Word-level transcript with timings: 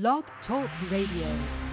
Blog 0.00 0.24
Talk 0.48 0.68
Radio. 0.90 1.63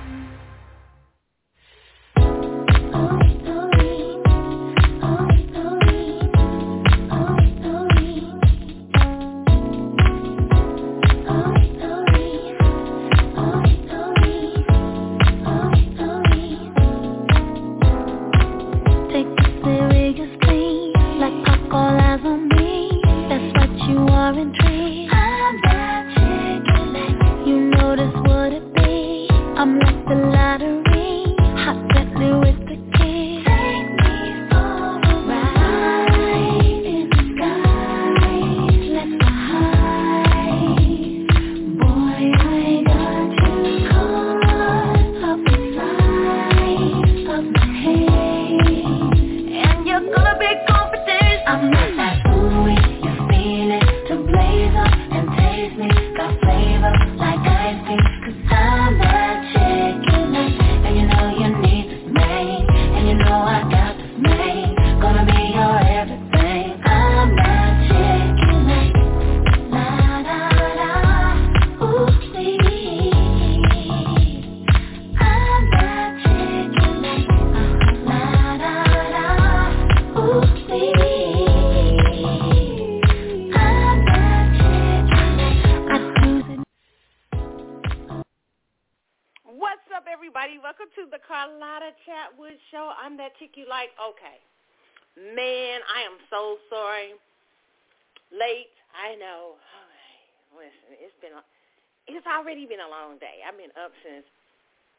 Already 102.51 102.67
been 102.67 102.83
a 102.83 102.91
long 102.91 103.15
day. 103.15 103.39
I've 103.47 103.55
been 103.55 103.71
up 103.79 103.95
since 104.03 104.27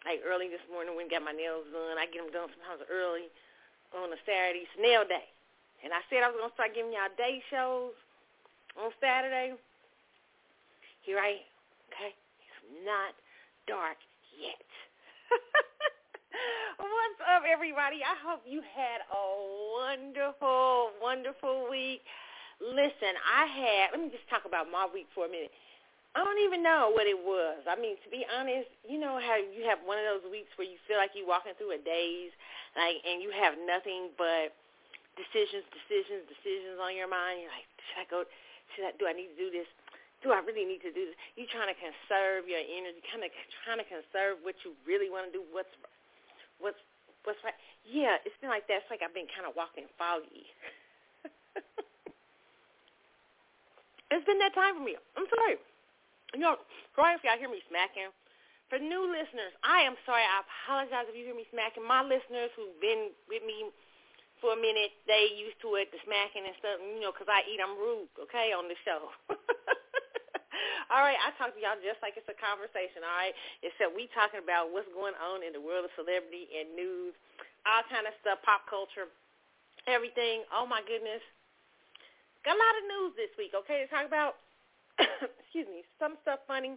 like 0.08 0.24
early 0.24 0.48
this 0.48 0.64
morning 0.72 0.96
when 0.96 1.04
I 1.04 1.12
got 1.12 1.20
my 1.20 1.36
nails 1.36 1.68
done. 1.68 2.00
I 2.00 2.08
get 2.08 2.24
them 2.24 2.32
done 2.32 2.48
sometimes 2.48 2.80
early 2.88 3.28
on 3.92 4.08
a 4.08 4.16
Saturday. 4.24 4.64
It's 4.64 4.72
nail 4.80 5.04
day. 5.04 5.28
And 5.84 5.92
I 5.92 6.00
said 6.08 6.24
I 6.24 6.32
was 6.32 6.40
to 6.40 6.48
start 6.56 6.72
giving 6.72 6.96
y'all 6.96 7.12
day 7.20 7.44
shows 7.52 7.92
on 8.80 8.88
Saturday. 9.04 9.52
Here 11.04 11.20
I 11.20 11.44
am. 11.44 11.48
Okay? 11.92 12.16
It's 12.16 12.88
not 12.88 13.12
dark 13.68 14.00
yet. 14.32 14.64
What's 16.80 17.20
up, 17.28 17.44
everybody? 17.44 18.00
I 18.00 18.16
hope 18.16 18.48
you 18.48 18.64
had 18.64 19.04
a 19.12 19.24
wonderful, 19.76 20.96
wonderful 21.04 21.68
week. 21.68 22.00
Listen, 22.64 23.12
I 23.28 23.44
had, 23.44 23.92
let 23.92 24.00
me 24.00 24.08
just 24.08 24.24
talk 24.32 24.48
about 24.48 24.72
my 24.72 24.88
week 24.88 25.12
for 25.12 25.28
a 25.28 25.28
minute. 25.28 25.52
I 26.12 26.20
don't 26.20 26.44
even 26.44 26.60
know 26.60 26.92
what 26.92 27.08
it 27.08 27.16
was. 27.16 27.64
I 27.64 27.72
mean, 27.72 27.96
to 28.04 28.08
be 28.12 28.28
honest, 28.28 28.68
you 28.84 29.00
know 29.00 29.16
how 29.16 29.40
you 29.40 29.64
have 29.64 29.80
one 29.88 29.96
of 29.96 30.04
those 30.04 30.28
weeks 30.28 30.52
where 30.60 30.68
you 30.68 30.76
feel 30.84 31.00
like 31.00 31.16
you're 31.16 31.28
walking 31.28 31.56
through 31.56 31.72
a 31.72 31.80
daze, 31.80 32.36
like, 32.76 33.00
and 33.00 33.24
you 33.24 33.32
have 33.32 33.56
nothing 33.64 34.12
but 34.20 34.52
decisions, 35.16 35.64
decisions, 35.72 36.28
decisions 36.28 36.76
on 36.76 36.92
your 36.92 37.08
mind. 37.08 37.40
You're 37.40 37.52
like, 37.52 37.68
should 37.88 38.00
I 38.04 38.06
go? 38.12 38.28
Should 38.76 38.84
I? 38.88 38.92
Do 39.00 39.08
I 39.08 39.16
need 39.16 39.32
to 39.32 39.38
do 39.40 39.48
this? 39.48 39.64
Do 40.20 40.36
I 40.36 40.44
really 40.44 40.68
need 40.68 40.84
to 40.84 40.92
do 40.92 41.08
this? 41.08 41.16
You're 41.32 41.48
trying 41.48 41.72
to 41.72 41.78
conserve 41.80 42.44
your 42.44 42.60
energy, 42.60 43.00
kind 43.08 43.24
of 43.24 43.32
trying 43.64 43.80
to 43.80 43.88
conserve 43.88 44.44
what 44.44 44.56
you 44.68 44.76
really 44.84 45.08
want 45.08 45.28
to 45.28 45.32
do. 45.32 45.40
What's 45.48 45.72
what's 46.60 46.80
what's 47.24 47.40
right? 47.40 47.56
Yeah, 47.88 48.20
it's 48.28 48.36
been 48.44 48.52
like 48.52 48.68
that. 48.68 48.84
It's 48.84 48.90
like 48.92 49.00
I've 49.00 49.16
been 49.16 49.32
kind 49.32 49.48
of 49.48 49.56
walking 49.56 49.88
foggy. 49.96 50.44
it's 54.12 54.26
been 54.28 54.40
that 54.44 54.52
time 54.52 54.76
for 54.76 54.84
me. 54.84 55.00
I'm 55.16 55.24
sorry. 55.32 55.56
You 56.34 56.40
know, 56.40 56.56
sorry 56.96 57.14
if 57.16 57.24
y'all 57.24 57.38
hear 57.38 57.52
me 57.52 57.60
smacking. 57.68 58.08
For 58.72 58.80
new 58.80 59.04
listeners, 59.04 59.52
I 59.60 59.84
am 59.84 60.00
sorry. 60.08 60.24
I 60.24 60.40
apologize 60.44 61.04
if 61.08 61.16
you 61.16 61.28
hear 61.28 61.36
me 61.36 61.44
smacking. 61.52 61.84
My 61.84 62.00
listeners 62.00 62.48
who've 62.56 62.76
been 62.80 63.12
with 63.28 63.44
me 63.44 63.68
for 64.40 64.56
a 64.56 64.60
minute, 64.60 64.96
they 65.04 65.28
used 65.36 65.60
to 65.62 65.76
it, 65.76 65.92
the 65.92 66.00
smacking 66.02 66.48
and 66.48 66.56
stuff, 66.58 66.80
you 66.80 66.98
know, 66.98 67.12
'cause 67.12 67.28
I 67.28 67.44
eat, 67.46 67.60
I'm 67.60 67.76
rude, 67.78 68.08
okay, 68.26 68.52
on 68.52 68.66
the 68.66 68.74
show. 68.82 69.12
all 70.90 71.02
right, 71.04 71.20
I 71.20 71.30
talk 71.38 71.54
to 71.54 71.60
y'all 71.60 71.78
just 71.78 72.02
like 72.02 72.16
it's 72.16 72.28
a 72.28 72.34
conversation, 72.34 73.04
all 73.04 73.16
right, 73.22 73.36
except 73.62 73.94
we 73.94 74.08
talking 74.16 74.40
about 74.42 74.72
what's 74.74 74.88
going 74.96 75.14
on 75.20 75.44
in 75.44 75.52
the 75.52 75.60
world 75.62 75.84
of 75.86 75.92
celebrity 75.94 76.48
and 76.58 76.74
news, 76.74 77.14
all 77.68 77.84
kind 77.86 78.08
of 78.08 78.14
stuff, 78.18 78.42
pop 78.42 78.66
culture, 78.66 79.06
everything. 79.86 80.42
Oh, 80.50 80.66
my 80.66 80.82
goodness. 80.82 81.22
Got 82.42 82.56
a 82.56 82.62
lot 82.62 82.78
of 82.80 82.84
news 82.88 83.12
this 83.16 83.30
week, 83.38 83.54
okay, 83.54 83.84
to 83.84 83.88
talk 83.88 84.06
about. 84.06 84.42
Excuse 85.44 85.68
me, 85.68 85.84
some 85.98 86.16
stuff 86.22 86.40
funny. 86.46 86.76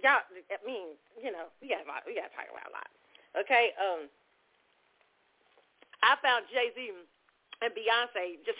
Y'all, 0.00 0.24
I 0.24 0.58
mean, 0.64 0.96
you 1.20 1.32
know, 1.32 1.52
we 1.60 1.68
got 1.68 1.84
we 2.06 2.16
got 2.16 2.30
to 2.30 2.34
talk 2.36 2.48
about 2.48 2.70
a 2.70 2.72
lot, 2.72 2.88
okay? 3.36 3.74
Um, 3.76 4.08
I 6.00 6.16
found 6.24 6.48
Jay 6.48 6.72
Z 6.72 6.80
and 7.60 7.70
Beyonce 7.76 8.40
just 8.46 8.58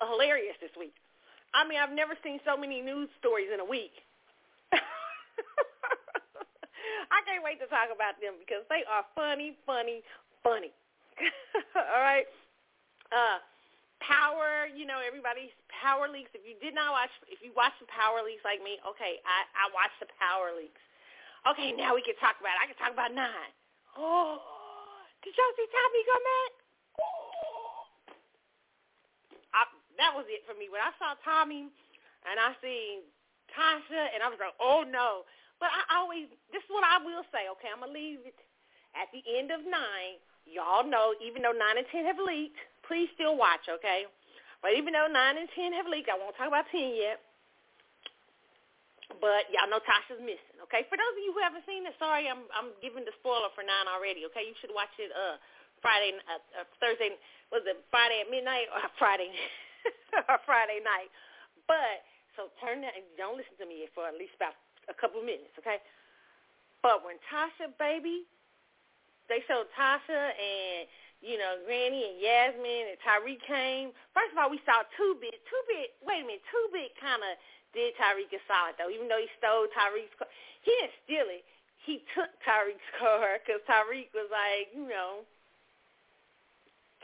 hilarious 0.00 0.56
this 0.60 0.72
week. 0.78 0.94
I 1.52 1.66
mean, 1.68 1.78
I've 1.78 1.92
never 1.92 2.16
seen 2.24 2.40
so 2.44 2.56
many 2.56 2.80
news 2.80 3.08
stories 3.18 3.48
in 3.52 3.60
a 3.60 3.64
week. 3.64 3.92
I 7.12 7.18
can't 7.24 7.44
wait 7.44 7.60
to 7.60 7.66
talk 7.68 7.88
about 7.92 8.20
them 8.20 8.34
because 8.40 8.64
they 8.68 8.84
are 8.88 9.04
funny, 9.14 9.56
funny, 9.64 10.02
funny. 10.42 10.72
All 11.76 12.00
right. 12.00 12.26
Uh, 13.12 13.38
Power, 14.06 14.70
you 14.70 14.86
know, 14.86 15.02
everybody's 15.02 15.50
Power 15.66 16.06
Leaks. 16.06 16.30
If 16.30 16.46
you 16.46 16.54
did 16.62 16.78
not 16.78 16.94
watch, 16.94 17.10
if 17.26 17.42
you 17.42 17.50
watched 17.58 17.82
the 17.82 17.90
Power 17.90 18.22
Leaks 18.22 18.46
like 18.46 18.62
me, 18.62 18.78
okay, 18.86 19.18
I, 19.26 19.44
I 19.52 19.64
watched 19.74 19.98
the 19.98 20.06
Power 20.14 20.54
Leaks. 20.54 20.78
Okay, 21.42 21.74
now 21.74 21.98
we 21.98 22.06
can 22.06 22.14
talk 22.22 22.38
about 22.38 22.54
it. 22.54 22.62
I 22.62 22.70
can 22.70 22.78
talk 22.78 22.94
about 22.94 23.10
nine. 23.10 23.50
Oh, 23.98 24.38
did 25.26 25.34
y'all 25.34 25.54
see 25.58 25.68
Tommy 25.70 26.02
come 26.06 26.24
back? 26.26 26.52
I, 29.54 29.60
that 29.98 30.12
was 30.14 30.26
it 30.30 30.46
for 30.46 30.54
me. 30.54 30.70
When 30.70 30.82
I 30.82 30.94
saw 31.02 31.18
Tommy 31.26 31.66
and 32.30 32.36
I 32.38 32.54
seen 32.62 33.06
Tasha 33.50 34.14
and 34.14 34.22
I 34.22 34.30
was 34.30 34.38
like, 34.38 34.54
oh 34.62 34.86
no. 34.86 35.26
But 35.58 35.72
I 35.72 35.98
always, 35.98 36.28
this 36.52 36.60
is 36.60 36.70
what 36.70 36.84
I 36.84 37.00
will 37.00 37.24
say, 37.32 37.48
okay? 37.56 37.72
I'm 37.72 37.80
going 37.80 37.90
to 37.90 37.96
leave 37.96 38.20
it 38.28 38.36
at 38.92 39.08
the 39.16 39.24
end 39.24 39.48
of 39.48 39.64
nine. 39.64 40.20
Y'all 40.44 40.84
know, 40.84 41.16
even 41.24 41.40
though 41.42 41.56
nine 41.56 41.80
and 41.80 41.88
ten 41.88 42.04
have 42.04 42.20
leaked, 42.20 42.60
please 42.86 43.10
still 43.14 43.36
watch, 43.36 43.66
okay? 43.68 44.06
But 44.62 44.74
even 44.74 44.94
though 44.96 45.10
nine 45.10 45.36
and 45.38 45.50
ten 45.54 45.74
have 45.76 45.86
leaked, 45.86 46.10
I 46.10 46.16
won't 46.18 46.34
talk 46.38 46.48
about 46.48 46.66
ten 46.72 46.94
yet. 46.96 47.20
But 49.22 49.46
y'all 49.54 49.70
know 49.70 49.78
Tasha's 49.86 50.18
missing, 50.18 50.58
okay? 50.66 50.82
For 50.90 50.98
those 50.98 51.14
of 51.14 51.22
you 51.22 51.30
who 51.30 51.38
haven't 51.38 51.62
seen 51.62 51.86
it, 51.86 51.94
sorry, 52.00 52.26
I'm 52.26 52.46
I'm 52.50 52.74
giving 52.82 53.06
the 53.06 53.14
spoiler 53.22 53.52
for 53.54 53.62
nine 53.62 53.86
already, 53.86 54.26
okay? 54.32 54.42
You 54.42 54.56
should 54.58 54.74
watch 54.74 54.90
it 54.98 55.14
uh 55.14 55.38
Friday, 55.84 56.16
uh, 56.26 56.42
uh, 56.58 56.66
Thursday, 56.82 57.14
was 57.52 57.62
it 57.68 57.78
Friday 57.92 58.24
at 58.24 58.28
midnight 58.32 58.66
or 58.72 58.82
Friday 59.00 59.30
or 60.26 60.38
Friday 60.48 60.82
night? 60.82 61.12
But 61.70 62.02
so 62.34 62.50
turn 62.58 62.82
that 62.82 62.98
and 62.98 63.06
don't 63.14 63.38
listen 63.38 63.54
to 63.62 63.66
me 63.68 63.86
for 63.94 64.06
at 64.10 64.18
least 64.18 64.34
about 64.36 64.58
a 64.90 64.96
couple 64.96 65.22
of 65.22 65.26
minutes, 65.26 65.54
okay? 65.58 65.78
But 66.82 67.02
when 67.02 67.18
Tasha, 67.30 67.72
baby, 67.78 68.26
they 69.28 69.42
showed 69.46 69.66
Tasha 69.74 70.22
and 70.34 70.86
you 71.20 71.36
know 71.36 71.60
Granny 71.64 72.02
and 72.12 72.16
Yasmin 72.20 72.92
and 72.92 72.98
Tariq 73.00 73.40
came. 73.46 73.92
First 74.12 74.32
of 74.32 74.38
all, 74.38 74.50
we 74.52 74.60
saw 74.64 74.84
Two 74.96 75.16
Bit. 75.20 75.36
Two 75.48 75.62
Bit. 75.68 75.96
Wait 76.04 76.22
a 76.22 76.26
minute. 76.26 76.44
Two 76.50 76.66
Bit 76.72 76.92
kind 77.00 77.22
of 77.24 77.34
did 77.76 77.92
Tariq 78.00 78.32
a 78.32 78.40
solid 78.48 78.76
though, 78.80 78.88
even 78.88 79.08
though 79.08 79.20
he 79.20 79.28
stole 79.36 79.68
Tariq's 79.72 80.14
car. 80.16 80.28
He 80.64 80.72
didn't 80.80 80.96
steal 81.04 81.28
it. 81.28 81.44
He 81.84 82.02
took 82.16 82.32
Tariq's 82.42 82.90
car 83.00 83.38
because 83.40 83.60
Tariq 83.68 84.10
was 84.16 84.28
like, 84.32 84.72
you 84.72 84.88
know, 84.88 85.28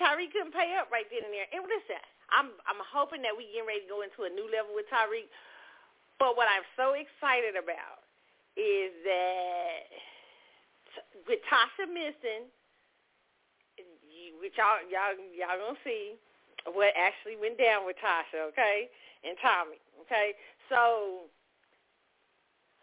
Tariq 0.00 0.32
couldn't 0.32 0.56
pay 0.56 0.75
up 0.81 0.88
right 0.88 1.06
then 1.12 1.29
and 1.29 1.35
there. 1.35 1.49
And 1.53 1.69
listen, 1.69 2.00
I'm 2.32 2.56
I'm 2.65 2.81
hoping 2.81 3.20
that 3.23 3.37
we 3.37 3.53
getting 3.53 3.69
ready 3.69 3.85
to 3.85 3.91
go 3.93 4.00
into 4.00 4.25
a 4.25 4.32
new 4.32 4.49
level 4.49 4.73
with 4.73 4.88
Tariq. 4.88 5.29
But 6.17 6.37
what 6.41 6.49
I'm 6.49 6.65
so 6.79 6.94
excited 6.97 7.58
about 7.58 8.03
is 8.56 8.93
that 9.05 9.88
with 11.29 11.41
Tasha 11.49 11.88
missing, 11.88 12.49
which 14.39 14.55
y'all 14.55 14.79
y'all 14.87 15.17
y'all 15.35 15.59
gonna 15.59 15.81
see 15.83 16.15
what 16.71 16.95
actually 16.95 17.35
went 17.35 17.59
down 17.59 17.83
with 17.83 17.99
Tasha, 17.99 18.47
okay, 18.55 18.87
and 19.27 19.35
Tommy, 19.43 19.83
okay. 20.07 20.39
So 20.71 21.27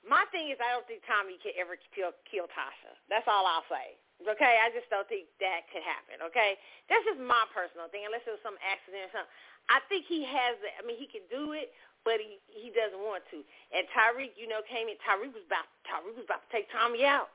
my 0.04 0.24
thing 0.32 0.52
is, 0.52 0.60
I 0.60 0.76
don't 0.76 0.88
think 0.88 1.04
Tommy 1.08 1.40
could 1.40 1.56
ever 1.60 1.80
kill 1.96 2.12
kill 2.28 2.48
Tasha. 2.52 2.92
That's 3.08 3.28
all 3.28 3.48
I'll 3.48 3.68
say. 3.68 3.96
Okay, 4.20 4.60
I 4.60 4.68
just 4.76 4.92
don't 4.92 5.08
think 5.08 5.32
that 5.40 5.64
could 5.72 5.84
happen. 5.84 6.20
Okay, 6.28 6.60
that's 6.92 7.08
just 7.08 7.24
my 7.24 7.48
personal 7.56 7.88
thing. 7.88 8.04
Unless 8.04 8.28
it 8.28 8.36
was 8.36 8.44
some 8.44 8.60
accident 8.60 9.08
or 9.08 9.12
something, 9.16 9.36
I 9.72 9.80
think 9.88 10.04
he 10.12 10.28
has. 10.28 10.60
I 10.76 10.84
mean, 10.84 11.00
he 11.00 11.08
could 11.08 11.24
do 11.32 11.56
it, 11.56 11.72
but 12.04 12.20
he 12.20 12.40
he 12.52 12.68
doesn't 12.72 13.00
want 13.00 13.24
to. 13.32 13.40
And 13.72 13.88
Tariq, 13.96 14.36
you 14.36 14.52
know, 14.52 14.60
came 14.68 14.92
in. 14.92 15.00
Tariq 15.04 15.32
was 15.32 15.48
about 15.48 15.68
Tariq 15.88 16.20
was 16.20 16.28
about 16.28 16.44
to 16.44 16.50
take 16.52 16.68
Tommy 16.72 17.08
out. 17.08 17.32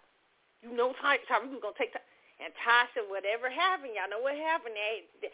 You 0.61 0.77
know, 0.77 0.93
Ty, 1.01 1.25
Tariq 1.25 1.53
was 1.53 1.61
gonna 1.65 1.77
take. 1.81 1.97
And 2.43 2.51
Tasha, 2.61 3.07
whatever 3.07 3.47
happened, 3.47 3.95
y'all 3.95 4.11
know 4.11 4.23
what 4.23 4.35
happened. 4.35 4.75
They, 4.75 5.07
they, 5.23 5.31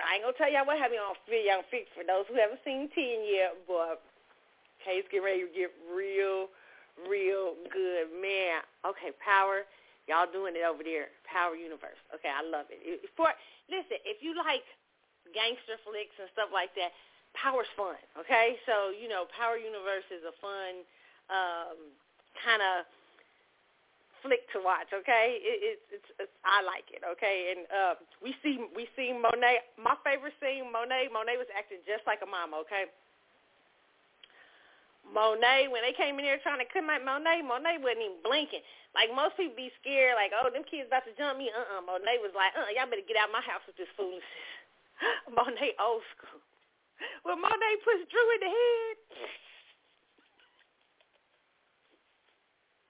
I 0.00 0.16
ain't 0.16 0.24
gonna 0.24 0.36
tell 0.36 0.48
y'all 0.48 0.64
what 0.64 0.80
happened 0.80 1.04
on 1.04 1.18
y'all 1.28 1.66
fix 1.68 1.92
for 1.92 2.04
those 2.04 2.24
who 2.28 2.40
haven't 2.40 2.64
seen 2.64 2.88
Ten 2.96 3.24
yet, 3.28 3.56
but 3.68 4.00
case 4.80 5.04
get 5.12 5.20
ready 5.20 5.44
to 5.44 5.52
get 5.52 5.70
real, 5.92 6.48
real 7.04 7.54
good, 7.68 8.08
man. 8.16 8.64
Okay, 8.82 9.12
power 9.20 9.68
Y'all 10.10 10.26
doing 10.26 10.58
it 10.58 10.66
over 10.66 10.82
there, 10.82 11.14
Power 11.22 11.54
Universe. 11.54 11.98
Okay, 12.10 12.30
I 12.30 12.42
love 12.42 12.66
it. 12.74 12.82
For 13.14 13.30
listen, 13.70 14.02
if 14.02 14.18
you 14.18 14.34
like 14.34 14.66
gangster 15.30 15.78
flicks 15.86 16.18
and 16.18 16.26
stuff 16.34 16.50
like 16.50 16.74
that, 16.74 16.90
Power's 17.38 17.70
fun. 17.78 17.94
Okay, 18.18 18.58
so 18.66 18.90
you 18.90 19.06
know, 19.06 19.30
Power 19.30 19.54
Universe 19.54 20.06
is 20.10 20.26
a 20.26 20.34
fun 20.42 20.82
um, 21.30 21.78
kind 22.42 22.58
of 22.58 22.82
flick 24.22 24.46
to 24.54 24.62
watch. 24.62 24.88
Okay, 24.94 25.42
it, 25.42 25.58
it's, 25.76 25.84
it's 26.00 26.10
it's 26.26 26.34
I 26.46 26.62
like 26.62 26.88
it. 26.94 27.02
Okay, 27.04 27.52
and 27.52 27.60
uh, 27.68 27.94
we 28.22 28.34
see 28.40 28.62
we 28.72 28.88
see 28.94 29.12
Monet. 29.12 29.66
My 29.76 29.98
favorite 30.06 30.34
scene, 30.38 30.70
Monet. 30.70 31.10
Monet 31.12 31.36
was 31.36 31.50
acting 31.52 31.82
just 31.84 32.06
like 32.06 32.22
a 32.22 32.28
mama. 32.30 32.62
Okay. 32.64 32.90
Monet, 35.02 35.66
when 35.66 35.82
they 35.82 35.92
came 35.92 36.16
in 36.16 36.24
here 36.24 36.38
trying 36.46 36.62
to 36.62 36.68
come 36.70 36.86
at 36.88 37.02
Monet, 37.02 37.42
Monet 37.42 37.82
wasn't 37.82 38.06
even 38.06 38.22
blinking. 38.22 38.62
Like 38.94 39.10
most 39.10 39.34
people 39.34 39.58
be 39.58 39.74
scared, 39.82 40.14
like, 40.14 40.30
oh, 40.30 40.46
them 40.46 40.62
kids 40.62 40.86
about 40.86 41.02
to 41.10 41.12
jump 41.18 41.42
me. 41.42 41.50
Uh-uh. 41.50 41.82
Monet 41.82 42.22
was 42.22 42.30
like, 42.38 42.54
uh, 42.54 42.70
y'all 42.70 42.86
better 42.86 43.04
get 43.04 43.18
out 43.18 43.28
of 43.28 43.34
my 43.34 43.42
house 43.42 43.66
with 43.66 43.74
this 43.74 43.90
foolishness. 43.98 44.22
Monet 45.36 45.74
old 45.82 46.06
school. 46.14 46.38
When 47.26 47.42
Monet 47.42 47.82
puts 47.82 48.06
Drew 48.08 48.28
in 48.38 48.40
the 48.46 48.52
head, 48.52 48.96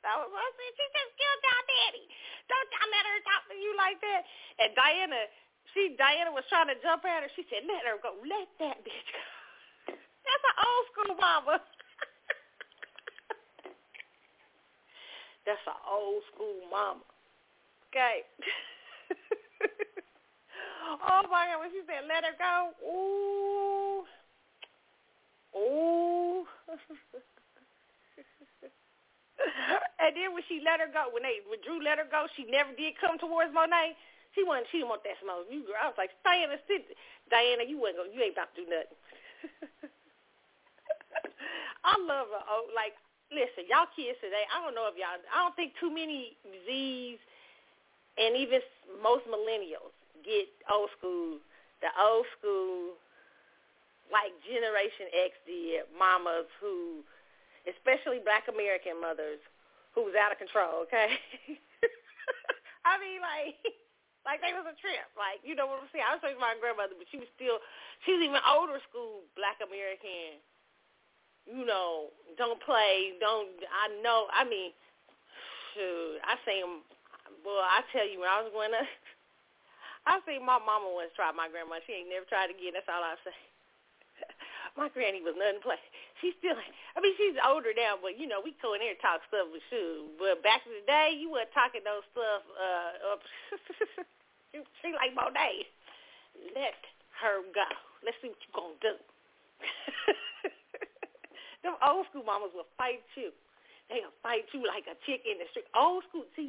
that 0.03 0.19
was 0.19 0.35
what 0.35 0.43
She 0.59 0.83
just 0.91 1.15
killed 1.15 1.43
y'all 1.47 1.63
daddy. 1.67 2.07
Don't 2.51 2.71
y'all 2.75 2.91
let 2.91 3.07
her 3.07 3.21
talk 3.23 3.47
to 3.51 3.57
you 3.57 3.77
like 3.79 4.01
that. 4.03 4.23
And 4.59 4.75
Diana, 4.75 5.31
she 5.75 5.95
Diana 5.95 6.33
was 6.35 6.43
trying 6.51 6.67
to 6.75 6.79
jump 6.83 7.05
at 7.07 7.23
her. 7.23 7.31
She 7.39 7.47
said, 7.47 7.63
let 7.71 7.87
her 7.87 8.03
go. 8.03 8.19
Let 8.27 8.51
that 8.59 8.83
bitch 8.83 9.09
go. 9.15 9.23
That's 10.27 10.45
an 10.51 10.57
old 10.59 10.85
school 10.91 11.15
mama. 11.19 11.63
That's 15.47 15.67
an 15.71 15.79
old 15.87 16.23
school 16.35 16.67
mama. 16.67 17.07
Okay. 17.91 18.27
oh 21.07 21.23
my 21.31 21.47
God, 21.47 21.63
when 21.63 21.71
she 21.71 21.87
said 21.87 22.11
let 22.11 22.27
her 22.27 22.35
go, 22.35 22.75
ooh, 22.83 24.03
ooh. 25.55 26.43
and 30.03 30.13
then 30.15 30.33
when 30.35 30.45
she 30.47 30.63
let 30.63 30.81
her 30.81 30.91
go, 30.91 31.11
when 31.13 31.23
they 31.23 31.43
when 31.47 31.61
Drew 31.63 31.83
let 31.83 31.99
her 31.99 32.09
go, 32.09 32.27
she 32.35 32.45
never 32.49 32.73
did 32.75 32.99
come 32.99 33.19
towards 33.19 33.53
Monet. 33.55 33.95
She 34.35 34.43
wasn't. 34.43 34.69
She 34.73 34.81
didn't 34.81 34.93
want 34.95 35.05
that 35.05 35.21
smoke. 35.21 35.47
You 35.53 35.67
girl, 35.69 35.77
I 35.77 35.93
was 35.93 35.99
like, 36.01 36.17
Diana, 36.25 36.57
sit. 36.65 36.89
Diana, 37.29 37.69
you 37.69 37.77
wasn't. 37.77 38.07
Gonna, 38.07 38.13
you 38.17 38.21
ain't 38.25 38.37
about 38.37 38.51
to 38.55 38.59
do 38.63 38.67
nothing. 38.71 38.97
I 41.85 41.95
love 42.01 42.33
her. 42.33 42.43
Oh, 42.49 42.71
like 42.73 42.97
listen, 43.33 43.65
y'all 43.67 43.89
kids 43.97 44.21
today, 44.21 44.45
I 44.53 44.61
don't 44.61 44.77
know 44.77 44.87
if 44.93 44.97
y'all, 44.97 45.17
I 45.33 45.41
don't 45.43 45.57
think 45.57 45.73
too 45.81 45.89
many 45.89 46.37
Z's 46.69 47.19
and 48.21 48.37
even 48.37 48.61
most 49.01 49.25
millennials 49.25 49.97
get 50.21 50.53
old 50.69 50.93
school, 51.01 51.41
the 51.81 51.91
old 51.97 52.29
school, 52.39 53.01
like 54.13 54.37
Generation 54.45 55.09
X 55.17 55.33
did, 55.49 55.89
mamas 55.97 56.47
who, 56.61 57.01
especially 57.69 58.23
black 58.23 58.51
American 58.51 58.99
mothers, 58.99 59.43
who 59.95 60.07
was 60.09 60.17
out 60.17 60.33
of 60.33 60.41
control, 60.41 60.83
okay? 60.89 61.15
I 62.89 62.99
mean, 62.99 63.21
like, 63.23 63.61
like 64.27 64.41
they 64.41 64.57
was 64.57 64.67
a 64.67 64.77
trip. 64.81 65.07
Like, 65.15 65.45
you 65.47 65.55
know 65.55 65.69
what 65.69 65.85
I'm 65.85 65.91
saying? 65.93 66.07
I 66.07 66.17
was 66.17 66.21
talking 66.25 66.39
to 66.39 66.43
my 66.43 66.59
grandmother, 66.59 66.97
but 66.97 67.07
she 67.13 67.21
was 67.21 67.31
still, 67.37 67.61
she 68.03 68.17
was 68.17 68.23
even 68.25 68.43
older 68.43 68.81
school 68.89 69.27
black 69.37 69.61
American 69.63 70.41
you 71.47 71.67
know, 71.67 72.15
don't 72.39 72.63
play, 72.63 73.19
don't, 73.19 73.51
I 73.67 73.91
know, 74.03 74.27
I 74.31 74.47
mean, 74.47 74.71
shoot, 75.75 76.23
I 76.23 76.39
him. 76.47 76.87
well, 77.43 77.63
I 77.67 77.83
tell 77.91 78.07
you, 78.07 78.23
when 78.23 78.31
I 78.31 78.43
was 78.43 78.53
going 78.55 78.71
to, 78.71 78.85
I 80.11 80.19
see 80.27 80.39
my 80.39 80.59
mama 80.59 80.91
once 80.91 81.15
tried 81.15 81.39
my 81.39 81.47
grandma. 81.47 81.79
She 81.87 81.95
ain't 81.95 82.11
never 82.11 82.27
tried 82.27 82.51
again. 82.51 82.75
That's 82.75 82.91
all 82.91 83.07
I 83.07 83.15
say. 83.23 83.39
my 84.79 84.91
granny 84.91 85.23
was 85.23 85.39
nothing 85.39 85.63
to 85.63 85.67
play. 85.67 85.83
She's 86.23 86.39
still, 86.39 86.55
I 86.55 87.03
mean, 87.03 87.19
she's 87.19 87.35
older 87.43 87.75
now, 87.75 87.99
but, 87.99 88.15
you 88.15 88.31
know, 88.31 88.39
we 88.39 88.55
go 88.63 88.79
in 88.79 88.81
there 88.81 88.95
and 88.95 89.03
talk 89.03 89.27
stuff 89.27 89.51
with 89.51 89.67
shoes. 89.67 90.07
But 90.23 90.39
back 90.47 90.63
in 90.63 90.79
the 90.79 90.87
day, 90.87 91.19
you 91.19 91.35
weren't 91.35 91.51
talking 91.51 91.83
those 91.83 92.07
stuff. 92.15 92.47
Uh, 92.55 93.11
up. 93.11 93.27
she 94.55 94.95
like 94.95 95.11
Monet. 95.19 95.67
Let 96.55 96.79
her 97.19 97.43
go. 97.51 97.67
Let's 98.07 98.15
see 98.23 98.31
what 98.31 98.39
you 98.39 98.55
to 98.55 98.79
do. 98.79 98.95
Them 101.63 101.79
old 101.83 102.07
school 102.11 102.27
mamas 102.27 102.51
will 102.55 102.71
fight 102.79 103.03
you. 103.15 103.31
They'll 103.91 104.15
fight 104.23 104.47
you 104.55 104.63
like 104.67 104.87
a 104.91 104.97
chick 105.07 105.23
in 105.27 105.39
the 105.39 105.47
street. 105.51 105.67
Old 105.75 106.03
school, 106.09 106.25
see 106.35 106.43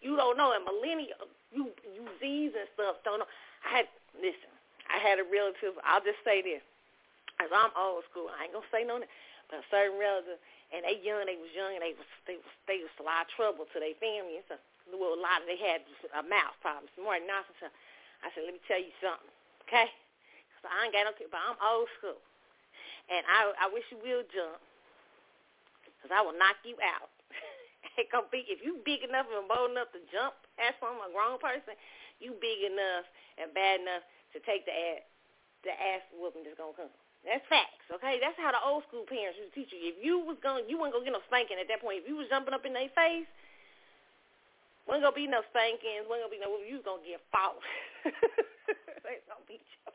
you 0.00 0.16
don't 0.16 0.36
know, 0.36 0.52
and 0.56 0.64
millennial, 0.64 1.28
you 1.52 1.70
you 1.84 2.02
Z's 2.18 2.52
and 2.56 2.68
stuff 2.74 2.96
don't 3.04 3.20
know. 3.20 3.30
I 3.62 3.78
had 3.78 3.86
listen. 4.16 4.50
I 4.88 4.98
had 4.98 5.20
a 5.20 5.26
relative. 5.28 5.76
I'll 5.84 6.02
just 6.02 6.18
say 6.24 6.42
this, 6.42 6.64
as 7.40 7.50
I'm 7.50 7.72
old 7.72 8.04
school. 8.12 8.28
I 8.28 8.46
ain't 8.46 8.54
gonna 8.54 8.68
say 8.68 8.84
no, 8.84 9.00
but 9.48 9.64
a 9.64 9.66
certain 9.72 9.96
relative, 9.96 10.36
and 10.70 10.84
they 10.84 11.00
young, 11.00 11.24
they 11.24 11.40
was 11.40 11.50
young, 11.56 11.72
and 11.74 11.82
they 11.82 11.96
was 11.96 12.08
they 12.28 12.36
was 12.36 12.52
they 12.68 12.78
was 12.84 12.92
a 13.00 13.06
lot 13.06 13.26
of 13.26 13.32
trouble 13.32 13.64
to 13.72 13.76
their 13.80 13.96
family 13.96 14.38
and 14.38 14.46
stuff. 14.46 14.62
Well, 14.92 15.16
a 15.16 15.22
lot 15.22 15.40
of 15.42 15.48
they 15.48 15.58
had 15.58 15.82
a 16.14 16.24
mouth 16.26 16.54
problem. 16.60 16.90
Some 16.94 17.08
more 17.08 17.18
nonsense. 17.18 17.72
I 18.20 18.28
said, 18.36 18.44
let 18.44 18.52
me 18.52 18.60
tell 18.68 18.76
you 18.76 18.92
something, 19.00 19.32
okay? 19.64 19.88
So 20.60 20.68
I 20.68 20.84
ain't 20.84 20.92
got 20.92 21.08
no, 21.08 21.16
but 21.16 21.40
I'm 21.40 21.56
old 21.56 21.88
school. 21.96 22.20
And 23.08 23.24
I 23.24 23.64
I 23.64 23.66
wish 23.72 23.86
you 23.88 23.96
will 23.96 24.22
jump, 24.28 24.60
cause 26.04 26.12
I 26.12 26.20
will 26.20 26.36
knock 26.36 26.60
you 26.62 26.76
out. 26.84 27.08
if 27.96 28.60
you 28.60 28.78
big 28.84 29.02
enough 29.02 29.26
and 29.32 29.48
bold 29.48 29.72
enough 29.72 29.88
to 29.96 30.00
jump 30.12 30.36
at 30.60 30.76
some 30.78 31.00
a 31.00 31.08
grown 31.10 31.40
person, 31.40 31.74
you 32.20 32.36
big 32.38 32.60
enough 32.62 33.08
and 33.40 33.50
bad 33.56 33.80
enough 33.80 34.04
to 34.36 34.38
take 34.44 34.68
the 34.68 34.74
ass 34.74 35.02
the 35.64 35.72
ass 35.72 36.04
whooping 36.16 36.44
that's 36.44 36.56
gonna 36.56 36.76
come. 36.76 36.92
That's 37.20 37.44
facts, 37.52 37.84
okay? 37.92 38.16
That's 38.16 38.38
how 38.40 38.48
the 38.50 38.62
old 38.64 38.88
school 38.88 39.04
parents 39.04 39.36
used 39.36 39.52
to 39.52 39.56
teach 39.56 39.70
you. 39.76 39.92
If 39.92 40.00
you 40.00 40.24
was 40.24 40.40
going, 40.40 40.64
you 40.72 40.80
weren't 40.80 40.96
gonna 40.96 41.04
get 41.04 41.12
no 41.12 41.24
spanking 41.28 41.60
at 41.60 41.68
that 41.68 41.84
point. 41.84 42.00
If 42.00 42.08
you 42.08 42.16
was 42.16 42.32
jumping 42.32 42.56
up 42.56 42.64
in 42.64 42.72
their 42.72 42.88
face, 42.96 43.28
wasn't 44.88 45.04
gonna 45.04 45.20
be 45.20 45.28
no 45.28 45.44
spankings. 45.52 46.08
wasn't 46.08 46.26
gonna 46.26 46.34
be 46.34 46.42
no. 46.42 46.56
You 46.64 46.80
was 46.80 46.86
gonna 46.88 47.04
get 47.04 47.20
fought. 47.28 47.60
they 49.04 49.20
gonna 49.28 49.44
beat 49.44 49.60
your 49.60 49.94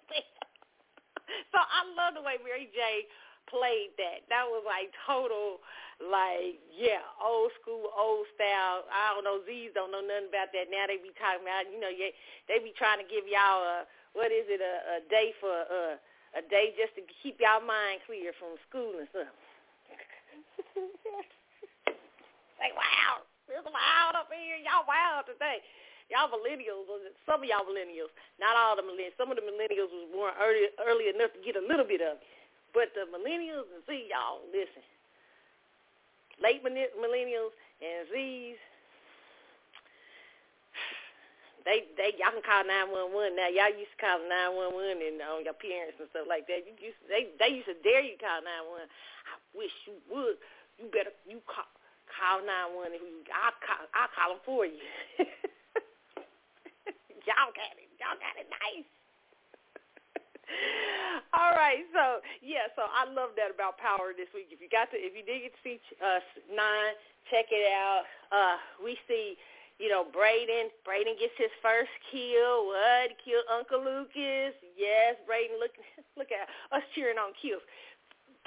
so 1.51 1.57
I 1.57 1.83
love 1.97 2.13
the 2.13 2.21
way 2.21 2.37
Mary 2.45 2.69
J 2.69 3.09
played 3.49 3.97
that. 3.97 4.25
That 4.29 4.45
was 4.45 4.61
like 4.65 4.93
total, 5.05 5.61
like 5.97 6.61
yeah, 6.69 7.01
old 7.17 7.51
school, 7.57 7.89
old 7.91 8.29
style. 8.37 8.85
I 8.87 9.17
don't 9.17 9.25
know. 9.25 9.41
Z's 9.43 9.73
don't 9.73 9.89
know 9.89 10.05
nothing 10.05 10.29
about 10.29 10.53
that. 10.53 10.69
Now 10.69 10.85
they 10.85 11.01
be 11.01 11.13
talking 11.17 11.41
about, 11.41 11.65
you 11.69 11.81
know, 11.81 11.91
they 11.91 12.13
they 12.45 12.61
be 12.61 12.73
trying 12.77 13.01
to 13.01 13.07
give 13.09 13.25
y'all 13.25 13.65
a 13.65 13.89
what 14.13 14.31
is 14.31 14.47
it 14.47 14.61
a, 14.61 14.75
a 14.95 14.97
day 15.09 15.33
for 15.41 15.51
uh, 15.51 15.97
a 16.35 16.43
day 16.45 16.75
just 16.75 16.93
to 16.99 17.01
keep 17.23 17.39
y'all 17.39 17.63
mind 17.63 18.03
clear 18.05 18.35
from 18.37 18.59
school 18.67 18.99
and 18.99 19.07
stuff. 19.09 19.31
like 22.61 22.75
wow, 22.75 23.23
it's 23.47 23.65
wild 23.65 24.13
up 24.19 24.29
here. 24.29 24.59
Y'all 24.61 24.85
wild 24.85 25.25
today 25.25 25.63
y'all 26.09 26.29
millennials, 26.29 26.85
some 27.25 27.41
of 27.41 27.47
y'all 27.49 27.65
millennials, 27.65 28.13
not 28.37 28.53
all 28.53 28.77
the 28.77 28.85
millennials. 28.85 29.17
Some 29.17 29.33
of 29.33 29.37
the 29.37 29.45
millennials 29.45 29.89
was 29.89 30.05
born 30.13 30.33
early, 30.37 30.69
early 30.85 31.07
enough 31.09 31.33
to 31.33 31.41
get 31.41 31.57
a 31.57 31.65
little 31.65 31.85
bit 31.85 32.01
of 32.01 32.21
it. 32.21 32.25
But 32.73 32.91
the 32.91 33.07
millennials 33.07 33.71
and 33.71 33.81
Z, 33.87 34.11
y'all, 34.11 34.43
listen. 34.51 34.83
Late 36.43 36.59
millennials 36.61 37.55
and 37.79 38.03
Z's, 38.11 38.59
they 41.65 41.89
they 41.97 42.13
y'all 42.21 42.31
can 42.31 42.45
call 42.45 42.63
nine 42.63 42.93
one 42.93 43.11
one 43.11 43.33
now. 43.35 43.49
Y'all 43.49 43.73
used 43.73 43.91
to 43.93 43.99
call 43.99 44.21
nine 44.21 44.53
one 44.53 44.71
one 44.77 45.01
and 45.01 45.17
on 45.19 45.41
um, 45.41 45.45
your 45.45 45.57
parents 45.57 45.97
and 45.97 46.07
stuff 46.13 46.29
like 46.29 46.45
that. 46.47 46.63
You 46.63 46.77
used 46.77 47.01
they 47.09 47.33
they 47.41 47.59
used 47.59 47.69
to 47.69 47.77
dare 47.81 48.05
you 48.05 48.15
call 48.21 48.45
nine 48.45 48.65
one. 48.69 48.87
I 49.25 49.35
wish 49.57 49.73
you 49.89 49.97
would. 50.13 50.37
You 50.77 50.87
better 50.93 51.11
you 51.25 51.41
call 51.49 51.65
call 52.15 52.41
911. 52.45 53.01
I'll 53.33 53.57
call, 53.59 53.83
I'll 53.91 54.11
call 54.13 54.29
them 54.37 54.41
for 54.45 54.63
you. 54.65 54.79
y'all 57.27 57.51
got 57.51 57.73
it. 57.75 57.89
Y'all 57.99 58.17
got 58.19 58.35
it 58.39 58.47
nice. 58.47 58.87
All 61.37 61.57
right, 61.57 61.83
so 61.89 62.21
yeah, 62.39 62.69
so 62.77 62.85
I 62.85 63.09
love 63.09 63.33
that 63.35 63.49
about 63.49 63.81
Power 63.81 64.13
this 64.13 64.29
week. 64.31 64.53
If 64.53 64.61
you 64.61 64.69
got 64.69 64.93
to, 64.93 64.97
if 64.97 65.17
you 65.17 65.25
did 65.25 65.41
get 65.49 65.53
to 65.57 65.61
see 65.65 65.81
uh, 65.99 66.21
nine, 66.53 66.93
check 67.33 67.49
it 67.49 67.65
out. 67.73 68.05
Uh, 68.29 68.57
we 68.77 68.93
see, 69.09 69.35
you 69.79 69.91
know, 69.91 70.07
Brayden. 70.07 70.71
Brayden 70.87 71.19
gets 71.19 71.35
his 71.35 71.51
first 71.59 71.91
kill. 72.11 72.71
What? 72.71 73.11
Kill 73.23 73.43
Uncle 73.51 73.83
Lucas. 73.83 74.55
Yes, 74.75 75.19
Brayden. 75.27 75.59
Look, 75.59 75.75
look 76.19 76.31
at 76.31 76.47
us 76.71 76.83
cheering 76.95 77.19
on 77.19 77.35
kills. 77.41 77.63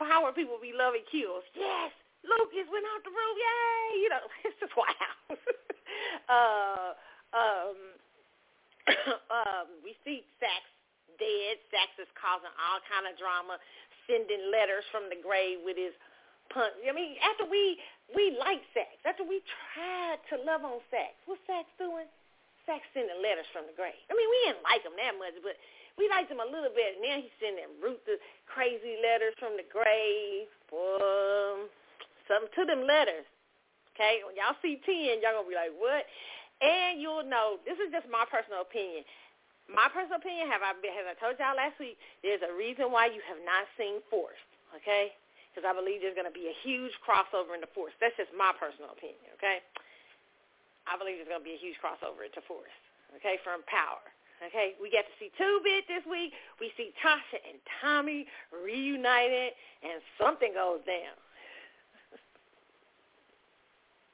Power 0.00 0.32
people 0.32 0.56
be 0.62 0.72
loving 0.72 1.04
kills. 1.10 1.44
Yes, 1.52 1.90
Lucas 2.24 2.66
went 2.70 2.86
out 2.86 3.02
the 3.04 3.12
room. 3.12 3.34
Yay! 3.36 3.86
You 4.00 4.08
know, 4.08 4.24
it's 4.46 4.58
just 4.62 4.74
wow. 4.78 5.12
uh, 6.32 6.90
um, 7.36 7.78
um, 9.44 9.66
we 9.84 9.92
see 10.06 10.24
Sax 10.40 10.64
dead. 11.20 11.60
Sax 11.68 11.92
is 12.00 12.10
causing 12.16 12.52
all 12.56 12.80
kind 12.88 13.04
of 13.04 13.18
drama, 13.20 13.60
sending 14.08 14.48
letters 14.48 14.86
from 14.88 15.10
the 15.12 15.18
grave 15.18 15.60
with 15.60 15.76
his 15.76 15.92
punch. 16.48 16.72
I 16.86 16.94
mean, 16.94 17.20
after 17.20 17.44
we 17.44 17.76
we 18.14 18.32
like 18.40 18.64
Sax, 18.72 18.96
after 19.04 19.24
we 19.24 19.44
tried 19.74 20.20
to 20.32 20.40
love 20.44 20.64
on 20.64 20.80
Sax, 20.88 21.12
what's 21.28 21.42
Sax 21.44 21.68
doing? 21.76 22.08
Sax 22.64 22.84
sending 22.92 23.20
letters 23.20 23.48
from 23.52 23.64
the 23.68 23.76
grave. 23.76 23.96
I 24.08 24.16
mean, 24.16 24.28
we 24.28 24.38
didn't 24.48 24.64
like 24.64 24.84
him 24.84 24.96
that 24.96 25.16
much, 25.16 25.36
but 25.40 25.56
we 25.96 26.08
liked 26.08 26.30
him 26.30 26.40
a 26.40 26.48
little 26.48 26.72
bit. 26.72 27.00
Now 27.00 27.16
he's 27.16 27.32
sending 27.40 27.68
Ruth 27.80 28.00
the 28.04 28.20
crazy 28.46 29.00
letters 29.00 29.34
from 29.40 29.56
the 29.56 29.66
grave. 29.66 30.48
Um, 30.70 31.68
something 32.28 32.52
to 32.54 32.62
them 32.68 32.84
letters. 32.84 33.26
Okay, 33.96 34.22
when 34.22 34.38
y'all 34.38 34.54
see 34.62 34.78
10, 34.78 35.24
y'all 35.24 35.42
going 35.42 35.48
to 35.48 35.52
be 35.52 35.58
like, 35.58 35.74
what? 35.74 36.06
And 36.62 37.02
you'll 37.02 37.26
know, 37.26 37.58
this 37.66 37.74
is 37.82 37.90
just 37.90 38.06
my 38.06 38.22
personal 38.30 38.62
opinion. 38.62 39.02
My 39.66 39.90
personal 39.90 40.22
opinion, 40.22 40.46
have 40.48 40.62
I, 40.62 40.78
as 40.78 41.06
I 41.12 41.16
told 41.18 41.34
y'all 41.42 41.58
last 41.58 41.76
week, 41.82 41.98
there's 42.22 42.40
a 42.46 42.54
reason 42.54 42.94
why 42.94 43.10
you 43.10 43.18
have 43.26 43.42
not 43.42 43.66
seen 43.74 43.98
Force, 44.06 44.38
okay? 44.78 45.18
Because 45.50 45.66
I 45.66 45.74
believe 45.74 46.04
there's 46.04 46.14
going 46.14 46.28
to 46.28 46.34
be 46.34 46.52
a 46.52 46.56
huge 46.62 46.92
crossover 47.02 47.56
in 47.56 47.60
the 47.64 47.70
Force. 47.72 47.96
That's 47.98 48.14
just 48.14 48.30
my 48.36 48.52
personal 48.54 48.92
opinion, 48.94 49.32
okay? 49.40 49.64
I 50.86 50.96
believe 50.96 51.20
there's 51.20 51.28
going 51.28 51.42
to 51.42 51.48
be 51.48 51.56
a 51.56 51.62
huge 51.62 51.76
crossover 51.82 52.24
into 52.24 52.40
Force, 52.46 52.72
okay, 53.18 53.40
from 53.42 53.64
Power. 53.66 54.04
Okay, 54.38 54.78
we 54.78 54.86
get 54.86 55.02
to 55.02 55.14
see 55.18 55.34
Two 55.34 55.58
Bit 55.66 55.90
this 55.90 56.06
week. 56.06 56.30
We 56.62 56.70
see 56.78 56.94
Tasha 57.02 57.42
and 57.42 57.58
Tommy 57.82 58.22
reunited, 58.54 59.50
and 59.82 59.98
something 60.14 60.54
goes 60.54 60.78
down. 60.86 61.18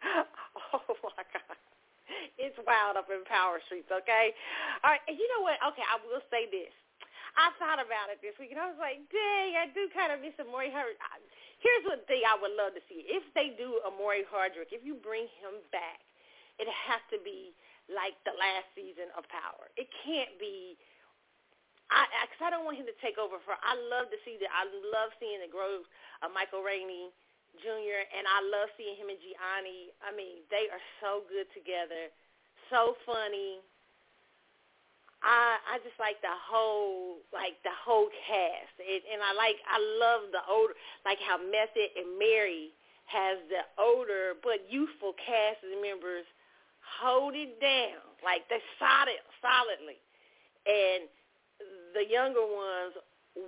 oh 0.72 0.96
my 1.04 1.24
God. 1.28 1.60
It's 2.40 2.56
wild 2.64 2.96
up 2.96 3.08
in 3.12 3.20
Power 3.28 3.60
Streets, 3.68 3.92
okay? 3.92 4.32
All 4.80 4.96
right, 4.96 5.04
and 5.08 5.16
you 5.16 5.28
know 5.36 5.44
what? 5.44 5.60
Okay, 5.72 5.84
I 5.84 6.00
will 6.08 6.24
say 6.32 6.48
this. 6.48 6.72
I 7.34 7.50
thought 7.58 7.82
about 7.82 8.14
it 8.14 8.22
this 8.22 8.38
week, 8.38 8.54
and 8.54 8.62
I 8.62 8.70
was 8.70 8.78
like, 8.78 9.02
dang, 9.10 9.58
I 9.58 9.66
do 9.74 9.90
kind 9.90 10.14
of 10.14 10.22
miss 10.22 10.38
Omari 10.38 10.70
Hardwick. 10.70 11.00
Here's 11.58 11.84
one 11.86 12.02
thing 12.06 12.22
I 12.22 12.38
would 12.38 12.54
love 12.54 12.76
to 12.78 12.82
see. 12.86 13.06
If 13.10 13.26
they 13.34 13.56
do 13.58 13.82
Omari 13.82 14.22
Hardwick, 14.30 14.70
if 14.70 14.86
you 14.86 14.94
bring 15.00 15.26
him 15.42 15.58
back, 15.74 16.02
it 16.62 16.70
has 16.70 17.02
to 17.10 17.18
be 17.26 17.56
like 17.90 18.14
the 18.22 18.34
last 18.38 18.70
season 18.78 19.10
of 19.18 19.26
Power. 19.26 19.68
It 19.74 19.90
can't 20.06 20.38
be 20.38 20.78
I 21.92 22.08
because 22.24 22.40
I, 22.40 22.48
I 22.48 22.52
don't 22.54 22.64
want 22.64 22.80
him 22.80 22.88
to 22.88 22.96
take 23.04 23.20
over 23.20 23.36
for. 23.44 23.58
I 23.60 23.76
love 23.76 24.08
to 24.08 24.18
see 24.24 24.40
that. 24.40 24.48
I 24.48 24.64
love 24.94 25.12
seeing 25.20 25.42
the 25.44 25.50
growth 25.50 25.84
of 26.24 26.32
Michael 26.32 26.64
Rainey 26.64 27.12
Jr. 27.60 28.02
and 28.10 28.26
I 28.26 28.42
love 28.42 28.72
seeing 28.74 28.96
him 28.98 29.12
and 29.12 29.20
Gianni. 29.20 29.94
I 30.02 30.10
mean, 30.10 30.42
they 30.50 30.66
are 30.74 30.82
so 30.98 31.22
good 31.30 31.46
together, 31.54 32.10
so 32.72 32.98
funny. 33.06 33.62
I 35.24 35.56
I 35.72 35.74
just 35.80 35.96
like 35.96 36.20
the 36.20 36.36
whole 36.36 37.24
like 37.32 37.56
the 37.64 37.72
whole 37.72 38.12
cast, 38.28 38.76
it, 38.78 39.02
and 39.08 39.24
I 39.24 39.32
like 39.32 39.56
I 39.64 39.80
love 39.80 40.28
the 40.30 40.44
older 40.44 40.76
like 41.08 41.18
how 41.24 41.40
Method 41.40 41.96
and 41.96 42.20
Mary 42.20 42.76
has 43.08 43.40
the 43.48 43.64
older 43.80 44.36
but 44.44 44.68
youthful 44.68 45.16
cast 45.16 45.64
members 45.80 46.28
hold 46.84 47.32
it 47.32 47.56
down 47.60 48.04
like 48.20 48.44
they 48.52 48.60
solid 48.76 49.20
solidly, 49.40 49.96
and 50.68 51.08
the 51.96 52.04
younger 52.04 52.44
ones 52.44 52.96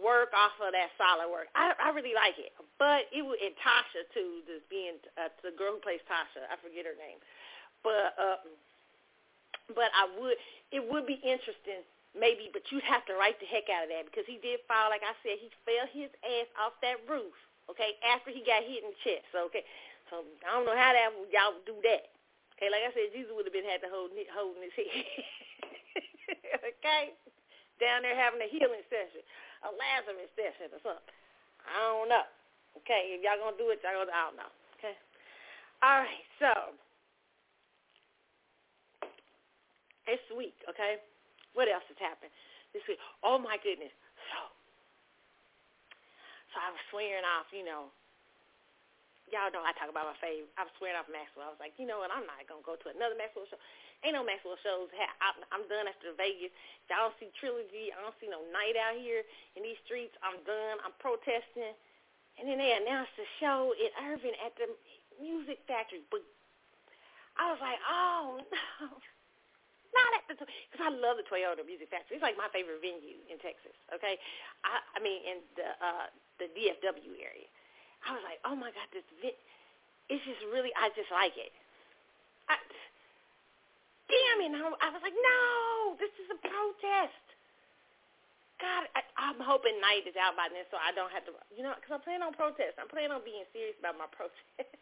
work 0.02 0.35
off 0.35 0.56
of 0.59 0.75
that 0.75 0.90
solid 0.99 1.30
work. 1.30 1.47
I, 1.54 1.76
I 1.78 1.95
really 1.95 2.16
like 2.16 2.35
it. 2.40 2.50
But 2.80 3.06
it 3.14 3.23
was 3.23 3.38
and 3.38 3.54
Tasha 3.61 4.02
too, 4.16 4.42
just 4.49 4.66
being 4.66 4.99
uh, 5.16 5.30
the 5.45 5.54
girl 5.54 5.78
who 5.78 5.80
plays 5.85 6.02
Tasha. 6.09 6.45
I 6.49 6.56
forget 6.59 6.88
her 6.88 6.97
name, 6.99 7.21
but 7.85 8.16
uh, 8.16 8.40
but 9.75 9.90
I 9.94 10.06
would 10.18 10.38
it 10.70 10.82
would 10.82 11.06
be 11.06 11.18
interesting 11.23 11.87
maybe, 12.16 12.49
but 12.49 12.64
you'd 12.73 12.87
have 12.88 13.04
to 13.06 13.14
write 13.14 13.37
the 13.38 13.49
heck 13.49 13.68
out 13.68 13.85
of 13.87 13.92
that 13.92 14.08
because 14.08 14.25
he 14.25 14.40
did 14.40 14.64
fall. 14.64 14.88
Like 14.88 15.04
I 15.04 15.12
said, 15.20 15.37
he 15.37 15.52
fell 15.68 15.87
his 15.92 16.08
ass 16.25 16.49
off 16.56 16.75
that 16.80 17.04
roof. 17.04 17.35
Okay, 17.68 17.99
after 18.06 18.30
he 18.30 18.46
got 18.46 18.62
hit 18.62 18.87
in 18.87 18.94
the 18.94 19.00
chest. 19.02 19.26
Okay, 19.35 19.66
so 20.08 20.23
I 20.46 20.54
don't 20.54 20.64
know 20.64 20.78
how 20.78 20.94
that 20.94 21.11
y'all 21.35 21.58
would 21.58 21.66
do 21.66 21.76
that. 21.82 22.14
Okay, 22.56 22.70
like 22.73 22.87
I 22.87 22.90
said, 22.94 23.12
Jesus 23.12 23.35
would 23.35 23.44
have 23.44 23.52
been 23.52 23.66
had 23.66 23.82
to 23.85 23.90
hold 23.90 24.14
holding 24.32 24.64
his 24.64 24.76
head. 24.80 25.02
okay, 26.73 27.12
down 27.82 28.06
there 28.06 28.16
having 28.16 28.40
a 28.40 28.49
healing 28.49 28.87
session 28.88 29.20
a 29.64 29.70
Lazarus 29.75 30.30
session 30.38 30.70
or 30.70 30.80
something. 30.85 31.16
I 31.66 31.76
don't 31.90 32.11
know. 32.11 32.26
Okay, 32.82 33.16
if 33.16 33.25
y'all 33.25 33.40
gonna 33.40 33.58
do 33.58 33.73
it, 33.73 33.80
y'all 33.80 33.96
gonna. 33.99 34.12
I 34.12 34.23
don't 34.28 34.38
know. 34.38 34.52
Okay. 34.78 34.94
All 35.80 36.04
right. 36.04 36.26
So 36.38 36.76
it's 40.06 40.25
week. 40.34 40.56
Okay. 40.70 41.02
What 41.54 41.70
else 41.70 41.84
has 41.88 41.98
happened 41.98 42.32
this 42.72 42.84
week? 42.86 43.00
Oh 43.25 43.38
my 43.38 43.56
goodness. 43.62 43.92
So, 44.30 44.38
so 46.52 46.56
I 46.60 46.68
was 46.70 46.82
swearing 46.92 47.25
off. 47.25 47.48
You 47.50 47.64
know, 47.64 47.90
y'all 49.32 49.50
know 49.50 49.64
I 49.64 49.75
talk 49.75 49.88
about 49.88 50.10
my 50.10 50.18
favorite. 50.22 50.52
I 50.60 50.66
was 50.68 50.75
swearing 50.78 50.98
off 50.98 51.08
Maxwell. 51.10 51.48
I 51.48 51.52
was 51.54 51.62
like, 51.62 51.75
you 51.80 51.88
know 51.88 52.02
what? 52.02 52.12
I'm 52.12 52.28
not 52.28 52.44
gonna 52.46 52.64
go 52.66 52.78
to 52.78 52.88
another 52.92 53.18
Maxwell 53.18 53.48
show. 53.48 53.58
Ain't 54.04 54.12
no 54.12 54.22
Maxwell 54.22 54.60
shows. 54.60 54.92
I'm 55.50 55.64
done 55.72 55.88
after 55.88 56.12
Vegas. 56.14 56.52
Y'all 56.86 57.08
don't 57.08 57.16
see 57.16 57.32
Trilogy. 57.40 57.90
I 57.90 57.98
don't 58.04 58.14
see 58.20 58.28
no 58.28 58.44
night 58.52 58.76
out 58.76 59.00
here 59.00 59.25
in 59.56 59.64
these 59.64 59.80
streets. 59.88 60.12
I'm 60.20 60.38
done. 60.44 60.76
I'm 60.84 60.92
protesting. 61.00 61.72
And 62.36 62.44
then 62.44 62.60
they 62.60 62.76
announced 62.76 63.16
the 63.16 63.25
show 63.40 63.72
in 63.72 63.88
Irving 64.04 64.36
at 64.44 64.52
the 64.60 64.68
Music 65.16 65.64
Factory. 65.64 66.04
But 66.12 66.20
I 67.40 67.48
was 67.48 67.60
like, 67.64 67.80
oh, 67.88 68.44
no. 68.84 68.92
Not 69.97 70.11
at 70.21 70.25
the, 70.29 70.37
because 70.45 70.83
I 70.85 70.93
love 70.93 71.17
the 71.17 71.25
Toyota 71.25 71.65
Music 71.65 71.88
Factory. 71.88 72.21
It's 72.21 72.26
like 72.26 72.37
my 72.37 72.53
favorite 72.53 72.85
venue 72.85 73.17
in 73.33 73.41
Texas, 73.41 73.73
okay? 73.97 74.21
I, 74.61 74.85
I 74.93 74.99
mean, 75.00 75.25
in 75.25 75.41
the 75.57 75.69
uh, 75.81 76.07
the 76.38 76.49
DFW 76.53 77.17
area. 77.17 77.49
I 78.05 78.15
was 78.15 78.23
like, 78.23 78.38
oh, 78.47 78.55
my 78.55 78.71
God, 78.71 78.87
this, 78.93 79.03
it's 80.07 80.25
just 80.25 80.43
really, 80.53 80.71
I 80.79 80.93
just 80.95 81.11
like 81.11 81.35
it. 81.35 81.50
I, 82.47 82.55
damn 84.07 84.38
it. 84.47 84.53
I 84.55 84.88
was 84.95 85.03
like, 85.03 85.17
no, 85.17 85.99
this 85.99 86.12
is 86.23 86.29
a 86.31 86.38
protest. 86.38 87.25
God, 88.57 88.88
I, 88.97 89.05
I'm 89.21 89.41
hoping 89.43 89.76
Night 89.85 90.09
is 90.09 90.17
out 90.17 90.33
by 90.33 90.49
then 90.49 90.65
so 90.73 90.81
I 90.81 90.88
don't 90.97 91.12
have 91.12 91.29
to, 91.29 91.33
you 91.53 91.61
know, 91.61 91.76
because 91.76 91.93
I'm 91.93 92.00
planning 92.00 92.25
on 92.25 92.33
protest. 92.33 92.81
I'm 92.81 92.88
planning 92.88 93.12
on 93.12 93.21
being 93.21 93.45
serious 93.53 93.76
about 93.76 94.00
my 94.00 94.09
protest. 94.17 94.73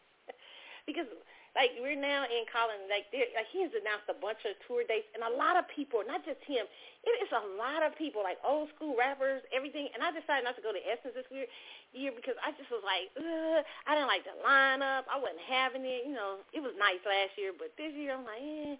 because, 0.86 1.10
like, 1.54 1.70
we're 1.78 1.98
now 1.98 2.26
in 2.26 2.44
Colin, 2.50 2.90
like, 2.90 3.06
like, 3.14 3.48
he 3.54 3.62
has 3.62 3.70
announced 3.74 4.10
a 4.10 4.18
bunch 4.18 4.42
of 4.42 4.58
tour 4.66 4.82
dates, 4.86 5.06
and 5.14 5.22
a 5.22 5.32
lot 5.38 5.54
of 5.54 5.64
people, 5.70 6.02
not 6.02 6.26
just 6.26 6.42
him, 6.42 6.66
it 7.06 7.14
is 7.22 7.30
a 7.30 7.44
lot 7.56 7.86
of 7.86 7.94
people, 7.94 8.26
like 8.26 8.42
old 8.42 8.68
school 8.74 8.98
rappers, 8.98 9.44
everything, 9.54 9.86
and 9.94 10.02
I 10.02 10.10
decided 10.10 10.42
not 10.48 10.56
to 10.58 10.64
go 10.64 10.74
to 10.74 10.82
Essence 10.82 11.14
this 11.14 11.28
year, 11.30 11.46
year 11.94 12.12
because 12.16 12.34
I 12.40 12.50
just 12.56 12.72
was 12.72 12.82
like, 12.82 13.12
Ugh, 13.14 13.60
I 13.86 13.94
didn't 13.94 14.10
like 14.10 14.24
the 14.24 14.34
lineup. 14.40 15.06
I 15.06 15.20
wasn't 15.20 15.44
having 15.46 15.84
it. 15.84 16.08
You 16.08 16.16
know, 16.16 16.40
it 16.56 16.64
was 16.64 16.72
nice 16.80 17.04
last 17.04 17.36
year, 17.36 17.52
but 17.54 17.76
this 17.76 17.92
year 17.92 18.16
I'm 18.16 18.24
like, 18.24 18.40
eh 18.40 18.76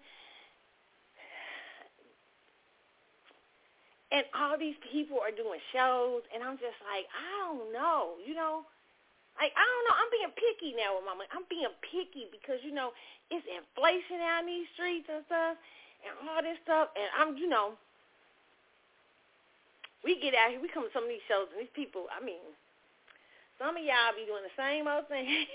And 4.15 4.25
all 4.31 4.55
these 4.55 4.79
people 4.93 5.19
are 5.19 5.35
doing 5.35 5.59
shows, 5.75 6.23
and 6.31 6.39
I'm 6.45 6.55
just 6.63 6.79
like, 6.87 7.03
I 7.11 7.51
don't 7.51 7.73
know, 7.75 8.15
you 8.23 8.35
know. 8.35 8.63
Like, 9.39 9.51
I 9.55 9.65
don't 9.67 9.85
know. 9.89 9.97
I'm 9.99 10.13
being 10.15 10.33
picky 10.35 10.71
now 10.79 10.95
with 10.95 11.07
my 11.07 11.15
money. 11.19 11.31
I'm 11.35 11.47
being 11.51 11.71
picky 11.83 12.31
because, 12.31 12.63
you 12.63 12.71
know, 12.71 12.95
it's 13.31 13.45
inflation 13.47 14.23
out 14.23 14.47
in 14.47 14.51
these 14.51 14.71
streets 14.79 15.11
and 15.11 15.27
stuff 15.27 15.59
and 16.07 16.13
all 16.31 16.43
this 16.45 16.59
stuff. 16.63 16.95
And 16.95 17.09
I'm, 17.19 17.35
you 17.35 17.51
know, 17.51 17.75
we 20.07 20.21
get 20.21 20.37
out 20.37 20.53
here, 20.53 20.61
we 20.61 20.69
come 20.71 20.87
to 20.87 20.93
some 20.93 21.09
of 21.09 21.11
these 21.11 21.25
shows, 21.27 21.49
and 21.51 21.65
these 21.65 21.73
people, 21.73 22.07
I 22.13 22.21
mean, 22.21 22.45
some 23.57 23.75
of 23.75 23.83
y'all 23.83 24.13
be 24.13 24.29
doing 24.29 24.45
the 24.45 24.53
same 24.55 24.85
old 24.85 25.09
thing. 25.09 25.27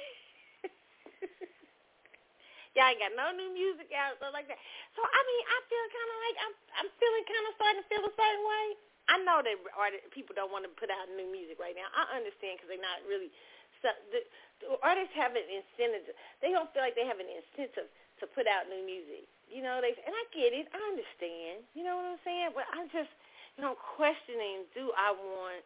Y'all 2.77 2.85
ain't 2.85 3.01
got 3.01 3.11
no 3.17 3.33
new 3.33 3.49
music 3.49 3.89
out, 3.97 4.15
stuff 4.21 4.29
like 4.29 4.45
that. 4.45 4.61
So 4.93 5.01
I 5.01 5.21
mean, 5.25 5.43
I 5.51 5.57
feel 5.67 5.85
kind 5.89 6.09
of 6.09 6.17
like 6.21 6.37
I'm 6.37 6.53
I'm 6.79 6.89
feeling 7.01 7.25
kind 7.25 7.45
of 7.49 7.53
starting 7.57 7.81
to 7.81 7.87
feel 7.89 8.03
a 8.05 8.13
certain 8.13 8.45
way. 8.45 8.65
I 9.09 9.15
know 9.25 9.41
that 9.41 9.57
artists, 9.73 10.05
people 10.13 10.37
don't 10.37 10.53
want 10.53 10.69
to 10.69 10.71
put 10.77 10.93
out 10.93 11.09
new 11.09 11.25
music 11.27 11.57
right 11.57 11.73
now. 11.73 11.89
I 11.91 12.21
understand 12.21 12.61
because 12.61 12.69
they're 12.69 12.79
not 12.79 13.01
really 13.09 13.33
so 13.81 13.89
the, 14.11 14.19
the 14.59 14.75
artists 14.83 15.13
have 15.15 15.31
an 15.35 15.43
incentive. 15.47 16.13
They 16.43 16.51
don't 16.51 16.71
feel 16.75 16.83
like 16.83 16.95
they 16.95 17.05
have 17.07 17.19
an 17.19 17.29
incentive 17.31 17.87
to 18.19 18.27
put 18.35 18.47
out 18.47 18.67
new 18.67 18.83
music. 18.83 19.23
You 19.47 19.63
know, 19.63 19.79
they 19.81 19.95
and 19.95 20.13
I 20.13 20.23
get 20.35 20.53
it. 20.53 20.67
I 20.75 20.79
understand. 20.91 21.63
You 21.73 21.83
know 21.87 21.95
what 21.97 22.05
I'm 22.05 22.19
saying? 22.27 22.51
But 22.53 22.65
I'm 22.75 22.89
just, 22.91 23.09
you 23.57 23.63
know, 23.63 23.75
questioning. 23.95 24.65
Do 24.75 24.91
I 24.93 25.11
want, 25.15 25.63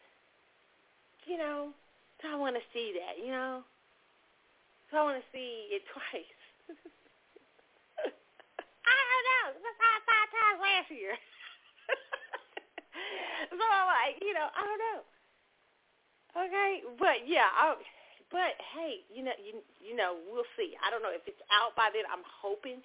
you 1.26 1.38
know, 1.42 1.74
do 2.22 2.28
I 2.30 2.36
want 2.38 2.56
to 2.56 2.62
see 2.72 2.94
that? 3.02 3.18
You 3.20 3.32
know, 3.34 3.64
do 4.88 4.98
I 4.98 5.04
want 5.04 5.18
to 5.20 5.26
see 5.34 5.68
it 5.74 5.84
twice? 5.92 6.34
I 8.88 8.94
don't 8.94 9.26
know. 9.28 9.46
That's 9.58 9.78
five, 9.82 10.02
five 10.06 10.30
times 10.32 10.60
last 10.62 10.90
year. 10.94 11.18
so 13.52 13.60
I'm 13.60 13.88
like, 13.90 14.22
you 14.22 14.34
know, 14.38 14.48
I 14.48 14.62
don't 14.64 14.80
know. 14.80 15.02
Okay, 16.34 16.82
but 16.98 17.30
yeah, 17.30 17.46
I, 17.46 17.78
but 18.34 18.58
hey, 18.74 19.06
you 19.14 19.22
know, 19.22 19.38
you 19.38 19.62
you 19.78 19.94
know, 19.94 20.18
we'll 20.26 20.50
see. 20.58 20.74
I 20.82 20.90
don't 20.90 21.06
know 21.06 21.14
if 21.14 21.22
it's 21.30 21.40
out 21.54 21.78
by 21.78 21.94
then. 21.94 22.10
I'm 22.10 22.26
hoping 22.26 22.82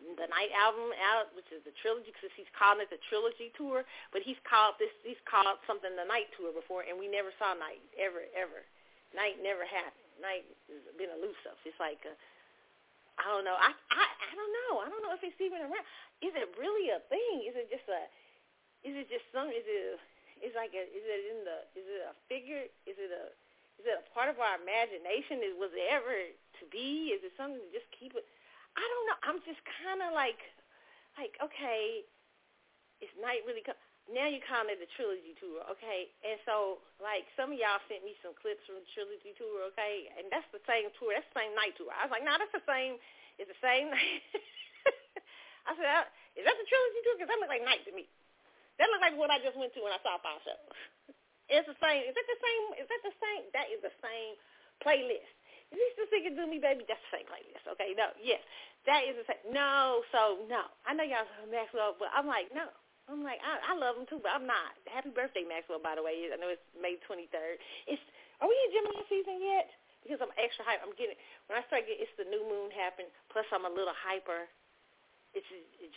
the 0.00 0.28
night 0.28 0.52
album 0.52 0.92
out, 1.00 1.32
which 1.32 1.48
is 1.48 1.64
the 1.64 1.72
trilogy, 1.80 2.12
because 2.12 2.32
he's 2.36 2.48
calling 2.52 2.84
it 2.84 2.92
the 2.92 3.00
trilogy 3.08 3.48
tour. 3.56 3.88
But 4.12 4.20
he's 4.28 4.36
called 4.44 4.76
this. 4.76 4.92
He's 5.00 5.20
called 5.24 5.56
something 5.64 5.88
the 5.96 6.04
night 6.04 6.28
tour 6.36 6.52
before, 6.52 6.84
and 6.84 7.00
we 7.00 7.08
never 7.08 7.32
saw 7.40 7.56
night 7.56 7.80
ever, 7.96 8.28
ever. 8.36 8.60
Night 9.16 9.40
never 9.40 9.64
happened. 9.64 10.08
Night 10.20 10.44
has 10.68 10.84
been 11.00 11.08
elusive. 11.16 11.56
It's 11.64 11.80
like 11.80 12.04
a, 12.04 12.12
I 13.16 13.24
don't 13.32 13.48
know. 13.48 13.56
I 13.56 13.72
I 13.72 14.04
I 14.04 14.32
don't 14.36 14.52
know. 14.52 14.72
I 14.84 14.86
don't 14.92 15.00
know 15.00 15.16
if 15.16 15.24
it's 15.24 15.40
even 15.40 15.64
around. 15.64 15.86
Is 16.20 16.36
it 16.36 16.48
really 16.60 16.92
a 16.92 17.00
thing? 17.08 17.48
Is 17.48 17.56
it 17.56 17.72
just 17.72 17.88
a? 17.88 18.04
Is 18.84 18.94
it 19.00 19.08
just 19.08 19.24
some? 19.32 19.48
Is 19.48 19.64
it? 19.64 19.96
Is 20.44 20.52
like 20.56 20.76
a? 20.76 20.84
Is 20.84 21.04
it 21.08 21.20
in 21.32 21.38
the? 21.48 21.58
Is 21.72 21.88
it 21.88 22.02
a 22.04 22.12
figure? 22.28 22.68
Is 22.84 22.96
it 23.00 23.12
a? 23.12 23.32
Is 23.80 23.88
it 23.88 23.96
a 23.96 24.04
part 24.12 24.28
of 24.28 24.36
our 24.36 24.60
imagination? 24.60 25.40
Is 25.40 25.56
was 25.56 25.72
it 25.72 25.88
ever 25.88 26.12
to 26.12 26.64
be? 26.68 27.16
Is 27.16 27.24
it 27.24 27.32
something 27.40 27.56
to 27.56 27.72
just 27.72 27.88
keep 27.96 28.12
it? 28.12 28.28
I 28.76 28.84
don't 28.84 29.06
know. 29.08 29.18
I'm 29.24 29.40
just 29.48 29.64
kind 29.80 30.04
of 30.04 30.12
like, 30.12 30.36
like 31.16 31.40
okay, 31.40 32.04
is 33.00 33.08
night 33.16 33.40
really 33.48 33.64
come? 33.64 33.80
Now 34.12 34.28
you 34.28 34.44
calling 34.44 34.68
it 34.68 34.82
the 34.82 34.90
trilogy 34.98 35.32
tour, 35.38 35.62
okay? 35.70 36.10
And 36.26 36.34
so, 36.42 36.82
like, 36.98 37.30
some 37.38 37.54
of 37.54 37.56
y'all 37.62 37.78
sent 37.86 38.02
me 38.02 38.18
some 38.26 38.34
clips 38.34 38.58
from 38.66 38.82
the 38.82 38.88
trilogy 38.90 39.32
tour, 39.38 39.70
okay? 39.70 40.10
And 40.18 40.26
that's 40.34 40.48
the 40.50 40.58
same 40.66 40.90
tour. 40.98 41.14
That's 41.14 41.30
the 41.30 41.46
same 41.46 41.54
night 41.54 41.78
tour. 41.78 41.94
I 41.94 42.10
was 42.10 42.12
like, 42.12 42.26
no, 42.26 42.34
nah, 42.34 42.42
that's 42.42 42.50
the 42.50 42.66
same. 42.66 42.98
It's 43.38 43.46
the 43.46 43.62
same 43.62 43.86
night. 43.94 44.26
I 45.68 45.78
said, 45.78 46.10
is 46.34 46.42
that 46.42 46.58
the 46.58 46.66
trilogy 46.66 47.00
tour? 47.06 47.14
Because 47.22 47.30
that 47.30 47.38
looks 47.38 47.54
like 47.54 47.62
night 47.62 47.86
to 47.86 47.94
me. 47.94 48.10
That 48.82 48.90
looks 48.90 49.04
like 49.04 49.14
what 49.14 49.30
I 49.30 49.38
just 49.38 49.54
went 49.54 49.70
to 49.78 49.84
when 49.84 49.94
I 49.94 50.02
saw 50.02 50.18
Five 50.18 50.42
Show. 50.42 50.58
It's 51.50 51.66
the 51.66 51.78
same. 51.82 52.06
Is 52.06 52.14
that 52.14 52.28
the 52.30 52.40
same? 52.40 52.64
Is 52.78 52.86
that 52.88 53.02
the 53.02 53.16
same? 53.18 53.42
That 53.52 53.66
is 53.74 53.80
the 53.82 53.94
same 54.00 54.38
playlist. 54.80 55.28
Is 55.74 55.78
he 55.78 55.86
still 55.98 56.10
singing 56.10 56.34
"Do 56.38 56.46
Me, 56.46 56.62
Baby"? 56.62 56.86
That's 56.86 57.02
the 57.10 57.20
same 57.22 57.26
playlist. 57.26 57.66
Okay, 57.74 57.94
no, 57.98 58.10
yes, 58.22 58.40
that 58.86 59.02
is 59.06 59.18
the 59.18 59.26
same. 59.26 59.42
No, 59.50 60.02
so 60.14 60.46
no. 60.46 60.70
I 60.86 60.94
know 60.94 61.06
y'all 61.06 61.26
Maxwell, 61.50 61.98
but 61.98 62.10
I'm 62.14 62.26
like, 62.26 62.50
no. 62.54 62.70
I'm 63.10 63.26
like, 63.26 63.42
I, 63.42 63.74
I 63.74 63.74
love 63.74 63.98
him 63.98 64.06
too, 64.06 64.22
but 64.22 64.30
I'm 64.30 64.46
not. 64.46 64.70
Happy 64.86 65.10
birthday, 65.10 65.42
Maxwell, 65.42 65.82
by 65.82 65.98
the 65.98 66.04
way. 66.06 66.30
I 66.30 66.38
know 66.38 66.46
it's 66.46 66.62
May 66.78 66.94
23rd. 67.10 67.58
It's 67.90 67.98
Are 68.38 68.46
we 68.46 68.54
in 68.54 68.70
Gemini 68.70 69.02
season 69.10 69.42
yet? 69.42 69.66
Because 70.06 70.22
I'm 70.22 70.30
extra 70.38 70.62
hype. 70.62 70.78
I'm 70.86 70.94
getting 70.94 71.18
when 71.50 71.58
I 71.58 71.66
start 71.66 71.90
getting 71.90 72.06
it's 72.06 72.14
the 72.14 72.30
new 72.30 72.46
moon 72.46 72.70
happened. 72.70 73.10
Plus 73.34 73.44
I'm 73.50 73.66
a 73.66 73.72
little 73.72 73.94
hyper. 73.98 74.46
It's 75.34 75.46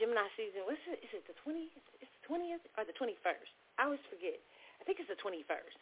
Gemini 0.01 0.25
season. 0.33 0.65
What's 0.65 0.81
it? 0.89 1.05
Is 1.05 1.13
it 1.13 1.25
the 1.29 1.37
20th? 1.45 1.77
It's 2.01 2.09
the 2.21 2.23
20th 2.25 2.65
or 2.77 2.83
the 2.85 2.97
21st? 2.97 3.49
I 3.77 3.89
always 3.89 4.01
forget. 4.09 4.41
I 4.83 4.85
think 4.85 4.99
it's 4.99 5.07
the 5.07 5.15
21st. 5.23 5.79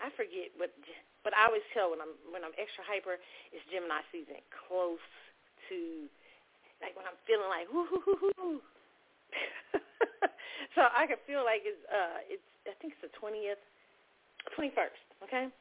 I 0.00 0.08
forget, 0.16 0.48
but 0.56 0.72
but 1.20 1.36
I 1.36 1.52
always 1.52 1.62
tell 1.76 1.92
when 1.92 2.00
I'm 2.00 2.16
when 2.32 2.40
I'm 2.40 2.56
extra 2.56 2.80
hyper, 2.80 3.20
it's 3.52 3.62
Gemini 3.68 4.00
season, 4.08 4.40
close 4.48 5.04
to 5.68 6.08
like 6.80 6.96
when 6.96 7.04
I'm 7.04 7.20
feeling 7.28 7.52
like 7.52 7.68
whoo 7.68 7.84
hoo 7.86 8.00
hoo 8.00 8.32
hoo. 8.34 8.56
so 10.74 10.88
I 10.90 11.04
can 11.04 11.20
feel 11.28 11.44
like 11.44 11.62
it's 11.68 11.78
uh 11.92 12.24
it's 12.24 12.42
I 12.64 12.72
think 12.80 12.96
it's 12.96 13.04
the 13.04 13.12
20th, 13.20 13.60
21st. 14.56 15.28
Okay, 15.28 15.52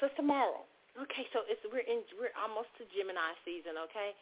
so 0.00 0.08
it's 0.08 0.16
tomorrow. 0.16 0.64
Okay, 0.96 1.28
so 1.36 1.44
it's 1.44 1.60
we're 1.68 1.84
in 1.84 2.02
we're 2.16 2.32
almost 2.40 2.72
to 2.80 2.88
Gemini 2.88 3.36
season. 3.44 3.76
Okay, 3.92 4.16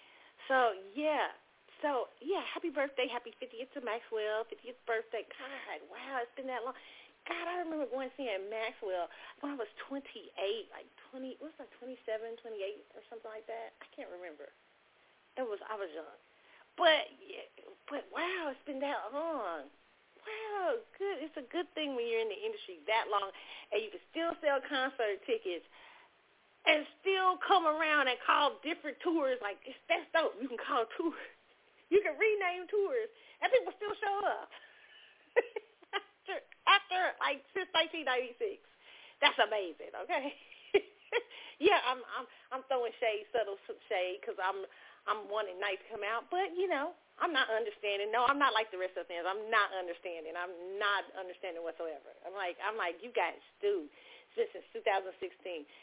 so 0.50 0.74
yeah. 0.92 1.32
So 1.80 2.12
yeah, 2.20 2.44
happy 2.50 2.68
birthday, 2.68 3.08
happy 3.08 3.32
50th 3.40 3.72
to 3.74 3.80
Maxwell, 3.80 4.44
50th 4.46 4.78
birthday. 4.84 5.24
God, 5.38 5.80
wow, 5.88 6.20
it's 6.20 6.34
been 6.36 6.46
that 6.50 6.62
long. 6.62 6.76
God, 7.30 7.46
I 7.46 7.62
remember 7.62 7.86
going 7.86 8.10
seeing 8.18 8.50
Maxwell 8.50 9.06
when 9.38 9.54
I 9.54 9.56
was 9.58 9.70
28, 9.86 10.10
like 10.74 10.88
20, 11.14 11.38
what's 11.38 11.54
that, 11.62 11.70
27, 11.78 11.94
28 12.42 12.98
or 12.98 13.02
something 13.06 13.30
like 13.30 13.46
that? 13.46 13.78
I 13.78 13.86
can't 13.94 14.10
remember. 14.10 14.50
It 15.38 15.46
was, 15.46 15.62
I 15.70 15.78
was 15.78 15.86
young. 15.94 16.18
But, 16.74 17.06
but 17.86 18.04
wow, 18.10 18.50
it's 18.50 18.64
been 18.66 18.82
that 18.82 19.14
long. 19.14 19.70
Wow, 20.22 20.78
good. 20.98 21.22
It's 21.22 21.36
a 21.38 21.46
good 21.50 21.70
thing 21.78 21.94
when 21.94 22.06
you're 22.10 22.22
in 22.22 22.30
the 22.30 22.42
industry 22.42 22.82
that 22.90 23.10
long 23.10 23.30
and 23.70 23.82
you 23.82 23.90
can 23.90 24.02
still 24.10 24.32
sell 24.42 24.58
concert 24.66 25.22
tickets 25.26 25.66
and 26.66 26.86
still 27.02 27.38
come 27.42 27.66
around 27.66 28.06
and 28.06 28.18
call 28.22 28.58
different 28.62 28.98
tours. 29.02 29.38
Like, 29.42 29.58
that's 29.86 30.06
dope. 30.14 30.38
You 30.42 30.50
can 30.50 30.58
call 30.58 30.86
tours. 30.98 31.18
You 31.92 32.00
can 32.00 32.16
rename 32.16 32.64
tours 32.72 33.12
and 33.44 33.52
people 33.52 33.76
still 33.76 33.92
show 34.00 34.16
up. 34.24 34.48
after 36.92 37.16
like 37.24 37.40
since 37.56 37.70
1996. 37.72 38.60
That's 39.24 39.38
amazing. 39.40 39.92
Okay. 40.04 40.36
yeah, 41.62 41.80
I'm 41.88 42.04
I'm 42.18 42.26
I'm 42.52 42.62
throwing 42.68 42.92
shade, 43.00 43.24
subtle 43.32 43.56
shade, 43.88 44.20
because 44.20 44.36
I'm 44.36 44.66
I'm 45.08 45.26
wanting 45.32 45.58
night 45.58 45.80
to 45.82 45.88
come 45.90 46.04
out, 46.04 46.28
but 46.28 46.52
you 46.54 46.68
know 46.68 46.92
I'm 47.20 47.32
not 47.32 47.48
understanding. 47.48 48.12
No, 48.12 48.26
I'm 48.28 48.40
not 48.40 48.52
like 48.52 48.68
the 48.74 48.80
rest 48.80 48.98
of 49.00 49.08
the. 49.08 49.16
I'm 49.24 49.48
not 49.48 49.72
understanding. 49.72 50.36
I'm 50.36 50.52
not 50.76 51.08
understanding 51.16 51.64
whatsoever. 51.64 52.12
I'm 52.28 52.36
like 52.36 52.60
I'm 52.60 52.76
like 52.76 53.00
you 53.00 53.10
guys 53.14 53.40
do. 53.64 53.88
Since 54.32 54.64
2016, 54.72 55.12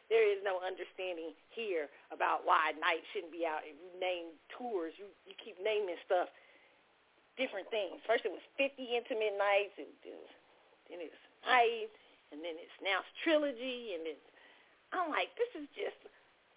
there 0.10 0.26
is 0.26 0.42
no 0.42 0.58
understanding 0.66 1.38
here 1.54 1.86
about 2.10 2.50
why 2.50 2.74
night 2.82 3.06
shouldn't 3.14 3.30
be 3.30 3.46
out. 3.46 3.62
If 3.62 3.78
you 3.78 3.94
name 4.02 4.34
tours, 4.50 4.90
you 4.98 5.06
you 5.30 5.38
keep 5.38 5.62
naming 5.62 6.02
stuff 6.02 6.34
different 7.38 7.70
things. 7.70 8.02
First 8.10 8.26
it 8.26 8.34
was 8.34 8.42
50 8.58 8.74
intimate 8.84 9.38
nights. 9.38 9.78
It 9.78 9.88
was 10.18 10.34
and 10.90 11.00
it's 11.02 11.22
night, 11.46 11.94
and 12.34 12.42
then 12.42 12.58
it's 12.58 12.78
now 12.82 13.02
it's 13.02 13.14
trilogy, 13.24 13.96
and 13.98 14.06
it's 14.06 14.26
I'm 14.94 15.14
like, 15.14 15.30
this 15.38 15.50
is 15.54 15.70
just, 15.78 16.00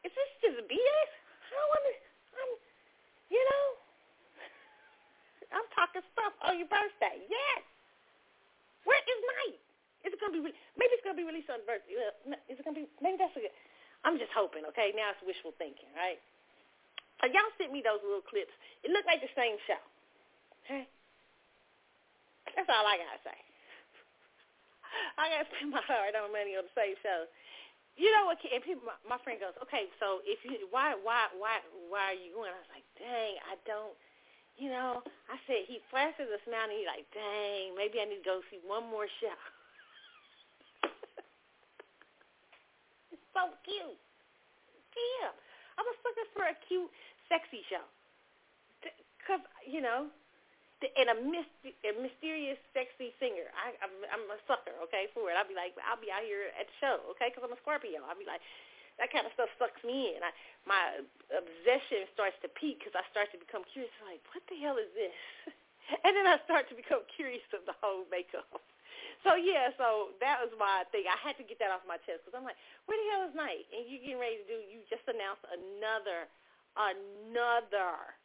is 0.05 0.13
this 0.13 0.31
just 0.41 0.59
BS? 0.65 1.11
I 1.53 1.61
don't 1.61 2.01
I'm, 2.33 2.53
you 3.29 3.43
know, 3.45 3.67
I'm 5.61 5.69
talking 5.77 6.01
stuff 6.17 6.33
on 6.41 6.57
your 6.57 6.71
birthday. 6.73 7.21
Yes. 7.29 7.61
Where 8.89 8.97
is 8.97 9.21
night? 9.45 9.61
Is 10.03 10.11
it 10.17 10.19
gonna 10.19 10.35
be? 10.35 10.43
Maybe 10.75 10.93
it's 10.97 11.05
gonna 11.05 11.21
be 11.21 11.29
released 11.29 11.53
on 11.53 11.63
birthday. 11.69 11.95
Is 12.51 12.59
it 12.59 12.65
gonna 12.65 12.75
be? 12.75 12.89
Maybe 12.99 13.21
that's 13.21 13.37
a 13.37 13.45
good. 13.45 13.55
I'm 14.03 14.19
just 14.19 14.35
hoping. 14.35 14.67
Okay, 14.75 14.91
now 14.97 15.15
it's 15.15 15.23
wishful 15.23 15.55
thinking, 15.61 15.87
right? 15.95 16.19
Uh, 17.23 17.31
y'all 17.31 17.47
sent 17.55 17.71
me 17.71 17.85
those 17.85 18.03
little 18.03 18.25
clips. 18.25 18.51
It 18.83 18.91
looked 18.91 19.07
like 19.07 19.23
the 19.23 19.31
same 19.39 19.55
show. 19.71 19.79
Okay. 20.67 20.91
That's 22.59 22.67
all 22.67 22.83
I 22.83 22.99
gotta 22.99 23.23
say. 23.23 23.39
I 25.21 25.29
got 25.33 25.45
to 25.45 25.49
spend 25.53 25.73
my 25.73 25.83
hard-earned 25.89 26.33
money 26.33 26.57
on 26.57 26.69
the 26.69 26.75
same 26.77 26.97
show. 27.01 27.27
You 27.97 28.09
know 28.17 28.25
what? 28.25 28.41
And 28.41 28.65
people, 28.65 28.89
my, 29.05 29.21
friend 29.21 29.37
goes, 29.37 29.53
okay, 29.69 29.93
so 30.01 30.25
if 30.25 30.41
you, 30.49 30.65
why, 30.73 30.97
why, 30.97 31.29
why, 31.37 31.61
why 31.93 32.17
are 32.17 32.19
you 32.19 32.33
going? 32.33 32.49
I 32.49 32.57
was 32.57 32.73
like, 32.73 32.89
dang, 32.97 33.37
I 33.45 33.61
don't. 33.69 33.93
You 34.57 34.69
know, 34.69 35.01
I 35.33 35.37
said 35.49 35.65
he 35.65 35.81
flashes 35.89 36.29
a 36.29 36.41
smile 36.45 36.69
and 36.69 36.77
he's 36.77 36.89
like, 36.89 37.09
dang, 37.13 37.73
maybe 37.73 38.01
I 38.01 38.09
need 38.09 38.21
to 38.21 38.29
go 38.29 38.45
see 38.53 38.61
one 38.65 38.85
more 38.89 39.09
show. 39.21 39.41
it's 43.17 43.29
so 43.33 43.49
cute. 43.65 43.97
Yeah, 44.93 45.33
I'm 45.81 45.89
a 45.89 45.97
sucker 46.05 46.29
for 46.37 46.45
a 46.45 46.57
cute, 46.69 46.93
sexy 47.33 47.65
show. 47.73 47.81
Cause 49.25 49.41
you 49.65 49.81
know, 49.81 50.13
and 50.99 51.09
a, 51.13 51.17
myst- 51.23 51.79
a 51.87 51.93
mysterious, 51.99 52.59
sexy 52.75 53.15
singer. 53.23 53.47
I, 53.55 53.75
I'm, 53.83 53.95
I'm 54.11 54.25
a 54.31 54.39
sucker, 54.51 54.75
okay, 54.89 55.09
for 55.15 55.31
it. 55.31 55.39
I'll 55.39 55.49
be 55.49 55.57
like, 55.57 55.75
I'll 55.87 56.01
be 56.01 56.11
out 56.11 56.27
here 56.27 56.51
at 56.59 56.67
the 56.67 56.77
show, 56.83 56.97
okay, 57.17 57.31
because 57.31 57.47
I'm 57.47 57.55
a 57.55 57.61
Scorpio. 57.63 58.03
I'll 58.05 58.19
be 58.19 58.27
like, 58.27 58.43
that 59.01 59.09
kind 59.09 59.25
of 59.25 59.33
stuff 59.33 59.49
sucks 59.57 59.81
me 59.87 60.15
in. 60.15 60.21
I, 60.21 60.33
my 60.69 60.83
obsession 61.33 62.07
starts 62.13 62.37
to 62.45 62.49
peak 62.53 62.83
because 62.83 62.95
I 62.95 63.05
start 63.09 63.33
to 63.33 63.39
become 63.41 63.65
curious. 63.73 63.93
Like, 64.05 64.21
what 64.35 64.45
the 64.51 64.59
hell 64.61 64.77
is 64.77 64.91
this? 64.93 65.17
and 66.05 66.13
then 66.13 66.29
I 66.29 66.39
start 66.45 66.69
to 66.69 66.77
become 66.77 67.03
curious 67.09 67.45
of 67.57 67.65
the 67.65 67.77
whole 67.81 68.05
makeup. 68.13 68.61
So 69.23 69.39
yeah, 69.39 69.71
so 69.79 70.19
that 70.19 70.43
was 70.43 70.51
my 70.59 70.83
thing. 70.91 71.07
I 71.07 71.15
had 71.23 71.39
to 71.39 71.47
get 71.47 71.63
that 71.63 71.71
off 71.71 71.87
my 71.87 71.99
chest 72.03 72.27
because 72.27 72.35
I'm 72.35 72.43
like, 72.43 72.59
where 72.91 72.99
the 72.99 73.07
hell 73.15 73.23
is 73.31 73.35
Night? 73.39 73.71
And 73.71 73.87
you 73.87 74.03
getting 74.03 74.19
ready 74.19 74.43
to 74.43 74.47
do? 74.51 74.59
You 74.67 74.83
just 74.91 75.07
announced 75.07 75.47
another, 75.47 76.27
another 76.75 78.19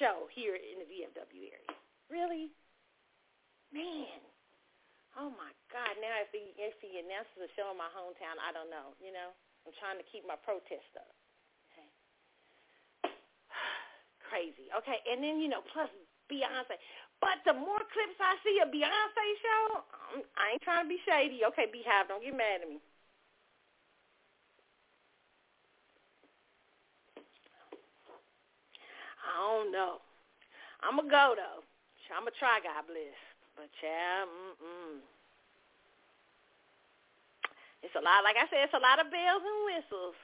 show 0.00 0.26
here 0.32 0.56
in 0.56 0.80
the 0.80 0.88
DFW 0.88 1.52
area. 1.52 1.76
Really? 2.08 2.48
Man. 3.70 4.18
Oh 5.18 5.30
my 5.36 5.52
God! 5.68 5.94
Now 6.00 6.16
if 6.22 6.30
he 6.32 6.54
if 6.56 6.74
he 6.80 6.96
announces 7.02 7.38
a 7.44 7.50
show 7.58 7.68
in 7.74 7.78
my 7.78 7.90
hometown, 7.92 8.38
I 8.40 8.54
don't 8.54 8.70
know. 8.70 8.94
You 9.02 9.12
know, 9.12 9.34
I'm 9.66 9.74
trying 9.78 9.98
to 10.00 10.06
keep 10.06 10.24
my 10.24 10.38
protest 10.38 10.90
up. 10.96 11.12
Okay. 11.70 11.90
Crazy. 14.30 14.70
Okay, 14.70 14.98
and 15.10 15.18
then 15.20 15.42
you 15.42 15.50
know, 15.50 15.66
plus 15.74 15.90
Beyonce. 16.30 16.78
But 17.18 17.42
the 17.44 17.52
more 17.52 17.82
clips 17.92 18.16
I 18.16 18.38
see 18.40 18.62
of 18.64 18.72
Beyonce 18.72 19.26
show, 19.44 19.84
I'm, 20.14 20.24
I 20.38 20.56
ain't 20.56 20.64
trying 20.64 20.86
to 20.86 20.90
be 20.90 21.02
shady. 21.04 21.44
Okay, 21.52 21.68
BeyHive, 21.68 22.08
don't 22.08 22.24
get 22.24 22.32
mad 22.32 22.64
at 22.64 22.70
me. 22.70 22.80
I 29.30 29.38
don't 29.38 29.70
know. 29.70 30.02
I'm 30.82 30.98
going 30.98 31.06
to 31.06 31.14
go, 31.14 31.38
though. 31.38 31.62
I'm 32.10 32.26
going 32.26 32.34
to 32.34 32.42
try, 32.42 32.58
God 32.58 32.90
bless. 32.90 33.14
But, 33.54 33.70
yeah, 33.78 34.26
mm-mm. 34.26 34.98
It's 37.86 37.94
a 37.96 38.02
lot, 38.02 38.26
like 38.26 38.36
I 38.36 38.44
said, 38.50 38.66
it's 38.66 38.76
a 38.76 38.82
lot 38.82 39.00
of 39.00 39.08
bells 39.08 39.40
and 39.40 39.60
whistles. 39.64 40.18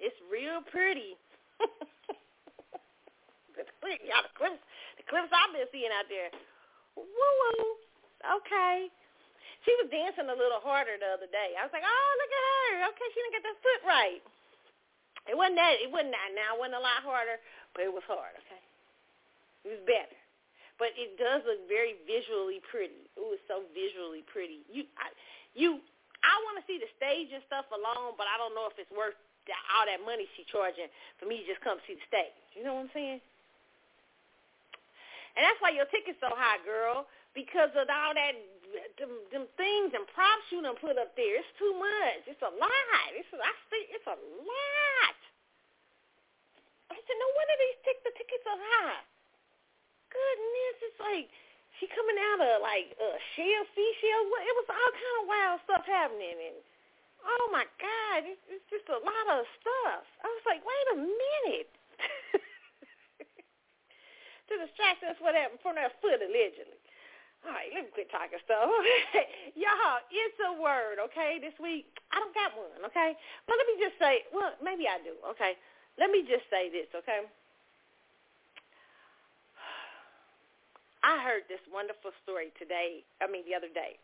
It's 0.00 0.16
real 0.30 0.64
pretty. 0.70 1.18
the 3.58 3.62
y'all, 4.08 4.24
the 4.24 4.32
clips, 4.34 4.62
the 4.96 5.04
clips 5.04 5.30
I've 5.30 5.52
been 5.52 5.68
seeing 5.68 5.92
out 5.92 6.08
there. 6.08 6.32
Woo-woo. 6.96 7.76
Okay. 8.40 8.88
She 9.68 9.72
was 9.80 9.88
dancing 9.88 10.28
a 10.28 10.36
little 10.36 10.60
harder 10.60 10.96
the 11.00 11.08
other 11.16 11.28
day. 11.28 11.56
I 11.56 11.64
was 11.64 11.72
like, 11.72 11.84
oh, 11.84 12.10
look 12.20 12.32
at 12.32 12.44
her. 12.44 12.72
Okay, 12.92 13.08
she 13.12 13.20
didn't 13.20 13.36
get 13.40 13.44
that 13.48 13.58
foot 13.64 13.82
right. 13.88 14.20
It 15.24 15.36
wasn't 15.36 15.56
that. 15.56 15.80
It 15.80 15.88
wasn't 15.88 16.12
that. 16.12 16.36
Now 16.36 16.56
it 16.56 16.60
wasn't 16.60 16.80
a 16.80 16.84
lot 16.84 17.00
harder, 17.00 17.40
but 17.74 17.82
it 17.82 17.92
was 17.92 18.06
hard. 18.06 18.32
Okay. 18.46 18.62
It 19.66 19.68
was 19.78 19.82
better. 19.84 20.18
But 20.78 20.94
it 20.98 21.14
does 21.18 21.46
look 21.46 21.62
very 21.70 21.94
visually 22.02 22.58
pretty. 22.66 23.06
It 23.14 23.22
was 23.22 23.38
so 23.46 23.62
visually 23.70 24.26
pretty. 24.26 24.66
You, 24.66 24.86
I, 24.98 25.10
you, 25.54 25.78
I 26.22 26.34
want 26.50 26.58
to 26.58 26.64
see 26.66 26.82
the 26.82 26.90
stage 26.98 27.30
and 27.30 27.42
stuff 27.46 27.66
alone, 27.70 28.18
but 28.18 28.26
I 28.26 28.34
don't 28.38 28.54
know 28.58 28.66
if 28.66 28.74
it's 28.78 28.90
worth 28.90 29.14
the, 29.46 29.54
all 29.70 29.86
that 29.86 30.02
money 30.02 30.26
she's 30.34 30.48
charging 30.50 30.90
for 31.22 31.30
me 31.30 31.42
to 31.42 31.46
just 31.46 31.62
come 31.62 31.78
see 31.86 31.94
the 31.94 32.06
stage. 32.10 32.34
You 32.58 32.66
know 32.66 32.74
what 32.74 32.90
I'm 32.90 32.94
saying? 32.94 33.22
And 35.38 35.42
that's 35.42 35.58
why 35.62 35.74
your 35.74 35.86
ticket's 35.90 36.18
so 36.22 36.30
high, 36.30 36.62
girl, 36.62 37.06
because 37.34 37.70
of 37.74 37.86
all 37.90 38.14
that 38.14 38.34
them, 38.98 39.10
them 39.30 39.46
things 39.58 39.90
and 39.94 40.06
props 40.14 40.46
you 40.50 40.62
done 40.62 40.78
put 40.78 40.98
up 40.98 41.14
there. 41.14 41.38
It's 41.38 41.52
too 41.58 41.74
much. 41.78 42.26
It's 42.26 42.42
a 42.42 42.52
lot. 42.54 43.10
It's 43.14 43.30
I 43.34 43.54
think 43.70 43.90
it's 43.94 44.06
a 44.06 44.18
lot. 44.18 45.18
Said, 47.04 47.20
no 47.20 47.28
wonder 47.36 47.56
these 47.60 47.80
tick 47.84 47.98
the 48.04 48.12
tickets 48.16 48.46
are 48.48 48.60
high. 48.60 49.04
Goodness, 50.08 50.76
it's 50.88 51.00
like 51.00 51.28
she 51.80 51.86
coming 51.90 52.16
out 52.32 52.40
of 52.40 52.62
like 52.62 52.96
a 52.96 53.14
uh, 53.14 53.18
shell. 53.34 53.64
It 53.66 54.54
was 54.56 54.68
all 54.70 54.92
kind 54.94 55.16
of 55.20 55.24
wild 55.26 55.58
stuff 55.66 55.84
happening, 55.84 56.38
and 56.38 56.56
oh 57.24 57.48
my 57.50 57.66
God, 57.80 58.24
it's, 58.28 58.40
just 58.70 58.88
a 58.88 59.00
lot 59.00 59.26
of 59.32 59.46
stuff. 59.60 60.04
I 60.22 60.28
was 60.28 60.44
like, 60.46 60.62
wait 60.62 60.86
a 60.94 60.96
minute. 61.02 61.72
to 64.48 64.52
distract 64.60 65.02
us 65.04 65.16
what 65.20 65.34
happened 65.34 65.60
from 65.64 65.76
that 65.80 65.96
foot 66.04 66.20
allegedly. 66.20 66.78
All 67.44 67.52
right, 67.52 67.68
let 67.76 67.84
me 67.84 67.92
quit 67.92 68.08
talking 68.08 68.40
stuff. 68.40 68.72
Y'all, 69.60 70.00
it's 70.08 70.40
a 70.40 70.56
word, 70.56 70.96
okay, 71.12 71.36
this 71.36 71.52
week. 71.60 71.92
I 72.08 72.16
don't 72.16 72.32
got 72.32 72.56
one, 72.56 72.80
okay? 72.88 73.12
But 73.44 73.60
let 73.60 73.68
me 73.68 73.76
just 73.76 74.00
say, 74.00 74.24
well, 74.32 74.56
maybe 74.64 74.88
I 74.88 74.96
do, 75.04 75.12
okay? 75.36 75.60
Let 75.98 76.10
me 76.10 76.22
just 76.26 76.42
say 76.50 76.70
this, 76.70 76.86
okay? 76.94 77.20
I 81.04 81.22
heard 81.22 81.42
this 81.48 81.60
wonderful 81.70 82.10
story 82.22 82.50
today, 82.58 83.04
I 83.22 83.26
mean 83.30 83.44
the 83.46 83.54
other 83.54 83.68
day, 83.72 83.98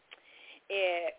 in 0.70 1.10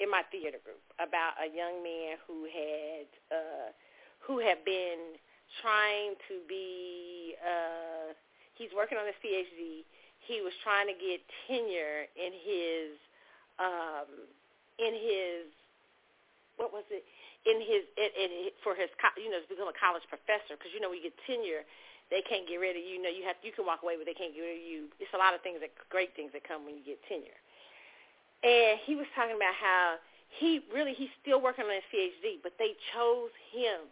in 0.00 0.08
my 0.10 0.22
theater 0.32 0.56
group 0.64 0.80
about 0.96 1.36
a 1.36 1.44
young 1.52 1.84
man 1.84 2.16
who 2.26 2.48
had 2.48 3.06
uh, 3.28 3.68
who 4.24 4.40
had 4.40 4.64
been 4.64 5.20
trying 5.62 6.14
to 6.28 6.42
be, 6.48 7.34
uh, 7.38 8.12
he's 8.54 8.70
working 8.74 8.98
on 8.98 9.06
his 9.06 9.14
PhD. 9.22 9.86
He 10.26 10.42
was 10.42 10.52
trying 10.64 10.88
to 10.90 10.96
get 10.96 11.22
tenure 11.46 12.10
in 12.18 12.32
his, 12.34 12.98
um, 13.62 14.10
in 14.82 14.92
his, 14.94 15.46
what 16.58 16.72
was 16.72 16.82
it? 16.90 17.04
In 17.46 17.62
his, 17.62 17.86
in, 17.94 18.10
in, 18.18 18.30
for 18.66 18.74
his, 18.74 18.90
you 19.14 19.30
know, 19.30 19.38
to 19.38 19.46
become 19.46 19.70
a 19.70 19.78
college 19.78 20.02
professor, 20.10 20.58
because 20.58 20.74
you 20.74 20.82
know, 20.82 20.90
when 20.90 20.98
you 20.98 21.14
get 21.14 21.18
tenure, 21.30 21.62
they 22.10 22.22
can't 22.26 22.46
get 22.46 22.58
rid 22.58 22.74
of 22.74 22.82
you. 22.82 22.98
You 22.98 23.02
know, 23.02 23.10
you 23.10 23.22
have 23.26 23.38
you 23.42 23.54
can 23.54 23.66
walk 23.66 23.86
away, 23.86 23.94
but 23.98 24.06
they 24.06 24.18
can't 24.18 24.34
get 24.34 24.42
rid 24.42 24.58
of 24.58 24.66
you. 24.66 24.90
It's 24.98 25.14
a 25.14 25.20
lot 25.20 25.34
of 25.34 25.42
things 25.46 25.62
that 25.62 25.70
great 25.90 26.14
things 26.18 26.34
that 26.34 26.46
come 26.46 26.66
when 26.66 26.74
you 26.74 26.82
get 26.82 26.98
tenure. 27.06 27.38
And 28.42 28.78
he 28.86 28.94
was 28.94 29.06
talking 29.14 29.34
about 29.34 29.54
how 29.54 29.98
he 30.38 30.62
really 30.70 30.94
he's 30.94 31.12
still 31.22 31.42
working 31.42 31.66
on 31.66 31.74
his 31.74 31.86
PhD, 31.90 32.42
but 32.42 32.54
they 32.58 32.78
chose 32.94 33.32
him 33.50 33.90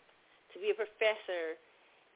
to 0.55 0.57
be 0.63 0.71
a 0.71 0.77
professor, 0.79 1.59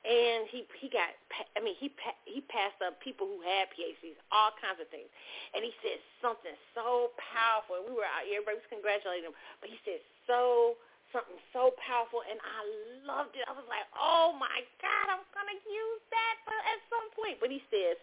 and 0.06 0.46
he 0.46 0.62
he 0.78 0.86
got 0.86 1.10
I 1.54 1.62
mean 1.62 1.74
he 1.78 1.90
he 2.26 2.42
passed 2.46 2.78
up 2.78 3.02
people 3.02 3.26
who 3.26 3.42
had 3.42 3.66
PhDs, 3.74 4.18
all 4.30 4.54
kinds 4.58 4.78
of 4.78 4.86
things, 4.94 5.10
and 5.54 5.66
he 5.66 5.74
said 5.82 5.98
something 6.22 6.54
so 6.78 7.10
powerful. 7.18 7.82
We 7.82 7.94
were 7.98 8.06
out, 8.06 8.22
everybody 8.26 8.62
was 8.62 8.70
congratulating 8.70 9.34
him, 9.34 9.36
but 9.58 9.66
he 9.66 9.78
said 9.82 9.98
so 10.30 10.78
something 11.12 11.40
so 11.52 11.72
powerful, 11.80 12.22
and 12.26 12.38
I 12.40 12.60
loved 13.08 13.34
it. 13.36 13.44
I 13.48 13.54
was 13.56 13.66
like, 13.66 13.86
oh 13.96 14.36
my 14.36 14.62
God, 14.82 15.06
I'm 15.08 15.24
gonna 15.32 15.58
use 15.66 16.02
that 16.12 16.34
for, 16.44 16.54
at 16.54 16.80
some 16.92 17.08
point. 17.16 17.40
But 17.40 17.50
he 17.52 17.62
says, 17.72 17.96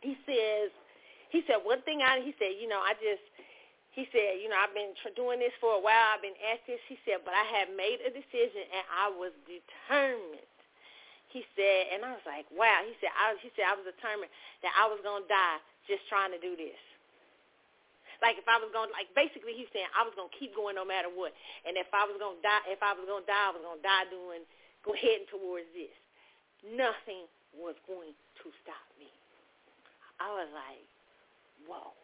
he 0.00 0.16
says, 0.24 0.72
he 1.30 1.44
said 1.46 1.62
one 1.62 1.82
thing. 1.82 2.02
I 2.02 2.20
he 2.20 2.34
said, 2.38 2.58
you 2.60 2.68
know, 2.68 2.80
I 2.80 2.94
just 3.00 3.24
he 3.92 4.06
said, 4.14 4.38
you 4.38 4.48
know, 4.48 4.58
I've 4.58 4.74
been 4.74 4.94
doing 5.18 5.42
this 5.42 5.54
for 5.58 5.74
a 5.74 5.82
while. 5.82 6.14
I've 6.14 6.22
been 6.22 6.38
at 6.52 6.62
this. 6.66 6.78
He 6.86 6.96
said, 7.02 7.26
but 7.26 7.34
I 7.34 7.42
had 7.42 7.74
made 7.74 7.98
a 8.06 8.10
decision 8.14 8.62
and 8.70 8.86
I 8.86 9.10
was 9.10 9.34
determined. 9.50 10.46
He 11.30 11.46
said, 11.54 11.94
and 11.94 12.02
I 12.02 12.14
was 12.14 12.26
like, 12.26 12.46
wow. 12.50 12.82
He 12.86 12.94
said, 12.98 13.10
I, 13.14 13.34
he 13.42 13.50
said 13.54 13.66
I 13.66 13.78
was 13.78 13.86
determined 13.86 14.30
that 14.62 14.74
I 14.78 14.86
was 14.86 15.02
gonna 15.02 15.26
die 15.26 15.58
just 15.90 16.06
trying 16.10 16.30
to 16.34 16.40
do 16.42 16.54
this. 16.54 16.78
Like 18.20 18.36
if 18.36 18.44
I 18.44 18.60
was 18.60 18.68
going, 18.72 18.92
to 18.92 18.94
like 18.96 19.08
basically 19.16 19.56
he's 19.56 19.68
saying 19.72 19.88
I 19.96 20.04
was 20.04 20.12
gonna 20.14 20.32
keep 20.36 20.52
going 20.52 20.76
no 20.76 20.84
matter 20.84 21.08
what. 21.08 21.32
And 21.64 21.76
if 21.80 21.88
I 21.92 22.04
was 22.04 22.20
gonna 22.20 22.40
die, 22.44 22.68
if 22.68 22.80
I 22.84 22.92
was 22.92 23.08
gonna 23.08 23.24
die, 23.24 23.48
I 23.48 23.52
was 23.52 23.64
gonna 23.64 23.84
die 23.84 24.06
doing, 24.12 24.44
go 24.84 24.92
heading 24.92 25.28
towards 25.32 25.68
this. 25.72 25.92
Nothing 26.64 27.24
was 27.56 27.74
going 27.88 28.12
to 28.12 28.46
stop 28.60 28.86
me. 29.00 29.08
I 30.20 30.28
was 30.36 30.50
like, 30.52 30.84
whoa. 31.64 31.96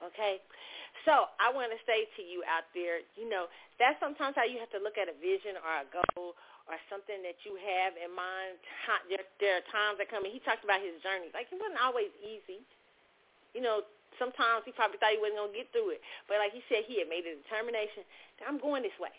Okay? 0.00 0.40
So 1.04 1.28
I 1.38 1.52
want 1.52 1.70
to 1.70 1.80
say 1.84 2.08
to 2.16 2.22
you 2.24 2.40
out 2.48 2.66
there, 2.72 3.04
you 3.14 3.28
know, 3.28 3.46
that's 3.76 4.00
sometimes 4.00 4.34
how 4.34 4.48
you 4.48 4.58
have 4.58 4.72
to 4.72 4.80
look 4.82 4.96
at 4.96 5.06
a 5.06 5.16
vision 5.20 5.60
or 5.60 5.84
a 5.84 5.86
goal 5.92 6.34
or 6.68 6.76
something 6.92 7.20
that 7.24 7.38
you 7.48 7.56
have 7.56 7.96
in 7.96 8.12
mind. 8.12 8.60
There, 9.08 9.24
there 9.40 9.54
are 9.60 9.66
times 9.72 10.00
that 10.00 10.12
come, 10.12 10.24
and 10.24 10.32
he 10.32 10.40
talked 10.44 10.64
about 10.64 10.84
his 10.84 11.00
journey. 11.00 11.32
Like, 11.32 11.48
it 11.48 11.56
wasn't 11.56 11.80
always 11.80 12.12
easy. 12.20 12.60
You 13.56 13.64
know, 13.64 13.84
sometimes 14.18 14.66
he 14.66 14.74
probably 14.74 14.98
thought 14.98 15.14
he 15.14 15.22
wasn't 15.22 15.40
going 15.40 15.54
to 15.54 15.58
get 15.58 15.70
through 15.72 15.96
it. 15.96 16.02
But 16.26 16.42
like 16.42 16.52
he 16.52 16.62
said, 16.66 16.84
he 16.84 17.00
had 17.00 17.08
made 17.08 17.24
a 17.24 17.38
determination 17.38 18.04
that 18.38 18.50
I'm 18.50 18.60
going 18.60 18.84
this 18.84 18.94
way. 19.00 19.14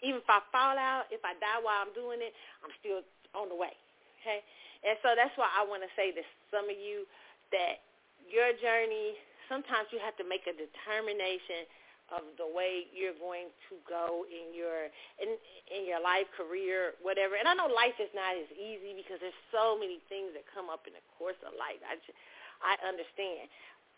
Even 0.00 0.24
if 0.24 0.28
I 0.28 0.40
fall 0.48 0.76
out, 0.80 1.08
if 1.12 1.20
I 1.24 1.36
die 1.36 1.60
while 1.60 1.80
I'm 1.84 1.92
doing 1.92 2.24
it, 2.24 2.32
I'm 2.64 2.72
still 2.80 3.04
on 3.36 3.52
the 3.52 3.58
way. 3.58 3.72
Okay? 4.20 4.40
And 4.84 4.96
so 5.04 5.12
that's 5.12 5.32
why 5.36 5.48
I 5.52 5.64
want 5.68 5.84
to 5.84 5.92
say 5.92 6.12
to 6.12 6.22
some 6.48 6.68
of 6.68 6.76
you 6.76 7.04
that 7.52 7.84
your 8.28 8.52
journey 8.60 9.20
sometimes 9.50 9.90
you 9.90 9.98
have 9.98 10.14
to 10.22 10.24
make 10.24 10.46
a 10.46 10.54
determination 10.54 11.66
of 12.14 12.22
the 12.38 12.46
way 12.46 12.86
you're 12.90 13.18
going 13.18 13.50
to 13.70 13.74
go 13.86 14.26
in 14.26 14.54
your 14.54 14.90
in 15.18 15.34
in 15.70 15.86
your 15.86 16.02
life, 16.02 16.26
career, 16.34 16.98
whatever. 17.02 17.34
And 17.38 17.46
I 17.46 17.54
know 17.54 17.70
life 17.70 17.98
is 17.98 18.10
not 18.14 18.34
as 18.34 18.50
easy 18.54 18.94
because 18.94 19.18
there's 19.22 19.36
so 19.54 19.78
many 19.78 20.02
things 20.10 20.34
that 20.34 20.46
come 20.50 20.70
up 20.70 20.86
in 20.86 20.94
the 20.94 21.04
course 21.18 21.38
of 21.46 21.54
life. 21.54 21.78
I 21.86 21.98
just, 22.02 22.18
I 22.62 22.78
understand. 22.82 23.50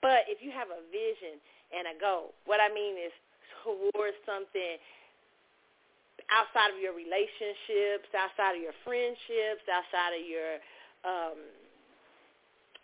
But 0.02 0.26
if 0.26 0.42
you 0.42 0.50
have 0.50 0.68
a 0.68 0.82
vision 0.90 1.38
and 1.70 1.86
a 1.86 1.96
goal, 1.96 2.34
what 2.44 2.58
I 2.58 2.68
mean 2.74 2.98
is 2.98 3.14
towards 3.62 4.18
something 4.26 4.76
outside 6.28 6.74
of 6.74 6.82
your 6.82 6.92
relationships, 6.92 8.10
outside 8.10 8.58
of 8.58 8.62
your 8.62 8.74
friendships, 8.82 9.62
outside 9.70 10.18
of 10.18 10.24
your 10.26 10.52
um, 11.06 11.38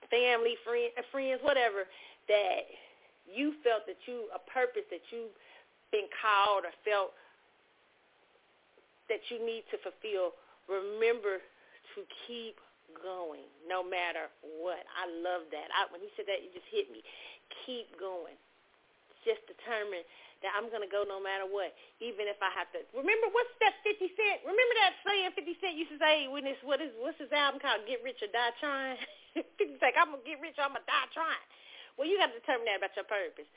family, 0.08 0.54
friend, 0.62 0.94
friends, 1.10 1.42
whatever, 1.42 1.90
that 2.30 2.70
you 3.26 3.58
felt 3.66 3.84
that 3.90 3.98
you, 4.06 4.30
a 4.30 4.40
purpose 4.46 4.86
that 4.94 5.02
you've 5.10 5.34
been 5.90 6.06
called 6.22 6.64
or 6.64 6.74
felt 6.86 7.12
that 9.10 9.20
you 9.32 9.42
need 9.42 9.64
to 9.72 9.76
fulfill, 9.80 10.36
remember 10.68 11.42
to 11.96 12.00
keep 12.28 12.60
going 12.96 13.46
no 13.66 13.84
matter 13.84 14.32
what. 14.60 14.82
I 14.94 15.08
love 15.08 15.48
that. 15.52 15.68
I, 15.72 15.88
when 15.92 16.00
he 16.00 16.10
said 16.16 16.28
that, 16.28 16.40
it 16.40 16.52
just 16.52 16.68
hit 16.68 16.88
me. 16.88 17.04
Keep 17.64 17.96
going. 18.00 18.36
Just 19.26 19.44
determined 19.50 20.06
that 20.40 20.54
I'm 20.54 20.70
going 20.70 20.84
to 20.84 20.90
go 20.90 21.02
no 21.02 21.18
matter 21.18 21.44
what, 21.44 21.74
even 21.98 22.30
if 22.30 22.38
I 22.38 22.54
have 22.54 22.70
to. 22.70 22.80
Remember, 22.94 23.26
what's 23.34 23.50
that 23.58 23.74
50 23.82 23.98
Cent? 24.14 24.46
Remember 24.46 24.74
that 24.86 24.94
saying 25.02 25.34
50 25.34 25.58
Cent 25.58 25.74
used 25.74 25.92
to 25.92 25.98
say 25.98 26.30
when 26.30 26.46
this, 26.46 26.58
what 26.62 26.78
is, 26.78 26.94
what's 27.02 27.18
his 27.18 27.32
album 27.34 27.58
called, 27.58 27.82
Get 27.90 28.00
Rich 28.06 28.22
or 28.22 28.30
Die 28.30 28.52
Trying? 28.62 28.98
50 29.34 29.82
Cent, 29.82 29.94
I'm 29.98 30.14
going 30.14 30.22
to 30.22 30.26
get 30.26 30.40
rich 30.40 30.56
or 30.56 30.66
I'm 30.66 30.74
going 30.74 30.82
to 30.82 30.88
die 30.88 31.10
trying. 31.14 31.46
Well, 31.98 32.06
you 32.06 32.18
got 32.18 32.30
to 32.30 32.38
determine 32.38 32.66
that 32.70 32.78
about 32.82 32.94
your 32.94 33.06
purpose. 33.06 33.50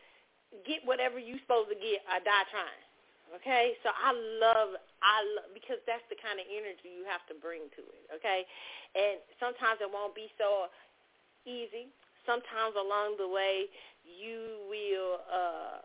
Get 0.66 0.84
whatever 0.84 1.22
you 1.22 1.38
supposed 1.46 1.70
to 1.70 1.78
get 1.78 2.04
or 2.10 2.20
die 2.22 2.46
trying. 2.50 2.84
Okay, 3.32 3.80
so 3.80 3.90
I 3.96 4.12
love, 4.44 4.76
I 5.00 5.24
love, 5.40 5.56
because 5.56 5.80
that's 5.88 6.04
the 6.12 6.20
kind 6.20 6.36
of 6.36 6.46
energy 6.52 6.92
you 6.92 7.08
have 7.08 7.24
to 7.32 7.36
bring 7.40 7.72
to 7.80 7.84
it. 7.84 8.06
Okay, 8.20 8.44
and 8.92 9.24
sometimes 9.40 9.80
it 9.80 9.88
won't 9.88 10.12
be 10.12 10.28
so 10.36 10.68
easy. 11.48 11.88
Sometimes 12.28 12.76
along 12.76 13.16
the 13.16 13.26
way, 13.26 13.72
you 14.04 14.68
will, 14.68 15.24
uh, 15.32 15.80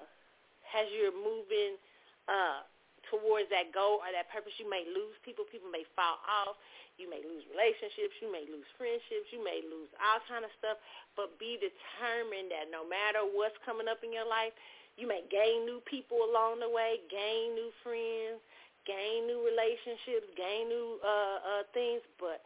as 0.75 0.91
you're 0.91 1.15
moving 1.15 1.79
uh, 2.27 2.67
towards 3.09 3.49
that 3.55 3.71
goal 3.71 4.03
or 4.03 4.11
that 4.11 4.27
purpose, 4.35 4.53
you 4.59 4.69
may 4.69 4.83
lose 4.85 5.15
people. 5.23 5.47
People 5.49 5.71
may 5.71 5.87
fall 5.95 6.19
off. 6.27 6.59
You 6.99 7.09
may 7.09 7.23
lose 7.25 7.45
relationships. 7.53 8.17
You 8.21 8.29
may 8.29 8.45
lose 8.49 8.67
friendships. 8.77 9.31
You 9.33 9.41
may 9.41 9.63
lose 9.65 9.89
all 10.01 10.21
kind 10.29 10.45
of 10.45 10.53
stuff. 10.59 10.77
But 11.15 11.39
be 11.41 11.57
determined 11.57 12.53
that 12.53 12.69
no 12.69 12.85
matter 12.85 13.25
what's 13.25 13.57
coming 13.65 13.89
up 13.89 14.03
in 14.05 14.13
your 14.13 14.29
life, 14.29 14.53
you 14.97 15.07
may 15.07 15.23
gain 15.29 15.65
new 15.69 15.81
people 15.85 16.25
along 16.25 16.61
the 16.61 16.69
way, 16.69 17.01
gain 17.13 17.55
new 17.55 17.71
friends, 17.85 18.41
gain 18.89 19.29
new 19.29 19.45
relationships, 19.45 20.29
gain 20.37 20.69
new 20.69 20.97
uh, 21.05 21.39
uh, 21.41 21.63
things, 21.77 22.01
but 22.17 22.41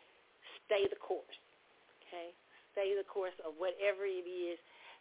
stay 0.67 0.87
the 0.91 0.99
course. 0.99 1.39
Okay, 2.07 2.35
stay 2.75 2.95
the 2.99 3.07
course 3.07 3.35
of 3.47 3.55
whatever 3.59 4.03
it 4.07 4.27
is 4.27 4.59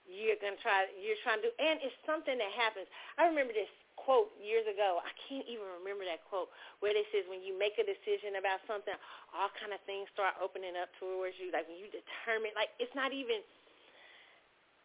you're 0.10 0.40
gonna 0.42 0.58
try. 0.66 0.90
You're 0.98 1.20
trying 1.22 1.42
to 1.46 1.50
do, 1.50 1.54
and 1.62 1.78
it's 1.86 1.96
something 2.06 2.34
that 2.34 2.54
happens. 2.58 2.90
I 3.22 3.30
remember 3.30 3.54
this 3.54 3.70
quote 3.94 4.34
years 4.42 4.66
ago. 4.66 4.98
I 5.04 5.14
can't 5.30 5.46
even 5.46 5.70
remember 5.82 6.08
that 6.10 6.26
quote 6.26 6.50
where 6.82 6.96
it 6.96 7.06
says 7.14 7.30
when 7.30 7.46
you 7.46 7.54
make 7.54 7.78
a 7.78 7.86
decision 7.86 8.42
about 8.42 8.64
something, 8.66 8.96
all 9.36 9.54
kind 9.60 9.76
of 9.76 9.82
things 9.86 10.10
start 10.10 10.34
opening 10.42 10.74
up 10.80 10.90
towards 10.98 11.38
you. 11.38 11.54
Like 11.54 11.70
when 11.70 11.78
you 11.78 11.92
determine, 11.94 12.56
like 12.58 12.74
it's 12.82 12.94
not 12.98 13.14
even 13.14 13.46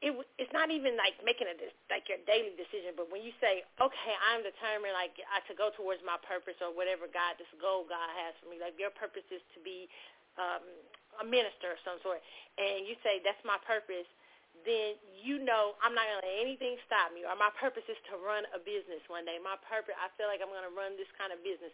it 0.05 0.13
it's 0.37 0.53
not 0.53 0.69
even 0.69 1.01
like 1.01 1.17
making 1.25 1.49
a 1.49 1.57
like 1.89 2.05
your 2.13 2.21
daily 2.29 2.53
decision, 2.61 2.93
but 2.93 3.09
when 3.09 3.25
you 3.25 3.33
say, 3.41 3.65
okay, 3.81 4.13
I'm 4.29 4.45
determined 4.45 4.93
like 4.93 5.17
to 5.17 5.55
go 5.57 5.73
towards 5.73 6.05
my 6.05 6.21
purpose 6.21 6.61
or 6.61 6.77
whatever 6.77 7.09
God, 7.09 7.41
this 7.41 7.49
goal 7.57 7.89
God 7.89 8.13
has 8.21 8.37
for 8.45 8.53
me, 8.53 8.61
like 8.61 8.77
your 8.77 8.93
purpose 8.93 9.25
is 9.33 9.41
to 9.57 9.59
be 9.65 9.89
um, 10.37 10.61
a 11.21 11.25
minister 11.25 11.73
of 11.73 11.81
some 11.89 11.97
sort, 12.05 12.21
and 12.61 12.85
you 12.85 13.01
say 13.01 13.25
that's 13.25 13.41
my 13.49 13.57
purpose, 13.65 14.05
then 14.69 15.01
you 15.25 15.41
know 15.41 15.73
I'm 15.81 15.97
not 15.97 16.05
gonna 16.05 16.29
let 16.29 16.37
anything 16.37 16.77
stop 16.85 17.09
me. 17.17 17.25
Or 17.25 17.33
my 17.41 17.51
purpose 17.57 17.89
is 17.89 17.97
to 18.13 18.21
run 18.21 18.45
a 18.53 18.61
business 18.61 19.01
one 19.09 19.25
day. 19.25 19.41
My 19.41 19.57
purpose, 19.65 19.97
I 19.97 20.13
feel 20.21 20.29
like 20.29 20.45
I'm 20.45 20.53
gonna 20.53 20.77
run 20.77 21.01
this 21.01 21.09
kind 21.17 21.33
of 21.33 21.41
business. 21.41 21.73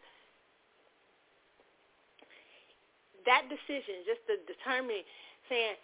That 3.26 3.50
decision, 3.50 4.06
just 4.06 4.22
to 4.30 4.38
determine, 4.46 5.02
saying 5.50 5.76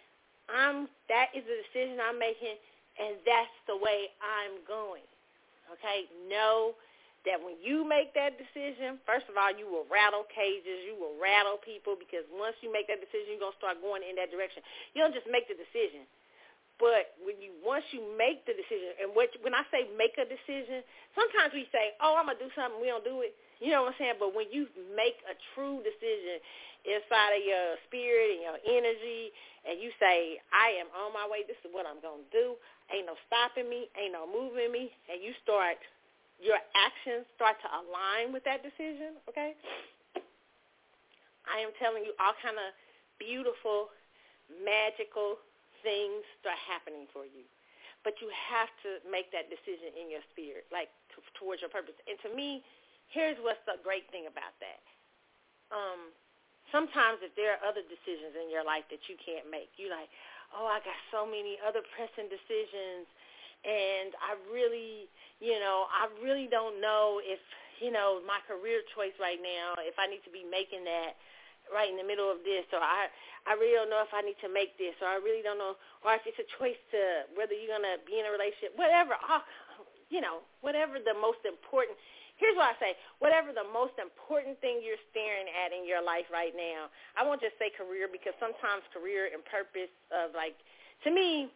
I'm 0.51 0.87
that 1.11 1.31
is 1.35 1.43
the 1.43 1.57
decision 1.67 1.99
I'm 1.99 2.19
making 2.19 2.57
and 2.97 3.19
that's 3.23 3.53
the 3.69 3.77
way 3.77 4.11
I'm 4.19 4.59
going. 4.65 5.05
Okay? 5.77 6.09
Know 6.27 6.73
that 7.27 7.37
when 7.37 7.59
you 7.59 7.83
make 7.83 8.15
that 8.15 8.39
decision, 8.39 8.97
first 9.03 9.27
of 9.27 9.35
all, 9.35 9.51
you 9.51 9.67
will 9.67 9.83
rattle 9.91 10.23
cages, 10.31 10.87
you 10.87 10.95
will 10.95 11.19
rattle 11.19 11.59
people 11.59 11.99
because 11.99 12.23
once 12.31 12.55
you 12.63 12.71
make 12.71 12.87
that 12.87 13.03
decision, 13.03 13.35
you're 13.35 13.43
gonna 13.43 13.59
start 13.59 13.83
going 13.83 14.01
in 14.01 14.15
that 14.15 14.31
direction. 14.31 14.63
You 14.95 15.03
don't 15.03 15.13
just 15.13 15.27
make 15.27 15.45
the 15.51 15.57
decision. 15.59 16.07
But 16.77 17.17
when 17.25 17.41
you 17.41 17.57
once 17.65 17.83
you 17.89 18.05
make 18.15 18.45
the 18.45 18.53
decision, 18.53 18.93
and 19.01 19.09
what, 19.17 19.33
when 19.41 19.57
I 19.57 19.65
say 19.73 19.89
make 19.97 20.13
a 20.21 20.29
decision, 20.29 20.85
sometimes 21.17 21.49
we 21.51 21.65
say, 21.73 21.97
"Oh, 21.97 22.13
I'm 22.13 22.29
gonna 22.29 22.37
do 22.37 22.53
something," 22.53 22.77
we 22.77 22.93
don't 22.93 23.03
do 23.03 23.25
it. 23.25 23.33
You 23.59 23.73
know 23.73 23.89
what 23.89 23.97
I'm 23.97 23.99
saying? 23.99 24.17
But 24.21 24.37
when 24.37 24.49
you 24.53 24.69
make 24.93 25.17
a 25.25 25.33
true 25.53 25.81
decision 25.81 26.41
inside 26.85 27.35
of 27.35 27.43
your 27.43 27.75
spirit 27.89 28.37
and 28.37 28.41
your 28.45 28.59
energy, 28.63 29.33
and 29.67 29.81
you 29.81 29.91
say, 29.99 30.39
I 30.53 30.77
am 30.79 30.87
on 30.93 31.11
my 31.11 31.27
way, 31.27 31.43
this 31.43 31.59
is 31.65 31.73
what 31.73 31.83
I'm 31.83 31.99
going 31.99 32.23
to 32.23 32.31
do, 32.31 32.47
ain't 32.93 33.09
no 33.09 33.17
stopping 33.27 33.67
me, 33.67 33.91
ain't 33.99 34.15
no 34.15 34.23
moving 34.23 34.71
me, 34.71 34.93
and 35.11 35.19
you 35.19 35.35
start, 35.43 35.75
your 36.39 36.61
actions 36.77 37.27
start 37.35 37.59
to 37.65 37.69
align 37.69 38.31
with 38.31 38.45
that 38.47 38.63
decision, 38.63 39.19
okay? 39.27 39.57
I 41.49 41.59
am 41.63 41.75
telling 41.81 42.07
you 42.07 42.15
all 42.21 42.35
kind 42.39 42.55
of 42.55 42.71
beautiful, 43.19 43.91
magical 44.63 45.41
things 45.83 46.23
start 46.39 46.59
happening 46.63 47.09
for 47.11 47.27
you. 47.27 47.43
But 48.05 48.23
you 48.23 48.31
have 48.31 48.71
to 48.87 49.03
make 49.03 49.35
that 49.35 49.51
decision 49.51 49.91
in 49.99 50.07
your 50.07 50.23
spirit, 50.31 50.63
like 50.71 50.87
t- 51.11 51.19
towards 51.35 51.59
your 51.59 51.71
purpose. 51.73 51.97
And 52.07 52.15
to 52.23 52.29
me, 52.31 52.63
here's 53.11 53.37
what's 53.41 53.61
the 53.65 53.79
great 53.83 54.07
thing 54.11 54.27
about 54.27 54.55
that. 54.59 54.83
Um, 55.71 56.11
sometimes 56.71 57.23
if 57.23 57.35
there 57.35 57.55
are 57.55 57.61
other 57.63 57.83
decisions 57.83 58.35
in 58.35 58.51
your 58.51 58.63
life 58.63 58.87
that 58.91 59.03
you 59.07 59.15
can't 59.19 59.47
make, 59.47 59.71
you're 59.79 59.93
like, 59.93 60.11
oh, 60.55 60.67
I 60.67 60.79
got 60.83 60.95
so 61.11 61.27
many 61.27 61.59
other 61.59 61.83
pressing 61.95 62.31
decisions, 62.31 63.07
and 63.67 64.15
I 64.23 64.39
really, 64.47 65.11
you 65.43 65.59
know, 65.59 65.91
I 65.91 66.07
really 66.23 66.47
don't 66.47 66.79
know 66.79 67.19
if, 67.19 67.39
you 67.83 67.91
know, 67.91 68.23
my 68.23 68.39
career 68.47 68.79
choice 68.95 69.15
right 69.19 69.39
now, 69.43 69.75
if 69.83 69.99
I 69.99 70.07
need 70.07 70.23
to 70.23 70.31
be 70.31 70.47
making 70.47 70.87
that 70.87 71.19
right 71.67 71.91
in 71.91 71.99
the 71.99 72.07
middle 72.07 72.31
of 72.31 72.47
this, 72.47 72.63
or 72.71 72.79
I, 72.79 73.11
I 73.43 73.59
really 73.59 73.75
don't 73.75 73.91
know 73.91 73.99
if 73.99 74.15
I 74.15 74.23
need 74.23 74.39
to 74.39 74.47
make 74.47 74.79
this, 74.79 74.95
or 75.03 75.11
I 75.11 75.19
really 75.19 75.43
don't 75.43 75.59
know, 75.59 75.75
or 76.03 76.15
if 76.15 76.23
it's 76.23 76.39
a 76.39 76.47
choice 76.55 76.79
to 76.95 77.27
whether 77.35 77.51
you're 77.51 77.75
gonna 77.75 77.99
be 78.07 78.23
in 78.23 78.27
a 78.27 78.31
relationship, 78.31 78.71
whatever, 78.79 79.19
all, 79.19 79.43
you 80.07 80.23
know, 80.23 80.47
whatever 80.63 80.95
the 80.95 81.15
most 81.15 81.43
important 81.43 81.99
here's 82.37 82.55
what 82.57 82.73
I 82.73 82.75
say. 82.79 82.91
Whatever 83.19 83.53
the 83.53 83.67
most 83.69 83.97
important 83.97 84.57
thing 84.61 84.81
you're 84.81 85.01
staring 85.11 85.49
at 85.51 85.73
in 85.73 85.85
your 85.85 86.01
life 86.01 86.29
right 86.31 86.53
now, 86.53 86.89
I 87.17 87.25
won't 87.25 87.41
just 87.41 87.57
say 87.57 87.73
career 87.73 88.09
because 88.09 88.33
sometimes 88.37 88.85
career 88.93 89.29
and 89.33 89.41
purpose 89.45 89.91
of 90.13 90.33
like, 90.37 90.57
to 91.05 91.09
me, 91.13 91.49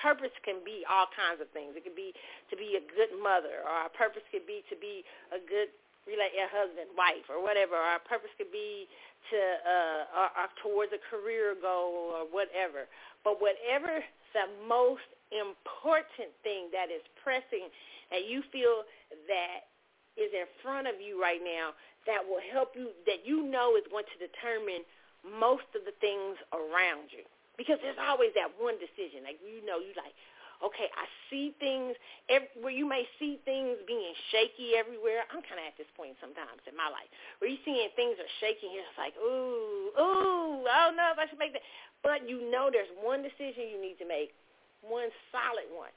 purpose 0.00 0.32
can 0.44 0.64
be 0.64 0.84
all 0.88 1.08
kinds 1.12 1.40
of 1.40 1.48
things. 1.52 1.76
It 1.76 1.84
could 1.84 1.96
be 1.96 2.16
to 2.48 2.56
be 2.56 2.80
a 2.80 2.84
good 2.96 3.12
mother, 3.20 3.64
or 3.64 3.72
our 3.72 3.92
purpose 3.92 4.24
could 4.32 4.48
be 4.48 4.64
to 4.72 4.76
be 4.76 5.04
a 5.32 5.40
good 5.40 5.68
relate 6.08 6.34
a 6.34 6.50
husband, 6.50 6.90
wife, 6.98 7.28
or 7.30 7.38
whatever. 7.38 7.76
Our 7.78 8.02
purpose 8.02 8.32
could 8.34 8.50
be 8.50 8.90
to 9.30 9.38
uh, 9.38 10.02
or, 10.18 10.28
or 10.34 10.48
towards 10.58 10.92
a 10.96 11.00
career 11.06 11.54
goal 11.54 12.16
or 12.16 12.24
whatever. 12.26 12.90
But 13.22 13.38
whatever 13.38 14.02
the 14.34 14.48
most 14.66 15.06
important 15.30 16.32
thing 16.42 16.72
that 16.72 16.88
is 16.88 17.04
pressing, 17.22 17.68
and 18.10 18.24
you 18.26 18.42
feel 18.50 18.84
that 19.28 19.71
is 20.16 20.30
in 20.32 20.46
front 20.60 20.86
of 20.86 21.00
you 21.00 21.20
right 21.20 21.40
now 21.40 21.72
that 22.04 22.20
will 22.22 22.42
help 22.52 22.74
you, 22.74 22.90
that 23.06 23.24
you 23.24 23.46
know 23.46 23.76
is 23.78 23.86
going 23.88 24.08
to 24.10 24.18
determine 24.18 24.82
most 25.22 25.68
of 25.78 25.86
the 25.86 25.94
things 26.02 26.36
around 26.50 27.14
you. 27.14 27.22
Because 27.54 27.78
there's 27.84 28.00
always 28.00 28.34
that 28.34 28.50
one 28.58 28.80
decision. 28.80 29.22
Like, 29.22 29.38
you 29.44 29.62
know, 29.62 29.78
you 29.78 29.94
like, 29.94 30.16
okay, 30.64 30.88
I 30.94 31.06
see 31.28 31.54
things 31.62 31.94
every, 32.26 32.48
where 32.58 32.74
you 32.74 32.88
may 32.88 33.06
see 33.18 33.38
things 33.44 33.78
being 33.86 34.14
shaky 34.34 34.74
everywhere. 34.74 35.26
I'm 35.30 35.44
kind 35.46 35.62
of 35.62 35.66
at 35.68 35.76
this 35.76 35.90
point 35.94 36.18
sometimes 36.18 36.64
in 36.64 36.74
my 36.74 36.90
life 36.90 37.06
where 37.38 37.50
you're 37.50 37.62
seeing 37.66 37.86
things 37.94 38.18
are 38.18 38.34
shaking. 38.42 38.72
Just 38.74 38.96
like, 38.98 39.14
ooh, 39.20 39.94
ooh, 39.94 40.64
I 40.66 40.90
don't 40.90 40.98
know 40.98 41.12
if 41.12 41.18
I 41.20 41.28
should 41.28 41.38
make 41.38 41.54
that. 41.54 41.66
But 42.02 42.26
you 42.26 42.42
know 42.50 42.72
there's 42.72 42.90
one 42.98 43.22
decision 43.22 43.70
you 43.70 43.78
need 43.78 44.00
to 44.02 44.08
make, 44.08 44.34
one 44.82 45.12
solid 45.30 45.70
one 45.70 45.94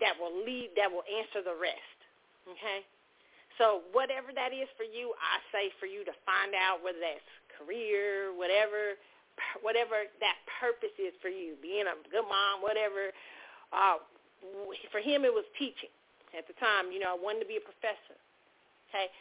that 0.00 0.16
will 0.16 0.32
lead, 0.44 0.76
that 0.76 0.92
will 0.92 1.06
answer 1.08 1.40
the 1.40 1.56
rest. 1.56 1.98
Okay? 2.48 2.84
So 3.60 3.84
whatever 3.92 4.32
that 4.32 4.56
is 4.56 4.72
for 4.80 4.88
you, 4.88 5.12
I 5.20 5.36
say 5.52 5.68
for 5.76 5.84
you 5.84 6.00
to 6.08 6.16
find 6.24 6.56
out 6.56 6.80
whether 6.80 6.96
that's 6.96 7.28
career, 7.52 8.32
whatever, 8.32 8.96
whatever 9.60 10.08
that 10.24 10.40
purpose 10.56 10.96
is 10.96 11.12
for 11.20 11.28
you, 11.28 11.60
being 11.60 11.84
a 11.84 11.92
good 12.08 12.24
mom, 12.24 12.64
whatever. 12.64 13.12
Uh, 13.68 14.00
for 14.88 15.04
him, 15.04 15.28
it 15.28 15.34
was 15.36 15.44
teaching 15.60 15.92
at 16.32 16.48
the 16.48 16.56
time. 16.56 16.88
You 16.88 17.04
know, 17.04 17.12
I 17.12 17.18
wanted 17.20 17.44
to 17.44 17.50
be 17.52 17.60
a 17.60 17.64
professor. 17.64 18.16
Okay, 18.88 19.12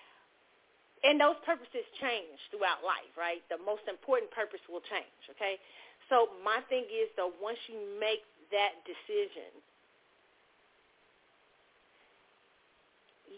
and 1.03 1.19
those 1.19 1.35
purposes 1.43 1.83
change 1.99 2.39
throughout 2.47 2.79
life, 2.79 3.11
right? 3.19 3.43
The 3.51 3.59
most 3.59 3.83
important 3.91 4.31
purpose 4.31 4.63
will 4.71 4.81
change. 4.87 5.19
Okay, 5.35 5.59
so 6.07 6.31
my 6.47 6.63
thing 6.71 6.87
is 6.87 7.11
though, 7.19 7.35
once 7.43 7.59
you 7.67 7.75
make 7.99 8.23
that 8.55 8.87
decision 8.87 9.51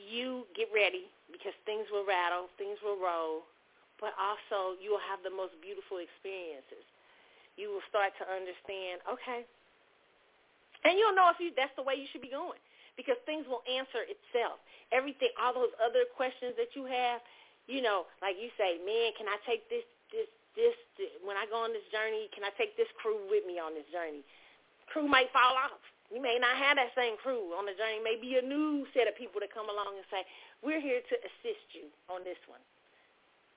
you 0.02 0.50
get 0.58 0.70
ready 0.74 1.10
because 1.30 1.56
things 1.64 1.88
will 1.94 2.06
rattle, 2.06 2.50
things 2.58 2.78
will 2.82 3.00
roll, 3.00 3.46
but 4.02 4.14
also 4.18 4.78
you 4.82 4.92
will 4.94 5.06
have 5.06 5.22
the 5.22 5.34
most 5.34 5.54
beautiful 5.62 6.02
experiences. 6.02 6.84
You 7.60 7.70
will 7.70 7.86
start 7.88 8.16
to 8.18 8.26
understand, 8.26 9.04
okay, 9.06 9.46
and 10.82 10.98
you'll 10.98 11.14
know 11.14 11.30
if 11.30 11.38
you 11.38 11.54
that's 11.54 11.74
the 11.78 11.86
way 11.86 11.94
you 12.00 12.10
should 12.10 12.26
be 12.26 12.32
going 12.34 12.58
because 12.98 13.16
things 13.24 13.46
will 13.46 13.62
answer 13.70 14.04
itself. 14.10 14.60
Everything, 14.92 15.32
all 15.40 15.54
those 15.54 15.72
other 15.80 16.04
questions 16.18 16.58
that 16.58 16.74
you 16.76 16.84
have, 16.90 17.24
you 17.70 17.80
know, 17.80 18.10
like 18.20 18.36
you 18.36 18.52
say, 18.58 18.82
man, 18.84 19.16
can 19.16 19.30
I 19.30 19.38
take 19.48 19.64
this, 19.72 19.86
this, 20.12 20.28
this, 20.58 20.76
this 21.00 21.12
when 21.24 21.38
I 21.40 21.48
go 21.48 21.64
on 21.64 21.72
this 21.72 21.86
journey? 21.94 22.28
Can 22.36 22.44
I 22.44 22.52
take 22.58 22.76
this 22.76 22.90
crew 23.00 23.22
with 23.30 23.46
me 23.48 23.62
on 23.62 23.78
this 23.78 23.88
journey? 23.94 24.26
Crew 24.92 25.08
might 25.08 25.32
fall 25.32 25.56
off 25.56 25.80
you 26.12 26.20
may 26.20 26.36
not 26.36 26.60
have 26.60 26.76
that 26.76 26.92
same 26.92 27.16
crew 27.16 27.56
on 27.56 27.64
the 27.64 27.76
journey. 27.80 28.04
Maybe 28.04 28.36
a 28.36 28.44
new 28.44 28.84
set 28.92 29.08
of 29.08 29.16
people 29.16 29.40
that 29.40 29.50
come 29.56 29.72
along 29.72 29.96
and 29.96 30.06
say, 30.12 30.28
we're 30.60 30.84
here 30.84 31.00
to 31.00 31.16
assist 31.24 31.66
you 31.72 31.88
on 32.12 32.28
this 32.28 32.40
one. 32.52 32.60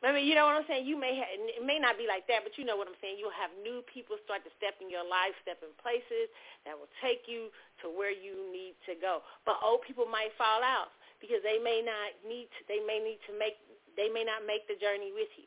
I 0.04 0.12
mean, 0.12 0.28
you 0.28 0.36
know 0.36 0.44
what 0.44 0.60
I'm 0.60 0.68
saying? 0.68 0.84
You 0.84 1.00
may 1.00 1.16
have, 1.16 1.32
it 1.32 1.64
may 1.64 1.80
not 1.80 1.96
be 1.96 2.04
like 2.04 2.28
that, 2.28 2.44
but 2.44 2.60
you 2.60 2.68
know 2.68 2.76
what 2.76 2.84
I'm 2.86 2.98
saying. 3.00 3.16
You'll 3.16 3.34
have 3.34 3.48
new 3.64 3.80
people 3.88 4.20
start 4.20 4.44
to 4.44 4.52
step 4.60 4.76
in 4.84 4.92
your 4.92 5.02
life, 5.02 5.32
step 5.40 5.64
in 5.64 5.72
places 5.80 6.28
that 6.68 6.76
will 6.76 6.92
take 7.00 7.24
you 7.24 7.48
to 7.80 7.88
where 7.88 8.12
you 8.12 8.36
need 8.52 8.76
to 8.84 8.92
go. 9.00 9.24
But 9.48 9.58
old 9.64 9.80
people 9.80 10.04
might 10.04 10.30
fall 10.36 10.60
out 10.60 10.92
because 11.24 11.40
they 11.40 11.56
may 11.56 11.80
not 11.80 12.12
need 12.20 12.52
to, 12.52 12.60
they 12.68 12.84
may 12.84 13.00
need 13.00 13.18
to 13.26 13.32
make 13.34 13.56
they 13.96 14.10
may 14.10 14.26
not 14.26 14.42
make 14.42 14.66
the 14.66 14.74
journey 14.74 15.14
with 15.14 15.30
you. 15.38 15.46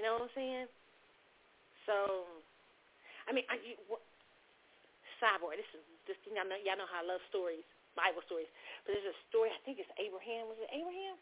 You 0.00 0.08
know 0.08 0.16
what 0.16 0.32
I'm 0.32 0.34
saying? 0.34 0.66
So, 1.84 2.24
I 3.28 3.36
mean, 3.36 3.44
I, 3.52 3.60
you, 3.60 3.76
what, 3.84 4.00
sidebar. 5.20 5.52
This 5.54 5.68
is 5.76 5.84
this 6.10 6.18
y'all 6.26 6.42
know 6.42 6.58
y'all 6.66 6.74
know 6.74 6.90
how 6.90 7.00
I 7.00 7.06
love 7.06 7.22
stories, 7.30 7.62
Bible 7.94 8.26
stories. 8.26 8.50
But 8.82 8.98
there's 8.98 9.14
a 9.14 9.18
story. 9.30 9.54
I 9.54 9.60
think 9.62 9.78
it's 9.78 9.90
Abraham. 9.94 10.50
Was 10.50 10.58
it 10.58 10.70
Abraham? 10.74 11.14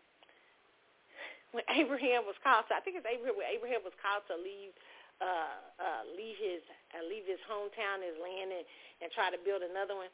when 1.52 1.64
Abraham 1.80 2.28
was 2.28 2.36
called 2.44 2.68
to, 2.68 2.76
I 2.76 2.80
think 2.84 3.00
it's 3.00 3.08
Abraham 3.08 3.36
when 3.36 3.48
Abraham 3.48 3.84
was 3.84 3.96
called 4.00 4.24
to 4.28 4.36
leave 4.36 4.72
uh 5.18 5.58
uh 5.82 6.02
leave 6.14 6.38
his 6.38 6.62
uh, 6.94 7.02
leave 7.02 7.26
his 7.26 7.42
hometown, 7.50 8.04
his 8.04 8.14
land 8.22 8.54
and 8.54 8.64
and 9.02 9.08
try 9.10 9.32
to 9.32 9.40
build 9.40 9.66
another 9.66 9.98
one. 9.98 10.12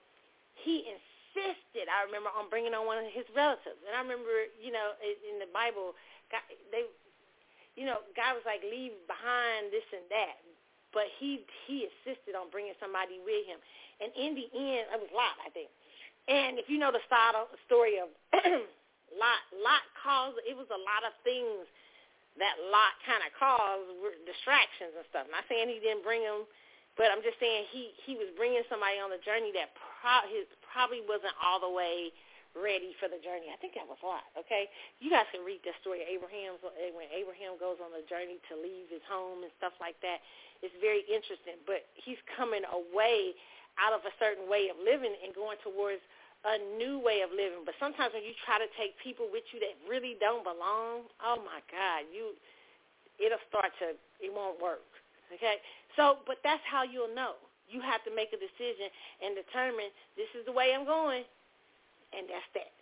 He 0.54 0.86
insisted, 0.88 1.90
I 1.90 2.06
remember 2.06 2.30
on 2.32 2.48
bringing 2.48 2.72
on 2.72 2.86
one 2.86 3.02
of 3.02 3.10
his 3.10 3.26
relatives. 3.34 3.80
And 3.84 3.92
I 3.92 4.00
remember, 4.00 4.30
you 4.56 4.70
know, 4.70 4.94
in 5.02 5.42
the 5.42 5.50
Bible, 5.50 5.92
God, 6.30 6.44
they 6.70 6.88
you 7.74 7.84
know, 7.84 8.06
God 8.14 8.38
was 8.38 8.46
like 8.46 8.62
leave 8.62 8.94
behind 9.10 9.74
this 9.74 9.84
and 9.90 10.06
that. 10.08 10.38
But 10.94 11.10
he 11.18 11.42
he 11.66 11.90
insisted 11.90 12.38
on 12.38 12.48
bringing 12.54 12.78
somebody 12.78 13.18
with 13.20 13.44
him. 13.44 13.58
And 14.00 14.10
in 14.14 14.38
the 14.38 14.46
end, 14.54 14.88
it 14.94 14.98
was 15.02 15.10
Lot, 15.10 15.36
I 15.42 15.50
think. 15.50 15.68
And 16.30 16.56
if 16.56 16.70
you 16.72 16.78
know 16.80 16.94
the 16.94 17.04
story 17.66 18.00
of 18.00 18.08
Lot 19.20 19.40
Lot 19.52 19.84
caused 20.00 20.40
it 20.46 20.56
was 20.56 20.70
a 20.72 20.80
lot 20.80 21.04
of 21.04 21.12
things 21.26 21.68
that 22.40 22.58
Lot 22.72 22.94
kind 23.06 23.22
of 23.22 23.30
caused 23.36 23.86
were 24.02 24.16
distractions 24.26 24.94
and 24.96 25.06
stuff. 25.10 25.26
Not 25.30 25.46
saying 25.46 25.70
he 25.70 25.78
didn't 25.78 26.02
bring 26.02 26.24
them, 26.26 26.46
but 26.98 27.10
I'm 27.14 27.22
just 27.22 27.38
saying 27.38 27.70
he 27.70 27.94
he 28.06 28.18
was 28.18 28.30
bringing 28.34 28.64
somebody 28.66 28.98
on 28.98 29.10
the 29.12 29.22
journey 29.22 29.54
that 29.54 29.74
pro- 29.76 30.26
his 30.30 30.48
probably 30.66 31.04
wasn't 31.06 31.34
all 31.38 31.62
the 31.62 31.70
way 31.70 32.10
ready 32.54 32.94
for 33.02 33.10
the 33.10 33.18
journey. 33.18 33.50
I 33.50 33.58
think 33.58 33.74
that 33.74 33.86
was 33.86 33.98
Lot. 34.02 34.26
Okay, 34.38 34.70
you 35.02 35.10
guys 35.10 35.26
can 35.34 35.42
read 35.42 35.62
the 35.66 35.74
story 35.82 36.02
of 36.02 36.08
Abraham 36.10 36.58
when 36.94 37.10
Abraham 37.10 37.58
goes 37.58 37.78
on 37.82 37.90
the 37.94 38.06
journey 38.06 38.38
to 38.50 38.54
leave 38.58 38.90
his 38.90 39.02
home 39.10 39.42
and 39.42 39.50
stuff 39.58 39.74
like 39.82 39.98
that. 40.06 40.22
It's 40.64 40.74
very 40.80 41.04
interesting, 41.12 41.60
but 41.68 41.84
he's 41.92 42.16
coming 42.40 42.64
away 42.64 43.36
out 43.76 43.92
of 43.92 44.00
a 44.08 44.14
certain 44.16 44.48
way 44.48 44.72
of 44.72 44.80
living 44.80 45.12
and 45.20 45.36
going 45.36 45.60
towards 45.60 46.00
a 46.44 46.56
new 46.80 47.00
way 47.00 47.20
of 47.20 47.28
living. 47.32 47.68
But 47.68 47.76
sometimes 47.76 48.16
when 48.16 48.24
you 48.24 48.32
try 48.48 48.56
to 48.56 48.68
take 48.80 48.96
people 49.00 49.28
with 49.28 49.44
you 49.52 49.60
that 49.60 49.76
really 49.84 50.16
don't 50.20 50.40
belong, 50.40 51.08
oh 51.20 51.40
my 51.44 51.60
God, 51.68 52.08
you 52.08 52.32
it'll 53.20 53.44
start 53.52 53.70
to 53.84 53.92
it 54.24 54.32
won't 54.32 54.56
work. 54.56 54.88
Okay? 55.32 55.60
So 56.00 56.24
but 56.24 56.40
that's 56.40 56.64
how 56.64 56.84
you'll 56.84 57.12
know. 57.12 57.36
You 57.68 57.80
have 57.80 58.00
to 58.08 58.12
make 58.12 58.32
a 58.32 58.40
decision 58.40 58.88
and 59.24 59.36
determine 59.36 59.88
this 60.16 60.28
is 60.36 60.44
the 60.48 60.52
way 60.52 60.72
I'm 60.72 60.84
going 60.84 61.24
and 62.12 62.24
that's 62.28 62.48
that. 62.56 62.72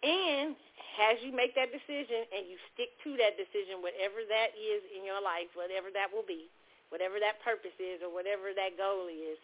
And 0.00 0.56
as 1.00 1.20
you 1.20 1.32
make 1.32 1.52
that 1.56 1.68
decision 1.72 2.24
and 2.32 2.48
you 2.48 2.56
stick 2.72 2.92
to 3.04 3.16
that 3.20 3.36
decision, 3.36 3.84
whatever 3.84 4.24
that 4.28 4.56
is 4.56 4.80
in 4.96 5.04
your 5.04 5.20
life, 5.20 5.48
whatever 5.52 5.92
that 5.92 6.08
will 6.08 6.24
be, 6.24 6.48
whatever 6.88 7.20
that 7.20 7.40
purpose 7.44 7.76
is 7.76 8.00
or 8.00 8.08
whatever 8.08 8.52
that 8.56 8.80
goal 8.80 9.08
is, 9.12 9.38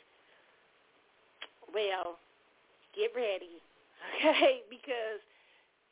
well, 1.72 2.16
get 2.96 3.12
ready, 3.12 3.60
okay? 4.24 4.64
Because, 4.72 5.20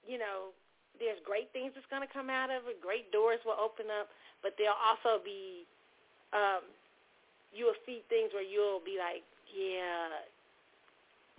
you 0.09 0.17
know, 0.17 0.57
there's 0.97 1.21
great 1.27 1.53
things 1.53 1.77
that's 1.77 1.89
going 1.93 2.05
to 2.05 2.11
come 2.11 2.31
out 2.31 2.49
of 2.49 2.65
it. 2.71 2.81
Great 2.81 3.11
doors 3.13 3.43
will 3.45 3.59
open 3.59 3.93
up, 3.93 4.09
but 4.41 4.57
there'll 4.57 4.79
also 4.79 5.21
be, 5.21 5.69
um, 6.33 6.65
you'll 7.53 7.77
see 7.85 8.01
things 8.09 8.33
where 8.33 8.47
you'll 8.47 8.81
be 8.81 8.97
like, 8.97 9.27
yeah, 9.53 10.25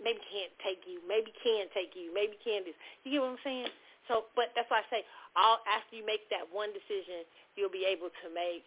maybe 0.02 0.20
can't 0.28 0.52
take 0.60 0.84
you, 0.84 1.00
maybe 1.08 1.32
can 1.42 1.68
take 1.72 1.96
you, 1.96 2.12
maybe 2.12 2.36
can 2.42 2.64
this. 2.64 2.76
You 3.04 3.16
get 3.16 3.20
what 3.22 3.36
I'm 3.36 3.42
saying? 3.44 3.72
So, 4.08 4.30
but 4.38 4.54
that's 4.54 4.70
why 4.70 4.84
I 4.84 4.86
say, 4.92 5.02
all 5.34 5.58
after 5.66 5.98
you 5.98 6.06
make 6.06 6.28
that 6.30 6.46
one 6.48 6.70
decision, 6.70 7.26
you'll 7.58 7.72
be 7.72 7.88
able 7.88 8.12
to 8.22 8.26
make 8.30 8.62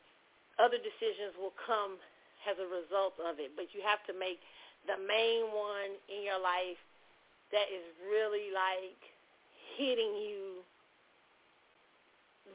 other 0.60 0.78
decisions 0.78 1.32
will 1.40 1.56
come 1.56 1.96
as 2.44 2.60
a 2.60 2.68
result 2.68 3.16
of 3.24 3.40
it. 3.40 3.56
But 3.56 3.72
you 3.72 3.80
have 3.86 4.04
to 4.12 4.14
make 4.14 4.44
the 4.88 5.00
main 5.00 5.48
one 5.52 5.96
in 6.12 6.28
your 6.28 6.40
life 6.40 6.80
that 7.56 7.72
is 7.72 7.86
really 8.04 8.52
like 8.52 9.00
hitting 9.80 10.12
you 10.20 10.62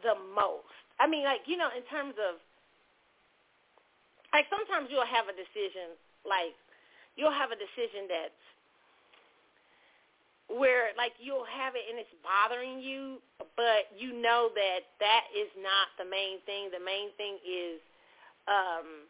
the 0.04 0.14
most. 0.36 0.68
I 1.00 1.08
mean, 1.08 1.24
like, 1.24 1.48
you 1.48 1.56
know, 1.56 1.72
in 1.72 1.82
terms 1.88 2.14
of, 2.20 2.38
like 4.30 4.46
sometimes 4.52 4.92
you'll 4.92 5.08
have 5.08 5.26
a 5.26 5.34
decision, 5.34 5.96
like, 6.22 6.54
you'll 7.16 7.34
have 7.34 7.50
a 7.50 7.58
decision 7.58 8.06
that's 8.10 8.44
where 10.48 10.92
like 10.96 11.16
you'll 11.16 11.48
have 11.48 11.72
it 11.74 11.88
and 11.88 11.96
it's 11.96 12.12
bothering 12.20 12.80
you, 12.80 13.20
but 13.56 13.88
you 13.96 14.12
know 14.12 14.52
that 14.52 14.84
that 15.00 15.24
is 15.32 15.48
not 15.56 15.92
the 15.96 16.04
main 16.04 16.40
thing. 16.44 16.68
The 16.68 16.82
main 16.82 17.12
thing 17.16 17.40
is 17.42 17.80
um 18.46 19.08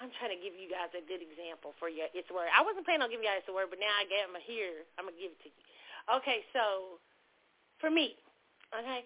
I'm 0.00 0.08
trying 0.16 0.32
to 0.32 0.40
give 0.40 0.56
you 0.56 0.64
guys 0.66 0.88
a 0.96 1.04
good 1.04 1.20
example 1.20 1.76
for 1.76 1.92
you. 1.92 2.08
It's 2.16 2.32
word. 2.32 2.48
I 2.56 2.64
wasn't 2.64 2.88
planning 2.88 3.04
on 3.04 3.12
giving 3.12 3.28
you 3.28 3.30
guys 3.30 3.44
a 3.44 3.52
word, 3.52 3.68
but 3.68 3.76
now 3.76 3.92
I 4.00 4.08
get 4.08 4.24
them 4.24 4.34
here. 4.48 4.88
I'm 4.96 5.04
gonna 5.04 5.20
give 5.20 5.36
it 5.36 5.40
to 5.44 5.52
you. 5.52 5.60
Okay, 6.08 6.40
so 6.56 6.96
for 7.84 7.92
me, 7.92 8.16
okay, 8.72 9.04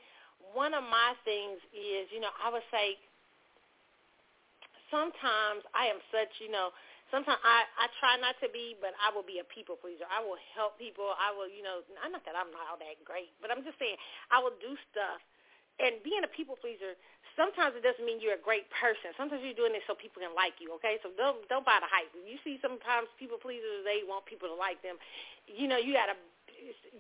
one 0.55 0.71
of 0.71 0.87
my 0.87 1.19
things 1.27 1.59
is, 1.75 2.07
you 2.15 2.23
know, 2.23 2.31
I 2.39 2.47
would 2.49 2.65
say 2.71 2.95
sometimes 4.95 5.67
I 5.75 5.91
am 5.91 5.99
such, 6.15 6.31
you 6.39 6.49
know, 6.51 6.71
sometimes 7.13 7.41
I 7.43 7.67
I 7.81 7.87
try 8.01 8.17
not 8.21 8.37
to 8.45 8.49
be, 8.53 8.77
but 8.81 8.97
I 9.01 9.13
will 9.13 9.27
be 9.27 9.41
a 9.43 9.47
people 9.49 9.77
pleaser. 9.77 10.09
I 10.09 10.25
will 10.25 10.41
help 10.57 10.79
people. 10.81 11.13
I 11.17 11.33
will, 11.35 11.49
you 11.51 11.65
know, 11.65 11.85
I'm 12.01 12.13
not 12.13 12.25
that 12.29 12.37
I'm 12.37 12.53
not 12.53 12.69
all 12.71 12.81
that 12.81 12.97
great, 13.05 13.33
but 13.43 13.51
I'm 13.53 13.65
just 13.65 13.81
saying 13.81 13.97
I 14.33 14.41
will 14.41 14.55
do 14.63 14.77
stuff. 14.93 15.21
And 15.83 15.99
being 16.07 16.23
a 16.23 16.31
people 16.31 16.55
pleaser 16.55 16.95
sometimes 17.39 17.75
it 17.77 17.83
doesn't 17.83 18.03
mean 18.07 18.23
you're 18.23 18.39
a 18.39 18.43
great 18.43 18.67
person. 18.73 19.13
Sometimes 19.19 19.43
you're 19.45 19.59
doing 19.59 19.75
it 19.75 19.83
so 19.87 19.95
people 19.95 20.23
can 20.23 20.35
like 20.35 20.59
you. 20.63 20.73
Okay, 20.81 20.99
so 21.03 21.11
don't 21.19 21.43
don't 21.51 21.67
buy 21.67 21.79
the 21.83 21.91
hype. 21.91 22.11
You 22.15 22.39
see, 22.47 22.59
sometimes 22.63 23.11
people 23.19 23.39
pleasers 23.39 23.85
they 23.85 24.07
want 24.07 24.27
people 24.27 24.49
to 24.49 24.57
like 24.57 24.81
them. 24.83 24.97
You 25.51 25.69
know, 25.69 25.79
you 25.79 25.95
gotta 25.95 26.17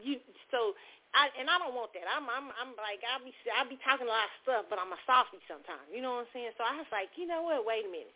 you 0.02 0.20
so. 0.50 0.74
I, 1.14 1.30
and 1.38 1.46
I 1.46 1.62
don't 1.62 1.78
want 1.78 1.94
that. 1.94 2.10
I'm, 2.10 2.26
I'm, 2.26 2.50
I'm 2.58 2.74
like, 2.74 2.98
I'll 3.06 3.22
be, 3.22 3.30
I'll 3.54 3.70
be 3.70 3.78
talking 3.86 4.04
a 4.04 4.10
lot 4.10 4.26
of 4.26 4.34
stuff, 4.42 4.66
but 4.66 4.82
I'm 4.82 4.90
a 4.90 4.98
softie 5.06 5.38
sometimes. 5.46 5.86
You 5.94 6.02
know 6.02 6.18
what 6.18 6.26
I'm 6.26 6.32
saying? 6.34 6.52
So 6.58 6.66
I 6.66 6.74
was 6.74 6.90
like, 6.90 7.14
you 7.14 7.22
know 7.22 7.46
what? 7.46 7.62
Wait 7.62 7.86
a 7.86 7.90
minute. 7.90 8.10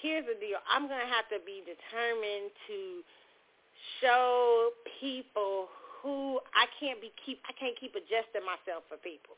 Here's 0.00 0.24
the 0.24 0.36
deal. 0.40 0.58
I'm 0.64 0.88
gonna 0.88 1.08
have 1.08 1.28
to 1.28 1.40
be 1.44 1.60
determined 1.64 2.50
to 2.68 3.04
show 4.00 4.72
people 5.00 5.68
who 6.00 6.40
I 6.56 6.64
can't 6.80 7.00
be 7.00 7.12
keep. 7.24 7.40
I 7.48 7.52
can't 7.52 7.76
keep 7.76 7.92
adjusting 7.92 8.44
myself 8.44 8.88
for 8.88 8.96
people 8.96 9.36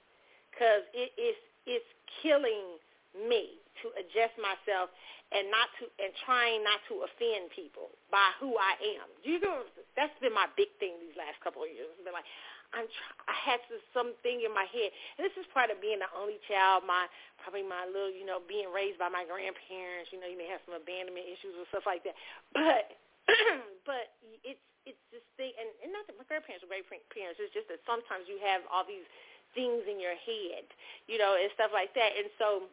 because 0.50 0.86
it 0.94 1.10
is 1.18 1.36
it's 1.66 1.90
killing 2.22 2.78
me 3.14 3.58
to 3.82 3.90
adjust 3.98 4.38
myself 4.38 4.90
and 5.34 5.48
not 5.50 5.66
to 5.80 5.88
and 5.98 6.12
trying 6.22 6.62
not 6.62 6.78
to 6.86 7.02
offend 7.02 7.50
people 7.50 7.90
by 8.12 8.30
who 8.38 8.54
I 8.54 8.78
am. 9.00 9.08
Do 9.24 9.34
you 9.34 9.40
know 9.40 9.66
that's 9.96 10.14
been 10.22 10.34
my 10.34 10.46
big 10.54 10.70
thing 10.78 10.94
these 11.02 11.16
last 11.18 11.40
couple 11.42 11.64
of 11.64 11.70
years. 11.72 11.90
It's 11.96 12.04
been 12.04 12.14
like 12.14 12.28
I'm 12.72 12.88
try, 12.88 13.12
I 13.28 13.36
had 13.36 13.60
to, 13.68 13.76
something 13.92 14.42
in 14.42 14.52
my 14.52 14.64
head, 14.68 14.90
and 15.16 15.22
this 15.24 15.36
is 15.36 15.46
part 15.52 15.68
of 15.68 15.80
being 15.80 16.00
the 16.00 16.10
only 16.16 16.40
child. 16.48 16.84
My 16.88 17.06
probably 17.40 17.64
my 17.64 17.84
little 17.86 18.12
you 18.12 18.24
know 18.24 18.40
being 18.44 18.72
raised 18.72 18.96
by 18.96 19.12
my 19.12 19.28
grandparents. 19.28 20.10
You 20.10 20.18
know 20.18 20.28
you 20.28 20.40
may 20.40 20.48
have 20.48 20.64
some 20.64 20.76
abandonment 20.76 21.28
issues 21.28 21.52
or 21.56 21.68
stuff 21.68 21.84
like 21.84 22.02
that, 22.08 22.16
but 22.56 22.96
but 23.88 24.12
it's 24.42 24.64
it's 24.86 24.98
this 25.14 25.22
thing, 25.38 25.54
and, 25.54 25.70
and 25.84 25.94
not 25.94 26.06
that 26.10 26.18
my 26.18 26.26
grandparents 26.26 26.66
were 26.66 26.70
great 26.72 26.88
parents. 27.14 27.38
It's 27.38 27.54
just 27.54 27.70
that 27.70 27.78
sometimes 27.86 28.26
you 28.26 28.42
have 28.42 28.66
all 28.66 28.82
these 28.82 29.06
things 29.54 29.86
in 29.86 30.00
your 30.00 30.16
head, 30.16 30.64
you 31.06 31.18
know, 31.18 31.38
and 31.38 31.48
stuff 31.54 31.70
like 31.70 31.94
that. 31.94 32.16
And 32.18 32.28
so 32.38 32.66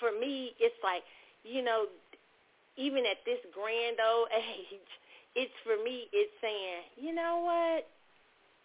for 0.00 0.14
me, 0.14 0.54
it's 0.58 0.78
like, 0.82 1.04
you 1.44 1.62
know, 1.62 1.86
even 2.76 3.04
at 3.06 3.20
this 3.26 3.40
grand 3.52 3.98
old 4.00 4.28
age, 4.34 4.90
it's 5.34 5.54
for 5.66 5.76
me, 5.82 6.06
it's 6.14 6.32
saying, 6.40 6.88
you 6.96 7.12
know 7.14 7.42
what? 7.44 7.90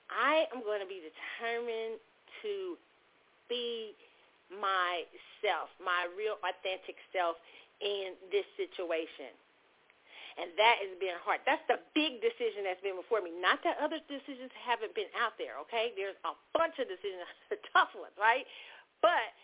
I 0.09 0.49
am 0.53 0.65
going 0.65 0.81
to 0.81 0.89
be 0.89 1.01
determined 1.01 2.01
to 2.41 2.77
be 3.47 3.93
myself, 4.49 5.69
my 5.77 6.09
real 6.17 6.41
authentic 6.41 6.97
self 7.13 7.37
in 7.81 8.17
this 8.33 8.45
situation 8.57 9.33
and 10.39 10.55
that 10.55 10.79
has 10.79 10.95
been 11.03 11.19
hard. 11.19 11.43
That's 11.43 11.63
the 11.67 11.83
big 11.91 12.23
decision 12.23 12.63
that's 12.63 12.79
been 12.79 12.95
before 12.95 13.19
me. 13.19 13.35
Not 13.35 13.59
that 13.67 13.75
other 13.83 13.99
decisions 14.07 14.47
haven't 14.55 14.95
been 14.95 15.11
out 15.19 15.35
there, 15.35 15.59
okay? 15.67 15.91
There's 15.99 16.15
a 16.23 16.31
bunch 16.55 16.79
of 16.79 16.87
decisions, 16.87 17.27
tough 17.75 17.91
ones, 17.91 18.15
right? 18.15 18.47
But 19.03 19.35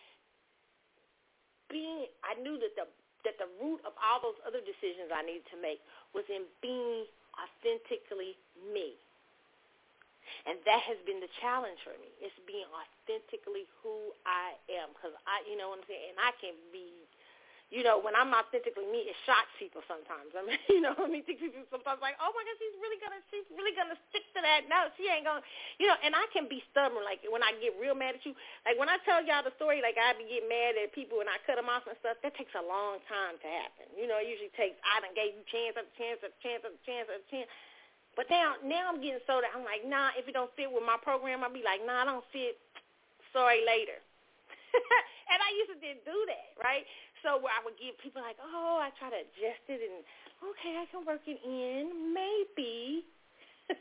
being, 1.68 2.08
I 2.24 2.40
knew 2.40 2.56
that 2.64 2.74
the 2.80 2.88
that 3.26 3.42
the 3.42 3.50
root 3.58 3.82
of 3.90 3.98
all 3.98 4.22
those 4.22 4.38
other 4.46 4.62
decisions 4.62 5.10
I 5.10 5.26
needed 5.26 5.50
to 5.50 5.58
make 5.58 5.82
was 6.14 6.22
in 6.30 6.46
being 6.62 7.10
authentically 7.34 8.38
me. 8.70 8.94
And 10.44 10.60
that 10.68 10.84
has 10.84 11.00
been 11.08 11.24
the 11.24 11.32
challenge 11.40 11.80
for 11.88 11.96
me. 11.98 12.12
It's 12.20 12.36
being 12.44 12.68
authentically 12.70 13.66
who 13.80 14.12
I 14.28 14.60
am. 14.68 14.92
Because 14.92 15.16
I, 15.24 15.42
you 15.48 15.56
know 15.56 15.72
what 15.72 15.82
I'm 15.82 15.88
saying? 15.88 16.16
And 16.16 16.20
I 16.20 16.36
can 16.38 16.56
be 16.76 17.08
you 17.74 17.82
know, 17.82 17.98
when 17.98 18.14
I'm 18.14 18.30
authentically 18.30 18.86
me, 18.86 19.10
it 19.10 19.18
shocks 19.26 19.50
people 19.58 19.82
sometimes. 19.90 20.30
I 20.38 20.46
mean, 20.46 20.62
you 20.74 20.82
know, 20.86 20.94
I 20.94 21.10
mean, 21.10 21.26
people 21.26 21.50
sometimes 21.74 21.98
like, 21.98 22.14
oh 22.22 22.30
my 22.30 22.44
God, 22.46 22.58
she's 22.62 22.78
really 22.78 23.00
gonna, 23.02 23.22
she's 23.34 23.48
really 23.58 23.74
gonna 23.74 23.98
stick 24.14 24.26
to 24.38 24.40
that. 24.46 24.70
No, 24.70 24.94
she 24.96 25.10
ain't 25.10 25.26
gonna, 25.26 25.42
you 25.82 25.90
know. 25.90 25.98
And 26.06 26.14
I 26.14 26.30
can 26.30 26.46
be 26.46 26.62
stubborn. 26.70 27.02
Like 27.02 27.26
when 27.26 27.42
I 27.42 27.58
get 27.58 27.74
real 27.82 27.98
mad 27.98 28.22
at 28.22 28.24
you, 28.24 28.38
like 28.70 28.78
when 28.78 28.88
I 28.88 29.02
tell 29.02 29.26
y'all 29.26 29.42
the 29.42 29.54
story, 29.58 29.82
like 29.82 29.98
I 29.98 30.14
be 30.14 30.30
getting 30.30 30.48
mad 30.48 30.78
at 30.78 30.94
people 30.94 31.26
and 31.26 31.30
I 31.30 31.42
cut 31.50 31.58
them 31.58 31.68
off 31.68 31.90
and 31.90 31.98
stuff. 32.06 32.22
That 32.22 32.38
takes 32.38 32.54
a 32.54 32.62
long 32.62 33.02
time 33.10 33.42
to 33.42 33.48
happen. 33.50 33.90
You 33.98 34.06
know, 34.06 34.22
it 34.22 34.30
usually 34.30 34.54
takes. 34.54 34.78
I 34.86 35.02
done 35.02 35.18
gave 35.18 35.34
you 35.34 35.42
chance 35.50 35.74
after 35.74 35.90
chance 35.98 36.22
after 36.22 36.38
chance 36.46 36.62
after 36.62 36.82
chance 36.86 37.08
after 37.10 37.28
chance. 37.34 37.50
But 38.16 38.32
now, 38.32 38.56
now 38.64 38.88
I'm 38.88 39.04
getting 39.04 39.24
so 39.28 39.44
that 39.44 39.52
I'm 39.52 39.68
like, 39.68 39.84
nah. 39.84 40.16
If 40.16 40.28
it 40.28 40.34
don't 40.34 40.52
fit 40.56 40.72
with 40.72 40.84
my 40.88 40.96
program, 41.04 41.44
I'll 41.44 41.52
be 41.52 41.64
like, 41.64 41.84
nah, 41.84 42.04
I 42.04 42.06
don't 42.08 42.24
fit. 42.32 42.56
Sorry, 43.36 43.60
later. 43.68 44.00
and 45.32 45.40
I 45.40 45.50
used 45.60 45.76
to 45.76 45.80
do 45.80 46.18
that, 46.32 46.56
right? 46.56 46.88
So 47.24 47.42
where 47.42 47.52
I 47.52 47.60
would 47.68 47.76
give 47.76 48.00
people 48.00 48.24
like, 48.24 48.40
oh, 48.40 48.80
I 48.80 48.94
try 48.96 49.12
to 49.12 49.20
adjust 49.20 49.66
it 49.68 49.84
and 49.84 50.00
okay, 50.46 50.80
I 50.80 50.86
can 50.88 51.04
work 51.04 51.26
it 51.28 51.42
in, 51.44 52.14
maybe. 52.14 53.04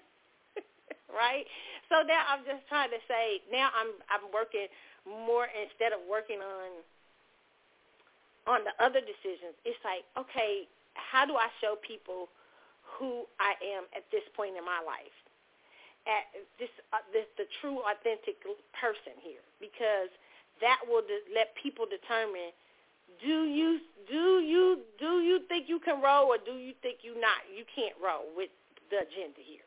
right? 1.13 1.47
So 1.93 2.03
now 2.03 2.25
I'm 2.27 2.43
just 2.43 2.67
trying 2.67 2.91
to 2.91 3.01
say 3.07 3.45
now 3.53 3.71
I'm 3.77 3.95
I'm 4.09 4.27
working 4.33 4.67
more 5.05 5.47
instead 5.53 5.93
of 5.93 6.01
working 6.09 6.41
on 6.41 6.83
on 8.49 8.61
the 8.65 8.75
other 8.81 9.01
decisions. 9.01 9.57
It's 9.65 9.79
like, 9.85 10.05
okay, 10.17 10.69
how 10.95 11.25
do 11.25 11.37
I 11.37 11.49
show 11.61 11.77
people 11.81 12.29
who 12.99 13.27
I 13.41 13.55
am 13.77 13.85
at 13.97 14.07
this 14.11 14.25
point 14.37 14.57
in 14.57 14.65
my 14.65 14.81
life? 14.85 15.15
At 16.05 16.29
this, 16.61 16.69
uh, 16.93 17.01
this 17.17 17.25
the 17.41 17.49
true 17.65 17.81
authentic 17.81 18.37
person 18.77 19.17
here 19.25 19.41
because 19.57 20.13
that 20.61 20.79
will 20.85 21.01
de- 21.01 21.33
let 21.33 21.57
people 21.57 21.89
determine 21.89 22.53
do 23.25 23.45
you 23.49 23.81
do 24.09 24.41
you 24.41 24.81
do 24.99 25.21
you 25.21 25.41
think 25.49 25.69
you 25.69 25.81
can 25.81 26.03
roll 26.03 26.29
or 26.29 26.39
do 26.39 26.61
you 26.61 26.75
think 26.83 26.99
you 27.03 27.15
not? 27.21 27.41
You 27.49 27.65
can't 27.75 27.95
roll 28.03 28.29
with 28.37 28.51
the 28.91 29.01
agenda 29.01 29.41
here. 29.41 29.65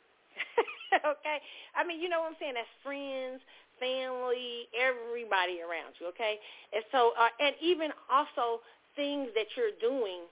okay? 1.11 1.41
I 1.75 1.85
mean, 1.85 2.01
you 2.01 2.09
know 2.09 2.21
what 2.21 2.33
I'm 2.33 2.39
saying? 2.39 2.53
That's 2.53 2.69
friends, 2.83 3.41
family, 3.79 4.69
everybody 4.77 5.61
around 5.61 5.97
you, 5.99 6.07
okay? 6.13 6.37
And 6.73 6.83
so 6.91 7.13
uh, 7.17 7.33
and 7.39 7.55
even 7.61 7.89
also 8.11 8.61
things 8.95 9.29
that 9.35 9.47
you're 9.55 9.75
doing 9.81 10.29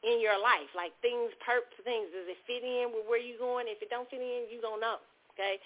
in 0.00 0.20
your 0.20 0.40
life, 0.40 0.70
like 0.72 0.96
things, 1.04 1.32
perps, 1.44 1.76
things. 1.84 2.08
Does 2.12 2.28
it 2.28 2.40
fit 2.48 2.64
in 2.64 2.92
with 2.92 3.04
where 3.04 3.20
you're 3.20 3.40
going? 3.40 3.68
If 3.68 3.84
it 3.84 3.92
don't 3.92 4.08
fit 4.08 4.20
in, 4.20 4.48
you 4.48 4.60
don't 4.64 4.80
know. 4.80 5.00
Okay, 5.36 5.60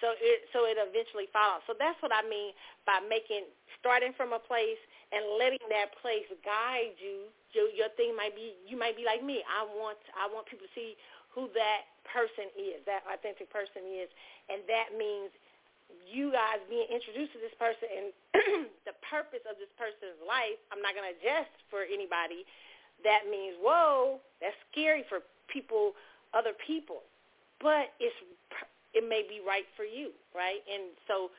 so 0.00 0.16
it 0.16 0.46
so 0.54 0.64
it 0.66 0.78
eventually 0.80 1.28
follows. 1.30 1.62
So 1.66 1.74
that's 1.76 1.98
what 2.00 2.10
I 2.14 2.24
mean 2.24 2.56
by 2.86 3.02
making 3.04 3.46
starting 3.78 4.16
from 4.16 4.32
a 4.32 4.40
place 4.40 4.80
and 5.10 5.22
letting 5.38 5.62
that 5.70 5.94
place 5.98 6.26
guide 6.46 6.94
you. 6.98 7.30
Your, 7.50 7.66
your 7.74 7.90
thing 7.98 8.14
might 8.14 8.34
be 8.34 8.54
you 8.64 8.78
might 8.78 8.94
be 8.94 9.04
like 9.04 9.22
me. 9.22 9.42
I 9.46 9.66
want 9.66 9.98
I 10.14 10.30
want 10.30 10.46
people 10.46 10.66
to 10.66 10.74
see 10.74 10.94
who 11.30 11.46
that 11.54 11.86
person 12.06 12.50
is, 12.58 12.82
that 12.90 13.06
authentic 13.06 13.46
person 13.54 13.86
is, 13.86 14.10
and 14.50 14.66
that 14.66 14.98
means 14.98 15.30
you 16.06 16.30
guys 16.30 16.62
being 16.70 16.86
introduced 16.90 17.34
to 17.34 17.40
this 17.42 17.54
person 17.58 17.86
and 17.90 18.06
the 18.88 18.94
purpose 19.06 19.42
of 19.46 19.58
this 19.58 19.70
person's 19.78 20.18
life. 20.26 20.58
I'm 20.70 20.82
not 20.82 20.94
going 20.94 21.06
to 21.06 21.14
adjust 21.18 21.54
for 21.70 21.86
anybody. 21.86 22.46
That 23.04 23.30
means 23.30 23.56
whoa, 23.60 24.20
that's 24.40 24.56
scary 24.70 25.04
for 25.08 25.20
people, 25.48 25.92
other 26.34 26.52
people, 26.66 27.02
but 27.60 27.92
it's 27.98 28.16
it 28.92 29.06
may 29.06 29.22
be 29.22 29.38
right 29.38 29.66
for 29.78 29.86
you, 29.86 30.10
right? 30.34 30.58
And 30.66 30.90
so 31.06 31.30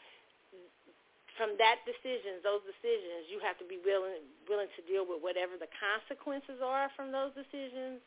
from 1.36 1.56
that 1.60 1.84
decisions, 1.88 2.44
those 2.44 2.64
decisions, 2.64 3.28
you 3.32 3.40
have 3.44 3.60
to 3.60 3.68
be 3.68 3.80
willing 3.84 4.24
willing 4.48 4.72
to 4.76 4.82
deal 4.88 5.04
with 5.08 5.24
whatever 5.24 5.56
the 5.60 5.70
consequences 5.76 6.60
are 6.64 6.92
from 6.96 7.12
those 7.12 7.32
decisions 7.36 8.04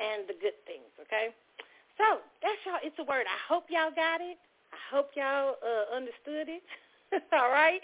and 0.00 0.26
the 0.26 0.36
good 0.40 0.56
things, 0.66 0.90
okay? 0.98 1.30
So 1.98 2.18
that's 2.42 2.58
y'all. 2.66 2.82
It's 2.82 2.98
a 2.98 3.06
word. 3.06 3.26
I 3.30 3.40
hope 3.46 3.70
y'all 3.70 3.94
got 3.94 4.18
it. 4.18 4.38
I 4.74 4.80
hope 4.90 5.14
y'all 5.14 5.54
uh, 5.62 5.94
understood 5.94 6.50
it. 6.50 6.64
All 7.32 7.50
right. 7.50 7.78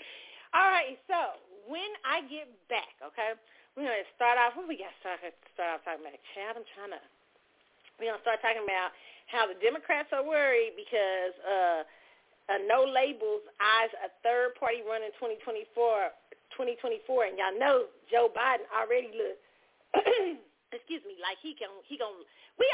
All 0.50 0.66
right. 0.66 0.98
So 1.06 1.38
when 1.70 1.86
I 2.02 2.26
get 2.26 2.50
back, 2.66 2.98
okay, 2.98 3.38
we're 3.74 3.86
gonna 3.86 4.10
start 4.14 4.36
off. 4.36 4.56
What 4.58 4.66
we 4.66 4.78
got 4.78 4.90
to 4.90 4.98
start, 5.00 5.20
start 5.54 5.68
off 5.78 5.82
talking 5.86 6.02
about? 6.02 6.18
Chad, 6.34 6.58
I'm 6.58 6.66
trying 6.74 6.94
to. 6.94 7.02
We're 7.98 8.12
gonna 8.12 8.24
start 8.24 8.40
talking 8.42 8.64
about 8.64 8.94
how 9.30 9.46
the 9.46 9.58
Democrats 9.58 10.10
are 10.14 10.24
worried 10.24 10.74
because. 10.76 11.34
uh 11.44 11.82
uh, 12.50 12.58
no 12.66 12.82
labels 12.82 13.46
eyes 13.62 13.94
a 14.02 14.10
third 14.26 14.58
party 14.58 14.82
run 14.82 15.06
in 15.06 15.14
2024, 15.22 15.70
2024, 16.50 17.30
and 17.30 17.38
y'all 17.38 17.54
know 17.54 17.86
Joe 18.10 18.26
Biden 18.26 18.66
already 18.74 19.14
look. 19.14 19.38
excuse 20.74 21.02
me, 21.06 21.14
like 21.22 21.38
he 21.38 21.54
can 21.54 21.70
he 21.86 21.94
gonna, 21.94 22.26
we 22.58 22.66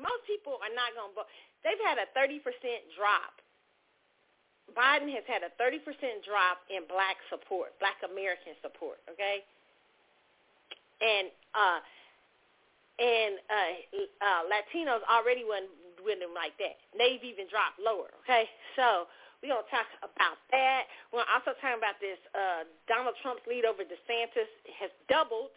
most 0.00 0.24
people 0.24 0.56
are 0.64 0.72
not 0.72 0.96
gonna 0.96 1.12
vote. 1.12 1.28
They've 1.60 1.80
had 1.84 2.00
a 2.00 2.08
30 2.16 2.40
percent 2.40 2.88
drop. 2.96 3.36
Biden 4.72 5.12
has 5.12 5.28
had 5.28 5.44
a 5.44 5.52
30 5.60 5.84
percent 5.84 6.24
drop 6.24 6.64
in 6.72 6.88
black 6.88 7.20
support, 7.28 7.76
black 7.84 8.00
American 8.00 8.56
support. 8.64 9.00
Okay, 9.12 9.44
and 11.02 11.26
uh, 11.52 11.80
and 13.02 13.34
uh, 13.50 13.72
uh, 14.22 14.42
Latinos 14.46 15.02
already 15.10 15.42
went 15.42 15.66
with 16.04 16.22
them 16.22 16.34
like 16.34 16.54
that. 16.62 16.78
They've 16.94 17.22
even 17.22 17.50
dropped 17.50 17.82
lower, 17.82 18.14
okay? 18.22 18.46
So 18.78 19.10
we're 19.42 19.54
to 19.54 19.66
talk 19.70 19.90
about 20.06 20.38
that. 20.54 20.86
We're 21.10 21.26
also 21.26 21.58
talking 21.58 21.82
about 21.82 21.98
this 21.98 22.18
uh, 22.30 22.62
Donald 22.86 23.18
Trump's 23.22 23.42
lead 23.50 23.66
over 23.66 23.82
DeSantis 23.82 24.50
has 24.78 24.90
doubled. 25.10 25.50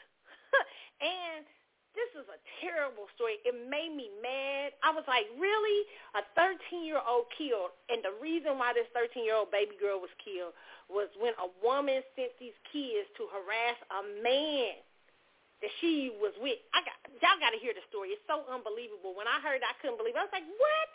and 1.01 1.45
this 1.93 2.09
is 2.17 2.25
a 2.27 2.39
terrible 2.65 3.05
story. 3.13 3.37
It 3.45 3.53
made 3.53 3.93
me 3.93 4.09
mad. 4.25 4.73
I 4.81 4.89
was 4.89 5.05
like, 5.05 5.29
really? 5.37 5.79
A 6.17 6.25
13-year-old 6.33 7.29
killed. 7.37 7.77
And 7.87 8.01
the 8.01 8.17
reason 8.17 8.57
why 8.57 8.73
this 8.73 8.89
13-year-old 8.97 9.53
baby 9.53 9.77
girl 9.77 10.01
was 10.01 10.11
killed 10.17 10.57
was 10.89 11.07
when 11.21 11.37
a 11.37 11.49
woman 11.61 12.01
sent 12.17 12.33
these 12.41 12.57
kids 12.73 13.05
to 13.21 13.29
harass 13.29 13.77
a 13.95 14.01
man 14.21 14.81
that 15.61 15.71
she 15.79 16.11
was 16.19 16.35
with. 16.41 16.59
I 16.75 16.83
got 16.83 16.97
y'all 17.21 17.39
got 17.39 17.55
to 17.55 17.61
hear 17.61 17.71
the 17.71 17.83
story. 17.87 18.11
It's 18.11 18.23
so 18.27 18.43
unbelievable. 18.51 19.15
When 19.15 19.27
I 19.29 19.39
heard, 19.39 19.63
I 19.63 19.75
couldn't 19.79 19.99
believe. 19.99 20.15
it. 20.17 20.21
I 20.21 20.27
was 20.27 20.35
like, 20.35 20.47
what? 20.59 20.91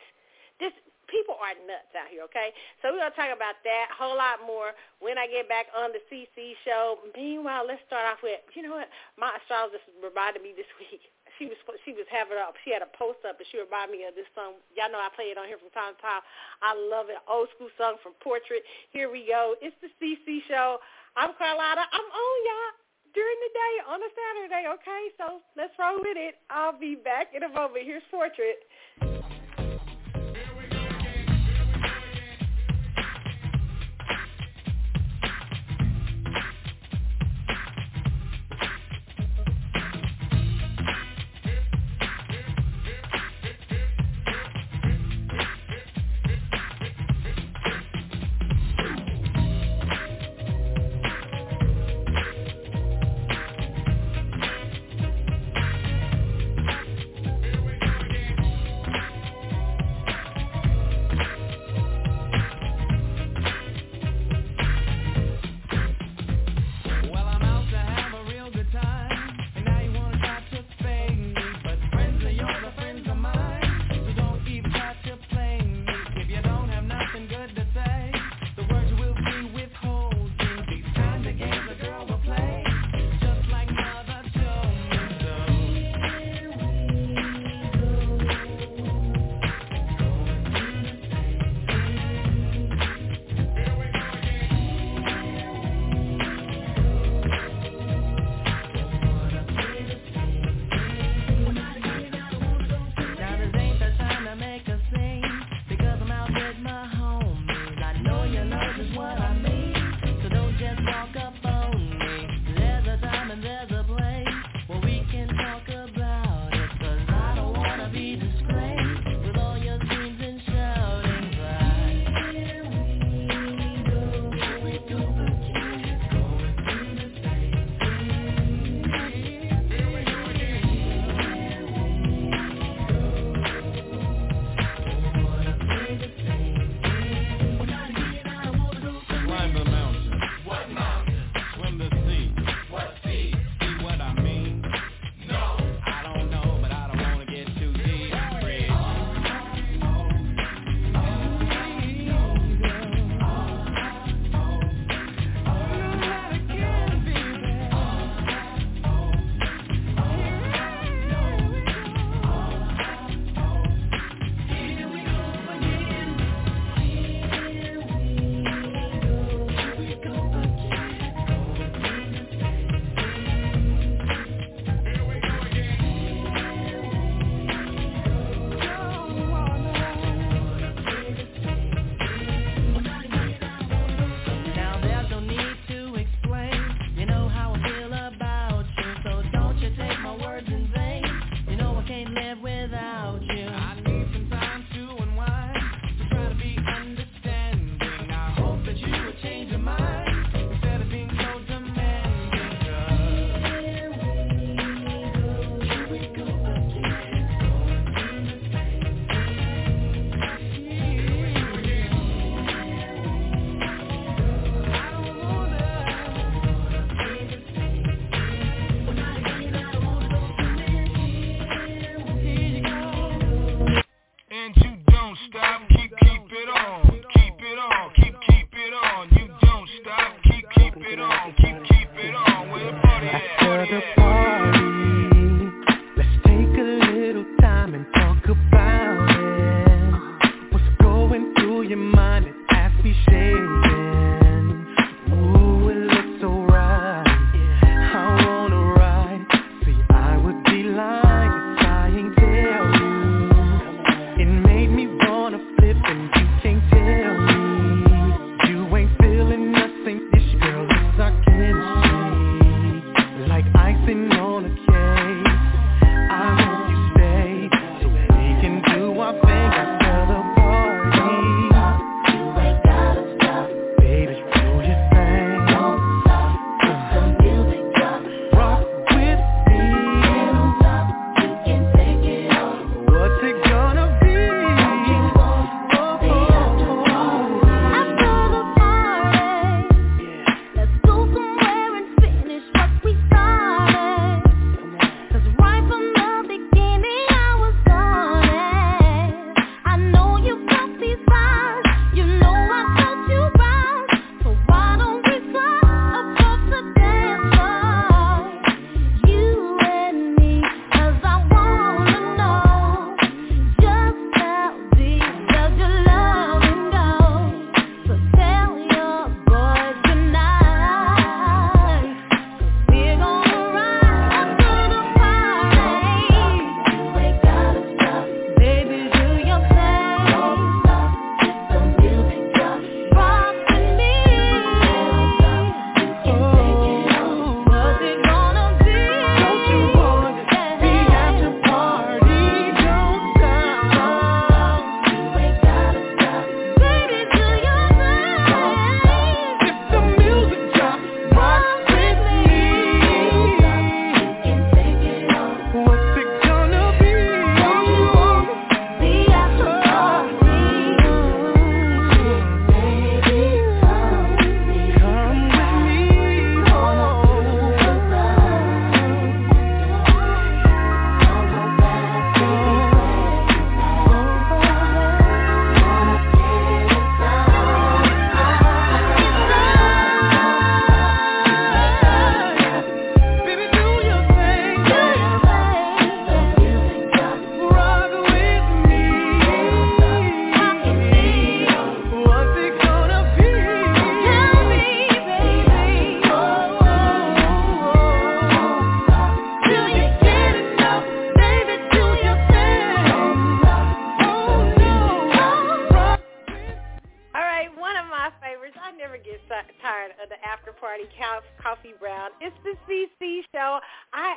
This 0.60 0.76
people 1.08 1.34
are 1.40 1.56
nuts 1.66 1.90
out 1.96 2.12
here. 2.12 2.22
Okay, 2.30 2.54
so 2.80 2.92
we're 2.94 3.02
gonna 3.02 3.16
talk 3.16 3.32
about 3.32 3.58
that 3.66 3.84
a 3.90 3.96
whole 3.96 4.14
lot 4.14 4.44
more 4.46 4.76
when 5.02 5.18
I 5.18 5.26
get 5.26 5.50
back 5.50 5.66
on 5.74 5.90
the 5.90 6.00
CC 6.06 6.54
show. 6.62 7.02
Meanwhile, 7.16 7.66
let's 7.66 7.82
start 7.88 8.06
off 8.06 8.20
with 8.22 8.38
you 8.54 8.62
know 8.62 8.78
what 8.78 8.92
my 9.18 9.34
astrologist 9.40 9.84
reminded 9.98 10.44
me 10.44 10.52
this 10.54 10.68
week. 10.80 11.02
She 11.40 11.48
was 11.48 11.58
she 11.88 11.96
was 11.96 12.04
having 12.12 12.36
up. 12.36 12.54
She 12.62 12.70
had 12.70 12.84
a 12.84 12.90
post 12.94 13.24
up, 13.24 13.40
and 13.40 13.48
she 13.48 13.56
reminded 13.56 13.96
me 13.96 14.04
of 14.04 14.12
this 14.12 14.28
song. 14.36 14.60
Y'all 14.76 14.92
know 14.92 15.00
I 15.00 15.08
play 15.16 15.32
it 15.32 15.40
on 15.40 15.48
here 15.48 15.56
from 15.56 15.72
time 15.72 15.96
to 15.96 16.00
time. 16.04 16.22
I 16.60 16.76
love 16.76 17.08
it. 17.08 17.16
Old 17.24 17.48
school 17.56 17.72
song 17.80 17.96
from 18.04 18.12
Portrait. 18.20 18.62
Here 18.92 19.08
we 19.08 19.24
go. 19.24 19.56
It's 19.64 19.74
the 19.80 19.88
CC 19.98 20.44
show. 20.46 20.78
I'm 21.16 21.32
Carlotta. 21.40 21.82
I'm 21.90 22.08
on 22.12 22.36
y'all 22.46 22.89
during 23.14 23.38
the 23.42 23.52
day 23.52 23.74
on 23.88 23.98
a 24.00 24.10
Saturday, 24.12 24.64
okay? 24.74 25.02
So 25.18 25.40
let's 25.56 25.74
roll 25.78 25.98
with 25.98 26.16
it. 26.16 26.36
I'll 26.50 26.78
be 26.78 26.94
back 26.94 27.32
in 27.34 27.42
a 27.42 27.48
moment. 27.48 27.84
Here's 27.84 28.02
Portrait. 28.10 28.62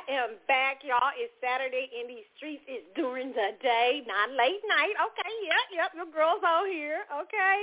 Am 0.08 0.36
back, 0.48 0.84
y'all. 0.84 1.12
It's 1.16 1.32
Saturday 1.40 1.88
in 1.92 2.08
these 2.08 2.26
streets. 2.36 2.64
It's 2.68 2.84
during 2.96 3.32
the 3.32 3.56
day, 3.62 4.04
not 4.04 4.32
late 4.36 4.60
night. 4.68 4.94
Okay, 4.96 5.32
yep, 5.44 5.66
yep. 5.72 5.90
Your 5.96 6.08
girl's 6.10 6.44
all 6.44 6.64
here. 6.64 7.08
Okay. 7.08 7.58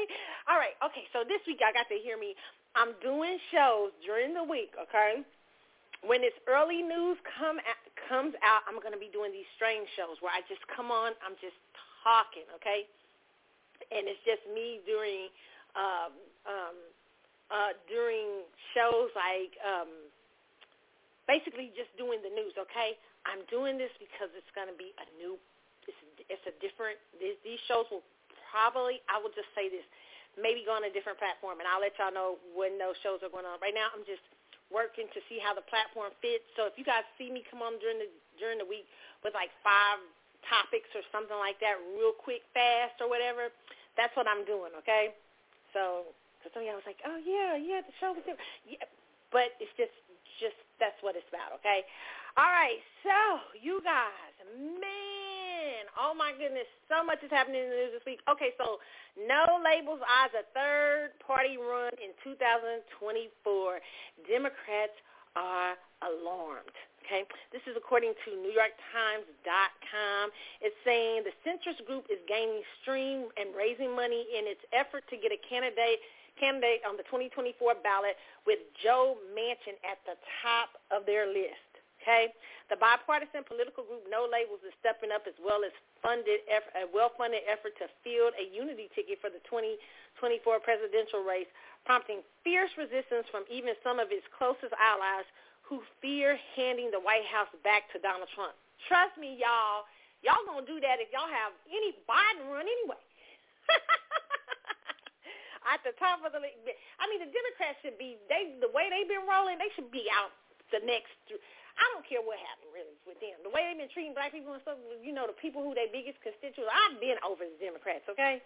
All 0.50 0.58
right. 0.58 0.76
Okay. 0.82 1.06
So 1.14 1.22
this 1.28 1.42
week 1.46 1.62
I 1.62 1.74
got 1.74 1.90
to 1.90 1.98
hear 2.00 2.18
me. 2.18 2.34
I'm 2.74 2.96
doing 3.04 3.38
shows 3.52 3.92
during 4.06 4.34
the 4.34 4.44
week. 4.44 4.74
Okay. 4.80 5.22
When 6.02 6.26
this 6.26 6.34
early 6.50 6.82
news 6.82 7.22
come 7.38 7.62
at, 7.62 7.78
comes 8.10 8.34
out, 8.42 8.66
I'm 8.66 8.82
going 8.82 8.96
to 8.96 9.02
be 9.02 9.14
doing 9.14 9.30
these 9.30 9.50
strange 9.54 9.86
shows 9.94 10.18
where 10.24 10.34
I 10.34 10.42
just 10.50 10.64
come 10.74 10.90
on. 10.90 11.14
I'm 11.22 11.38
just 11.38 11.58
talking. 12.02 12.48
Okay. 12.58 12.90
And 13.94 14.10
it's 14.10 14.22
just 14.26 14.42
me 14.50 14.82
during 14.88 15.30
um, 15.78 16.12
um, 16.48 16.78
uh, 17.52 17.76
during 17.86 18.48
shows 18.74 19.12
like 19.14 19.54
um, 19.62 19.92
basically 21.32 21.72
just 21.72 21.88
doing 21.96 22.20
the 22.20 22.34
news. 22.36 22.52
Okay, 22.60 23.00
I'm 23.24 23.48
doing 23.48 23.80
this 23.80 23.92
because 23.96 24.28
it's 24.36 24.52
going 24.52 24.68
to 24.68 24.76
be 24.76 24.92
a 25.00 25.08
new. 25.16 25.40
It's, 25.88 25.96
it's 26.28 26.44
a 26.44 26.54
different. 26.60 27.00
These, 27.16 27.40
these 27.48 27.62
shows 27.72 27.88
will 27.88 28.04
probably. 28.52 29.00
I 29.08 29.24
will 29.24 29.32
just 29.32 29.48
say 29.56 29.72
this. 29.72 29.88
Maybe 30.36 30.68
go 30.68 30.76
on 30.76 30.84
a 30.84 30.92
different 30.92 31.20
platform, 31.20 31.64
and 31.64 31.68
I'll 31.68 31.80
let 31.80 31.96
y'all 31.96 32.12
know 32.12 32.40
when 32.56 32.76
those 32.76 33.00
shows 33.00 33.24
are 33.24 33.32
going 33.32 33.48
on. 33.48 33.60
Right 33.64 33.76
now, 33.76 33.92
I'm 33.96 34.04
just 34.04 34.24
working 34.72 35.08
to 35.12 35.20
see 35.28 35.40
how 35.40 35.52
the 35.56 35.64
platform 35.68 36.12
fits. 36.24 36.48
So 36.56 36.68
if 36.68 36.76
you 36.80 36.88
guys 36.88 37.04
see 37.20 37.28
me 37.28 37.44
come 37.48 37.64
on 37.64 37.80
during 37.80 38.00
the 38.00 38.08
during 38.40 38.60
the 38.60 38.68
week 38.68 38.88
with 39.24 39.36
like 39.36 39.52
five 39.64 40.00
topics 40.48 40.88
or 40.96 41.04
something 41.16 41.36
like 41.40 41.60
that, 41.64 41.80
real 41.96 42.16
quick, 42.16 42.44
fast 42.56 43.00
or 43.00 43.08
whatever, 43.08 43.52
that's 43.96 44.16
what 44.20 44.28
I'm 44.28 44.44
doing. 44.48 44.72
Okay, 44.84 45.16
so 45.76 46.12
because 46.40 46.56
some 46.56 46.64
of 46.64 46.68
y'all 46.68 46.80
was 46.80 46.88
like, 46.88 47.04
oh 47.06 47.20
yeah, 47.22 47.60
yeah, 47.60 47.84
the 47.84 47.94
show 48.00 48.16
was 48.16 48.24
different. 48.24 48.48
Yeah, 48.64 48.88
but 49.30 49.54
it's 49.62 49.72
just, 49.78 49.94
just 50.42 50.58
that's 50.82 50.98
what 51.06 51.14
it's 51.14 51.30
about. 51.30 51.54
Okay. 51.62 51.86
All 52.36 52.50
right. 52.50 52.82
So 53.06 53.14
you 53.62 53.80
guys, 53.86 54.34
man, 54.58 55.86
oh 55.94 56.18
my 56.18 56.34
goodness, 56.34 56.68
so 56.90 57.06
much 57.06 57.22
is 57.22 57.30
happening 57.30 57.62
in 57.62 57.70
the 57.70 57.78
news 57.78 57.94
this 57.94 58.06
week. 58.10 58.26
Okay, 58.26 58.58
so 58.58 58.82
no 59.14 59.62
labels 59.62 60.02
eyes 60.02 60.34
a 60.34 60.44
third 60.58 61.14
party 61.22 61.62
run 61.62 61.94
in 62.02 62.18
2024. 62.26 62.90
Democrats 64.26 64.98
are 65.38 65.78
alarmed. 66.02 66.74
Okay, 67.06 67.28
this 67.52 67.62
is 67.68 67.76
according 67.76 68.14
to 68.24 68.30
NewYorkTimes.com. 68.32 70.24
It's 70.62 70.78
saying 70.86 71.26
the 71.28 71.36
centrist 71.44 71.84
group 71.86 72.06
is 72.08 72.22
gaining 72.30 72.62
stream 72.82 73.28
and 73.36 73.52
raising 73.52 73.92
money 73.92 74.24
in 74.32 74.48
its 74.48 74.62
effort 74.72 75.04
to 75.10 75.18
get 75.18 75.34
a 75.34 75.40
candidate 75.44 76.00
candidate 76.42 76.82
on 76.90 76.98
the 76.98 77.06
2024 77.06 77.86
ballot 77.86 78.18
with 78.50 78.58
Joe 78.82 79.22
Manchin 79.38 79.78
at 79.86 80.02
the 80.10 80.18
top 80.42 80.82
of 80.90 81.06
their 81.06 81.30
list. 81.30 81.70
Okay, 82.02 82.34
the 82.74 82.82
bipartisan 82.82 83.46
political 83.46 83.86
group 83.86 84.10
No 84.10 84.26
Labels 84.26 84.66
is 84.66 84.74
stepping 84.82 85.14
up 85.14 85.30
as 85.30 85.38
well 85.38 85.62
as 85.62 85.70
funded 86.02 86.42
a 86.50 86.90
well-funded 86.90 87.46
effort 87.46 87.78
to 87.78 87.86
field 88.02 88.34
a 88.42 88.50
unity 88.50 88.90
ticket 88.98 89.22
for 89.22 89.30
the 89.30 89.38
2024 89.46 89.78
presidential 90.66 91.22
race, 91.22 91.46
prompting 91.86 92.26
fierce 92.42 92.74
resistance 92.74 93.30
from 93.30 93.46
even 93.54 93.78
some 93.86 94.02
of 94.02 94.10
its 94.10 94.26
closest 94.34 94.74
allies 94.82 95.30
who 95.62 95.86
fear 96.02 96.42
handing 96.58 96.90
the 96.90 96.98
White 96.98 97.30
House 97.30 97.54
back 97.62 97.86
to 97.94 98.02
Donald 98.02 98.34
Trump. 98.34 98.58
Trust 98.90 99.14
me, 99.22 99.38
y'all. 99.38 99.86
Y'all 100.26 100.42
gonna 100.50 100.66
do 100.66 100.82
that 100.82 100.98
if 100.98 101.14
y'all 101.14 101.30
have 101.30 101.54
any 101.70 101.94
Biden 102.10 102.50
run 102.50 102.66
anyway. 102.66 103.02
at 105.68 105.82
the 105.86 105.94
top 106.02 106.26
of 106.26 106.34
the 106.34 106.42
league. 106.42 106.58
I 106.98 107.06
mean, 107.10 107.22
the 107.22 107.30
Democrats 107.30 107.78
should 107.86 107.98
be 108.02 108.18
they 108.30 108.58
the 108.58 108.72
way 108.74 108.90
they've 108.90 109.10
been 109.10 109.26
rolling. 109.30 109.62
They 109.62 109.70
should 109.78 109.94
be 109.94 110.10
out 110.10 110.34
the 110.74 110.82
next. 110.86 111.14
I 111.30 111.86
don't 111.96 112.06
care 112.06 112.22
what 112.22 112.38
happened 112.42 112.74
really 112.76 112.98
with 113.08 113.18
them. 113.22 113.38
The 113.46 113.54
way 113.54 113.70
they've 113.70 113.80
been 113.80 113.94
treating 113.94 114.14
black 114.14 114.34
people 114.36 114.54
and 114.54 114.62
stuff. 114.66 114.78
You 115.02 115.14
know, 115.14 115.30
the 115.30 115.38
people 115.38 115.62
who 115.62 115.74
their 115.78 115.90
biggest 115.90 116.20
constituents. 116.22 116.70
I've 116.70 116.98
been 116.98 117.18
over 117.22 117.46
the 117.46 117.58
Democrats. 117.62 118.06
Okay, 118.10 118.42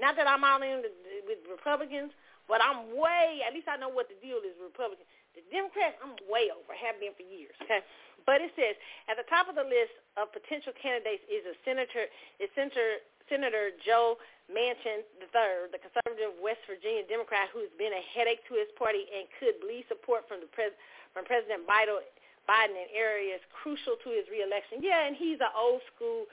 not 0.00 0.16
that 0.16 0.26
I'm 0.26 0.42
all 0.42 0.60
in 0.64 0.84
the, 0.84 0.92
with 1.28 1.40
Republicans, 1.48 2.12
but 2.48 2.64
I'm 2.64 2.92
way. 2.96 3.44
At 3.44 3.52
least 3.52 3.68
I 3.68 3.76
know 3.76 3.92
what 3.92 4.08
the 4.08 4.18
deal 4.18 4.40
is 4.42 4.56
with 4.56 4.72
Republicans. 4.72 5.06
The 5.36 5.44
Democrats, 5.52 6.00
I'm 6.00 6.16
way 6.32 6.48
over. 6.48 6.72
Have 6.72 6.96
been 6.96 7.12
for 7.12 7.26
years. 7.26 7.52
Okay. 7.64 7.84
But 8.26 8.42
it 8.42 8.50
says 8.58 8.74
at 9.06 9.14
the 9.14 9.28
top 9.30 9.46
of 9.46 9.54
the 9.54 9.62
list 9.62 9.94
of 10.18 10.34
potential 10.34 10.74
candidates 10.74 11.22
is 11.30 11.46
a 11.46 11.54
senator, 11.62 12.10
is 12.42 12.50
Senator 12.58 12.98
Senator 13.28 13.74
Joe 13.84 14.16
Manchin 14.46 15.02
III, 15.18 15.74
the 15.74 15.82
conservative 15.82 16.38
West 16.38 16.62
Virginia 16.70 17.02
Democrat 17.06 17.50
who's 17.50 17.70
been 17.74 17.90
a 17.90 18.04
headache 18.14 18.46
to 18.46 18.54
his 18.54 18.70
party 18.78 19.06
and 19.10 19.26
could 19.42 19.58
bleed 19.58 19.82
support 19.90 20.26
from 20.30 20.38
the 20.38 20.50
pres- 20.50 20.76
from 21.10 21.26
President 21.26 21.66
Biden, 21.66 21.98
Biden 22.46 22.78
in 22.78 22.88
areas 22.94 23.42
crucial 23.50 23.98
to 24.06 24.08
his 24.14 24.28
reelection. 24.30 24.78
Yeah, 24.78 25.06
and 25.06 25.18
he's 25.18 25.42
an 25.42 25.50
old 25.54 25.82
school. 25.94 26.30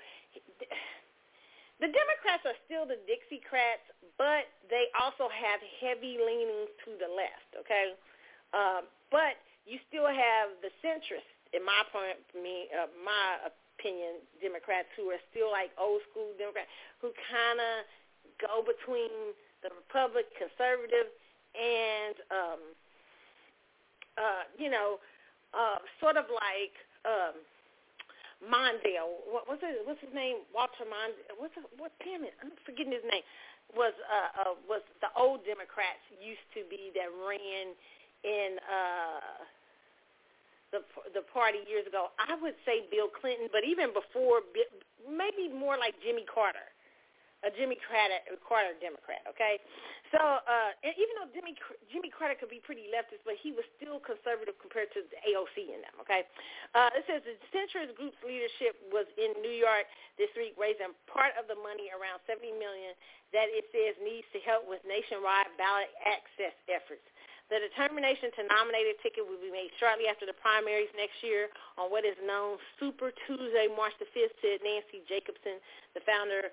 The 1.81 1.89
Democrats 1.89 2.45
are 2.45 2.55
still 2.63 2.85
the 2.85 3.01
Dixiecrats, 3.09 3.83
but 4.15 4.47
they 4.69 4.87
also 4.95 5.27
have 5.27 5.59
heavy 5.81 6.21
leanings 6.21 6.71
to 6.85 6.95
the 6.95 7.09
left. 7.09 7.49
Okay, 7.59 7.97
um, 8.53 8.85
but 9.09 9.41
you 9.65 9.81
still 9.89 10.07
have 10.07 10.53
the 10.61 10.69
centrists, 10.85 11.33
in 11.51 11.65
my 11.65 11.81
point, 11.91 12.21
me, 12.37 12.69
uh, 12.71 12.87
my 13.01 13.49
opinion, 13.83 14.23
Democrats 14.39 14.87
who 14.95 15.11
are 15.11 15.19
still 15.35 15.51
like 15.51 15.75
old 15.75 15.99
school 16.07 16.31
Democrats 16.39 16.71
who 17.03 17.11
kind 17.27 17.59
of 17.59 17.83
go 18.39 18.63
between 18.63 19.35
the 19.59 19.69
Republic, 19.75 20.23
conservative, 20.39 21.11
and 21.51 22.15
um, 22.31 22.61
uh, 24.15 24.43
you 24.55 24.71
know, 24.71 25.03
uh, 25.51 25.83
sort 25.99 26.15
of 26.15 26.31
like 26.31 26.75
um, 27.03 27.35
Mondale. 28.39 29.19
What 29.27 29.51
was 29.51 29.59
it? 29.59 29.83
What's 29.83 29.99
his 29.99 30.15
name? 30.15 30.47
Walter 30.55 30.87
Mondale. 30.87 31.35
What's 31.35 31.55
it, 31.59 31.67
what? 31.75 31.91
Damn 31.99 32.23
it! 32.23 32.39
I'm 32.39 32.55
forgetting 32.63 32.95
his 32.95 33.03
name. 33.03 33.27
Was 33.75 33.93
uh, 34.07 34.47
uh, 34.47 34.55
was 34.63 34.79
the 35.03 35.11
old 35.19 35.43
Democrats 35.43 36.03
used 36.23 36.45
to 36.55 36.63
be 36.71 36.91
that 36.95 37.11
ran 37.11 37.75
in 38.23 38.59
uh, 38.63 39.43
the 40.73 40.81
the 41.13 41.21
party 41.29 41.61
years 41.69 41.85
ago? 41.85 42.09
I 42.17 42.33
would 42.41 42.57
say 42.65 42.89
Bill 42.89 43.07
Clinton, 43.07 43.47
but 43.53 43.61
even 43.63 43.93
before, 43.93 44.41
maybe 45.05 45.53
more 45.53 45.77
like 45.77 45.93
Jimmy 46.01 46.25
Carter 46.25 46.73
a 47.43 47.51
Jimmy 47.51 47.75
Carter, 47.75 48.23
Carter 48.47 48.71
Democrat, 48.79 49.19
okay? 49.27 49.59
So, 50.15 50.19
uh, 50.19 50.71
and 50.79 50.95
even 50.95 51.13
though 51.19 51.29
Jimmy, 51.35 51.53
Jimmy 51.91 52.07
Carter 52.07 52.39
could 52.39 52.51
be 52.51 52.63
pretty 52.63 52.87
leftist, 52.87 53.27
but 53.27 53.35
he 53.35 53.51
was 53.51 53.67
still 53.75 53.99
conservative 53.99 54.55
compared 54.63 54.95
to 54.95 55.03
the 55.11 55.19
AOC 55.27 55.75
in 55.75 55.83
them, 55.83 55.95
okay? 55.99 56.23
Uh, 56.71 56.95
it 56.95 57.03
says 57.03 57.19
the 57.27 57.35
centrist 57.51 57.91
group's 57.99 58.19
leadership 58.23 58.79
was 58.95 59.05
in 59.19 59.35
New 59.43 59.53
York 59.53 59.85
this 60.15 60.31
week 60.39 60.55
raising 60.55 60.95
part 61.11 61.35
of 61.35 61.51
the 61.51 61.59
money, 61.59 61.91
around 61.91 62.23
70 62.23 62.55
million, 62.55 62.95
that 63.35 63.51
it 63.51 63.67
says 63.75 63.99
needs 63.99 64.27
to 64.31 64.39
help 64.47 64.63
with 64.63 64.79
nationwide 64.87 65.51
ballot 65.59 65.91
access 66.07 66.55
efforts. 66.71 67.03
The 67.51 67.59
determination 67.59 68.31
to 68.39 68.47
nominate 68.47 68.87
a 68.87 68.95
ticket 69.03 69.27
will 69.27 69.41
be 69.41 69.51
made 69.51 69.69
shortly 69.77 70.07
after 70.07 70.23
the 70.23 70.35
primaries 70.35 70.89
next 70.95 71.19
year 71.21 71.51
on 71.75 71.91
what 71.91 72.07
is 72.07 72.15
known 72.23 72.57
Super 72.79 73.11
Tuesday, 73.27 73.67
March 73.67 73.93
the 73.99 74.07
5th, 74.15 74.33
said 74.39 74.63
Nancy 74.63 75.03
Jacobson, 75.05 75.59
the 75.91 76.01
founder 76.07 76.49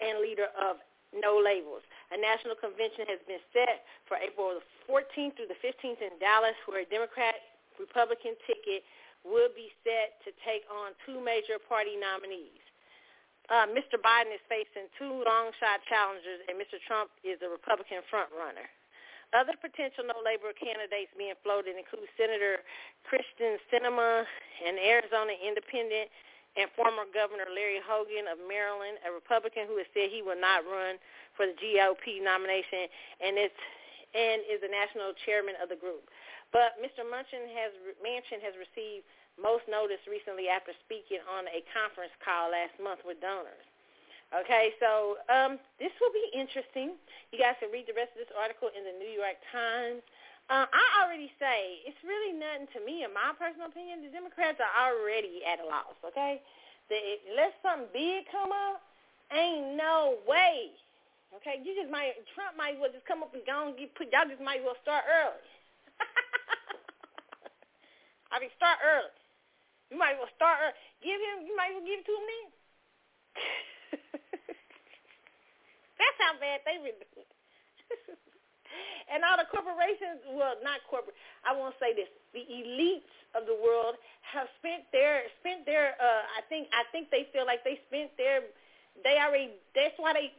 and 0.00 0.18
leader 0.24 0.48
of 0.56 0.80
No 1.12 1.36
Labels. 1.38 1.84
A 2.10 2.18
national 2.18 2.56
convention 2.56 3.04
has 3.06 3.20
been 3.28 3.42
set 3.52 3.84
for 4.08 4.16
April 4.16 4.58
the 4.58 4.64
14th 4.88 5.36
through 5.36 5.52
the 5.52 5.60
15th 5.60 6.00
in 6.00 6.16
Dallas 6.18 6.56
where 6.64 6.82
a 6.82 6.88
Democrat-Republican 6.88 8.34
ticket 8.48 8.82
will 9.22 9.52
be 9.52 9.68
set 9.84 10.16
to 10.24 10.32
take 10.40 10.64
on 10.72 10.96
two 11.04 11.20
major 11.20 11.60
party 11.60 12.00
nominees. 12.00 12.64
Uh, 13.52 13.66
Mr. 13.70 13.98
Biden 13.98 14.32
is 14.32 14.42
facing 14.48 14.86
two 14.96 15.26
long 15.26 15.50
shot 15.58 15.82
challengers, 15.90 16.40
and 16.46 16.54
Mr. 16.54 16.78
Trump 16.86 17.10
is 17.26 17.36
a 17.42 17.50
Republican 17.50 18.00
frontrunner. 18.06 18.66
Other 19.30 19.54
potential 19.62 20.02
no-labor 20.02 20.50
candidates 20.58 21.14
being 21.14 21.38
floated 21.46 21.78
include 21.78 22.10
Senator 22.18 22.66
Kyrsten 23.06 23.62
Sinema, 23.70 24.26
an 24.66 24.74
Arizona 24.74 25.38
independent, 25.38 26.10
and 26.58 26.66
former 26.74 27.06
Governor 27.14 27.46
Larry 27.46 27.78
Hogan 27.78 28.26
of 28.26 28.42
Maryland, 28.42 28.98
a 29.06 29.14
Republican 29.14 29.70
who 29.70 29.78
has 29.78 29.86
said 29.94 30.10
he 30.10 30.26
will 30.26 30.38
not 30.38 30.66
run 30.66 30.98
for 31.38 31.46
the 31.46 31.54
GOP 31.54 32.18
nomination, 32.18 32.90
and 33.22 33.38
it's 33.38 33.62
and 34.10 34.42
is 34.50 34.58
the 34.58 34.66
national 34.66 35.14
chairman 35.22 35.54
of 35.62 35.70
the 35.70 35.78
group. 35.78 36.10
But 36.50 36.74
Mr. 36.82 37.06
Manchin 37.06 37.46
has 37.54 37.70
Manchin 38.02 38.42
has 38.42 38.58
received 38.58 39.06
most 39.38 39.70
notice 39.70 40.02
recently 40.10 40.50
after 40.50 40.74
speaking 40.82 41.22
on 41.30 41.46
a 41.46 41.62
conference 41.70 42.10
call 42.18 42.50
last 42.50 42.74
month 42.82 43.06
with 43.06 43.22
donors. 43.22 43.69
Okay, 44.30 44.70
so 44.78 45.18
um, 45.26 45.58
this 45.82 45.90
will 45.98 46.14
be 46.14 46.30
interesting. 46.30 46.94
You 47.34 47.38
guys 47.42 47.58
can 47.58 47.74
read 47.74 47.90
the 47.90 47.98
rest 47.98 48.14
of 48.14 48.22
this 48.22 48.30
article 48.38 48.70
in 48.70 48.86
the 48.86 48.94
New 48.94 49.10
York 49.10 49.34
Times. 49.50 50.06
Uh, 50.46 50.70
I 50.70 51.02
already 51.02 51.34
say 51.42 51.82
it's 51.82 51.98
really 52.06 52.30
nothing 52.30 52.70
to 52.74 52.80
me, 52.86 53.02
in 53.02 53.10
my 53.10 53.34
personal 53.34 53.66
opinion. 53.66 54.06
The 54.06 54.14
Democrats 54.14 54.62
are 54.62 54.70
already 54.70 55.42
at 55.42 55.58
a 55.58 55.66
loss. 55.66 55.98
Okay, 56.06 56.38
the, 56.86 56.94
unless 57.34 57.58
something 57.58 57.90
big 57.90 58.30
come 58.30 58.54
up, 58.54 58.78
ain't 59.34 59.74
no 59.74 60.22
way. 60.22 60.78
Okay, 61.42 61.58
you 61.66 61.74
just 61.74 61.90
might 61.90 62.14
Trump 62.34 62.54
might 62.54 62.74
as 62.74 62.78
well 62.78 62.94
just 62.94 63.06
come 63.10 63.26
up 63.26 63.34
and 63.34 63.42
go 63.42 63.66
and 63.66 63.74
get 63.74 63.90
put. 63.98 64.14
Y'all 64.14 64.30
just 64.30 64.42
might 64.42 64.62
as 64.62 64.66
well 64.66 64.78
start 64.78 65.02
early. 65.10 65.42
I 68.34 68.38
mean, 68.38 68.50
start 68.54 68.78
early. 68.78 69.10
You 69.90 69.98
might 69.98 70.14
as 70.14 70.22
well 70.22 70.34
start 70.38 70.62
early. 70.62 70.78
Give 71.02 71.18
him. 71.18 71.50
You 71.50 71.54
might 71.58 71.74
as 71.74 71.82
well 71.82 71.86
give 71.86 71.98
it 71.98 72.06
to 72.06 72.14
him 72.14 72.26
then. 72.30 72.46
That's 75.98 76.18
how 76.18 76.38
bad 76.40 76.60
they 76.64 76.78
doing. 76.78 77.30
and 79.12 79.24
all 79.26 79.36
the 79.36 79.48
corporations, 79.50 80.22
well, 80.32 80.54
not 80.62 80.80
corporate. 80.88 81.16
I 81.42 81.52
want 81.56 81.74
to 81.74 81.78
say 81.82 81.92
this: 81.94 82.08
the 82.32 82.46
elites 82.46 83.10
of 83.34 83.46
the 83.46 83.56
world 83.58 83.98
have 84.22 84.46
spent 84.58 84.86
their 84.92 85.26
spent 85.40 85.66
their. 85.66 85.98
Uh, 85.98 86.22
I 86.38 86.42
think 86.48 86.68
I 86.72 86.86
think 86.94 87.10
they 87.10 87.26
feel 87.34 87.46
like 87.46 87.64
they 87.66 87.80
spent 87.90 88.14
their. 88.16 88.46
They 89.02 89.18
already. 89.18 89.50
That's 89.74 89.94
why 89.98 90.14
they. 90.14 90.32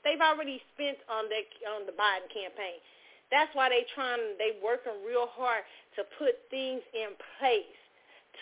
They've 0.00 0.20
already 0.20 0.64
spent 0.72 0.96
on 1.12 1.28
the 1.28 1.44
on 1.76 1.84
the 1.84 1.92
Biden 1.92 2.24
campaign. 2.32 2.80
That's 3.28 3.52
why 3.52 3.68
they 3.68 3.84
trying. 3.94 4.40
They 4.40 4.56
working 4.64 4.96
real 5.04 5.28
hard 5.28 5.60
to 6.00 6.08
put 6.16 6.40
things 6.48 6.80
in 6.96 7.12
place 7.36 7.76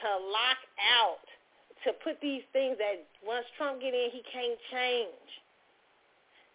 to 0.03 0.09
lock 0.30 0.61
out, 0.78 1.26
to 1.85 1.93
put 2.03 2.20
these 2.20 2.43
things 2.53 2.79
that 2.79 3.07
once 3.22 3.47
Trump 3.57 3.81
get 3.81 3.95
in, 3.95 4.11
he 4.11 4.22
can't 4.33 4.59
change. 4.72 5.29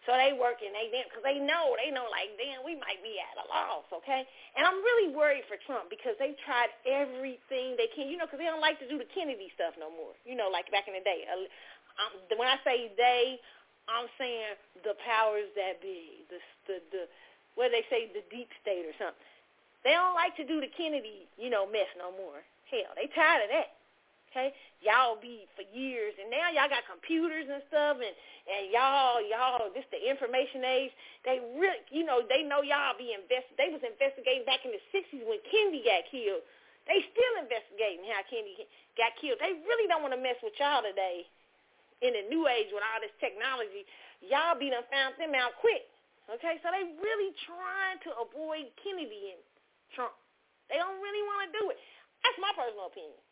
So 0.04 0.12
they 0.12 0.36
working, 0.36 0.68
they 0.76 0.92
because 0.92 1.24
they 1.24 1.40
know, 1.40 1.72
they 1.80 1.88
know 1.88 2.04
like, 2.12 2.36
damn, 2.36 2.60
we 2.60 2.76
might 2.76 3.00
be 3.00 3.16
at 3.16 3.40
a 3.40 3.48
loss, 3.48 3.88
okay? 3.88 4.28
And 4.52 4.68
I'm 4.68 4.84
really 4.84 5.08
worried 5.16 5.48
for 5.48 5.56
Trump 5.64 5.88
because 5.88 6.12
they've 6.20 6.36
tried 6.44 6.68
everything 6.84 7.72
they 7.80 7.88
can, 7.88 8.12
you 8.12 8.20
know, 8.20 8.28
because 8.28 8.36
they 8.36 8.48
don't 8.48 8.60
like 8.60 8.76
to 8.84 8.88
do 8.88 9.00
the 9.00 9.08
Kennedy 9.16 9.48
stuff 9.56 9.72
no 9.80 9.88
more, 9.88 10.12
you 10.28 10.36
know, 10.36 10.52
like 10.52 10.68
back 10.68 10.92
in 10.92 10.94
the 10.94 11.00
day. 11.00 11.24
Um, 11.32 12.12
when 12.36 12.44
I 12.44 12.60
say 12.68 12.92
they, 13.00 13.40
I'm 13.88 14.04
saying 14.20 14.60
the 14.84 14.92
powers 15.00 15.48
that 15.56 15.80
be, 15.80 16.20
the 16.28 16.40
the 16.68 16.76
the 16.92 17.02
what 17.56 17.72
they 17.72 17.88
say, 17.88 18.12
the 18.12 18.24
deep 18.28 18.52
state 18.60 18.84
or 18.84 18.92
something. 19.00 19.24
They 19.88 19.96
don't 19.96 20.16
like 20.16 20.36
to 20.36 20.44
do 20.44 20.60
the 20.60 20.68
Kennedy, 20.68 21.28
you 21.40 21.48
know, 21.48 21.64
mess 21.64 21.88
no 21.96 22.12
more. 22.12 22.44
Hell, 22.68 22.92
they 22.96 23.08
tired 23.12 23.48
of 23.48 23.50
that 23.52 23.83
okay? 24.34 24.50
Y'all 24.82 25.14
be 25.14 25.46
for 25.54 25.62
years, 25.70 26.18
and 26.18 26.26
now 26.26 26.50
y'all 26.50 26.66
got 26.66 26.82
computers 26.90 27.46
and 27.46 27.62
stuff, 27.70 28.02
and 28.02 28.10
and 28.50 28.74
y'all 28.74 29.22
y'all 29.22 29.70
this 29.70 29.86
the 29.94 30.02
information 30.02 30.66
age. 30.66 30.90
They 31.22 31.38
really, 31.54 31.80
you 31.94 32.02
know, 32.02 32.26
they 32.26 32.42
know 32.42 32.66
y'all 32.66 32.98
be 32.98 33.14
invest. 33.14 33.54
They 33.54 33.70
was 33.70 33.80
investigating 33.86 34.42
back 34.42 34.66
in 34.66 34.74
the 34.74 34.82
'60s 34.90 35.22
when 35.22 35.38
Kennedy 35.46 35.86
got 35.86 36.10
killed. 36.10 36.42
They 36.90 37.00
still 37.14 37.34
investigating 37.40 38.04
how 38.10 38.20
Kennedy 38.28 38.66
got 38.98 39.14
killed. 39.16 39.40
They 39.40 39.56
really 39.64 39.86
don't 39.88 40.04
want 40.04 40.12
to 40.12 40.20
mess 40.20 40.36
with 40.42 40.58
y'all 40.58 40.82
today. 40.84 41.24
In 42.02 42.12
the 42.12 42.26
new 42.28 42.44
age 42.50 42.68
with 42.68 42.84
all 42.84 43.00
this 43.00 43.14
technology, 43.16 43.88
y'all 44.20 44.58
be 44.58 44.68
done 44.68 44.84
found 44.92 45.16
them 45.16 45.32
out 45.32 45.56
quick. 45.62 45.88
Okay, 46.28 46.60
so 46.60 46.68
they 46.68 46.84
really 47.00 47.32
trying 47.48 47.96
to 48.04 48.10
avoid 48.20 48.68
Kennedy 48.76 49.32
and 49.32 49.40
Trump. 49.96 50.12
They 50.68 50.76
don't 50.76 51.00
really 51.00 51.24
want 51.24 51.48
to 51.48 51.50
do 51.56 51.64
it. 51.72 51.80
That's 52.20 52.36
my 52.40 52.52
personal 52.52 52.92
opinion. 52.92 53.23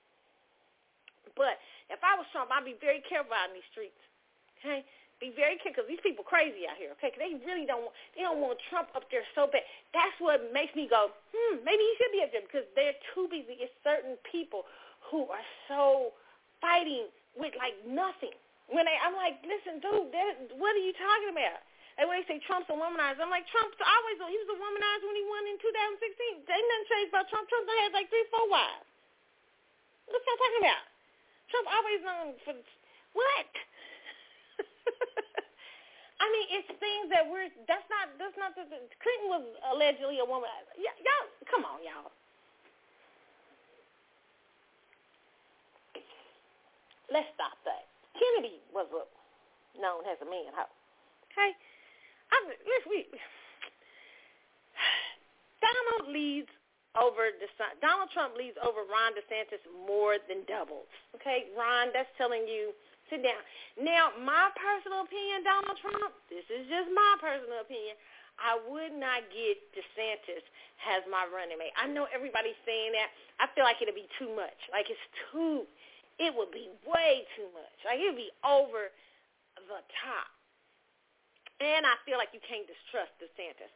But 1.37 1.59
if 1.89 2.01
I 2.03 2.18
was 2.18 2.27
Trump, 2.31 2.51
I'd 2.53 2.66
be 2.66 2.77
very 2.79 3.01
careful 3.07 3.33
out 3.33 3.51
in 3.51 3.57
these 3.57 3.70
streets. 3.73 3.99
Okay, 4.61 4.87
be 5.23 5.31
very 5.35 5.59
careful 5.59 5.83
because 5.83 5.89
these 5.91 6.03
people 6.03 6.27
crazy 6.27 6.66
out 6.66 6.79
here. 6.79 6.91
Okay, 6.99 7.14
because 7.14 7.23
they 7.23 7.35
really 7.47 7.66
don't 7.66 7.87
want 7.87 7.95
they 8.14 8.23
don't 8.27 8.43
want 8.43 8.59
Trump 8.70 8.91
up 8.99 9.07
there 9.11 9.27
so 9.39 9.47
bad. 9.47 9.62
That's 9.95 10.14
what 10.18 10.43
makes 10.51 10.75
me 10.75 10.91
go, 10.91 11.14
hmm, 11.31 11.62
maybe 11.62 11.83
he 11.83 11.93
should 11.99 12.14
be 12.14 12.23
up 12.27 12.31
there 12.35 12.47
because 12.47 12.66
they're 12.75 12.99
too 13.14 13.31
busy. 13.31 13.62
It's 13.62 13.75
certain 13.87 14.18
people 14.27 14.66
who 15.11 15.31
are 15.31 15.47
so 15.70 16.14
fighting 16.62 17.11
with 17.39 17.55
like 17.59 17.79
nothing. 17.87 18.35
When 18.70 18.89
they, 18.89 18.97
I'm 19.03 19.12
like, 19.18 19.43
listen, 19.45 19.83
dude, 19.85 20.09
what 20.57 20.73
are 20.73 20.85
you 20.85 20.95
talking 20.97 21.35
about? 21.35 21.61
And 22.01 22.09
when 22.09 22.25
they 22.25 22.25
say 22.25 22.41
Trump's 22.49 22.73
a 22.73 22.77
womanizer, 22.77 23.20
I'm 23.20 23.29
like, 23.29 23.45
Trump's 23.53 23.77
always, 23.85 24.16
he 24.16 24.39
was 24.41 24.49
a 24.49 24.57
womanizer 24.57 25.05
when 25.05 25.18
he 25.18 25.27
won 25.29 25.45
in 25.45 25.61
2016. 25.61 26.41
Ain't 26.41 26.49
nothing 26.49 26.89
changed 26.89 27.11
about 27.12 27.29
Trump. 27.29 27.45
Trump 27.53 27.68
had 27.68 27.93
like 27.93 28.09
three, 28.09 28.25
four 28.33 28.49
wives. 28.49 28.89
What's 30.09 30.25
y'all 30.25 30.41
talking 30.41 30.64
about? 30.64 30.91
Trump 31.53 31.68
always 31.68 32.00
known 32.00 32.32
for 32.48 32.57
what? 33.12 33.53
I 36.22 36.24
mean, 36.32 36.46
it's 36.57 36.72
things 36.80 37.12
that 37.12 37.28
we're. 37.28 37.53
That's 37.68 37.84
not. 37.92 38.16
That's 38.16 38.32
not. 38.40 38.57
The, 38.57 38.64
Clinton 38.72 39.28
was 39.28 39.44
allegedly 39.68 40.16
a 40.24 40.26
woman. 40.26 40.48
Y- 40.80 41.00
y'all, 41.05 41.28
come 41.44 41.68
on, 41.68 41.84
y'all. 41.84 42.09
Let's 47.12 47.28
stop 47.36 47.61
that. 47.68 47.84
Kennedy 48.16 48.57
was 48.72 48.88
a, 48.96 49.05
known 49.76 50.09
as 50.09 50.16
a 50.24 50.28
man 50.28 50.48
hoe. 50.57 50.72
Okay, 51.28 51.53
I, 52.32 52.36
let's 52.48 52.86
we. 52.88 53.05
Donald 55.61 56.09
leads 56.09 56.48
over 56.93 57.32
Donald 57.80 58.12
Trump 58.12 58.36
leads 58.36 58.57
over 58.61 58.84
Ron 58.84 59.16
DeSantis 59.16 59.64
more 59.88 60.20
than 60.28 60.45
doubles. 60.45 60.84
Okay, 61.16 61.49
Ron, 61.57 61.88
that's 61.97 62.11
telling 62.20 62.45
you 62.45 62.76
sit 63.09 63.24
down. 63.24 63.40
Now, 63.80 64.12
my 64.20 64.53
personal 64.57 65.05
opinion, 65.05 65.45
Donald 65.45 65.76
Trump, 65.80 66.12
this 66.28 66.45
is 66.53 66.68
just 66.68 66.88
my 66.93 67.16
personal 67.20 67.64
opinion. 67.64 67.97
I 68.40 68.57
would 68.68 68.97
not 68.97 69.28
get 69.28 69.61
DeSantis 69.76 70.45
as 70.88 71.05
my 71.09 71.28
running 71.28 71.61
mate. 71.61 71.76
I 71.76 71.88
know 71.88 72.09
everybody's 72.09 72.59
saying 72.64 72.97
that. 72.97 73.12
I 73.40 73.49
feel 73.53 73.64
like 73.64 73.80
it'll 73.84 73.97
be 73.97 74.09
too 74.16 74.32
much. 74.32 74.57
Like 74.72 74.88
it's 74.88 75.07
too, 75.30 75.68
it 76.16 76.32
would 76.32 76.51
be 76.51 76.72
way 76.88 77.28
too 77.36 77.49
much. 77.53 77.76
Like 77.84 78.01
it 78.01 78.09
would 78.09 78.20
be 78.20 78.32
over 78.40 78.88
the 79.57 79.80
top. 80.01 80.32
And 81.61 81.86
I 81.86 81.95
feel 82.03 82.18
like 82.18 82.34
you 82.34 82.43
can't 82.43 82.66
distrust 82.66 83.14
DeSantis, 83.22 83.70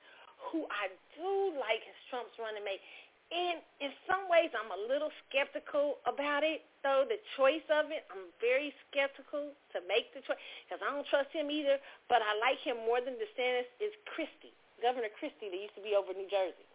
who 0.50 0.66
I 0.72 0.90
do 1.14 1.54
like 1.54 1.84
as 1.86 1.98
Trump's 2.10 2.34
running 2.40 2.64
mate. 2.66 2.82
And 3.26 3.58
in 3.82 3.90
some 4.06 4.30
ways, 4.30 4.54
I'm 4.54 4.70
a 4.70 4.80
little 4.86 5.10
skeptical 5.26 5.98
about 6.06 6.46
it, 6.46 6.62
though, 6.86 7.02
the 7.02 7.18
choice 7.34 7.66
of 7.74 7.90
it. 7.90 8.06
I'm 8.06 8.30
very 8.38 8.70
skeptical 8.86 9.50
to 9.74 9.78
make 9.90 10.14
the 10.14 10.22
choice 10.22 10.38
because 10.62 10.78
I 10.78 10.94
don't 10.94 11.06
trust 11.10 11.34
him 11.34 11.50
either. 11.50 11.82
But 12.06 12.22
I 12.22 12.38
like 12.38 12.62
him 12.62 12.78
more 12.86 13.02
than 13.02 13.18
DeSantis 13.18 13.66
is 13.82 13.90
Christie, 14.14 14.54
Governor 14.78 15.10
Christie 15.18 15.50
that 15.50 15.58
used 15.58 15.74
to 15.74 15.82
be 15.82 15.98
over 15.98 16.14
in 16.14 16.22
New 16.22 16.30
Jersey. 16.30 16.66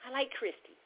I 0.00 0.08
like 0.08 0.32
Christie. 0.32 0.80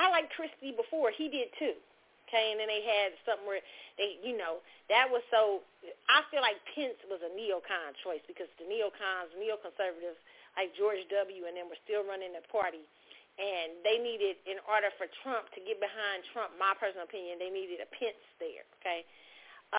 I 0.00 0.08
liked 0.08 0.32
Christie 0.32 0.72
before. 0.72 1.12
He 1.12 1.28
did 1.28 1.52
too. 1.60 1.76
Okay, 2.24 2.54
and 2.54 2.62
then 2.62 2.70
they 2.70 2.80
had 2.80 3.12
something 3.28 3.44
where 3.44 3.60
they, 4.00 4.16
you 4.24 4.38
know, 4.38 4.64
that 4.88 5.10
was 5.10 5.20
so. 5.28 5.60
I 6.08 6.24
feel 6.32 6.40
like 6.40 6.56
Pence 6.72 6.96
was 7.10 7.20
a 7.20 7.30
neocon 7.36 7.92
choice 8.00 8.22
because 8.24 8.48
the 8.56 8.64
neocons, 8.64 9.34
neoconservatives 9.36 10.16
like 10.56 10.72
George 10.78 11.02
W. 11.10 11.42
and 11.44 11.58
them 11.58 11.68
were 11.68 11.82
still 11.84 12.06
running 12.06 12.32
the 12.32 12.40
party 12.48 12.86
and 13.38 13.78
they 13.86 14.00
needed, 14.02 14.40
in 14.48 14.58
order 14.66 14.90
for 14.98 15.06
Trump 15.22 15.48
to 15.54 15.60
get 15.62 15.78
behind 15.78 16.26
Trump, 16.34 16.56
my 16.58 16.74
personal 16.76 17.06
opinion, 17.06 17.38
they 17.38 17.52
needed 17.52 17.78
a 17.78 17.88
Pence 17.88 18.20
there, 18.42 18.66
okay? 18.80 19.06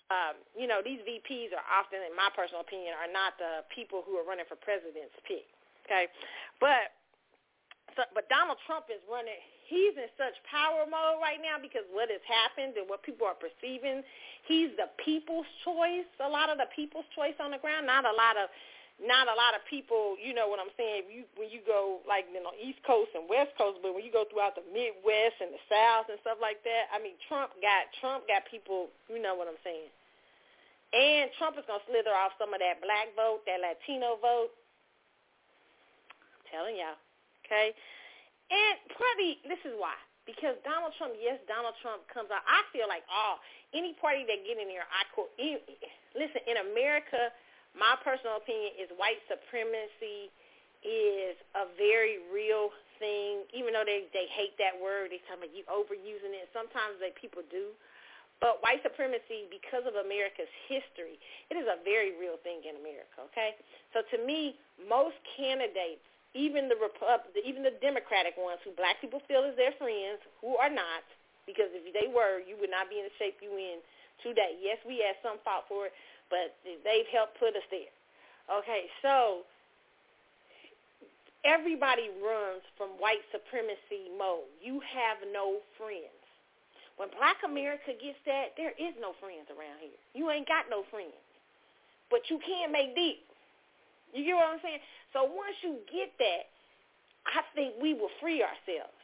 Um, 0.08 0.40
you 0.56 0.64
know, 0.64 0.80
these 0.80 1.04
VPs 1.04 1.52
are 1.52 1.66
often, 1.68 2.00
in 2.00 2.16
my 2.16 2.32
personal 2.32 2.64
opinion, 2.64 2.96
are 2.96 3.12
not 3.12 3.36
the 3.36 3.62
people 3.68 4.00
who 4.00 4.16
are 4.16 4.24
running 4.24 4.48
for 4.48 4.56
president's 4.56 5.14
pick, 5.28 5.44
okay? 5.84 6.08
But 6.56 6.96
so, 7.96 8.08
but 8.16 8.28
Donald 8.32 8.56
Trump 8.64 8.88
is 8.88 9.04
running. 9.04 9.36
He's 9.68 9.92
in 9.96 10.08
such 10.16 10.36
power 10.48 10.88
mode 10.88 11.20
right 11.20 11.40
now 11.40 11.60
because 11.60 11.84
what 11.92 12.08
has 12.08 12.24
happened 12.24 12.76
and 12.76 12.88
what 12.88 13.04
people 13.04 13.28
are 13.28 13.36
perceiving. 13.36 14.04
He's 14.48 14.72
the 14.80 14.88
people's 15.00 15.48
choice. 15.64 16.08
A 16.20 16.28
lot 16.28 16.48
of 16.48 16.56
the 16.56 16.68
people's 16.72 17.08
choice 17.12 17.36
on 17.40 17.52
the 17.52 17.60
ground. 17.60 17.88
Not 17.88 18.04
a 18.04 18.14
lot 18.16 18.36
of 18.36 18.48
not 19.00 19.26
a 19.26 19.34
lot 19.34 19.56
of 19.56 19.64
people, 19.66 20.20
you 20.20 20.36
know 20.36 20.46
what 20.52 20.60
I'm 20.60 20.72
saying, 20.76 21.08
you 21.08 21.24
when 21.40 21.48
you 21.48 21.64
go 21.64 22.04
like 22.04 22.28
you 22.28 22.42
know 22.42 22.52
East 22.60 22.84
Coast 22.84 23.14
and 23.16 23.24
West 23.26 23.56
Coast, 23.56 23.80
but 23.80 23.96
when 23.96 24.04
you 24.04 24.12
go 24.12 24.28
throughout 24.28 24.58
the 24.58 24.66
Midwest 24.68 25.40
and 25.40 25.54
the 25.54 25.62
South 25.70 26.12
and 26.12 26.20
stuff 26.20 26.38
like 26.38 26.60
that, 26.66 26.92
I 26.92 27.00
mean 27.00 27.16
Trump 27.26 27.56
got 27.64 27.88
Trump 27.98 28.28
got 28.28 28.44
people, 28.50 28.92
you 29.08 29.18
know 29.18 29.34
what 29.38 29.48
I'm 29.48 29.58
saying. 29.64 29.90
And 30.92 31.32
Trump 31.40 31.56
is 31.56 31.64
gonna 31.64 31.82
slither 31.88 32.12
off 32.12 32.36
some 32.36 32.52
of 32.52 32.60
that 32.60 32.84
black 32.84 33.10
vote, 33.16 33.42
that 33.48 33.64
Latino 33.64 34.20
vote. 34.20 34.52
I'm 36.36 36.44
telling 36.52 36.76
y'all, 36.76 37.00
okay. 37.42 37.72
And 38.52 38.76
probably 38.92 39.40
this 39.48 39.62
is 39.64 39.74
why 39.80 39.96
because 40.28 40.54
Donald 40.62 40.94
Trump, 40.94 41.18
yes, 41.18 41.42
Donald 41.50 41.74
Trump 41.82 42.06
comes 42.06 42.30
out. 42.30 42.46
I 42.46 42.62
feel 42.70 42.86
like 42.86 43.02
oh, 43.10 43.42
any 43.74 43.98
party 43.98 44.22
that 44.30 44.46
get 44.46 44.60
in 44.60 44.70
there, 44.70 44.86
I 44.86 45.02
quote. 45.10 45.32
Listen, 46.14 46.42
in 46.46 46.60
America 46.70 47.32
my 47.72 47.96
personal 48.04 48.36
opinion 48.36 48.76
is 48.76 48.88
white 49.00 49.20
supremacy 49.28 50.28
is 50.82 51.38
a 51.54 51.70
very 51.78 52.20
real 52.28 52.74
thing. 52.98 53.46
Even 53.54 53.72
though 53.72 53.86
they 53.86 54.06
they 54.12 54.28
hate 54.30 54.54
that 54.58 54.76
word, 54.76 55.14
they 55.14 55.22
talk 55.26 55.40
about 55.40 55.52
you 55.54 55.64
overusing 55.70 56.34
it. 56.36 56.50
Sometimes 56.52 57.00
they 57.00 57.14
people 57.16 57.42
do. 57.48 57.72
But 58.42 58.58
white 58.58 58.82
supremacy, 58.82 59.46
because 59.54 59.86
of 59.86 59.94
America's 59.94 60.50
history, 60.66 61.14
it 61.46 61.54
is 61.54 61.62
a 61.70 61.78
very 61.86 62.18
real 62.18 62.42
thing 62.42 62.66
in 62.66 62.74
America. 62.74 63.22
Okay, 63.30 63.54
so 63.94 64.02
to 64.02 64.18
me, 64.18 64.58
most 64.82 65.14
candidates, 65.38 66.02
even 66.34 66.66
the 66.66 66.74
even 67.38 67.62
the 67.62 67.78
Democratic 67.78 68.34
ones, 68.34 68.58
who 68.66 68.74
black 68.74 68.98
people 68.98 69.22
feel 69.30 69.46
is 69.46 69.54
their 69.54 69.70
friends, 69.78 70.18
who 70.42 70.58
are 70.58 70.72
not, 70.72 71.06
because 71.46 71.70
if 71.70 71.86
they 71.94 72.10
were, 72.10 72.42
you 72.42 72.58
would 72.58 72.70
not 72.70 72.90
be 72.90 72.98
in 72.98 73.06
the 73.06 73.14
shape 73.14 73.38
you 73.38 73.54
in 73.54 73.78
today. 74.26 74.58
Yes, 74.58 74.82
we 74.82 74.98
had 74.98 75.14
some 75.22 75.38
fought 75.46 75.70
for 75.70 75.86
it, 75.86 75.94
but 76.32 76.56
they've 76.64 77.10
helped 77.12 77.36
put 77.36 77.52
us 77.52 77.66
there. 77.68 77.92
Okay, 78.48 78.88
so 79.04 79.44
everybody 81.44 82.08
runs 82.24 82.64
from 82.80 82.96
white 82.96 83.20
supremacy 83.28 84.08
mode. 84.16 84.48
You 84.64 84.80
have 84.80 85.20
no 85.28 85.60
friends. 85.76 86.16
When 86.96 87.12
black 87.20 87.44
America 87.44 87.92
gets 87.92 88.16
that, 88.24 88.56
there 88.56 88.72
is 88.80 88.96
no 88.96 89.12
friends 89.20 89.52
around 89.52 89.84
here. 89.84 90.00
You 90.16 90.32
ain't 90.32 90.48
got 90.48 90.72
no 90.72 90.88
friends. 90.88 91.20
But 92.08 92.24
you 92.32 92.40
can 92.40 92.72
make 92.72 92.96
deals. 92.96 93.28
You 94.16 94.24
get 94.24 94.36
what 94.36 94.56
I'm 94.56 94.60
saying? 94.64 94.80
So 95.12 95.24
once 95.24 95.56
you 95.60 95.80
get 95.88 96.12
that, 96.16 96.48
I 97.28 97.44
think 97.52 97.76
we 97.80 97.92
will 97.92 98.12
free 98.20 98.40
ourselves. 98.40 99.01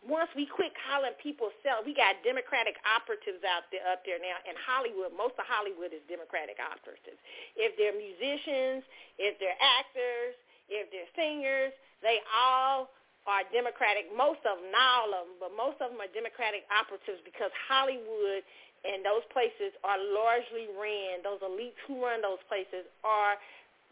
Once 0.00 0.32
we 0.32 0.48
quit 0.48 0.72
calling 0.88 1.12
people 1.20 1.52
self, 1.60 1.84
we 1.84 1.92
got 1.92 2.16
Democratic 2.24 2.80
operatives 2.88 3.44
out 3.44 3.68
there 3.68 3.84
up 3.84 4.00
there 4.08 4.16
now, 4.16 4.40
and 4.48 4.56
Hollywood. 4.64 5.12
Most 5.12 5.36
of 5.36 5.44
Hollywood 5.44 5.92
is 5.92 6.00
Democratic 6.08 6.56
operatives. 6.56 7.20
If 7.52 7.76
they're 7.76 7.92
musicians, 7.92 8.80
if 9.20 9.36
they're 9.36 9.60
actors, 9.60 10.40
if 10.72 10.88
they're 10.88 11.10
singers, 11.12 11.76
they 12.00 12.24
all 12.32 12.88
are 13.28 13.44
Democratic. 13.52 14.08
Most 14.08 14.40
of 14.48 14.56
them, 14.56 14.72
not 14.72 15.04
all 15.04 15.12
of 15.12 15.24
them, 15.28 15.36
but 15.36 15.52
most 15.52 15.76
of 15.84 15.92
them 15.92 16.00
are 16.00 16.08
Democratic 16.16 16.64
operatives 16.72 17.20
because 17.20 17.52
Hollywood 17.68 18.40
and 18.88 19.04
those 19.04 19.24
places 19.28 19.76
are 19.84 20.00
largely 20.00 20.72
ran. 20.80 21.20
Those 21.20 21.44
elites 21.44 21.76
who 21.84 22.00
run 22.00 22.24
those 22.24 22.40
places 22.48 22.88
are, 23.04 23.36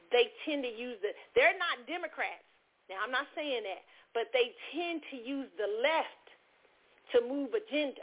they 0.08 0.32
tend 0.48 0.64
to 0.64 0.72
use 0.72 0.96
the. 1.04 1.12
They're 1.36 1.56
not 1.60 1.84
Democrats. 1.84 2.40
Now 2.88 3.04
I'm 3.04 3.12
not 3.12 3.28
saying 3.36 3.68
that, 3.68 3.84
but 4.18 4.34
they 4.34 4.50
tend 4.74 4.98
to 5.14 5.16
use 5.22 5.46
the 5.54 5.70
left 5.78 6.26
to 7.14 7.22
move 7.22 7.54
agenda. 7.54 8.02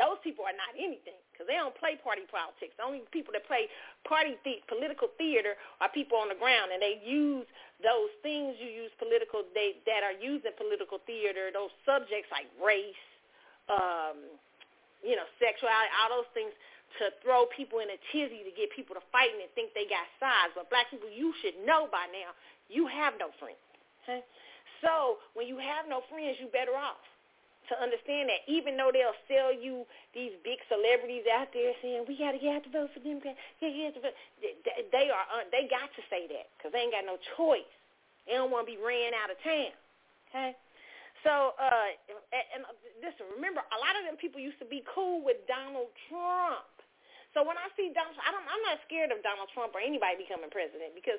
Those 0.00 0.16
people 0.24 0.48
are 0.48 0.56
not 0.56 0.72
anything 0.80 1.20
because 1.28 1.44
they 1.44 1.60
don't 1.60 1.76
play 1.76 2.00
party 2.00 2.24
politics. 2.24 2.72
The 2.80 2.88
only 2.88 3.04
people 3.12 3.36
that 3.36 3.44
play 3.44 3.68
party 4.08 4.40
the- 4.48 4.64
political 4.64 5.12
theater 5.20 5.60
are 5.84 5.92
people 5.92 6.16
on 6.16 6.32
the 6.32 6.40
ground, 6.40 6.72
and 6.72 6.80
they 6.80 7.04
use 7.04 7.44
those 7.84 8.08
things 8.24 8.56
you 8.56 8.72
use 8.72 8.88
political 8.96 9.44
they, 9.52 9.76
that 9.84 10.00
are 10.00 10.16
used 10.16 10.48
in 10.48 10.56
political 10.56 11.04
theater. 11.04 11.52
Those 11.52 11.72
subjects 11.84 12.32
like 12.32 12.48
race, 12.56 13.04
um, 13.68 14.16
you 15.04 15.20
know, 15.20 15.28
sexuality, 15.36 15.92
all 16.00 16.24
those 16.24 16.32
things 16.32 16.52
to 17.04 17.12
throw 17.20 17.44
people 17.52 17.84
in 17.84 17.92
a 17.92 18.00
tizzy 18.08 18.40
to 18.40 18.52
get 18.56 18.72
people 18.72 18.96
to 18.96 19.04
fight 19.12 19.28
and 19.36 19.44
think 19.52 19.76
they 19.76 19.84
got 19.84 20.08
sides. 20.16 20.56
But 20.56 20.72
black 20.72 20.88
people, 20.88 21.12
you 21.12 21.36
should 21.44 21.60
know 21.68 21.92
by 21.92 22.08
now, 22.08 22.32
you 22.72 22.88
have 22.88 23.20
no 23.20 23.28
friends. 23.36 23.60
Okay? 24.06 24.24
So 24.86 25.18
when 25.34 25.50
you 25.50 25.58
have 25.58 25.90
no 25.90 26.06
friends, 26.06 26.38
you 26.38 26.46
better 26.54 26.78
off 26.78 27.02
to 27.66 27.74
understand 27.82 28.30
that 28.30 28.46
even 28.46 28.78
though 28.78 28.94
they'll 28.94 29.18
sell 29.26 29.50
you 29.50 29.82
these 30.14 30.30
big 30.46 30.62
celebrities 30.70 31.26
out 31.26 31.50
there 31.50 31.74
saying 31.82 32.06
we 32.06 32.14
got 32.14 32.38
to 32.38 32.38
get 32.38 32.62
out 32.62 32.62
to 32.62 32.70
vote 32.70 32.94
for 32.94 33.02
Democrats, 33.02 33.34
yeah, 33.58 33.90
vote, 33.98 34.14
they 34.94 35.10
are 35.10 35.26
they 35.50 35.66
got 35.66 35.90
to 35.98 36.02
say 36.06 36.30
that 36.30 36.46
because 36.54 36.70
they 36.70 36.86
ain't 36.86 36.94
got 36.94 37.02
no 37.02 37.18
choice. 37.34 37.66
They 38.30 38.38
don't 38.38 38.54
want 38.54 38.70
to 38.70 38.70
be 38.70 38.78
ran 38.78 39.10
out 39.18 39.34
of 39.34 39.38
town. 39.42 39.74
Okay. 40.30 40.54
So, 41.26 41.58
uh, 41.58 41.90
and, 42.30 42.46
and 42.54 42.62
listen, 43.02 43.26
remember, 43.34 43.58
a 43.58 43.78
lot 43.82 43.98
of 43.98 44.06
them 44.06 44.14
people 44.14 44.38
used 44.38 44.62
to 44.62 44.68
be 44.68 44.86
cool 44.86 45.26
with 45.26 45.42
Donald 45.50 45.90
Trump. 46.06 46.70
So 47.34 47.42
when 47.42 47.58
I 47.58 47.66
see 47.74 47.90
Donald, 47.90 48.14
I 48.22 48.30
don't, 48.30 48.46
I'm 48.46 48.62
not 48.62 48.78
scared 48.86 49.10
of 49.10 49.18
Donald 49.26 49.50
Trump 49.50 49.74
or 49.74 49.82
anybody 49.82 50.22
becoming 50.22 50.50
president 50.54 50.94
because 50.94 51.18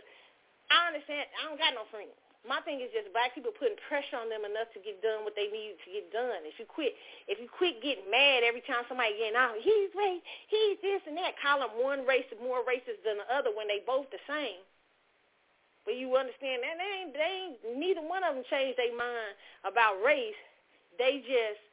I 0.72 0.96
understand 0.96 1.28
I 1.36 1.52
don't 1.52 1.60
got 1.60 1.76
no 1.76 1.84
friends. 1.92 2.16
My 2.48 2.64
thing 2.64 2.80
is 2.80 2.88
just 2.96 3.12
black 3.12 3.36
people 3.36 3.52
putting 3.52 3.76
pressure 3.92 4.16
on 4.16 4.32
them 4.32 4.48
enough 4.48 4.72
to 4.72 4.80
get 4.80 5.04
done 5.04 5.28
what 5.28 5.36
they 5.36 5.52
need 5.52 5.76
to 5.84 5.90
get 5.92 6.08
done. 6.16 6.48
If 6.48 6.56
you 6.56 6.64
quit, 6.64 6.96
if 7.28 7.38
you 7.44 7.52
quit 7.52 7.84
getting 7.84 8.08
mad 8.08 8.48
every 8.48 8.64
time 8.64 8.88
somebody 8.88 9.20
getting 9.20 9.36
out, 9.36 9.60
he's 9.60 9.92
race, 9.92 10.24
he's 10.48 10.80
this 10.80 11.04
and 11.06 11.20
that, 11.20 11.36
call 11.44 11.60
them 11.60 11.76
one 11.76 12.08
race 12.08 12.26
more 12.40 12.64
racist 12.64 13.04
than 13.04 13.20
the 13.20 13.28
other 13.28 13.52
when 13.52 13.68
they 13.68 13.84
both 13.84 14.08
the 14.16 14.24
same. 14.24 14.64
But 15.84 16.00
you 16.00 16.16
understand 16.16 16.64
that 16.64 16.76
they 16.80 16.92
ain't, 17.04 17.12
they 17.16 17.34
ain't, 17.48 17.60
neither 17.80 18.04
one 18.04 18.24
of 18.24 18.36
them 18.36 18.44
changed 18.48 18.80
their 18.80 18.96
mind 18.96 19.36
about 19.64 20.00
race. 20.04 20.40
They 20.96 21.24
just 21.24 21.64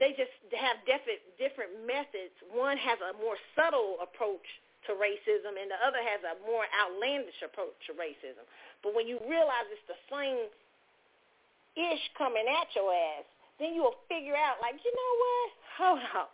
they 0.00 0.16
just 0.16 0.32
have 0.56 0.80
different 0.88 1.20
different 1.36 1.72
methods. 1.84 2.32
One 2.48 2.80
has 2.80 2.96
a 3.04 3.12
more 3.20 3.36
subtle 3.54 4.00
approach 4.00 4.44
to 4.88 4.98
racism, 4.98 5.54
and 5.54 5.70
the 5.70 5.78
other 5.78 6.02
has 6.02 6.24
a 6.26 6.34
more 6.42 6.64
outlandish 6.74 7.38
approach 7.44 7.76
to 7.86 7.94
racism. 7.94 8.42
But 8.82 8.94
when 8.94 9.06
you 9.06 9.18
realize 9.24 9.70
it's 9.70 9.86
the 9.86 9.98
same 10.10 10.50
ish 11.78 12.04
coming 12.18 12.44
at 12.44 12.68
your 12.74 12.90
ass, 12.90 13.24
then 13.62 13.72
you'll 13.72 13.96
figure 14.10 14.36
out, 14.36 14.58
like, 14.60 14.76
you 14.82 14.90
know 14.90 15.12
what? 15.22 15.48
Hold 15.78 16.02
on. 16.18 16.28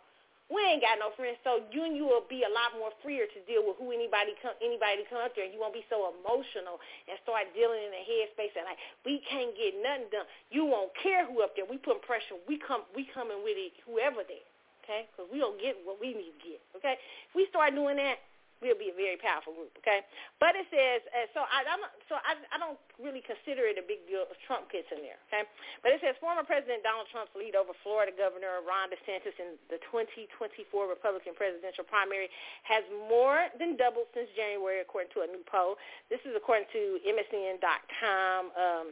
We 0.49 0.65
ain't 0.65 0.81
got 0.81 0.97
no 0.97 1.13
friends, 1.13 1.37
so 1.45 1.61
you 1.69 1.85
and 1.85 1.93
you 1.93 2.09
will 2.09 2.25
be 2.25 2.41
a 2.41 2.49
lot 2.49 2.73
more 2.73 2.89
freer 3.05 3.29
to 3.29 3.39
deal 3.45 3.61
with 3.61 3.77
who 3.77 3.93
anybody 3.93 4.33
come 4.41 4.57
anybody 4.65 5.05
come 5.05 5.21
up 5.21 5.37
there, 5.37 5.45
and 5.45 5.53
you 5.53 5.61
won't 5.61 5.77
be 5.77 5.85
so 5.93 6.09
emotional 6.09 6.81
and 7.05 7.13
start 7.21 7.53
dealing 7.53 7.85
in 7.85 7.93
the 7.93 8.01
headspace 8.01 8.57
and 8.57 8.65
like 8.65 8.81
we 9.05 9.21
can't 9.29 9.53
get 9.53 9.77
nothing 9.77 10.09
done. 10.09 10.25
You 10.49 10.65
won't 10.65 10.89
care 10.97 11.29
who 11.29 11.45
up 11.45 11.53
there. 11.53 11.69
We 11.69 11.77
put 11.77 12.01
pressure. 12.01 12.33
We 12.49 12.57
come 12.57 12.81
we 12.97 13.05
coming 13.13 13.45
with 13.45 13.61
it, 13.61 13.77
whoever 13.85 14.25
there, 14.25 14.41
okay? 14.81 15.05
Because 15.13 15.29
we 15.29 15.37
don't 15.37 15.61
get 15.61 15.77
what 15.85 16.01
we 16.01 16.17
need 16.17 16.33
to 16.33 16.41
get, 16.41 16.59
okay? 16.81 16.97
If 16.97 17.37
we 17.37 17.45
start 17.53 17.77
doing 17.77 18.01
that, 18.01 18.17
we'll 18.59 18.77
be 18.77 18.91
a 18.91 18.97
very 18.97 19.15
powerful 19.15 19.55
group, 19.55 19.71
okay? 19.79 20.03
But 20.39 20.55
it 20.59 20.67
says, 20.67 20.99
uh, 21.15 21.27
so 21.31 21.47
I, 21.47 21.63
I'm, 21.63 21.83
so 22.11 22.19
I, 22.19 22.35
I 22.51 22.57
don't 22.59 22.79
really 22.99 23.23
consider 23.23 23.63
it 23.67 23.79
a 23.79 23.85
big 23.85 24.03
deal 24.05 24.27
if 24.27 24.35
Trump 24.43 24.67
gets 24.67 24.91
in 24.91 24.99
there, 24.99 25.19
okay? 25.31 25.47
But 25.79 25.95
it 25.95 26.03
says 26.03 26.19
former 26.19 26.43
President 26.43 26.83
Donald 26.83 27.07
Trump's 27.11 27.31
lead 27.35 27.55
over 27.55 27.71
Florida 27.81 28.11
Governor 28.11 28.59
Ron 28.63 28.91
DeSantis 28.91 29.35
in 29.39 29.55
the 29.71 29.79
2024 29.87 30.59
Republican 30.91 31.35
presidential 31.35 31.87
primary 31.87 32.27
has 32.67 32.83
more 33.07 33.47
than 33.55 33.79
doubled 33.79 34.11
since 34.11 34.27
January, 34.35 34.83
according 34.83 35.11
to 35.15 35.23
a 35.23 35.27
new 35.27 35.43
poll. 35.47 35.79
This 36.11 36.19
is 36.27 36.35
according 36.35 36.67
to 36.75 36.99
MSN.com. 37.07 38.51
Um, 38.55 38.87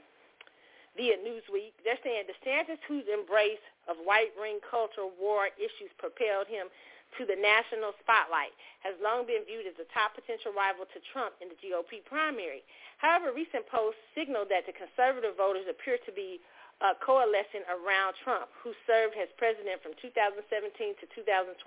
via 0.97 1.13
Newsweek. 1.21 1.77
They're 1.85 2.01
saying 2.01 2.25
DeSantis, 2.25 2.81
whose 2.89 3.05
embrace 3.05 3.61
of 3.85 4.01
white 4.03 4.33
ring 4.33 4.57
culture 4.65 5.05
war 5.05 5.47
issues 5.55 5.93
propelled 6.01 6.49
him 6.49 6.67
to 7.17 7.25
the 7.25 7.35
national 7.35 7.97
spotlight, 7.99 8.53
has 8.85 8.93
long 9.01 9.25
been 9.25 9.43
viewed 9.43 9.65
as 9.65 9.77
a 9.81 9.87
top 9.91 10.13
potential 10.13 10.53
rival 10.53 10.85
to 10.89 10.99
Trump 11.11 11.33
in 11.41 11.49
the 11.49 11.57
GOP 11.57 12.05
primary. 12.05 12.61
However, 12.97 13.33
recent 13.33 13.65
polls 13.67 13.97
signal 14.13 14.45
that 14.49 14.65
the 14.65 14.73
conservative 14.73 15.37
voters 15.37 15.65
appear 15.69 15.97
to 16.05 16.11
be 16.13 16.41
uh, 16.81 16.93
coalescing 17.01 17.65
around 17.69 18.13
Trump, 18.21 18.53
who 18.61 18.73
served 18.85 19.17
as 19.17 19.29
president 19.41 19.81
from 19.81 19.97
2017 19.97 20.45
to 21.01 21.05
2021. 21.13 21.57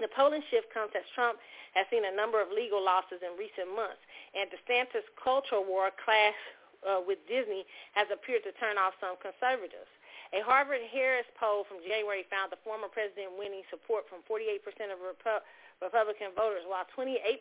The 0.00 0.08
polling 0.12 0.44
shift 0.48 0.72
comes 0.72 0.92
as 0.96 1.04
Trump 1.12 1.36
has 1.76 1.84
seen 1.88 2.04
a 2.04 2.12
number 2.12 2.40
of 2.40 2.52
legal 2.52 2.80
losses 2.80 3.20
in 3.20 3.32
recent 3.36 3.68
months, 3.72 4.00
and 4.36 4.48
DeSantis' 4.48 5.08
cultural 5.20 5.64
war 5.64 5.92
clash 5.92 6.36
uh, 6.84 7.00
with 7.04 7.20
Disney 7.28 7.64
has 7.92 8.08
appeared 8.12 8.44
to 8.44 8.52
turn 8.56 8.76
off 8.76 8.96
some 9.00 9.16
conservatives. 9.20 9.88
A 10.32 10.40
Harvard-Harris 10.40 11.28
poll 11.36 11.68
from 11.68 11.84
January 11.84 12.24
found 12.32 12.48
the 12.48 12.60
former 12.64 12.88
president 12.88 13.36
winning 13.36 13.68
support 13.68 14.08
from 14.08 14.24
48% 14.24 14.64
of 14.88 14.96
Repu- 15.04 15.44
Republican 15.84 16.32
voters, 16.32 16.64
while 16.64 16.88
28% 16.96 17.36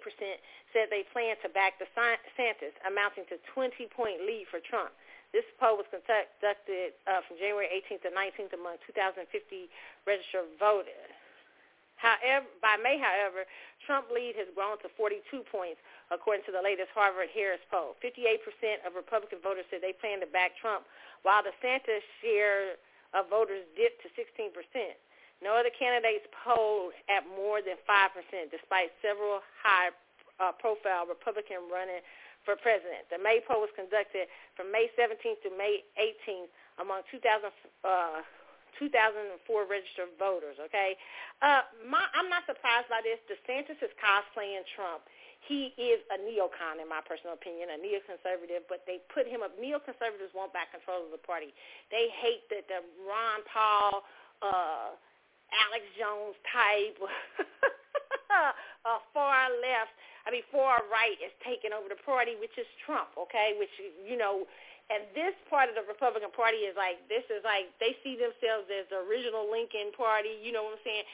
said 0.76 0.92
they 0.92 1.08
plan 1.16 1.40
to 1.40 1.48
back 1.48 1.80
the 1.80 1.88
DeSantis, 1.88 2.76
amounting 2.84 3.24
to 3.32 3.40
20-point 3.56 4.28
lead 4.28 4.44
for 4.52 4.60
Trump. 4.60 4.92
This 5.32 5.48
poll 5.56 5.80
was 5.80 5.88
conducted 5.88 6.92
uh, 7.08 7.24
from 7.24 7.40
January 7.40 7.72
18th 7.72 8.04
to 8.04 8.12
19th 8.12 8.52
among 8.52 8.76
2,050 8.84 9.24
registered 10.04 10.52
voters. 10.60 11.16
However, 12.02 12.50
by 12.66 12.82
May, 12.82 12.98
however, 12.98 13.46
Trump 13.86 14.10
lead 14.10 14.34
has 14.34 14.50
grown 14.58 14.82
to 14.82 14.90
42 14.98 15.46
points, 15.54 15.78
according 16.10 16.42
to 16.50 16.52
the 16.52 16.62
latest 16.62 16.90
Harvard-Harris 16.98 17.62
poll. 17.70 17.94
58% 18.02 18.42
of 18.82 18.98
Republican 18.98 19.38
voters 19.46 19.70
said 19.70 19.86
they 19.86 19.94
plan 19.94 20.18
to 20.26 20.30
back 20.30 20.58
Trump, 20.58 20.90
while 21.22 21.46
the 21.46 21.54
DeSantis' 21.62 22.02
share 22.26 22.82
of 23.14 23.30
voters 23.30 23.62
dipped 23.78 24.02
to 24.02 24.10
16%. 24.18 24.50
No 25.46 25.54
other 25.54 25.74
candidates 25.74 26.26
polled 26.34 26.94
at 27.06 27.26
more 27.30 27.62
than 27.62 27.78
5%, 27.86 28.50
despite 28.50 28.90
several 29.02 29.42
high-profile 29.62 31.06
uh, 31.06 31.10
Republican 31.10 31.70
running 31.70 32.02
for 32.46 32.58
president. 32.58 33.06
The 33.14 33.22
May 33.22 33.42
poll 33.46 33.62
was 33.62 33.74
conducted 33.78 34.26
from 34.58 34.74
May 34.74 34.90
17th 34.98 35.42
to 35.46 35.50
May 35.54 35.86
18th 36.02 36.50
among 36.82 37.06
2,000, 37.14 37.54
uh, 37.86 38.26
2004 38.80 39.68
registered 39.68 40.12
voters, 40.20 40.56
okay? 40.60 40.96
Uh, 41.42 41.66
my, 41.88 42.06
I'm 42.14 42.30
not 42.30 42.46
surprised 42.46 42.88
by 42.88 43.02
this. 43.04 43.20
DeSantis 43.28 43.80
is 43.82 43.92
cosplaying 44.00 44.64
Trump 44.76 45.04
he 45.48 45.74
is 45.74 46.06
a 46.14 46.22
neocon, 46.22 46.78
in 46.78 46.86
my 46.86 47.02
personal 47.02 47.34
opinion, 47.34 47.74
a 47.74 47.78
neoconservative, 47.82 48.70
but 48.70 48.86
they 48.86 49.02
put 49.10 49.26
him 49.26 49.42
up. 49.42 49.58
Neoconservatives 49.58 50.38
want 50.38 50.54
back 50.54 50.70
control 50.70 51.02
of 51.02 51.10
the 51.10 51.22
party. 51.22 51.50
They 51.90 52.14
hate 52.14 52.46
that 52.54 52.70
the 52.70 52.86
Ron 53.02 53.42
Paul, 53.50 54.06
uh, 54.46 54.94
Alex 55.50 55.84
Jones 55.98 56.38
type, 56.46 56.98
uh, 58.86 59.02
far 59.14 59.50
left, 59.58 59.98
I 60.24 60.30
mean 60.30 60.46
far 60.54 60.86
right 60.94 61.18
is 61.18 61.34
taking 61.42 61.74
over 61.74 61.90
the 61.90 61.98
party, 62.06 62.38
which 62.38 62.54
is 62.62 62.70
Trump, 62.86 63.10
okay? 63.18 63.58
Which, 63.58 63.74
you 64.06 64.22
know, 64.22 64.46
and 64.92 65.08
this 65.16 65.32
part 65.48 65.72
of 65.72 65.80
the 65.80 65.88
Republican 65.88 66.36
Party 66.36 66.68
is 66.68 66.76
like, 66.76 67.00
this 67.08 67.24
is 67.32 67.40
like, 67.48 67.72
they 67.80 67.96
see 68.04 68.20
themselves 68.20 68.68
as 68.68 68.92
the 68.92 69.00
original 69.08 69.48
Lincoln 69.48 69.96
Party, 69.96 70.36
you 70.44 70.52
know 70.52 70.68
what 70.68 70.76
I'm 70.78 70.84
saying? 70.84 71.08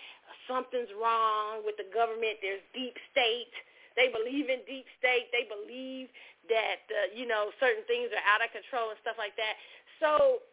Something's 0.49 0.89
wrong 0.97 1.61
with 1.61 1.77
the 1.77 1.85
government. 1.93 2.41
There's 2.41 2.63
deep 2.73 2.97
state 3.13 3.53
They 3.97 4.13
believe 4.13 4.47
in 4.47 4.61
deep 4.69 4.85
state. 5.01 5.33
They 5.33 5.49
believe 5.49 6.07
that 6.53 6.85
uh, 6.87 7.11
you 7.17 7.25
know 7.25 7.49
certain 7.59 7.83
things 7.89 8.13
are 8.13 8.23
out 8.29 8.45
of 8.45 8.53
control 8.53 8.93
and 8.93 8.99
stuff 9.01 9.17
like 9.17 9.33
that. 9.35 9.57
So 9.99 10.45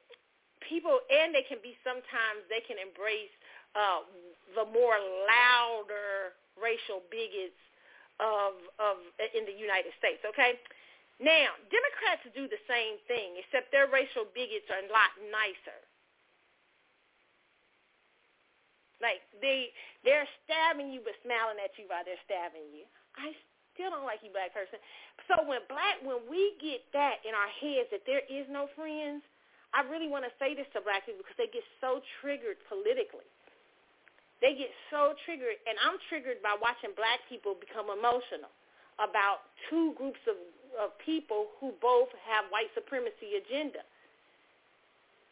people, 0.65 0.99
and 1.13 1.37
they 1.37 1.45
can 1.45 1.61
be 1.61 1.77
sometimes 1.85 2.49
they 2.49 2.65
can 2.65 2.81
embrace 2.81 3.31
uh, 3.77 4.09
the 4.57 4.65
more 4.73 4.97
louder 5.29 6.35
racial 6.57 7.05
bigots 7.13 7.61
of 8.19 8.57
of 8.81 9.05
in 9.37 9.45
the 9.45 9.55
United 9.55 9.93
States. 10.01 10.25
Okay. 10.25 10.57
Now, 11.23 11.55
Democrats 11.71 12.27
do 12.35 12.51
the 12.51 12.59
same 12.67 12.99
thing, 13.07 13.39
except 13.39 13.71
their 13.71 13.87
racial 13.87 14.27
bigots 14.35 14.67
are 14.71 14.83
a 14.83 14.91
lot 14.91 15.15
nicer. 15.31 15.79
Like 18.99 19.21
they 19.45 19.69
they're 20.01 20.27
stabbing 20.43 20.89
you 20.89 21.05
but 21.05 21.13
smiling 21.21 21.61
at 21.61 21.77
you 21.77 21.85
while 21.91 22.07
they're 22.07 22.21
stabbing 22.25 22.65
you. 22.73 22.89
I 23.21 23.37
still 23.75 23.93
don't 23.93 24.07
like 24.07 24.23
you, 24.25 24.31
black 24.33 24.55
person. 24.55 24.81
So 25.29 25.45
when 25.45 25.61
black, 25.69 26.01
when 26.01 26.25
we 26.31 26.57
get 26.63 26.83
that 26.97 27.21
in 27.27 27.35
our 27.35 27.53
heads 27.59 27.91
that 27.93 28.07
there 28.07 28.25
is 28.27 28.47
no 28.49 28.71
friends, 28.73 29.21
I 29.75 29.83
really 29.87 30.07
want 30.07 30.25
to 30.25 30.33
say 30.39 30.55
this 30.55 30.67
to 30.73 30.81
black 30.81 31.05
people 31.05 31.27
because 31.27 31.37
they 31.37 31.51
get 31.51 31.67
so 31.83 32.01
triggered 32.23 32.59
politically. 32.71 33.27
They 34.43 34.55
get 34.55 34.71
so 34.91 35.15
triggered, 35.27 35.59
and 35.67 35.75
I'm 35.83 35.99
triggered 36.11 36.43
by 36.43 36.55
watching 36.59 36.95
black 36.95 37.23
people 37.31 37.59
become 37.59 37.91
emotional 37.91 38.51
about 39.03 39.51
two 39.71 39.95
groups 39.99 40.23
of, 40.31 40.39
of 40.81 40.95
people 40.99 41.55
who 41.61 41.73
both 41.81 42.11
have 42.27 42.47
white 42.51 42.71
supremacy 42.75 43.39
agenda. 43.39 43.83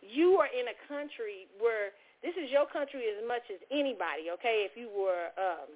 You 0.02 0.38
are 0.42 0.50
in 0.50 0.66
a 0.70 0.76
country 0.88 1.46
where 1.62 1.94
this 2.22 2.34
is 2.38 2.50
your 2.50 2.66
country 2.66 3.06
as 3.10 3.18
much 3.26 3.42
as 3.50 3.58
anybody, 3.70 4.30
okay? 4.38 4.66
If 4.66 4.78
you 4.78 4.90
were 4.90 5.30
um, 5.38 5.70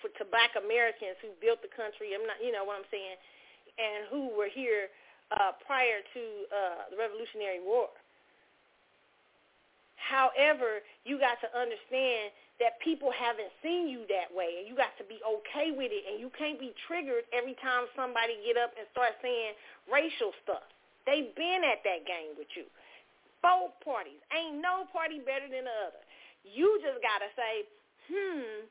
for, 0.00 0.12
to 0.20 0.24
black 0.28 0.56
Americans 0.56 1.16
who 1.24 1.32
built 1.40 1.64
the 1.64 1.72
country, 1.72 2.12
I'm 2.12 2.24
not, 2.24 2.40
you 2.40 2.52
know 2.52 2.64
what 2.64 2.80
I'm 2.80 2.88
saying, 2.92 3.16
and 3.80 4.08
who 4.08 4.32
were 4.36 4.48
here 4.48 4.92
uh, 5.32 5.56
prior 5.64 6.04
to 6.04 6.22
uh, 6.48 6.92
the 6.92 6.96
Revolutionary 6.96 7.60
War. 7.64 7.88
However, 9.96 10.84
you 11.04 11.18
got 11.18 11.40
to 11.42 11.48
understand 11.50 12.30
that 12.56 12.80
people 12.80 13.12
haven't 13.12 13.52
seen 13.60 13.88
you 13.88 14.08
that 14.08 14.32
way, 14.32 14.60
and 14.60 14.64
you 14.64 14.72
got 14.72 14.96
to 14.96 15.04
be 15.04 15.20
okay 15.20 15.76
with 15.76 15.92
it, 15.92 16.08
and 16.08 16.16
you 16.16 16.32
can't 16.32 16.56
be 16.56 16.72
triggered 16.88 17.28
every 17.36 17.52
time 17.60 17.84
somebody 17.92 18.40
get 18.40 18.56
up 18.56 18.72
and 18.80 18.88
start 18.96 19.12
saying 19.20 19.52
racial 19.92 20.32
stuff. 20.40 20.64
They've 21.04 21.30
been 21.36 21.62
at 21.68 21.84
that 21.84 22.08
game 22.08 22.32
with 22.34 22.48
you. 22.56 22.64
Both 23.44 23.76
parties. 23.84 24.18
Ain't 24.32 24.58
no 24.64 24.88
party 24.90 25.20
better 25.20 25.46
than 25.46 25.68
the 25.68 25.76
other. 25.86 26.02
You 26.42 26.80
just 26.80 26.98
got 27.04 27.20
to 27.20 27.30
say, 27.36 27.52
hmm, 28.08 28.66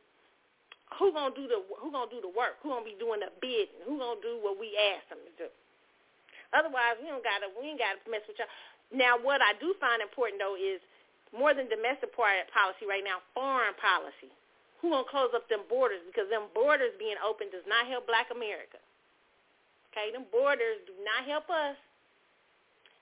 who 0.97 1.11
gonna 1.13 1.33
do 1.33 1.49
the 1.49 1.59
who 1.81 1.89
gonna 1.89 2.11
do 2.11 2.21
the 2.21 2.29
work? 2.29 2.61
Who 2.61 2.69
gonna 2.69 2.85
be 2.85 2.95
doing 3.01 3.19
the 3.19 3.33
bidding? 3.41 3.81
Who 3.89 3.97
gonna 3.97 4.21
do 4.21 4.37
what 4.39 4.61
we 4.61 4.73
ask 4.93 5.05
them 5.09 5.21
to 5.21 5.33
do? 5.37 5.49
Otherwise, 6.53 7.01
we 7.01 7.09
don't 7.09 7.25
gotta 7.25 7.49
we 7.57 7.73
ain't 7.73 7.81
gotta 7.81 7.99
mess 8.05 8.23
with 8.29 8.37
y'all. 8.37 8.51
Now, 8.93 9.17
what 9.17 9.41
I 9.41 9.57
do 9.57 9.73
find 9.81 9.99
important 9.99 10.37
though 10.37 10.55
is 10.55 10.79
more 11.31 11.53
than 11.53 11.69
domestic 11.71 12.13
policy 12.15 12.85
right 12.85 13.03
now, 13.03 13.23
foreign 13.33 13.75
policy. 13.79 14.31
Who 14.81 14.91
gonna 14.91 15.07
close 15.09 15.33
up 15.33 15.49
them 15.49 15.65
borders? 15.65 16.03
Because 16.05 16.29
them 16.29 16.51
borders 16.53 16.93
being 16.99 17.17
open 17.23 17.49
does 17.49 17.65
not 17.65 17.87
help 17.89 18.05
Black 18.05 18.29
America. 18.29 18.77
Okay, 19.89 20.11
them 20.11 20.27
borders 20.29 20.83
do 20.85 20.93
not 21.01 21.23
help 21.25 21.49
us. 21.49 21.79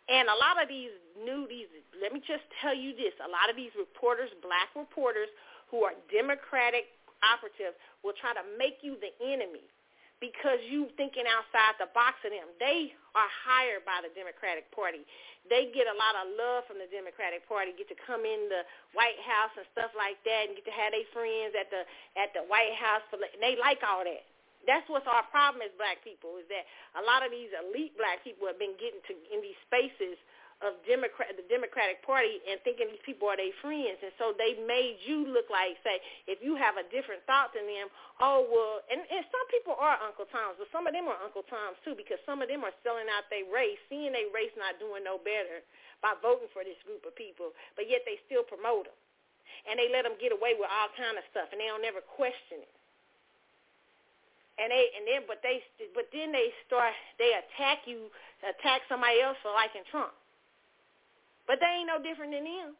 And 0.07 0.27
a 0.27 0.37
lot 0.37 0.61
of 0.61 0.67
these 0.67 0.91
new 1.23 1.47
these 1.47 1.71
let 2.03 2.11
me 2.11 2.19
just 2.19 2.43
tell 2.59 2.75
you 2.75 2.91
this, 2.95 3.15
a 3.23 3.29
lot 3.29 3.47
of 3.47 3.55
these 3.55 3.71
reporters, 3.79 4.27
black 4.43 4.67
reporters 4.75 5.31
who 5.71 5.87
are 5.87 5.95
democratic 6.11 6.91
operatives 7.23 7.77
will 8.03 8.13
try 8.19 8.35
to 8.35 8.43
make 8.59 8.83
you 8.83 8.99
the 8.99 9.13
enemy 9.23 9.63
because 10.23 10.63
you 10.71 10.87
thinking 10.95 11.27
outside 11.27 11.75
the 11.83 11.91
box 11.91 12.23
of 12.23 12.31
them. 12.31 12.47
They 12.55 12.95
are 13.11 13.27
hired 13.43 13.83
by 13.83 13.99
the 13.99 14.11
Democratic 14.15 14.71
Party. 14.71 15.03
They 15.51 15.67
get 15.75 15.91
a 15.91 15.97
lot 15.99 16.15
of 16.15 16.31
love 16.39 16.63
from 16.63 16.79
the 16.79 16.87
Democratic 16.87 17.43
Party, 17.43 17.75
get 17.75 17.91
to 17.91 17.99
come 17.99 18.23
in 18.23 18.47
the 18.47 18.63
White 18.95 19.19
House 19.19 19.51
and 19.59 19.67
stuff 19.75 19.91
like 19.99 20.15
that 20.23 20.47
and 20.47 20.55
get 20.55 20.63
to 20.63 20.71
have 20.71 20.95
their 20.95 21.03
friends 21.11 21.51
at 21.59 21.67
the 21.67 21.83
at 22.15 22.31
the 22.31 22.47
White 22.47 22.71
House. 22.79 23.03
For, 23.11 23.19
and 23.19 23.43
they 23.43 23.59
like 23.59 23.83
all 23.83 24.07
that. 24.07 24.23
That's 24.63 24.87
what's 24.87 25.11
our 25.11 25.27
problem 25.27 25.59
as 25.59 25.75
black 25.75 25.99
people 26.07 26.39
is 26.39 26.47
that 26.47 26.63
a 26.95 27.03
lot 27.03 27.19
of 27.19 27.35
these 27.35 27.51
elite 27.51 27.99
black 27.99 28.23
people 28.23 28.47
have 28.47 28.55
been 28.55 28.79
getting 28.79 29.03
to 29.11 29.13
in 29.27 29.43
these 29.43 29.59
spaces 29.67 30.15
of 30.63 30.79
Democrat, 30.87 31.35
the 31.35 31.45
Democratic 31.51 31.99
Party 32.01 32.39
and 32.47 32.57
thinking 32.63 32.87
these 32.87 33.03
people 33.03 33.27
are 33.27 33.35
their 33.35 33.53
friends. 33.59 33.99
And 33.99 34.15
so 34.15 34.31
they 34.33 34.55
made 34.63 34.97
you 35.03 35.27
look 35.27 35.51
like, 35.51 35.75
say, 35.83 35.99
if 36.25 36.39
you 36.39 36.55
have 36.55 36.79
a 36.79 36.87
different 36.87 37.21
thought 37.27 37.51
than 37.51 37.67
them, 37.67 37.91
oh, 38.23 38.47
well, 38.47 38.79
and, 38.87 39.03
and 39.03 39.23
some 39.27 39.45
people 39.51 39.75
are 39.75 39.99
Uncle 39.99 40.25
Toms, 40.31 40.55
but 40.55 40.71
some 40.71 40.87
of 40.87 40.95
them 40.95 41.05
are 41.11 41.19
Uncle 41.19 41.43
Toms 41.51 41.75
too 41.83 41.93
because 41.93 42.17
some 42.23 42.39
of 42.39 42.47
them 42.47 42.63
are 42.63 42.73
selling 42.81 43.11
out 43.11 43.27
their 43.27 43.45
race, 43.51 43.77
seeing 43.91 44.15
their 44.15 44.31
race 44.31 44.55
not 44.55 44.79
doing 44.79 45.03
no 45.03 45.19
better 45.19 45.61
by 45.99 46.15
voting 46.23 46.49
for 46.55 46.63
this 46.63 46.79
group 46.87 47.03
of 47.03 47.13
people, 47.13 47.51
but 47.75 47.91
yet 47.91 48.07
they 48.07 48.17
still 48.25 48.47
promote 48.47 48.87
them. 48.87 48.99
And 49.67 49.79
they 49.79 49.91
let 49.91 50.07
them 50.07 50.15
get 50.19 50.33
away 50.33 50.55
with 50.55 50.67
all 50.67 50.91
kind 50.95 51.15
of 51.19 51.23
stuff, 51.31 51.51
and 51.51 51.59
they 51.59 51.67
don't 51.67 51.85
ever 51.85 52.03
question 52.03 52.63
it 52.63 52.73
and 54.59 54.69
they 54.69 54.85
and 54.93 55.03
then 55.09 55.21
but 55.25 55.41
they 55.41 55.65
but 55.97 56.05
then 56.13 56.29
they 56.29 56.53
start 56.67 56.93
they 57.17 57.33
attack 57.33 57.89
you 57.89 58.05
attack 58.45 58.85
somebody 58.85 59.17
else 59.21 59.37
for 59.41 59.49
liking 59.49 59.81
Trump. 59.89 60.13
But 61.47 61.59
they 61.59 61.83
ain't 61.83 61.91
no 61.91 61.99
different 61.99 62.31
than 62.31 62.45
them. 62.47 62.75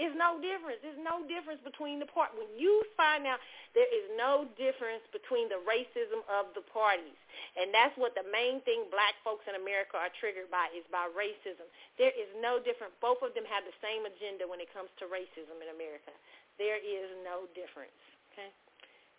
It's 0.00 0.16
no 0.16 0.40
difference. 0.40 0.80
There's 0.80 0.98
no 1.04 1.20
difference 1.28 1.60
between 1.60 2.00
the 2.00 2.08
part. 2.08 2.32
When 2.32 2.48
you 2.56 2.80
find 2.96 3.28
out 3.28 3.38
there 3.76 3.86
is 3.86 4.08
no 4.16 4.48
difference 4.56 5.04
between 5.12 5.52
the 5.52 5.60
racism 5.68 6.24
of 6.32 6.48
the 6.56 6.64
parties, 6.72 7.18
and 7.60 7.68
that's 7.70 7.92
what 8.00 8.16
the 8.16 8.24
main 8.32 8.64
thing 8.64 8.88
black 8.88 9.14
folks 9.20 9.44
in 9.44 9.54
America 9.54 10.00
are 10.00 10.08
triggered 10.16 10.48
by 10.48 10.72
is 10.72 10.82
by 10.88 11.12
racism. 11.12 11.68
There 12.00 12.10
is 12.10 12.26
no 12.40 12.56
difference. 12.56 12.96
Both 13.04 13.20
of 13.20 13.36
them 13.36 13.44
have 13.46 13.68
the 13.68 13.76
same 13.84 14.08
agenda 14.08 14.48
when 14.48 14.64
it 14.64 14.72
comes 14.72 14.88
to 14.98 15.04
racism 15.12 15.60
in 15.60 15.68
America. 15.68 16.10
There 16.56 16.80
is 16.80 17.12
no 17.20 17.44
difference. 17.52 17.94
Okay, 18.32 18.48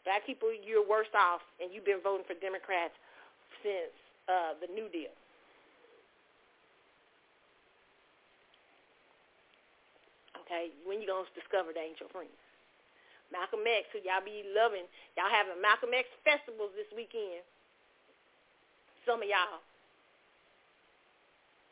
black 0.10 0.26
people, 0.26 0.50
you're 0.50 0.84
worse 0.84 1.12
off, 1.14 1.46
and 1.62 1.70
you've 1.70 1.86
been 1.86 2.02
voting 2.02 2.26
for 2.26 2.34
Democrats 2.42 2.98
since 3.62 3.94
uh, 4.26 4.58
the 4.58 4.68
New 4.74 4.90
Deal. 4.90 5.14
Okay? 10.54 10.70
When 10.86 11.02
you 11.02 11.10
gonna 11.10 11.26
discover 11.34 11.74
they 11.74 11.90
ain't 11.90 11.98
your 11.98 12.14
friends? 12.14 12.38
Malcolm 13.34 13.66
X, 13.66 13.90
who 13.90 13.98
y'all 14.06 14.22
be 14.22 14.46
loving, 14.54 14.86
y'all 15.18 15.34
having 15.34 15.58
Malcolm 15.58 15.90
X 15.90 16.06
festivals 16.22 16.70
this 16.78 16.86
weekend. 16.94 17.42
Some 19.10 19.26
of 19.26 19.28
y'all. 19.28 19.66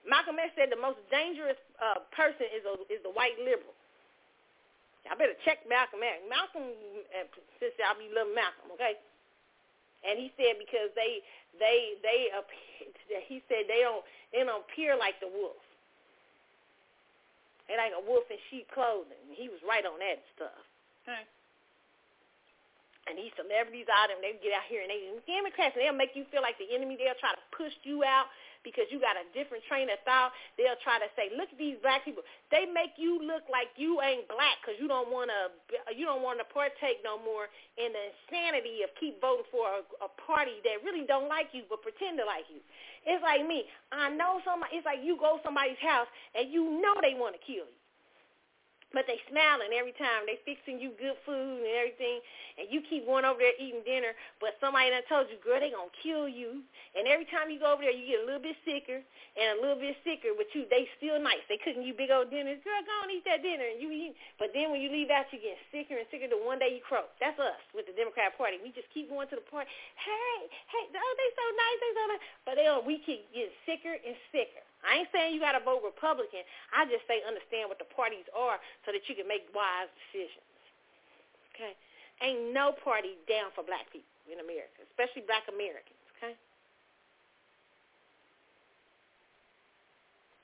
Malcolm 0.02 0.42
X 0.42 0.58
said 0.58 0.74
the 0.74 0.82
most 0.82 0.98
dangerous 1.14 1.62
uh, 1.78 2.02
person 2.18 2.50
is 2.50 2.66
a, 2.66 2.74
is 2.90 2.98
the 3.06 3.14
white 3.14 3.38
liberal. 3.38 3.78
Y'all 5.06 5.14
better 5.14 5.38
check 5.46 5.62
Malcolm 5.70 6.02
X. 6.02 6.26
Malcolm, 6.26 6.74
uh, 7.14 7.30
since 7.62 7.78
y'all 7.78 7.94
be 7.94 8.10
loving 8.10 8.34
Malcolm, 8.34 8.74
okay? 8.74 8.98
And 10.02 10.18
he 10.18 10.34
said 10.34 10.58
because 10.58 10.90
they 10.98 11.22
they 11.62 12.02
they 12.02 12.34
he 13.30 13.46
said 13.46 13.70
they 13.70 13.86
don't 13.86 14.02
they 14.34 14.42
don't 14.42 14.66
appear 14.66 14.98
like 14.98 15.22
the 15.22 15.30
wolf. 15.30 15.62
They 17.68 17.78
like 17.78 17.94
a 17.96 18.04
wolf 18.04 18.26
in 18.30 18.38
sheep 18.50 18.70
clothing. 18.74 19.26
He 19.34 19.50
was 19.50 19.60
right 19.66 19.86
on 19.86 20.00
that 20.00 20.22
stuff. 20.36 20.62
Okay. 21.04 21.24
And 23.12 23.20
these 23.20 23.36
celebrities 23.36 23.92
out 23.92 24.08
and 24.08 24.24
they 24.24 24.40
get 24.40 24.56
out 24.56 24.64
here 24.72 24.80
and 24.80 24.88
they 24.88 25.12
Democrats 25.28 25.76
and 25.76 25.84
they'll 25.84 25.98
make 25.98 26.16
you 26.16 26.24
feel 26.32 26.40
like 26.40 26.56
the 26.56 26.72
enemy. 26.72 26.96
They'll 26.96 27.20
try 27.20 27.36
to 27.36 27.44
push 27.52 27.76
you 27.84 28.08
out 28.08 28.32
because 28.64 28.88
you 28.94 29.02
got 29.04 29.18
a 29.20 29.26
different 29.36 29.66
train 29.68 29.90
of 29.92 30.00
thought. 30.08 30.32
They'll 30.56 30.80
try 30.80 31.02
to 31.02 31.10
say, 31.20 31.30
"Look 31.36 31.52
at 31.52 31.60
these 31.60 31.76
black 31.84 32.08
people. 32.08 32.24
They 32.50 32.66
make 32.72 32.96
you 32.96 33.20
look 33.20 33.44
like 33.52 33.70
you 33.76 34.00
ain't 34.00 34.32
black 34.32 34.64
because 34.64 34.80
you 34.80 34.88
don't 34.88 35.12
want 35.12 35.28
to 35.28 35.52
you 35.92 36.08
don't 36.08 36.24
want 36.24 36.40
to 36.40 36.48
partake 36.48 37.04
no 37.04 37.20
more 37.20 37.52
in 37.76 37.92
the 37.92 38.04
insanity 38.16 38.88
of 38.88 38.96
keep 38.96 39.20
voting 39.20 39.46
for 39.52 39.68
a, 39.68 39.82
a 40.06 40.10
party 40.24 40.64
that 40.64 40.80
really 40.88 41.04
don't 41.04 41.28
like 41.28 41.52
you 41.52 41.68
but 41.68 41.84
pretend 41.84 42.18
to 42.22 42.26
like 42.26 42.48
you." 42.48 42.64
It's 43.04 43.22
like 43.26 43.44
me. 43.46 43.66
I 43.92 44.10
know 44.14 44.40
somebody. 44.46 44.78
It's 44.78 44.86
like 44.86 45.02
you 45.04 45.18
go 45.18 45.42
somebody's 45.44 45.82
house 45.82 46.08
and 46.38 46.48
you 46.54 46.80
know 46.82 46.96
they 47.02 47.18
want 47.18 47.36
to 47.36 47.42
kill 47.42 47.66
you. 47.66 47.81
But 48.92 49.08
they 49.08 49.20
smiling 49.32 49.72
every 49.72 49.96
time. 49.96 50.28
They 50.28 50.36
fixing 50.44 50.76
you 50.84 50.92
good 51.00 51.16
food 51.24 51.64
and 51.64 51.76
everything, 51.80 52.20
and 52.60 52.68
you 52.68 52.84
keep 52.84 53.08
going 53.08 53.24
over 53.24 53.40
there 53.40 53.56
eating 53.56 53.88
dinner. 53.88 54.12
But 54.44 54.60
somebody 54.60 54.92
done 54.92 55.08
told 55.08 55.32
you, 55.32 55.40
girl, 55.40 55.64
they 55.64 55.72
gonna 55.72 55.96
kill 56.04 56.28
you. 56.28 56.60
And 56.92 57.08
every 57.08 57.24
time 57.32 57.48
you 57.48 57.56
go 57.56 57.72
over 57.72 57.88
there, 57.88 57.96
you 57.96 58.04
get 58.04 58.20
a 58.20 58.28
little 58.28 58.44
bit 58.44 58.60
sicker 58.68 59.00
and 59.00 59.48
a 59.56 59.58
little 59.64 59.80
bit 59.80 59.96
sicker. 60.04 60.36
But 60.36 60.52
you, 60.52 60.68
they 60.68 60.92
still 61.00 61.24
nice. 61.24 61.40
They 61.48 61.56
cooking 61.64 61.88
you 61.88 61.96
big 61.96 62.12
old 62.12 62.28
dinners. 62.28 62.60
Girl, 62.68 62.84
go 62.84 63.08
and 63.08 63.16
eat 63.16 63.24
that 63.24 63.40
dinner. 63.40 63.64
And 63.64 63.80
you 63.80 63.88
eat. 63.96 64.12
But 64.36 64.52
then 64.52 64.76
when 64.76 64.84
you 64.84 64.92
leave 64.92 65.08
out, 65.08 65.32
you 65.32 65.40
get 65.40 65.56
sicker 65.72 65.96
and 65.96 66.08
sicker. 66.12 66.28
The 66.28 66.36
one 66.36 66.60
day 66.60 66.76
you 66.76 66.84
croak. 66.84 67.16
That's 67.24 67.40
us 67.40 67.60
with 67.72 67.88
the 67.88 67.96
Democrat 67.96 68.36
Party. 68.36 68.60
We 68.60 68.76
just 68.76 68.92
keep 68.92 69.08
going 69.08 69.32
to 69.32 69.40
the 69.40 69.48
party. 69.48 69.72
Hey, 69.96 70.40
hey, 70.68 70.84
oh, 70.92 71.14
they 71.16 71.30
so 71.32 71.46
nice. 71.56 71.78
They 71.80 71.92
so 71.96 72.04
nice. 72.12 72.24
But 72.44 72.54
they, 72.60 72.68
we 72.84 72.96
keep 73.08 73.24
getting 73.32 73.56
sicker 73.64 73.96
and 73.96 74.20
sicker. 74.36 74.66
I 74.82 75.06
ain't 75.06 75.12
saying 75.14 75.34
you 75.34 75.42
got 75.42 75.54
to 75.58 75.64
vote 75.64 75.86
Republican. 75.86 76.42
I 76.74 76.86
just 76.90 77.06
say 77.06 77.22
understand 77.26 77.70
what 77.70 77.78
the 77.78 77.90
parties 77.90 78.26
are 78.34 78.58
so 78.86 78.94
that 78.94 79.06
you 79.06 79.14
can 79.14 79.30
make 79.30 79.46
wise 79.54 79.90
decisions. 80.10 80.46
Okay? 81.54 81.74
Ain't 82.22 82.54
no 82.54 82.74
party 82.74 83.18
down 83.30 83.54
for 83.54 83.62
black 83.66 83.90
people. 83.90 84.10
in 84.30 84.40
America, 84.40 84.86
especially 84.94 85.26
black 85.26 85.44
Americans, 85.50 86.00
okay? 86.16 86.38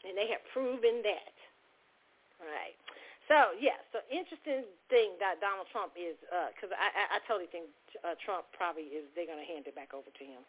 And 0.04 0.18
they 0.18 0.28
have 0.34 0.44
proven 0.52 1.04
that. 1.06 1.36
All 2.42 2.50
right. 2.50 2.76
So, 3.28 3.56
yeah, 3.60 3.76
so 3.92 4.00
interesting 4.08 4.64
thing 4.88 5.20
that 5.20 5.44
Donald 5.44 5.68
Trump 5.70 5.96
is, 6.00 6.16
because 6.56 6.72
uh, 6.72 6.80
I, 6.80 6.88
I, 6.96 7.04
I 7.16 7.28
totally 7.28 7.52
think 7.52 7.68
uh, 8.02 8.16
Trump 8.24 8.48
probably 8.56 8.88
is, 8.92 9.04
they're 9.14 9.28
to 9.28 9.44
hand 9.44 9.68
it 9.68 9.76
back 9.76 9.92
over 9.92 10.08
to 10.08 10.24
him. 10.24 10.42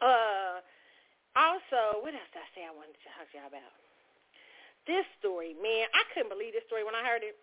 Uh, 0.00 0.64
also, 1.32 2.04
what 2.04 2.12
else 2.12 2.28
did 2.32 2.44
I 2.44 2.50
say 2.52 2.62
I 2.68 2.74
wanted 2.74 2.96
to 2.96 3.08
talk 3.16 3.24
to 3.32 3.34
y'all 3.40 3.48
about? 3.48 3.72
This 4.84 5.06
story, 5.22 5.54
man, 5.56 5.88
I 5.94 6.02
couldn't 6.12 6.28
believe 6.28 6.52
this 6.52 6.66
story 6.66 6.82
when 6.82 6.98
I 6.98 7.06
heard 7.06 7.22
it. 7.22 7.38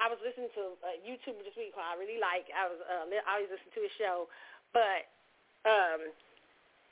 I 0.00 0.10
was 0.10 0.18
listening 0.24 0.50
to 0.58 0.74
a 0.82 0.98
YouTuber 1.04 1.46
this 1.46 1.54
week 1.54 1.76
who 1.76 1.82
I 1.84 1.94
really 1.94 2.18
like. 2.18 2.50
I 2.50 2.66
was 2.66 2.80
uh, 2.82 3.06
I 3.06 3.38
always 3.38 3.52
listen 3.52 3.70
to 3.70 3.82
his 3.86 3.94
show, 4.00 4.26
but 4.74 5.06
um, 5.62 6.10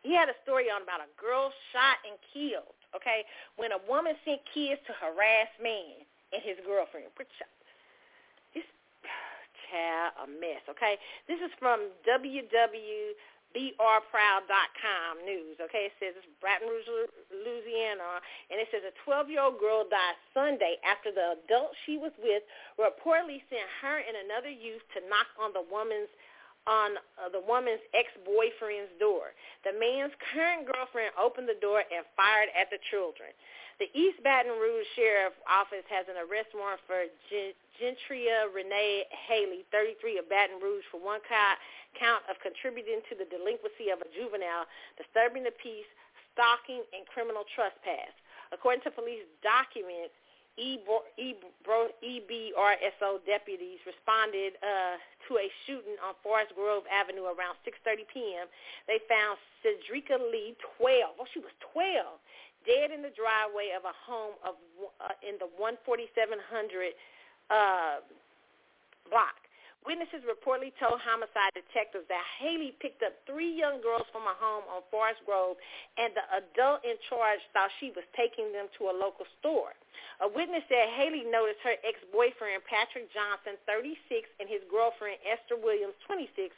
he 0.06 0.14
had 0.14 0.30
a 0.30 0.36
story 0.46 0.70
on 0.70 0.86
about 0.86 1.02
a 1.02 1.10
girl 1.18 1.50
shot 1.74 1.98
and 2.06 2.14
killed. 2.30 2.76
Okay, 2.94 3.26
when 3.58 3.74
a 3.74 3.82
woman 3.90 4.14
sent 4.22 4.44
kids 4.54 4.78
to 4.86 4.92
harass 4.94 5.50
man 5.58 6.06
and 6.30 6.38
his 6.44 6.60
girlfriend. 6.62 7.10
This 7.16 8.68
child 9.66 10.14
a 10.22 10.26
mess. 10.30 10.62
Okay, 10.70 10.94
this 11.26 11.40
is 11.42 11.50
from 11.58 11.90
www 12.06 13.10
brproud.com 13.54 15.12
news. 15.26 15.58
Okay, 15.58 15.90
it 15.90 15.94
says 15.98 16.14
it's 16.14 16.26
Baton 16.38 16.70
Rouge, 16.70 16.86
Louisiana, 17.34 18.22
and 18.50 18.62
it 18.62 18.70
says 18.70 18.86
a 18.86 18.94
12-year-old 19.02 19.58
girl 19.58 19.82
died 19.88 20.18
Sunday 20.30 20.78
after 20.86 21.10
the 21.10 21.38
adult 21.42 21.74
she 21.86 21.98
was 21.98 22.14
with 22.22 22.46
reportedly 22.78 23.42
sent 23.50 23.66
her 23.82 23.98
and 23.98 24.14
another 24.26 24.50
youth 24.50 24.82
to 24.94 25.02
knock 25.10 25.26
on 25.38 25.50
the 25.50 25.66
woman's 25.66 26.10
on 26.68 27.00
uh, 27.16 27.32
the 27.32 27.40
woman's 27.40 27.80
ex-boyfriend's 27.96 28.92
door. 29.00 29.32
The 29.64 29.72
man's 29.72 30.12
current 30.30 30.68
girlfriend 30.68 31.16
opened 31.16 31.48
the 31.48 31.56
door 31.56 31.80
and 31.80 32.04
fired 32.12 32.52
at 32.52 32.68
the 32.68 32.76
children. 32.92 33.32
The 33.80 33.88
East 33.96 34.20
Baton 34.20 34.60
Rouge 34.60 34.84
Sheriff 34.92 35.32
Office 35.48 35.88
has 35.88 36.04
an 36.04 36.20
arrest 36.20 36.52
warrant 36.52 36.84
for 36.84 37.08
Gentria 37.80 38.52
Renee 38.52 39.08
Haley, 39.08 39.64
33 39.72 40.20
of 40.20 40.28
Baton 40.28 40.60
Rouge, 40.60 40.84
for 40.92 41.00
one 41.00 41.24
count 41.24 42.20
of 42.28 42.36
contributing 42.44 43.00
to 43.08 43.16
the 43.16 43.24
delinquency 43.32 43.88
of 43.88 44.04
a 44.04 44.08
juvenile, 44.12 44.68
disturbing 45.00 45.48
the 45.48 45.56
peace, 45.56 45.88
stalking, 46.36 46.84
and 46.92 47.08
criminal 47.08 47.48
trespass. 47.56 48.12
According 48.52 48.84
to 48.84 48.92
police 48.92 49.24
documents, 49.40 50.12
EBRSO 50.60 52.04
deputies 53.24 53.80
responded 53.88 54.60
uh, 54.60 55.00
to 55.24 55.40
a 55.40 55.48
shooting 55.64 55.96
on 56.04 56.12
Forest 56.20 56.52
Grove 56.52 56.84
Avenue 56.92 57.32
around 57.32 57.56
6.30 57.64 58.04
p.m. 58.12 58.44
They 58.84 59.00
found 59.08 59.40
Cedrica 59.64 60.20
Lee, 60.20 60.52
12, 60.76 61.16
oh, 61.16 61.24
she 61.32 61.40
was 61.40 61.56
12, 61.72 62.20
dead 62.66 62.90
in 62.90 63.00
the 63.02 63.12
driveway 63.12 63.72
of 63.76 63.84
a 63.84 63.94
home 64.04 64.36
of 64.44 64.54
uh, 65.00 65.16
in 65.24 65.36
the 65.40 65.48
14700 65.56 66.40
uh, 67.50 68.04
block. 69.08 69.36
Witnesses 69.88 70.20
reportedly 70.28 70.76
told 70.76 71.00
homicide 71.00 71.56
detectives 71.56 72.04
that 72.12 72.20
Haley 72.36 72.76
picked 72.84 73.00
up 73.00 73.16
three 73.24 73.48
young 73.48 73.80
girls 73.80 74.04
from 74.12 74.28
a 74.28 74.36
home 74.36 74.68
on 74.68 74.84
Forest 74.92 75.24
Grove, 75.24 75.56
and 75.96 76.12
the 76.12 76.20
adult 76.36 76.84
in 76.84 77.00
charge 77.08 77.40
thought 77.56 77.72
she 77.80 77.88
was 77.96 78.04
taking 78.12 78.52
them 78.52 78.68
to 78.76 78.92
a 78.92 78.94
local 78.94 79.24
store. 79.40 79.72
A 80.20 80.28
witness 80.28 80.60
said 80.68 80.92
Haley 81.00 81.24
noticed 81.24 81.64
her 81.64 81.80
ex-boyfriend 81.80 82.60
Patrick 82.68 83.08
Johnson, 83.08 83.56
36, 83.64 84.28
and 84.36 84.52
his 84.52 84.60
girlfriend 84.68 85.16
Esther 85.24 85.56
Williams, 85.56 85.96
26, 86.04 86.52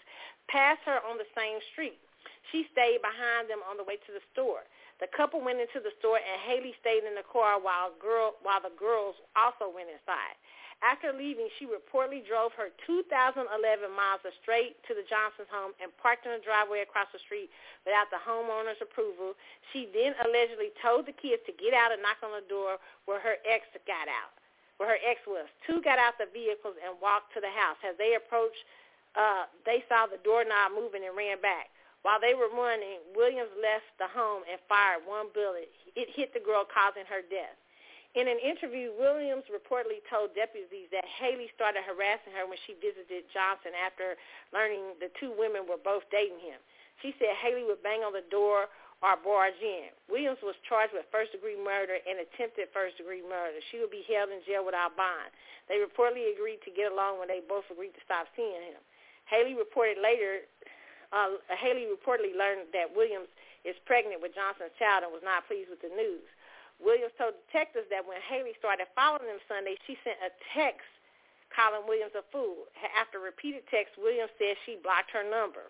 pass 0.50 0.82
her 0.82 0.98
on 1.06 1.14
the 1.14 1.30
same 1.38 1.62
street. 1.70 2.02
She 2.50 2.66
stayed 2.74 2.98
behind 3.06 3.46
them 3.46 3.62
on 3.70 3.78
the 3.78 3.86
way 3.86 4.02
to 4.02 4.10
the 4.10 4.24
store. 4.34 4.66
The 5.02 5.10
couple 5.10 5.42
went 5.42 5.58
into 5.58 5.82
the 5.82 5.90
store, 5.98 6.22
and 6.22 6.38
Haley 6.46 6.78
stayed 6.78 7.02
in 7.02 7.18
the 7.18 7.26
car 7.26 7.58
while 7.58 7.90
girl 7.98 8.38
while 8.46 8.62
the 8.62 8.70
girls 8.78 9.18
also 9.34 9.66
went 9.66 9.90
inside. 9.90 10.38
After 10.78 11.10
leaving, 11.10 11.50
she 11.58 11.66
reportedly 11.66 12.22
drove 12.22 12.54
her 12.54 12.70
2011 12.86 13.50
Mazda 13.90 14.30
straight 14.38 14.78
to 14.86 14.94
the 14.94 15.02
Johnson's 15.10 15.50
home 15.50 15.74
and 15.82 15.90
parked 15.98 16.22
in 16.22 16.30
the 16.30 16.42
driveway 16.42 16.86
across 16.86 17.10
the 17.10 17.18
street 17.18 17.50
without 17.82 18.14
the 18.14 18.22
homeowner's 18.22 18.78
approval. 18.78 19.34
She 19.74 19.90
then 19.90 20.14
allegedly 20.22 20.70
told 20.78 21.10
the 21.10 21.14
kids 21.18 21.42
to 21.50 21.54
get 21.58 21.74
out 21.74 21.90
and 21.90 21.98
knock 21.98 22.22
on 22.22 22.34
the 22.34 22.46
door 22.46 22.78
where 23.10 23.18
her 23.18 23.42
ex 23.42 23.66
got 23.82 24.06
out, 24.06 24.38
where 24.78 24.94
her 24.94 25.02
ex 25.02 25.18
was. 25.26 25.50
Two 25.66 25.82
got 25.82 25.98
out 25.98 26.14
the 26.14 26.30
vehicles 26.30 26.78
and 26.78 26.94
walked 27.02 27.34
to 27.34 27.42
the 27.42 27.50
house. 27.50 27.78
As 27.82 27.98
they 27.98 28.14
approached, 28.14 28.62
uh, 29.18 29.50
they 29.66 29.82
saw 29.90 30.06
the 30.06 30.22
doorknob 30.22 30.78
moving 30.78 31.02
and 31.02 31.18
ran 31.18 31.42
back. 31.42 31.74
While 32.02 32.18
they 32.18 32.34
were 32.34 32.50
running, 32.50 32.98
Williams 33.14 33.54
left 33.62 33.86
the 33.98 34.10
home 34.10 34.42
and 34.50 34.58
fired 34.66 35.06
one 35.06 35.30
bullet. 35.30 35.70
It 35.94 36.10
hit 36.10 36.34
the 36.34 36.42
girl, 36.42 36.66
causing 36.66 37.06
her 37.06 37.22
death. 37.22 37.54
In 38.12 38.28
an 38.28 38.36
interview, 38.42 38.92
Williams 38.92 39.48
reportedly 39.48 40.04
told 40.10 40.36
deputies 40.36 40.92
that 40.92 41.06
Haley 41.08 41.48
started 41.56 41.80
harassing 41.80 42.36
her 42.36 42.44
when 42.44 42.60
she 42.68 42.76
visited 42.76 43.24
Johnson 43.32 43.72
after 43.72 44.20
learning 44.52 45.00
the 45.00 45.08
two 45.16 45.32
women 45.32 45.64
were 45.64 45.80
both 45.80 46.04
dating 46.12 46.42
him. 46.44 46.60
She 47.00 47.16
said 47.16 47.32
Haley 47.40 47.64
would 47.64 47.80
bang 47.80 48.04
on 48.04 48.12
the 48.12 48.26
door 48.28 48.68
or 49.00 49.16
barge 49.16 49.56
in. 49.64 49.90
Williams 50.12 50.44
was 50.44 50.54
charged 50.68 50.92
with 50.92 51.08
first-degree 51.08 51.56
murder 51.56 51.98
and 52.04 52.20
attempted 52.20 52.68
first-degree 52.76 53.24
murder. 53.24 53.58
She 53.72 53.80
would 53.80 53.90
be 53.90 54.04
held 54.04 54.28
in 54.28 54.44
jail 54.44 54.62
without 54.62 54.92
bond. 54.94 55.32
They 55.66 55.80
reportedly 55.80 56.30
agreed 56.36 56.60
to 56.68 56.70
get 56.70 56.92
along 56.92 57.16
when 57.16 57.32
they 57.32 57.40
both 57.40 57.64
agreed 57.72 57.96
to 57.96 58.02
stop 58.04 58.28
seeing 58.36 58.60
him. 58.60 58.78
Haley 59.26 59.56
reported 59.56 59.98
later, 59.98 60.44
uh, 61.12 61.36
Haley 61.52 61.86
reportedly 61.86 62.32
learned 62.32 62.72
that 62.72 62.90
Williams 62.96 63.28
is 63.62 63.76
pregnant 63.86 64.18
with 64.24 64.34
Johnson's 64.34 64.74
child 64.80 65.04
and 65.06 65.12
was 65.12 65.22
not 65.22 65.46
pleased 65.46 65.70
with 65.70 65.84
the 65.84 65.92
news. 65.92 66.26
Williams 66.82 67.14
told 67.14 67.38
detectives 67.46 67.86
that 67.94 68.02
when 68.02 68.18
Haley 68.26 68.58
started 68.58 68.90
following 68.98 69.30
him 69.30 69.38
Sunday, 69.46 69.78
she 69.86 69.94
sent 70.02 70.18
a 70.18 70.34
text 70.50 70.88
calling 71.54 71.84
Williams 71.86 72.16
a 72.16 72.24
fool. 72.32 72.66
After 72.96 73.20
repeated 73.20 73.62
texts, 73.68 74.00
Williams 74.00 74.32
said 74.40 74.56
she 74.64 74.80
blocked 74.80 75.12
her 75.12 75.22
number. 75.22 75.68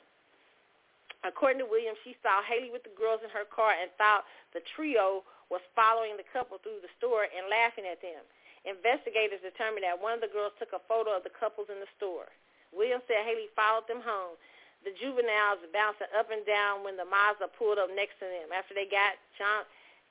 According 1.22 1.62
to 1.62 1.68
Williams, 1.68 1.98
she 2.02 2.18
saw 2.22 2.42
Haley 2.42 2.70
with 2.70 2.82
the 2.82 2.94
girls 2.98 3.22
in 3.22 3.30
her 3.30 3.46
car 3.46 3.74
and 3.74 3.90
thought 3.94 4.26
the 4.54 4.62
trio 4.74 5.22
was 5.50 5.62
following 5.76 6.18
the 6.18 6.26
couple 6.32 6.58
through 6.58 6.82
the 6.82 6.90
store 6.98 7.28
and 7.30 7.46
laughing 7.46 7.86
at 7.86 8.02
them. 8.02 8.22
Investigators 8.66 9.42
determined 9.42 9.86
that 9.86 9.98
one 9.98 10.14
of 10.14 10.22
the 10.22 10.30
girls 10.30 10.54
took 10.58 10.70
a 10.74 10.82
photo 10.86 11.14
of 11.14 11.26
the 11.26 11.34
couples 11.34 11.70
in 11.70 11.82
the 11.82 11.90
store. 11.98 12.30
Williams 12.70 13.04
said 13.06 13.26
Haley 13.26 13.50
followed 13.54 13.86
them 13.86 14.02
home. 14.02 14.38
The 14.82 14.94
juveniles 14.98 15.62
bouncing 15.70 16.10
up 16.14 16.28
and 16.34 16.42
down 16.42 16.82
when 16.82 16.98
the 16.98 17.06
Mazda 17.06 17.54
pulled 17.54 17.78
up 17.78 17.90
next 17.94 18.18
to 18.18 18.26
them. 18.26 18.50
After 18.50 18.74
they 18.74 18.90
got 18.90 19.14
John, 19.38 19.62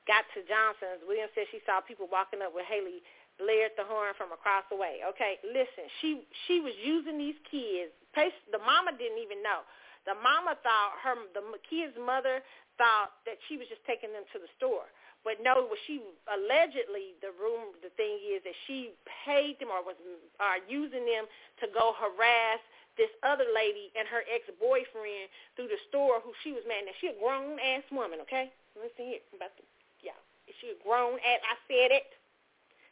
got 0.08 0.24
to 0.34 0.42
Johnson's, 0.48 1.04
Williams 1.04 1.36
said 1.36 1.52
she 1.52 1.60
saw 1.68 1.84
people 1.84 2.08
walking 2.08 2.40
up 2.40 2.56
with 2.56 2.66
Haley 2.66 3.04
blared 3.40 3.74
the 3.76 3.88
horn 3.88 4.14
from 4.16 4.32
across 4.32 4.64
the 4.70 4.78
way. 4.78 5.02
Okay, 5.02 5.42
listen, 5.44 5.90
she 6.00 6.24
she 6.48 6.62
was 6.62 6.74
using 6.80 7.18
these 7.18 7.38
kids. 7.50 7.92
The 8.14 8.62
mama 8.62 8.94
didn't 8.96 9.20
even 9.20 9.42
know. 9.42 9.64
The 10.06 10.18
mama 10.18 10.58
thought 10.66 10.98
her 11.04 11.16
the 11.34 11.44
kid's 11.66 11.96
mother 11.98 12.42
thought 12.78 13.14
that 13.26 13.38
she 13.48 13.58
was 13.58 13.70
just 13.70 13.86
taking 13.86 14.12
them 14.12 14.26
to 14.34 14.38
the 14.42 14.50
store. 14.58 14.90
But 15.22 15.38
no, 15.38 15.70
what 15.70 15.78
she 15.86 16.02
allegedly 16.26 17.14
the 17.22 17.30
room 17.38 17.78
the 17.86 17.94
thing 17.94 18.18
is 18.26 18.42
that 18.42 18.58
she 18.66 18.98
paid 19.26 19.62
them 19.62 19.70
or 19.70 19.86
was 19.86 19.98
are 20.42 20.58
using 20.66 21.06
them 21.06 21.30
to 21.62 21.70
go 21.70 21.94
harass 21.94 22.62
this 23.00 23.12
other 23.24 23.48
lady 23.52 23.92
and 23.96 24.08
her 24.08 24.24
ex 24.28 24.48
boyfriend 24.60 25.32
through 25.56 25.72
the 25.72 25.80
store 25.88 26.20
who 26.20 26.36
she 26.44 26.52
was 26.52 26.64
mad 26.68 26.88
at. 26.88 26.96
She 27.00 27.12
a 27.12 27.18
grown 27.18 27.60
ass 27.60 27.86
woman, 27.92 28.20
okay? 28.28 28.52
Listen 28.76 29.16
here, 29.16 29.24
I'm 29.32 29.40
about 29.40 29.56
to 29.60 29.64
yeah. 30.04 30.18
she 30.60 30.76
a 30.76 30.78
grown 30.84 31.20
as 31.24 31.40
I 31.44 31.56
said 31.68 31.92
it, 31.92 32.08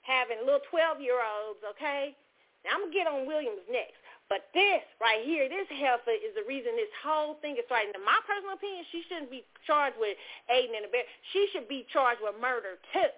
having 0.03 0.43
little 0.43 0.63
12-year-olds, 0.71 1.63
okay? 1.75 2.15
Now, 2.63 2.75
I'm 2.75 2.87
going 2.87 2.91
to 2.91 2.97
get 2.97 3.07
on 3.07 3.23
Williams 3.23 3.63
next. 3.71 3.99
But 4.27 4.45
this 4.53 4.85
right 5.01 5.25
here, 5.25 5.49
this 5.49 5.65
heifer 5.73 6.13
is 6.13 6.37
the 6.37 6.45
reason 6.45 6.77
this 6.77 6.93
whole 7.01 7.41
thing 7.41 7.57
is 7.57 7.65
starting. 7.65 7.89
In 7.97 8.05
my 8.05 8.21
personal 8.29 8.53
opinion, 8.53 8.85
she 8.93 9.01
shouldn't 9.09 9.33
be 9.33 9.41
charged 9.65 9.97
with 9.97 10.13
aiding 10.53 10.77
and 10.77 10.85
abetting. 10.85 11.09
She 11.33 11.49
should 11.49 11.65
be 11.65 11.89
charged 11.89 12.21
with 12.21 12.37
murder, 12.37 12.77
too. 12.93 13.09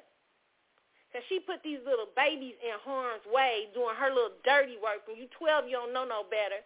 Because 1.11 1.27
she 1.27 1.43
put 1.43 1.59
these 1.59 1.83
little 1.83 2.07
babies 2.15 2.55
in 2.63 2.71
harm's 2.87 3.27
way 3.27 3.67
doing 3.75 3.91
her 3.99 4.07
little 4.07 4.39
dirty 4.47 4.79
work. 4.79 5.03
When 5.03 5.19
you 5.19 5.27
12, 5.35 5.67
you 5.67 5.75
don't 5.75 5.91
know 5.91 6.07
no 6.07 6.23
better. 6.23 6.63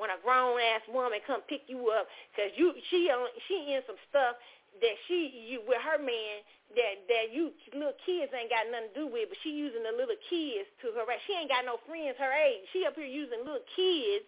When 0.00 0.08
a 0.08 0.16
grown-ass 0.24 0.88
woman 0.88 1.20
come 1.28 1.44
pick 1.44 1.68
you 1.68 1.92
up 1.92 2.08
because 2.32 2.54
you 2.56 2.72
she 2.88 3.10
she 3.50 3.74
in 3.74 3.82
some 3.84 3.98
stuff 4.08 4.40
that 4.80 4.96
she 5.10 5.26
you 5.50 5.60
with 5.66 5.82
her 5.82 5.98
man 5.98 6.40
that 6.78 7.02
that 7.10 7.26
you 7.34 7.50
little 7.74 7.98
kids 8.06 8.30
ain't 8.30 8.48
got 8.48 8.70
nothing 8.70 8.94
to 8.94 8.96
do 8.96 9.06
with, 9.10 9.26
but 9.28 9.38
she 9.42 9.50
using 9.50 9.82
the 9.82 9.92
little 9.92 10.16
kids 10.30 10.70
to 10.80 10.94
her. 10.94 11.02
She 11.26 11.34
ain't 11.34 11.50
got 11.50 11.66
no 11.66 11.82
friends 11.82 12.14
her 12.22 12.30
age. 12.30 12.62
She 12.72 12.86
up 12.86 12.94
here 12.94 13.10
using 13.10 13.42
little 13.42 13.66
kids 13.74 14.24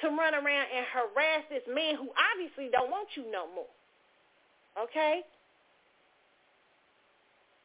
to 0.00 0.14
run 0.14 0.34
around 0.34 0.66
and 0.70 0.86
harass 0.94 1.42
this 1.50 1.66
man 1.66 1.98
who 1.98 2.08
obviously 2.14 2.70
don't 2.70 2.90
want 2.90 3.08
you 3.18 3.26
no 3.34 3.50
more. 3.50 3.72
Okay. 4.78 5.26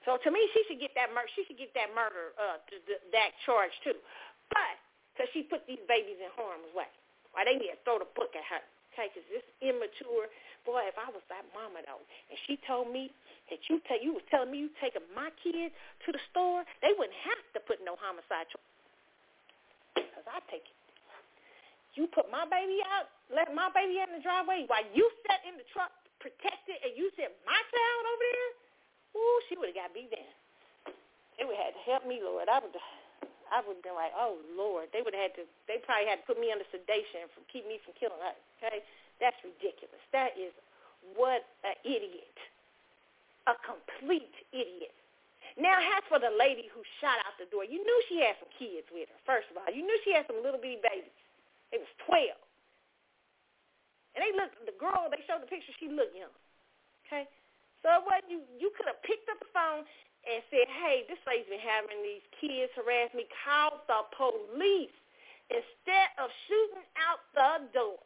So 0.04 0.20
to 0.20 0.30
me, 0.32 0.40
she 0.52 0.62
should 0.68 0.82
get 0.84 0.92
that 1.00 1.16
murder. 1.16 1.32
She 1.36 1.48
should 1.48 1.60
get 1.60 1.72
that 1.80 1.96
murder, 1.96 2.36
uh, 2.36 2.60
th- 2.68 2.84
th- 2.84 3.04
that 3.16 3.32
charge 3.48 3.72
too. 3.88 3.96
But 4.52 4.76
because 5.14 5.30
she 5.32 5.48
put 5.48 5.64
these 5.70 5.82
babies 5.88 6.20
in 6.20 6.28
harm's 6.36 6.70
way. 6.76 6.90
Why 7.32 7.46
they 7.48 7.58
need 7.58 7.74
to 7.74 7.80
throw 7.86 7.98
the 8.02 8.10
book 8.14 8.34
at 8.36 8.46
her. 8.50 8.62
Okay, 8.94 9.10
because 9.10 9.26
this 9.32 9.46
immature 9.64 10.30
boy. 10.70 10.86
If 10.86 10.98
I 11.02 11.10
was 11.10 11.26
that 11.34 11.46
mama 11.56 11.82
though, 11.82 12.04
and 12.30 12.38
she 12.46 12.62
told 12.70 12.94
me 12.94 13.10
that 13.50 13.58
you 13.66 13.82
tell 13.90 13.98
you 13.98 14.14
was 14.14 14.26
telling 14.30 14.54
me 14.54 14.70
you 14.70 14.72
taking 14.78 15.02
my 15.18 15.34
kid 15.42 15.74
to 15.74 16.10
the 16.14 16.22
store, 16.30 16.62
they 16.86 16.94
wouldn't 16.94 17.18
have 17.26 17.46
to 17.58 17.60
put 17.66 17.82
no 17.82 17.98
homicide 17.98 18.46
charge. 18.54 18.70
Because 19.98 20.26
I 20.30 20.40
take 20.54 20.68
it. 20.68 20.78
You 21.98 22.10
put 22.10 22.30
my 22.30 22.46
baby 22.50 22.82
out, 22.90 23.10
let 23.30 23.54
my 23.54 23.70
baby 23.70 24.02
out 24.02 24.10
in 24.10 24.18
the 24.18 24.26
driveway 24.26 24.66
while 24.66 24.86
you 24.94 25.06
sat 25.30 25.46
in 25.46 25.58
the 25.58 25.66
truck 25.74 25.94
protected, 26.18 26.78
and 26.82 26.94
you 26.98 27.10
sent 27.18 27.34
my 27.46 27.58
child 27.58 28.04
over 28.14 28.26
there. 28.30 28.52
Ooh, 29.16 29.40
she 29.48 29.58
would 29.58 29.70
have 29.74 29.78
got 29.78 29.94
beat 29.94 30.10
down. 30.10 30.34
They 31.38 31.46
would 31.46 31.58
have 31.58 31.74
had 31.74 31.78
to 31.78 31.84
help 31.86 32.04
me, 32.06 32.22
Lord. 32.22 32.50
I 32.50 32.60
would. 32.60 32.74
I 33.54 33.62
would 33.62 33.78
have 33.78 33.86
been 33.86 33.94
like, 33.94 34.10
oh 34.18 34.42
Lord, 34.58 34.90
they 34.98 35.06
would 35.06 35.14
have 35.14 35.30
had 35.30 35.36
to. 35.38 35.46
They 35.70 35.78
probably 35.86 36.10
had 36.10 36.22
to 36.22 36.26
put 36.26 36.42
me 36.42 36.50
under 36.50 36.66
sedation 36.74 37.30
from 37.38 37.46
keep 37.54 37.70
me 37.70 37.78
from 37.86 37.94
killing 37.94 38.18
her. 38.18 38.34
Okay, 38.58 38.82
that's 39.22 39.38
ridiculous. 39.46 40.02
That 40.10 40.34
is 40.34 40.50
what 41.14 41.46
an 41.62 41.78
idiot, 41.86 42.34
a 43.46 43.54
complete 43.62 44.34
idiot. 44.50 44.96
Now, 45.54 45.78
as 45.78 46.02
for 46.10 46.18
the 46.18 46.34
lady 46.34 46.66
who 46.74 46.82
shot 46.98 47.22
out 47.30 47.38
the 47.38 47.46
door, 47.54 47.62
you 47.62 47.78
knew 47.78 47.98
she 48.10 48.26
had 48.26 48.42
some 48.42 48.50
kids 48.58 48.90
with 48.90 49.06
her. 49.06 49.20
First 49.22 49.54
of 49.54 49.62
all, 49.62 49.70
you 49.70 49.86
knew 49.86 49.98
she 50.02 50.18
had 50.18 50.26
some 50.26 50.42
little 50.42 50.58
bitty 50.58 50.82
babies. 50.82 51.14
It 51.70 51.78
was 51.78 51.92
twelve, 52.10 52.42
and 54.18 54.26
they 54.26 54.34
looked. 54.34 54.58
The 54.66 54.74
girl 54.82 55.14
they 55.14 55.22
showed 55.30 55.46
the 55.46 55.52
picture. 55.52 55.78
She 55.78 55.94
looked 55.94 56.18
young. 56.18 56.34
Okay, 57.06 57.30
so 57.84 58.02
what 58.08 58.24
you 58.32 58.42
you 58.58 58.72
could 58.74 58.88
have 58.88 59.04
picked 59.04 59.28
up 59.30 59.38
the 59.44 59.52
phone 59.52 59.84
and 60.24 60.40
said, 60.48 60.68
hey, 60.72 61.04
this 61.12 61.20
lady's 61.28 61.52
been 61.52 61.60
having 61.60 62.00
these 62.00 62.24
kids 62.40 62.72
harass 62.80 63.12
me. 63.12 63.28
Call 63.44 63.84
the 63.92 64.08
police 64.16 64.96
instead 65.52 66.10
of 66.16 66.32
shooting 66.48 66.88
out 66.96 67.20
the 67.36 67.68
door. 67.76 68.00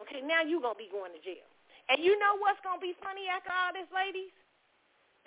Okay, 0.00 0.24
now 0.24 0.40
you're 0.40 0.64
to 0.76 0.80
be 0.80 0.88
going 0.88 1.12
to 1.12 1.20
jail. 1.20 1.44
And 1.92 2.00
you 2.00 2.16
know 2.18 2.40
what's 2.40 2.60
to 2.80 2.84
be 2.84 2.96
funny 3.04 3.28
after 3.28 3.52
all 3.52 3.72
this, 3.76 3.88
ladies? 3.92 4.32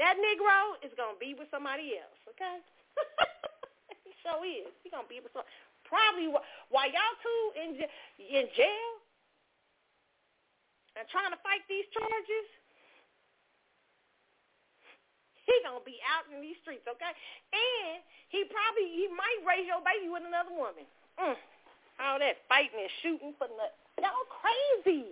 That 0.02 0.18
Negro 0.18 0.80
is 0.82 0.92
to 1.14 1.22
be 1.22 1.38
with 1.38 1.52
somebody 1.52 2.00
else, 2.00 2.20
okay? 2.34 2.58
he 4.08 4.12
sure 4.24 4.42
is. 4.44 4.72
He's 4.82 4.92
going 4.92 5.06
to 5.06 5.12
be 5.12 5.22
with 5.22 5.32
some, 5.36 5.46
probably 5.86 6.32
while 6.32 6.90
y'all 6.90 7.16
two 7.22 7.44
in, 7.60 7.70
in 8.18 8.46
jail 8.56 8.92
and 10.98 11.06
trying 11.12 11.32
to 11.32 11.40
fight 11.44 11.64
these 11.68 11.88
charges, 11.92 12.48
he 15.50 15.56
gonna 15.66 15.82
be 15.82 15.98
out 16.06 16.30
in 16.30 16.46
these 16.46 16.58
streets, 16.62 16.86
okay? 16.86 17.14
And 17.50 18.06
he 18.30 18.46
probably 18.46 18.86
he 18.94 19.10
might 19.10 19.42
raise 19.42 19.66
your 19.66 19.82
baby 19.82 20.06
with 20.06 20.22
another 20.22 20.54
woman. 20.54 20.86
Mm. 21.18 21.38
All 22.00 22.22
that 22.22 22.46
fighting 22.46 22.78
and 22.78 22.94
shooting 23.02 23.34
for 23.42 23.50
nothing. 23.50 23.82
Y'all 23.98 24.30
crazy. 24.30 25.12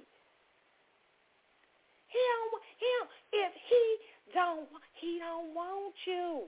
He 2.07 2.21
don't 2.21 2.53
him 2.79 3.03
if 3.33 3.51
he 3.67 3.83
don't 4.31 4.69
he 5.01 5.19
don't 5.19 5.51
want 5.57 5.97
you. 6.05 6.45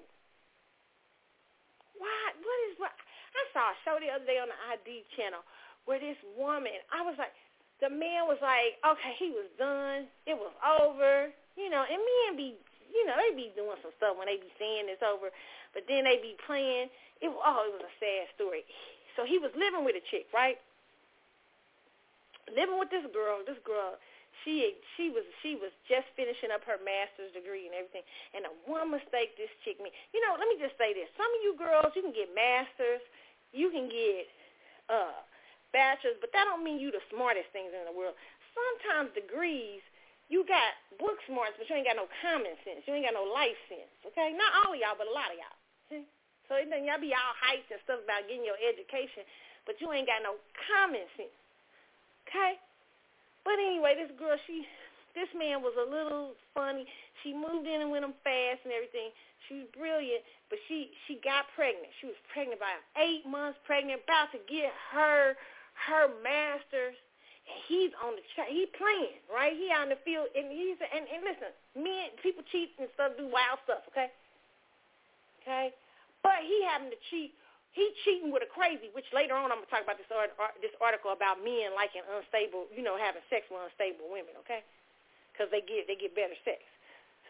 What 1.98 2.32
what 2.40 2.60
is 2.70 2.76
what 2.78 2.94
I 3.34 3.44
saw 3.52 3.74
a 3.74 3.76
show 3.84 3.96
the 3.98 4.14
other 4.14 4.26
day 4.30 4.40
on 4.40 4.48
the 4.48 4.60
ID 4.78 5.04
channel 5.18 5.44
where 5.84 6.00
this 6.00 6.18
woman 6.38 6.78
I 6.94 7.02
was 7.02 7.18
like 7.18 7.34
the 7.82 7.90
man 7.90 8.28
was 8.28 8.40
like, 8.44 8.80
Okay, 8.86 9.14
he 9.18 9.34
was 9.34 9.50
done. 9.58 10.08
It 10.30 10.38
was 10.38 10.54
over. 10.80 11.34
You 11.58 11.68
know, 11.68 11.84
and 11.84 12.00
men 12.00 12.40
be 12.40 12.56
you 12.90 13.06
know, 13.06 13.16
they 13.16 13.32
be 13.38 13.54
doing 13.54 13.78
some 13.82 13.94
stuff 13.98 14.18
when 14.18 14.26
they 14.26 14.42
be 14.42 14.52
saying 14.58 14.90
it's 14.90 15.06
over, 15.06 15.30
but 15.72 15.86
then 15.86 16.04
they 16.04 16.18
be 16.20 16.36
playing. 16.44 16.90
It 17.22 17.30
was 17.30 17.42
oh, 17.42 17.70
it 17.70 17.74
was 17.78 17.86
a 17.86 17.96
sad 18.02 18.26
story. 18.34 18.66
So 19.18 19.26
he 19.26 19.38
was 19.38 19.54
living 19.54 19.86
with 19.86 19.98
a 19.98 20.04
chick, 20.10 20.30
right? 20.34 20.58
Living 22.50 22.82
with 22.82 22.90
this 22.90 23.06
girl. 23.14 23.46
This 23.46 23.60
girl, 23.62 24.00
she 24.42 24.74
she 24.98 25.14
was 25.14 25.24
she 25.46 25.54
was 25.60 25.70
just 25.86 26.10
finishing 26.18 26.50
up 26.50 26.66
her 26.66 26.82
master's 26.82 27.30
degree 27.36 27.70
and 27.70 27.76
everything. 27.78 28.06
And 28.34 28.50
the 28.50 28.54
one 28.66 28.90
mistake 28.90 29.38
this 29.38 29.52
chick 29.62 29.78
made. 29.78 29.94
You 30.16 30.22
know, 30.26 30.34
let 30.40 30.50
me 30.50 30.58
just 30.58 30.78
say 30.82 30.98
this: 30.98 31.10
some 31.14 31.30
of 31.30 31.40
you 31.46 31.54
girls, 31.60 31.94
you 31.94 32.02
can 32.02 32.16
get 32.16 32.34
masters, 32.34 33.04
you 33.54 33.70
can 33.70 33.86
get 33.92 34.26
uh 34.90 35.22
bachelors, 35.70 36.18
but 36.18 36.34
that 36.34 36.50
don't 36.50 36.66
mean 36.66 36.82
you 36.82 36.90
the 36.90 37.04
smartest 37.14 37.54
things 37.54 37.70
in 37.70 37.86
the 37.86 37.94
world. 37.94 38.18
Sometimes 38.58 39.14
degrees 39.14 39.86
you 40.30 40.46
got 40.46 40.78
book 41.02 41.18
smarts, 41.26 41.58
but 41.58 41.66
you 41.66 41.74
ain't 41.74 41.90
got 41.90 41.98
no 41.98 42.06
common 42.22 42.54
sense. 42.62 42.86
You 42.86 42.94
ain't 42.94 43.10
got 43.10 43.18
no 43.18 43.26
life 43.26 43.58
sense. 43.66 43.90
Okay, 44.14 44.32
not 44.38 44.54
all 44.62 44.78
of 44.78 44.80
y'all, 44.80 44.98
but 44.98 45.10
a 45.10 45.14
lot 45.14 45.34
of 45.34 45.38
y'all. 45.42 45.58
See? 45.90 46.06
So 46.46 46.58
then 46.58 46.86
y'all 46.86 47.02
be 47.02 47.14
all 47.14 47.34
hyped 47.38 47.70
and 47.74 47.82
stuff 47.86 48.02
about 48.06 48.30
getting 48.30 48.46
your 48.46 48.58
education, 48.62 49.26
but 49.66 49.82
you 49.82 49.90
ain't 49.90 50.10
got 50.10 50.22
no 50.22 50.38
common 50.70 51.06
sense. 51.18 51.34
Okay. 52.26 52.62
But 53.42 53.58
anyway, 53.58 53.98
this 53.98 54.14
girl, 54.18 54.38
she, 54.46 54.66
this 55.18 55.30
man 55.34 55.66
was 55.66 55.74
a 55.78 55.86
little 55.86 56.38
funny. 56.54 56.86
She 57.26 57.34
moved 57.34 57.66
in 57.66 57.82
and 57.82 57.90
with 57.90 58.06
him 58.06 58.14
fast 58.22 58.62
and 58.66 58.74
everything. 58.74 59.10
She 59.50 59.66
was 59.66 59.70
brilliant, 59.74 60.22
but 60.54 60.62
she 60.70 60.94
she 61.10 61.18
got 61.26 61.50
pregnant. 61.58 61.90
She 62.02 62.06
was 62.06 62.20
pregnant 62.30 62.62
by 62.62 62.70
eight 63.02 63.26
months 63.26 63.58
pregnant, 63.66 64.06
about 64.06 64.30
to 64.38 64.40
get 64.46 64.70
her 64.94 65.34
her 65.90 66.06
master's 66.22 66.94
he's 67.68 67.92
on 68.06 68.16
the 68.16 68.24
track. 68.34 68.50
He 68.50 68.70
playing, 68.78 69.22
right? 69.30 69.54
He 69.54 69.70
out 69.74 69.90
in 69.90 69.94
the 69.94 70.02
field, 70.06 70.30
and 70.34 70.50
he's 70.50 70.78
and, 70.80 71.06
and 71.10 71.22
listen, 71.26 71.52
men, 71.78 72.14
people 72.22 72.46
cheat 72.54 72.74
and 72.78 72.90
stuff, 72.94 73.18
do 73.18 73.26
wild 73.26 73.60
stuff, 73.66 73.86
okay? 73.90 74.10
Okay, 75.42 75.74
but 76.22 76.44
he 76.46 76.62
having 76.68 76.94
to 76.94 77.00
cheat. 77.10 77.34
He 77.74 77.86
cheating 78.04 78.34
with 78.34 78.42
a 78.42 78.50
crazy, 78.50 78.90
which 78.98 79.06
later 79.14 79.38
on 79.38 79.54
I'm 79.54 79.62
gonna 79.62 79.70
talk 79.70 79.86
about 79.86 80.02
this 80.02 80.10
art, 80.10 80.34
this 80.60 80.74
article 80.82 81.14
about 81.14 81.42
men 81.46 81.74
liking 81.78 82.02
unstable, 82.06 82.66
you 82.74 82.82
know, 82.82 82.98
having 82.98 83.22
sex 83.30 83.46
with 83.50 83.62
unstable 83.62 84.10
women, 84.10 84.34
okay? 84.42 84.66
Because 85.32 85.54
they 85.54 85.62
get 85.62 85.86
they 85.86 85.96
get 85.96 86.18
better 86.18 86.36
sex. 86.42 86.66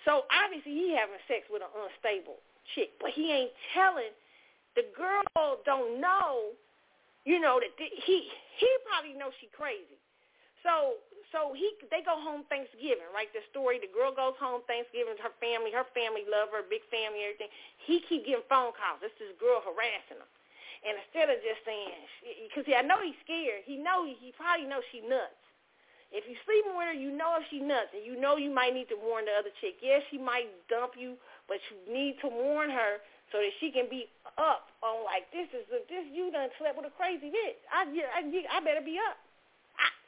So 0.08 0.24
obviously 0.32 0.74
he 0.74 0.96
having 0.96 1.20
sex 1.28 1.44
with 1.52 1.60
an 1.60 1.72
unstable 1.76 2.40
chick, 2.76 2.96
but 3.00 3.12
he 3.12 3.32
ain't 3.32 3.56
telling. 3.76 4.16
The 4.78 4.86
girl 4.96 5.26
don't 5.66 6.00
know, 6.00 6.56
you 7.26 7.42
know, 7.42 7.60
that 7.60 7.76
th- 7.76 8.00
he 8.08 8.32
he 8.58 8.70
probably 8.88 9.18
knows 9.18 9.36
she 9.44 9.52
crazy. 9.52 10.00
So 10.64 11.00
so 11.32 11.54
he 11.54 11.78
they 11.94 12.02
go 12.02 12.18
home 12.18 12.44
Thanksgiving, 12.50 13.06
right? 13.14 13.30
The 13.32 13.46
story, 13.54 13.78
the 13.78 13.92
girl 13.92 14.10
goes 14.10 14.34
home 14.42 14.66
Thanksgiving, 14.66 15.16
her 15.22 15.34
family, 15.38 15.70
her 15.70 15.86
family 15.94 16.26
love 16.26 16.50
her, 16.50 16.66
big 16.66 16.82
family, 16.90 17.22
everything. 17.26 17.54
He 17.86 18.02
keep 18.10 18.26
getting 18.26 18.46
phone 18.50 18.74
calls. 18.74 19.00
This 19.02 19.14
is 19.22 19.38
girl 19.38 19.62
harassing 19.62 20.18
him. 20.18 20.30
And 20.80 20.96
instead 20.96 21.28
of 21.28 21.44
just 21.44 21.60
saying, 21.68 21.92
because 22.48 22.64
I 22.72 22.82
know 22.82 23.04
he's 23.04 23.20
scared, 23.28 23.68
he 23.68 23.76
know 23.76 24.08
he 24.08 24.32
probably 24.34 24.66
knows 24.66 24.86
she 24.96 25.04
nuts. 25.04 25.36
If 26.10 26.26
you 26.26 26.34
sleep 26.42 26.66
with 26.66 26.90
her, 26.90 26.96
you 26.96 27.14
know 27.14 27.38
if 27.38 27.46
she 27.54 27.62
nuts, 27.62 27.94
and 27.94 28.02
you 28.02 28.18
know 28.18 28.40
you 28.40 28.50
might 28.50 28.74
need 28.74 28.90
to 28.90 28.98
warn 28.98 29.30
the 29.30 29.36
other 29.38 29.54
chick. 29.62 29.78
Yes, 29.78 30.02
she 30.10 30.18
might 30.18 30.50
dump 30.66 30.98
you, 30.98 31.14
but 31.46 31.62
you 31.70 31.78
need 31.86 32.18
to 32.26 32.28
warn 32.32 32.74
her 32.74 32.98
so 33.30 33.38
that 33.38 33.54
she 33.62 33.70
can 33.70 33.86
be 33.86 34.10
up 34.42 34.74
on 34.82 35.06
like 35.06 35.30
this 35.30 35.46
is 35.54 35.70
a, 35.70 35.86
this 35.86 36.10
you 36.10 36.34
done 36.34 36.50
slept 36.58 36.82
with 36.82 36.90
a 36.90 36.96
crazy 36.98 37.30
bitch. 37.30 37.62
I 37.70 37.86
I, 37.86 38.26
I 38.26 38.58
better 38.66 38.82
be 38.82 38.98
up. 38.98 39.22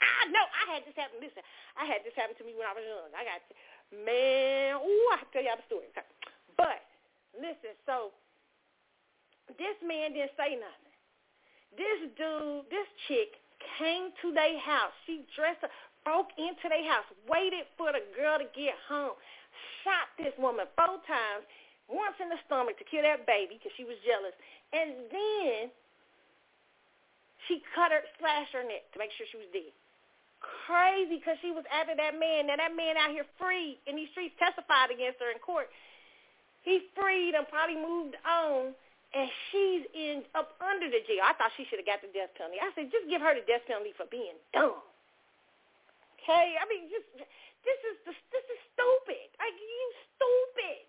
Ah, 0.01 0.05
I, 0.05 0.27
I 0.27 0.31
know 0.33 0.45
I 0.45 0.63
had 0.73 0.81
this 0.83 0.97
happen. 0.97 1.21
Listen, 1.21 1.45
I 1.77 1.85
had 1.85 2.01
this 2.01 2.17
happen 2.17 2.35
to 2.37 2.45
me 2.45 2.57
when 2.57 2.65
I 2.65 2.73
was 2.73 2.83
young. 2.83 3.13
I 3.13 3.23
got, 3.23 3.41
man, 3.93 4.81
ooh, 4.81 5.07
I 5.13 5.21
tell 5.29 5.45
y'all 5.45 5.57
the 5.57 5.67
story. 5.69 5.89
But 6.57 6.81
listen, 7.37 7.77
so 7.85 8.11
this 9.57 9.77
man 9.85 10.13
didn't 10.13 10.35
say 10.37 10.57
nothing. 10.57 10.95
This 11.77 11.99
dude, 12.19 12.67
this 12.67 12.89
chick 13.07 13.39
came 13.79 14.11
to 14.21 14.33
their 14.35 14.59
house. 14.59 14.91
She 15.07 15.23
dressed 15.37 15.63
up, 15.63 15.71
broke 16.03 16.33
into 16.35 16.67
their 16.67 16.83
house, 16.83 17.07
waited 17.29 17.69
for 17.77 17.93
the 17.95 18.03
girl 18.11 18.41
to 18.41 18.47
get 18.51 18.75
home, 18.89 19.15
shot 19.83 20.11
this 20.19 20.35
woman 20.35 20.67
four 20.75 20.99
times, 21.07 21.47
once 21.87 22.15
in 22.19 22.27
the 22.27 22.39
stomach 22.47 22.75
to 22.79 22.85
kill 22.87 23.03
that 23.03 23.23
baby 23.27 23.59
because 23.59 23.71
she 23.75 23.87
was 23.87 23.95
jealous, 24.03 24.35
and 24.71 25.07
then 25.11 25.71
she 27.47 27.63
cut 27.75 27.91
her, 27.91 28.03
slashed 28.19 28.53
her 28.55 28.63
neck 28.63 28.87
to 28.91 28.99
make 28.99 29.11
sure 29.15 29.27
she 29.31 29.39
was 29.39 29.49
dead. 29.51 29.71
Crazy 30.41 31.21
because 31.21 31.37
she 31.45 31.53
was 31.53 31.63
after 31.69 31.93
that 31.93 32.17
man. 32.17 32.49
Now 32.49 32.57
that 32.57 32.73
man 32.73 32.97
out 32.97 33.13
here 33.13 33.29
free 33.37 33.77
in 33.85 33.95
these 33.95 34.09
streets 34.11 34.33
testified 34.41 34.89
against 34.89 35.21
her 35.21 35.29
in 35.29 35.37
court. 35.37 35.69
He 36.65 36.89
freed 36.97 37.33
and 37.37 37.45
probably 37.49 37.77
moved 37.77 38.17
on, 38.25 38.73
and 39.13 39.25
she's 39.49 39.85
in 39.93 40.25
up 40.33 40.57
under 40.61 40.89
the 40.89 41.01
jail. 41.05 41.25
I 41.25 41.33
thought 41.37 41.53
she 41.57 41.65
should 41.69 41.81
have 41.81 41.89
got 41.89 42.01
the 42.01 42.09
death 42.13 42.33
penalty. 42.37 42.61
I 42.61 42.69
said, 42.73 42.93
just 42.93 43.09
give 43.09 43.21
her 43.21 43.33
the 43.33 43.45
death 43.45 43.65
penalty 43.65 43.93
for 43.97 44.05
being 44.09 44.37
dumb. 44.53 44.81
Okay, 46.21 46.57
I 46.57 46.65
mean, 46.69 46.89
just 46.89 47.05
this 47.65 47.79
is 47.93 47.97
this 48.05 48.45
is 48.45 48.59
stupid. 48.73 49.29
Like 49.37 49.57
you 49.57 49.85
stupid. 50.17 50.85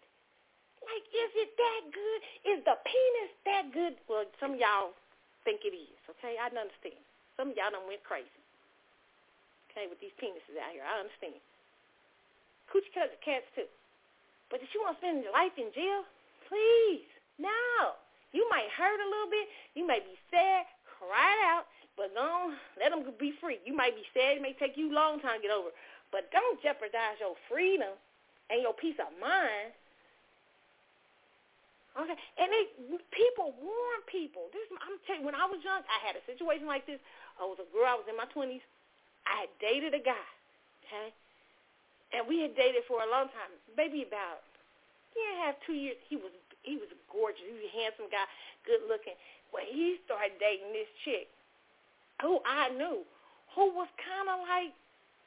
Like, 0.83 1.07
is 1.15 1.33
it 1.39 1.51
that 1.55 1.83
good? 1.95 2.21
Is 2.43 2.59
the 2.67 2.77
penis 2.83 3.33
that 3.47 3.65
good? 3.71 3.95
Well, 4.11 4.27
some 4.43 4.59
of 4.59 4.59
y'all 4.59 4.93
think 5.47 5.63
it 5.63 5.75
is, 5.75 6.01
okay? 6.19 6.35
I 6.37 6.51
understand. 6.51 6.99
Some 7.39 7.55
of 7.55 7.57
y'all 7.57 7.71
done 7.71 7.87
went 7.87 8.03
crazy, 8.03 8.42
okay, 9.73 9.89
with 9.89 9.99
these 9.99 10.15
penises 10.21 10.55
out 10.61 10.77
here. 10.77 10.85
I 10.85 11.01
understand. 11.01 11.41
Coochie 12.69 12.93
cut 12.93 13.09
the 13.09 13.21
cats 13.25 13.49
too. 13.57 13.69
But 14.53 14.61
if 14.61 14.69
you 14.77 14.85
want 14.85 14.97
to 14.97 15.01
spend 15.01 15.25
your 15.25 15.33
life 15.33 15.57
in 15.57 15.73
jail, 15.73 16.05
please, 16.47 17.09
no. 17.41 17.97
You 18.37 18.45
might 18.53 18.69
hurt 18.73 19.01
a 19.01 19.09
little 19.09 19.33
bit. 19.33 19.49
You 19.73 19.85
may 19.89 20.01
be 20.01 20.17
sad. 20.29 20.69
Cry 21.01 21.33
it 21.37 21.43
out. 21.49 21.65
But 21.97 22.13
don't 22.17 22.57
let 22.81 22.93
them 22.93 23.05
be 23.21 23.37
free. 23.41 23.61
You 23.65 23.77
might 23.77 23.93
be 23.97 24.05
sad. 24.17 24.41
It 24.41 24.45
may 24.45 24.57
take 24.57 24.77
you 24.77 24.93
a 24.93 24.97
long 24.97 25.21
time 25.21 25.41
to 25.41 25.45
get 25.45 25.53
over. 25.53 25.69
But 26.09 26.33
don't 26.33 26.61
jeopardize 26.61 27.21
your 27.21 27.37
freedom 27.49 27.93
and 28.49 28.61
your 28.61 28.73
peace 28.73 28.97
of 29.01 29.13
mind. 29.21 29.73
Okay, 31.93 32.17
and 32.41 32.49
they 32.49 32.65
people 33.13 33.53
warn 33.61 34.01
people. 34.09 34.49
This 34.49 34.65
I'm 34.81 34.97
telling 35.05 35.21
you, 35.21 35.29
when 35.29 35.37
I 35.37 35.45
was 35.45 35.61
young, 35.61 35.85
I 35.85 36.01
had 36.01 36.17
a 36.17 36.25
situation 36.25 36.65
like 36.65 36.89
this. 36.89 36.97
I 37.37 37.45
was 37.45 37.61
a 37.61 37.69
girl. 37.69 37.85
I 37.85 38.01
was 38.01 38.09
in 38.09 38.17
my 38.17 38.25
twenties. 38.33 38.65
I 39.27 39.47
had 39.47 39.53
dated 39.61 39.95
a 39.95 40.03
guy. 40.03 40.29
Okay, 40.87 41.09
and 42.13 42.29
we 42.29 42.45
had 42.45 42.53
dated 42.55 42.85
for 42.85 43.01
a 43.01 43.09
long 43.09 43.33
time, 43.33 43.53
maybe 43.77 44.05
about 44.05 44.45
year 45.17 45.29
and 45.33 45.39
a 45.41 45.43
half, 45.49 45.57
two 45.65 45.77
years. 45.77 45.97
He 46.09 46.17
was 46.17 46.33
he 46.63 46.77
was 46.77 46.91
gorgeous. 47.09 47.43
He 47.43 47.55
was 47.55 47.65
a 47.67 47.75
handsome 47.75 48.09
guy, 48.13 48.27
good 48.67 48.85
looking. 48.87 49.17
Well, 49.51 49.65
he 49.65 50.01
started 50.05 50.37
dating 50.41 50.73
this 50.73 50.89
chick 51.05 51.29
who 52.21 52.39
I 52.47 52.71
knew, 52.73 53.03
who 53.57 53.65
was 53.75 53.89
kind 53.99 54.29
of 54.31 54.45
like 54.47 54.73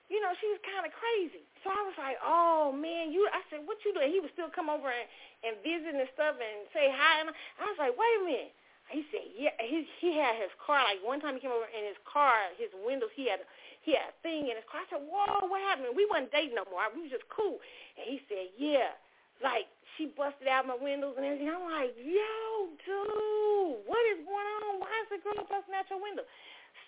you 0.10 0.22
know, 0.22 0.34
she 0.38 0.48
was 0.54 0.62
kind 0.62 0.86
of 0.86 0.94
crazy. 0.94 1.42
So 1.66 1.74
I 1.74 1.82
was 1.82 1.98
like, 1.98 2.18
oh, 2.22 2.70
man, 2.70 3.10
you, 3.10 3.26
I 3.34 3.42
said, 3.50 3.66
what 3.66 3.82
you 3.82 3.90
doing? 3.90 4.14
He 4.14 4.22
would 4.22 4.34
still 4.38 4.54
come 4.54 4.70
over 4.70 4.86
and, 4.86 5.08
and 5.42 5.58
visit 5.66 5.98
and 5.98 6.06
stuff 6.14 6.38
and 6.38 6.70
say 6.70 6.94
hi. 6.94 7.26
And 7.26 7.34
I 7.34 7.66
was 7.66 7.80
like, 7.82 7.98
wait 7.98 8.16
a 8.22 8.24
minute. 8.26 8.54
He 8.94 9.02
said, 9.10 9.26
yeah, 9.34 9.58
he, 9.58 9.82
he 9.98 10.14
had 10.14 10.38
his 10.38 10.54
car, 10.62 10.86
like 10.86 11.02
one 11.02 11.18
time 11.18 11.34
he 11.34 11.42
came 11.42 11.50
over 11.50 11.66
in 11.74 11.90
his 11.90 11.98
car, 12.06 12.54
his 12.54 12.70
windows, 12.86 13.10
he 13.18 13.26
had, 13.26 13.42
he 13.86 13.94
had 13.94 14.10
a 14.10 14.18
thing 14.26 14.50
in 14.50 14.58
his 14.58 14.66
car. 14.66 14.82
I 14.82 14.90
said, 14.90 15.06
whoa, 15.06 15.46
what 15.46 15.62
happened? 15.62 15.94
We 15.94 16.10
wasn't 16.10 16.34
dating 16.34 16.58
no 16.58 16.66
more. 16.74 16.82
We 16.90 17.06
was 17.06 17.14
just 17.14 17.30
cool. 17.30 17.62
And 17.96 18.10
he 18.10 18.18
said, 18.26 18.50
yeah, 18.58 18.98
like 19.46 19.70
she 19.96 20.10
busted 20.18 20.50
out 20.50 20.66
my 20.66 20.76
windows 20.76 21.14
and 21.16 21.24
everything. 21.24 21.54
I'm 21.54 21.70
like, 21.70 21.94
yo, 21.94 22.74
dude, 22.82 23.86
what 23.86 24.04
is 24.10 24.26
going 24.26 24.50
on? 24.66 24.82
Why 24.82 24.94
is 25.06 25.10
the 25.14 25.22
girl 25.22 25.46
busting 25.46 25.78
out 25.78 25.86
your 25.94 26.02
window? 26.02 26.26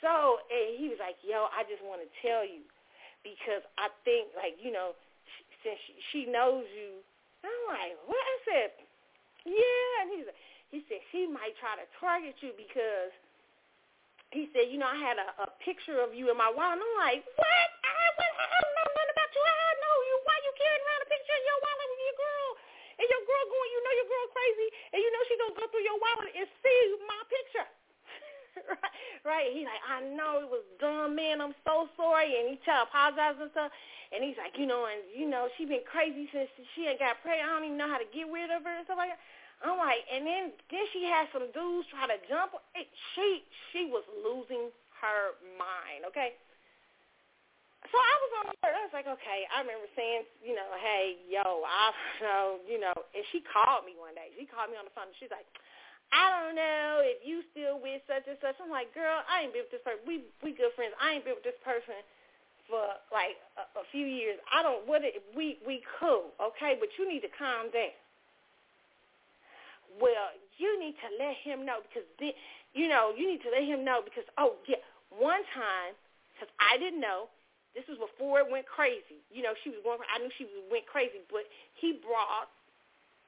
So 0.02 0.42
and 0.50 0.78
he 0.78 0.90
was 0.90 0.98
like, 0.98 1.22
yo, 1.22 1.50
I 1.54 1.66
just 1.70 1.86
want 1.86 2.02
to 2.02 2.10
tell 2.22 2.42
you 2.42 2.66
because 3.22 3.66
I 3.78 3.94
think 4.06 4.34
like 4.34 4.58
you 4.62 4.70
know 4.70 4.98
since 5.62 5.78
she, 5.86 5.94
she 6.12 6.22
knows 6.30 6.66
you. 6.74 7.02
I'm 7.46 7.64
like, 7.70 7.96
what? 8.10 8.20
I 8.20 8.38
said, 8.50 8.70
yeah, 9.46 9.90
and 10.02 10.08
he's 10.12 10.28
he 10.74 10.80
said 10.90 11.02
she 11.14 11.30
might 11.30 11.56
try 11.62 11.78
to 11.78 11.88
target 12.02 12.36
you 12.42 12.52
because 12.58 13.14
he 14.36 14.52
said, 14.52 14.68
you 14.68 14.76
know, 14.76 14.92
I 14.92 15.00
had 15.00 15.16
a, 15.16 15.28
a 15.40 15.50
picture 15.64 16.04
of 16.04 16.12
you 16.12 16.28
in 16.28 16.36
my 16.36 16.52
wallet. 16.52 16.76
And 16.76 16.84
I'm 16.84 16.98
like, 17.00 17.24
what? 17.40 17.68
I, 17.80 17.92
what? 18.20 18.32
I 18.36 18.46
don't 18.60 18.76
know 18.76 18.88
nothing 18.92 19.12
about 19.16 19.30
you. 19.32 19.42
I 19.48 19.74
know 19.80 19.96
you. 20.04 20.16
Why 20.28 20.36
you 20.44 20.52
carrying 20.60 20.84
around 20.84 21.02
a 21.04 21.10
picture 21.10 21.36
of 21.38 21.44
your 21.48 21.60
wallet 21.64 21.88
with 21.88 22.02
your 22.04 22.18
girl? 22.20 22.50
And 22.98 23.06
your 23.08 23.24
girl 23.24 23.44
going, 23.48 23.70
you 23.72 23.80
know 23.86 23.94
your 23.94 24.10
girl 24.10 24.28
crazy, 24.34 24.68
and 24.90 25.00
you 25.06 25.10
know 25.14 25.22
she 25.30 25.38
gonna 25.38 25.54
go 25.54 25.66
through 25.70 25.86
your 25.86 26.02
wallet 26.02 26.34
and 26.34 26.50
see 26.66 26.82
my 27.06 27.22
picture. 27.30 27.68
right, 28.74 28.94
right. 29.22 29.50
He's 29.54 29.70
like, 29.70 29.86
I 29.86 30.02
know 30.18 30.42
it 30.42 30.50
was 30.50 30.66
dumb, 30.82 31.14
man. 31.14 31.38
I'm 31.38 31.54
so 31.62 31.94
sorry. 31.94 32.42
And 32.42 32.50
he 32.50 32.56
tell 32.66 32.90
apologize 32.90 33.38
and 33.38 33.54
stuff. 33.54 33.70
And 34.10 34.26
he's 34.26 34.40
like, 34.42 34.58
you 34.58 34.66
know, 34.66 34.90
and 34.90 35.06
you 35.14 35.30
know, 35.30 35.46
she 35.56 35.70
been 35.70 35.86
crazy 35.86 36.26
since 36.34 36.50
she 36.74 36.90
ain't 36.90 36.98
got 36.98 37.22
pregnant. 37.22 37.48
I 37.48 37.54
don't 37.54 37.70
even 37.70 37.78
know 37.78 37.92
how 37.92 38.02
to 38.02 38.10
get 38.10 38.26
rid 38.34 38.50
of 38.50 38.66
her 38.66 38.76
and 38.82 38.86
stuff 38.90 38.98
like 38.98 39.14
that. 39.14 39.22
I'm 39.66 39.78
like, 39.82 40.06
and 40.14 40.22
then 40.22 40.54
then 40.70 40.86
she 40.94 41.06
had 41.10 41.26
some 41.34 41.50
dudes 41.50 41.90
try 41.90 42.06
to 42.06 42.20
jump. 42.30 42.54
It, 42.78 42.86
she 43.16 43.42
she 43.74 43.90
was 43.90 44.06
losing 44.22 44.70
her 45.02 45.38
mind. 45.58 46.06
Okay. 46.14 46.38
So 47.88 47.96
I 47.96 48.16
was 48.20 48.32
on 48.42 48.46
alert. 48.52 48.76
I 48.76 48.84
was 48.84 48.96
like, 48.96 49.08
okay. 49.08 49.48
I 49.48 49.64
remember 49.64 49.88
saying, 49.96 50.28
you 50.44 50.58
know, 50.58 50.68
hey, 50.76 51.24
yo, 51.32 51.64
I 51.64 51.96
know, 52.20 52.60
you 52.68 52.82
know. 52.82 52.94
And 53.16 53.24
she 53.32 53.40
called 53.48 53.88
me 53.88 53.96
one 53.96 54.12
day. 54.12 54.34
She 54.36 54.44
called 54.44 54.74
me 54.74 54.76
on 54.76 54.84
the 54.84 54.92
phone. 54.92 55.08
And 55.08 55.18
she's 55.22 55.32
like, 55.32 55.48
I 56.12 56.26
don't 56.36 56.56
know 56.58 57.00
if 57.00 57.24
you 57.24 57.48
still 57.56 57.80
with 57.80 58.04
such 58.06 58.28
and 58.28 58.38
such. 58.44 58.60
I'm 58.60 58.70
like, 58.70 58.92
girl, 58.92 59.24
I 59.26 59.48
ain't 59.48 59.56
been 59.56 59.66
with 59.66 59.74
this 59.74 59.86
person. 59.86 60.04
We 60.06 60.28
we 60.44 60.54
good 60.54 60.76
friends. 60.76 60.94
I 61.02 61.18
ain't 61.18 61.26
been 61.26 61.40
with 61.40 61.48
this 61.48 61.58
person 61.64 61.98
for 62.70 62.84
like 63.12 63.40
a, 63.56 63.64
a 63.80 63.84
few 63.92 64.06
years. 64.06 64.38
I 64.52 64.62
don't 64.62 64.88
what 64.88 65.04
it, 65.04 65.24
we 65.36 65.60
we 65.66 65.82
cool, 66.00 66.36
okay, 66.40 66.76
but 66.80 66.92
you 67.00 67.08
need 67.08 67.24
to 67.24 67.32
calm 67.36 67.72
down. 67.72 67.96
Well, 69.98 70.30
you 70.58 70.78
need 70.80 70.96
to 71.02 71.10
let 71.18 71.36
him 71.42 71.66
know 71.66 71.82
because 71.86 72.08
then, 72.22 72.34
you 72.74 72.88
know 72.88 73.14
you 73.18 73.26
need 73.26 73.42
to 73.42 73.52
let 73.52 73.66
him 73.66 73.86
know 73.86 74.02
because 74.06 74.26
oh 74.38 74.58
yeah, 74.70 74.82
one 75.10 75.42
time 75.54 75.98
because 76.34 76.54
I 76.62 76.78
didn't 76.78 77.02
know. 77.02 77.30
This 77.74 77.86
was 77.86 78.02
before 78.02 78.42
it 78.42 78.50
went 78.50 78.66
crazy. 78.66 79.22
You 79.30 79.46
know, 79.46 79.54
she 79.62 79.70
was 79.70 79.78
going. 79.86 80.02
I 80.10 80.18
knew 80.18 80.34
she 80.34 80.50
went 80.70 80.90
crazy, 80.90 81.22
but 81.30 81.46
he 81.78 82.02
brought 82.02 82.50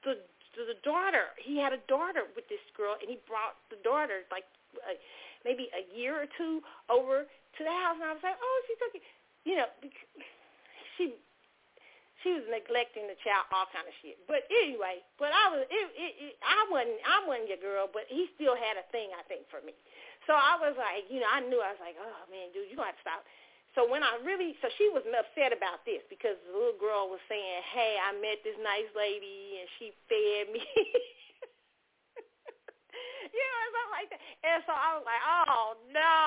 the 0.02 0.18
the 0.58 0.78
daughter. 0.82 1.34
He 1.38 1.62
had 1.62 1.74
a 1.74 1.82
daughter 1.86 2.26
with 2.34 2.50
this 2.50 2.64
girl, 2.74 2.98
and 2.98 3.06
he 3.10 3.22
brought 3.30 3.62
the 3.70 3.78
daughter 3.86 4.26
like 4.34 4.46
uh, 4.82 4.98
maybe 5.46 5.70
a 5.74 5.86
year 5.94 6.18
or 6.18 6.28
two 6.38 6.62
over 6.90 7.30
to 7.30 7.62
the 7.62 7.70
house. 7.70 7.98
And 8.02 8.10
I 8.10 8.14
was 8.14 8.26
like, 8.26 8.38
oh, 8.42 8.58
she 8.66 8.74
took 8.82 8.94
it. 8.98 9.06
You 9.46 9.56
know, 9.62 9.70
she 10.98 11.14
she 12.22 12.36
was 12.36 12.46
neglecting 12.52 13.08
the 13.08 13.16
child, 13.24 13.48
all 13.56 13.70
kind 13.72 13.88
of 13.88 13.96
shit. 14.04 14.20
But 14.28 14.44
anyway, 14.52 15.00
but 15.16 15.32
I 15.32 15.46
was 15.52 15.64
it, 15.68 15.86
it, 15.96 16.14
it 16.20 16.34
I 16.44 16.68
wasn't 16.68 17.00
I 17.04 17.18
wasn't 17.24 17.48
your 17.52 17.62
girl, 17.64 17.88
but 17.88 18.08
he 18.12 18.28
still 18.36 18.56
had 18.56 18.76
a 18.76 18.86
thing 18.92 19.12
I 19.16 19.24
think 19.28 19.48
for 19.48 19.64
me. 19.64 19.74
So 20.28 20.36
I 20.36 20.60
was 20.62 20.78
like, 20.78 21.10
you 21.10 21.24
know, 21.24 21.32
I 21.32 21.42
knew 21.42 21.58
I 21.58 21.74
was 21.74 21.82
like, 21.82 21.98
oh 21.98 22.22
man, 22.30 22.52
dude, 22.54 22.70
you 22.70 22.78
got 22.78 22.94
to 22.94 23.02
stop 23.02 23.24
so 23.78 23.86
when 23.86 24.02
I 24.02 24.18
really, 24.26 24.58
so 24.62 24.70
she 24.78 24.90
was 24.90 25.06
upset 25.06 25.54
about 25.54 25.86
this 25.86 26.02
because 26.10 26.38
the 26.50 26.54
little 26.58 26.78
girl 26.82 27.10
was 27.10 27.22
saying, 27.30 27.62
hey, 27.70 28.02
I 28.02 28.18
met 28.18 28.42
this 28.42 28.58
nice 28.66 28.90
lady 28.98 29.62
and 29.62 29.68
she 29.78 29.94
fed 30.10 30.50
me. 30.50 30.66
you 33.36 33.46
know, 33.46 33.66
something 33.72 33.96
like 33.96 34.10
that. 34.12 34.22
And 34.44 34.60
so 34.66 34.74
I 34.74 34.90
was 34.98 35.06
like, 35.06 35.24
oh, 35.24 35.78
no. 35.94 36.20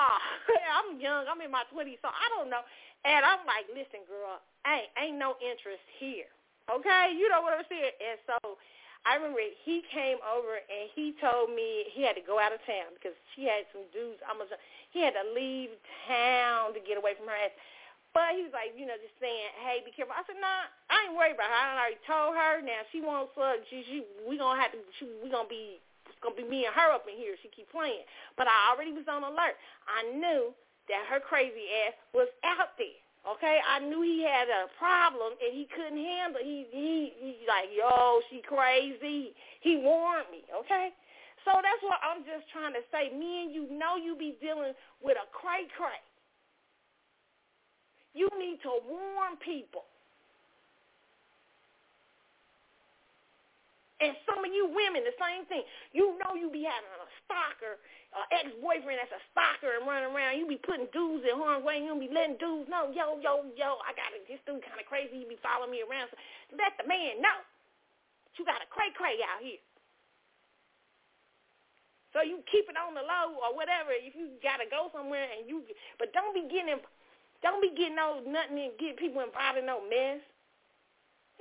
I'm 0.79 0.99
young. 0.99 1.27
I'm 1.27 1.41
in 1.43 1.51
my 1.51 1.67
20s, 1.71 1.99
so 2.01 2.09
I 2.09 2.27
don't 2.37 2.49
know. 2.49 2.63
And 3.03 3.27
I'm 3.27 3.43
like, 3.45 3.67
listen, 3.75 4.07
girl, 4.07 4.39
ain't, 4.67 4.91
ain't 4.95 5.19
no 5.19 5.35
interest 5.43 5.83
here. 5.99 6.31
Okay? 6.71 7.15
You 7.19 7.27
know 7.27 7.43
what 7.43 7.59
I'm 7.59 7.67
saying? 7.67 7.95
And 7.99 8.19
so 8.27 8.39
I 9.03 9.19
remember 9.19 9.43
he 9.67 9.83
came 9.91 10.23
over 10.23 10.63
and 10.63 10.87
he 10.95 11.19
told 11.19 11.51
me 11.51 11.91
he 11.91 12.07
had 12.07 12.15
to 12.15 12.23
go 12.23 12.39
out 12.39 12.55
of 12.55 12.63
town 12.63 12.95
because 12.95 13.19
she 13.35 13.51
had 13.51 13.67
some 13.75 13.83
dudes. 13.91 14.23
Gonna, 14.23 14.47
he 14.95 15.03
had 15.03 15.19
to 15.19 15.27
leave 15.35 15.75
town 16.07 16.75
to 16.79 16.81
get 16.81 16.95
away 16.95 17.19
from 17.19 17.27
her 17.27 17.35
ass. 17.35 17.55
But 18.15 18.37
he 18.37 18.45
was 18.45 18.53
like, 18.53 18.77
you 18.77 18.85
know, 18.85 18.95
just 19.01 19.17
saying, 19.19 19.57
hey, 19.65 19.81
be 19.83 19.91
careful. 19.91 20.13
I 20.13 20.23
said, 20.29 20.37
nah, 20.37 20.69
I 20.93 21.09
ain't 21.09 21.17
worried 21.17 21.35
about 21.35 21.49
her. 21.49 21.57
I 21.57 21.81
already 21.81 22.03
told 22.05 22.37
her. 22.37 22.61
Now 22.61 22.85
she 22.93 23.01
wants 23.01 23.33
uh, 23.35 23.59
she, 23.73 23.83
she 23.89 23.99
we 24.29 24.37
gonna 24.37 24.61
have 24.61 24.71
to 24.77 24.79
she, 25.01 25.09
we 25.25 25.33
gonna 25.33 25.49
be 25.49 25.81
gonna 26.23 26.39
be 26.39 26.47
me 26.47 26.65
and 26.65 26.75
her 26.75 26.95
up 26.95 27.05
in 27.11 27.19
here. 27.19 27.35
She 27.43 27.51
keep 27.51 27.71
playing. 27.71 28.07
But 28.39 28.47
I 28.47 28.73
already 28.73 28.93
was 28.93 29.07
on 29.11 29.27
alert. 29.27 29.59
I 29.85 30.07
knew 30.15 30.55
that 30.89 31.07
her 31.11 31.21
crazy 31.21 31.69
ass 31.87 31.95
was 32.15 32.29
out 32.43 32.79
there. 32.79 33.03
Okay, 33.23 33.63
I 33.63 33.79
knew 33.79 34.03
he 34.03 34.27
had 34.27 34.51
a 34.51 34.67
problem 34.79 35.39
and 35.39 35.55
he 35.55 35.71
couldn't 35.71 35.99
handle. 35.99 36.43
He 36.43 36.67
he 36.71 37.13
he 37.23 37.31
like 37.47 37.71
yo, 37.71 38.19
she 38.31 38.43
crazy. 38.43 39.31
He 39.61 39.79
warned 39.79 40.27
me. 40.35 40.43
Okay, 40.51 40.91
so 41.47 41.55
that's 41.63 41.83
what 41.87 42.03
I'm 42.03 42.27
just 42.27 42.51
trying 42.51 42.75
to 42.75 42.83
say. 42.91 43.15
Me 43.15 43.47
and 43.47 43.55
you 43.55 43.71
know 43.71 43.95
you 43.95 44.19
be 44.19 44.35
dealing 44.43 44.75
with 44.99 45.15
a 45.15 45.27
cray 45.31 45.71
cray. 45.79 46.03
You 48.15 48.29
need 48.39 48.59
to 48.67 48.75
warn 48.91 49.39
people. 49.39 49.87
And 54.03 54.19
some 54.27 54.43
of 54.43 54.51
you 54.51 54.67
women, 54.67 55.07
the 55.07 55.15
same 55.15 55.47
thing. 55.47 55.63
You 55.95 56.19
know 56.19 56.35
you 56.35 56.51
be 56.51 56.67
having 56.67 56.91
a 56.91 57.07
stalker 57.23 57.79
uh, 58.13 58.29
ex-boyfriend 58.29 59.01
that's 59.01 59.15
a 59.17 59.23
stalker 59.33 59.73
and 59.81 59.89
running 59.89 60.13
around. 60.13 60.37
You 60.37 60.45
be 60.45 60.61
putting 60.61 60.89
dudes 60.93 61.25
in 61.25 61.33
harm's 61.33 61.65
way. 61.65 61.81
You 61.81 61.97
be 61.97 62.13
letting 62.13 62.37
dudes 62.37 62.69
know, 62.69 62.93
yo, 62.93 63.17
yo, 63.25 63.49
yo, 63.57 63.81
I 63.81 63.97
got 63.97 64.13
it. 64.13 64.29
This 64.29 64.43
dude 64.45 64.61
kind 64.61 64.77
of 64.77 64.85
crazy. 64.85 65.25
He 65.25 65.25
be 65.25 65.41
following 65.41 65.73
me 65.73 65.81
around. 65.81 66.13
So 66.13 66.21
let 66.61 66.77
the 66.77 66.85
man 66.85 67.25
know 67.25 67.41
that 67.41 68.33
you 68.37 68.45
got 68.45 68.61
a 68.61 68.69
cray-cray 68.69 69.17
out 69.25 69.41
here. 69.41 69.61
So 72.13 72.21
you 72.21 72.45
keep 72.53 72.69
it 72.69 72.77
on 72.77 72.93
the 72.93 73.01
low 73.01 73.41
or 73.41 73.57
whatever. 73.57 73.97
If 73.97 74.13
you 74.13 74.37
gotta 74.45 74.69
go 74.69 74.93
somewhere 74.93 75.25
and 75.33 75.49
you, 75.49 75.65
but 75.97 76.13
don't 76.13 76.37
be 76.37 76.45
getting, 76.45 76.77
don't 77.41 77.65
be 77.65 77.73
getting 77.73 77.97
no 77.97 78.21
nothing 78.21 78.61
and 78.69 78.77
get 78.77 79.01
people 79.01 79.25
involved 79.25 79.57
in 79.57 79.65
no 79.65 79.81
mess. 79.89 80.21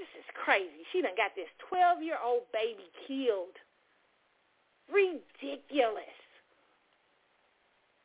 This 0.02 0.10
is 0.18 0.26
crazy. 0.34 0.82
She 0.90 1.06
done 1.06 1.14
got 1.14 1.38
this 1.38 1.46
12 1.70 2.02
year 2.02 2.18
old 2.18 2.50
baby 2.50 2.90
killed. 3.06 3.54
Ridiculous. 4.90 6.18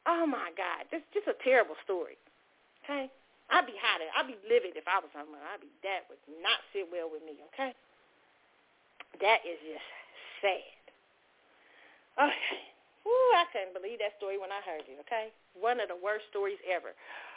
Oh 0.05 0.29
my 0.29 0.53
God, 0.53 0.85
this 0.93 1.01
just 1.17 1.25
a 1.25 1.35
terrible 1.41 1.75
story. 1.89 2.21
Okay, 2.85 3.09
I'd 3.49 3.65
be 3.65 3.75
hot. 3.81 4.05
I'd 4.05 4.29
be 4.29 4.37
livid 4.45 4.77
if 4.77 4.85
I 4.85 5.01
was 5.01 5.09
someone. 5.17 5.41
I'd 5.41 5.65
be 5.65 5.73
that 5.89 6.05
would 6.13 6.21
not 6.45 6.61
sit 6.77 6.85
well 6.93 7.09
with 7.09 7.25
me. 7.25 7.41
Okay, 7.57 7.73
that 9.25 9.41
is 9.49 9.57
just 9.65 9.89
sad. 10.45 10.85
Okay, 12.21 12.61
Ooh, 13.09 13.31
I 13.41 13.49
couldn't 13.57 13.73
believe 13.73 14.05
that 14.05 14.21
story 14.21 14.37
when 14.37 14.51
I 14.51 14.61
heard 14.67 14.85
it. 14.85 15.01
Okay, 15.09 15.33
one 15.57 15.81
of 15.81 15.89
the 15.89 15.97
worst 15.97 16.29
stories 16.29 16.61
ever. 16.69 16.93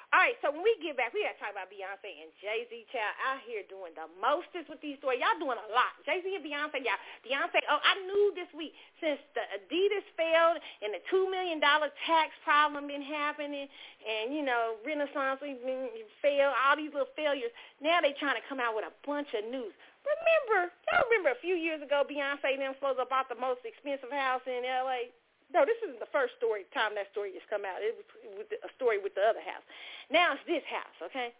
All 0.09 0.25
right, 0.25 0.33
so 0.41 0.49
when 0.49 0.65
we 0.65 0.73
get 0.81 0.97
back, 0.97 1.13
we 1.13 1.21
got 1.21 1.37
to 1.37 1.41
talk 1.41 1.53
about 1.53 1.69
Beyonce 1.69 2.09
and 2.09 2.33
Jay-Z, 2.41 2.73
child, 2.89 3.13
out 3.29 3.45
here 3.45 3.61
doing 3.69 3.93
the 3.93 4.09
mostest 4.17 4.65
with 4.65 4.81
these 4.81 4.97
stories. 4.97 5.21
Y'all 5.21 5.37
doing 5.37 5.61
a 5.61 5.69
lot. 5.69 5.93
Jay-Z 6.01 6.25
and 6.25 6.41
Beyonce, 6.41 6.81
y'all. 6.81 6.97
Beyonce, 7.21 7.61
oh, 7.69 7.77
I 7.77 7.93
knew 8.09 8.33
this 8.33 8.49
week, 8.57 8.73
since 8.97 9.21
the 9.37 9.45
Adidas 9.53 10.01
failed 10.17 10.57
and 10.81 10.97
the 10.97 11.01
$2 11.13 11.29
million 11.29 11.61
tax 11.61 12.33
problem 12.41 12.89
been 12.89 13.05
happening 13.05 13.69
and, 14.01 14.33
you 14.33 14.41
know, 14.41 14.81
Renaissance 14.81 15.45
been 15.45 15.93
failed, 16.25 16.57
all 16.57 16.73
these 16.73 16.89
little 16.89 17.13
failures, 17.13 17.53
now 17.77 18.01
they 18.01 18.17
trying 18.17 18.41
to 18.41 18.45
come 18.49 18.57
out 18.57 18.73
with 18.73 18.89
a 18.89 18.93
bunch 19.05 19.29
of 19.37 19.45
news. 19.45 19.77
Remember, 20.01 20.73
y'all 20.89 21.05
remember 21.05 21.37
a 21.37 21.41
few 21.45 21.53
years 21.53 21.85
ago, 21.85 22.01
Beyonce 22.01 22.57
and 22.57 22.65
them 22.65 22.73
to 22.81 23.05
bought 23.05 23.29
the 23.29 23.37
most 23.37 23.61
expensive 23.61 24.09
house 24.09 24.41
in 24.49 24.65
L.A.? 24.65 25.13
No, 25.49 25.65
this 25.65 25.81
isn't 25.81 25.97
the 25.97 26.11
first 26.13 26.37
story 26.37 26.69
time 26.69 26.93
that 26.93 27.09
story 27.09 27.33
just 27.33 27.49
come 27.49 27.65
out. 27.65 27.81
It 27.81 27.97
was 27.97 28.45
a 28.61 28.69
story 28.77 29.01
with 29.01 29.17
the 29.17 29.25
other 29.25 29.41
house. 29.41 29.65
Now 30.13 30.37
it's 30.37 30.45
this 30.45 30.61
house, 30.69 30.97
okay? 31.09 31.33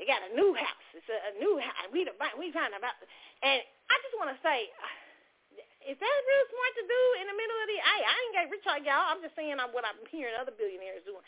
They 0.00 0.08
got 0.08 0.24
a 0.24 0.32
new 0.32 0.56
house. 0.56 0.86
It's 0.96 1.04
a, 1.12 1.18
a 1.28 1.32
new 1.36 1.60
house. 1.60 1.84
We 1.92 2.08
the 2.08 2.16
we 2.40 2.48
find 2.56 2.72
about, 2.72 2.96
and 3.44 3.60
I 3.60 3.94
just 4.00 4.16
want 4.16 4.32
to 4.32 4.38
say, 4.40 4.72
is 5.84 6.00
that 6.00 6.16
real 6.24 6.44
smart 6.48 6.72
to 6.80 6.84
do 6.88 7.02
in 7.20 7.28
the 7.28 7.36
middle 7.36 7.58
of 7.60 7.66
the? 7.68 7.76
I 7.84 7.96
I 8.00 8.14
ain't 8.16 8.34
get 8.40 8.48
rich 8.48 8.64
like 8.64 8.88
y'all. 8.88 9.12
I'm 9.12 9.20
just 9.20 9.36
saying 9.36 9.60
what 9.76 9.84
I'm 9.84 10.00
hearing 10.08 10.32
other 10.40 10.56
billionaires 10.56 11.04
doing. 11.04 11.20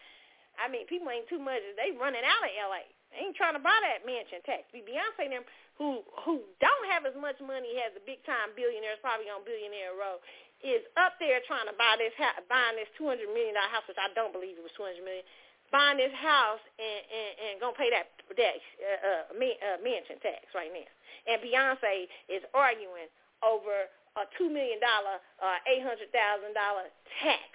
I 0.57 0.73
mean, 0.73 0.89
people 0.89 1.13
ain't 1.13 1.29
too 1.29 1.41
much. 1.41 1.61
They 1.77 1.93
running 1.93 2.25
out 2.25 2.41
of 2.41 2.53
L.A. 2.73 2.89
Ain't 3.13 3.37
trying 3.37 3.57
to 3.57 3.63
buy 3.63 3.77
that 3.85 4.09
mansion 4.09 4.41
tax. 4.49 4.65
Be 4.73 4.81
Beyonce 4.81 5.29
them 5.29 5.45
who 5.77 6.01
who 6.25 6.41
don't 6.61 6.87
have 6.89 7.05
as 7.05 7.17
much 7.17 7.37
money 7.45 7.77
as 7.85 7.93
the 7.93 8.03
big 8.05 8.21
time 8.25 8.53
billionaires 8.57 9.01
probably 9.05 9.29
on 9.29 9.45
Billionaire 9.45 9.93
Row 9.97 10.21
is 10.63 10.81
up 10.95 11.19
there 11.19 11.43
trying 11.45 11.67
to 11.67 11.75
buy 11.75 11.99
this 11.99 12.15
house, 12.15 12.39
buying 12.47 12.79
this 12.79 12.89
two 12.97 13.05
hundred 13.05 13.29
million 13.35 13.59
dollar 13.59 13.73
house, 13.73 13.85
which 13.91 13.99
I 13.99 14.09
don't 14.15 14.33
believe 14.33 14.57
it 14.57 14.65
was 14.65 14.73
two 14.79 14.87
hundred 14.87 15.03
million, 15.05 15.27
buying 15.75 15.99
this 15.99 16.15
house 16.15 16.63
and 16.79 17.01
and, 17.11 17.31
and 17.43 17.53
gonna 17.61 17.77
pay 17.77 17.91
that 17.91 18.09
that 18.39 18.57
uh, 18.81 19.33
uh, 19.33 19.35
uh, 19.37 19.79
mansion 19.83 20.17
tax 20.23 20.49
right 20.55 20.71
now. 20.73 20.89
And 21.29 21.39
Beyonce 21.43 22.09
is 22.33 22.43
arguing 22.57 23.11
over 23.43 23.91
a 24.17 24.25
two 24.39 24.49
million 24.49 24.79
dollar, 24.81 25.21
uh, 25.43 25.59
eight 25.69 25.83
hundred 25.83 26.09
thousand 26.15 26.55
dollar 26.55 26.89
tax 27.21 27.53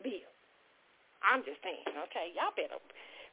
bill. 0.00 0.30
I'm 1.24 1.40
just 1.42 1.58
saying, 1.64 1.88
okay, 2.08 2.36
y'all 2.36 2.52
better 2.52 2.76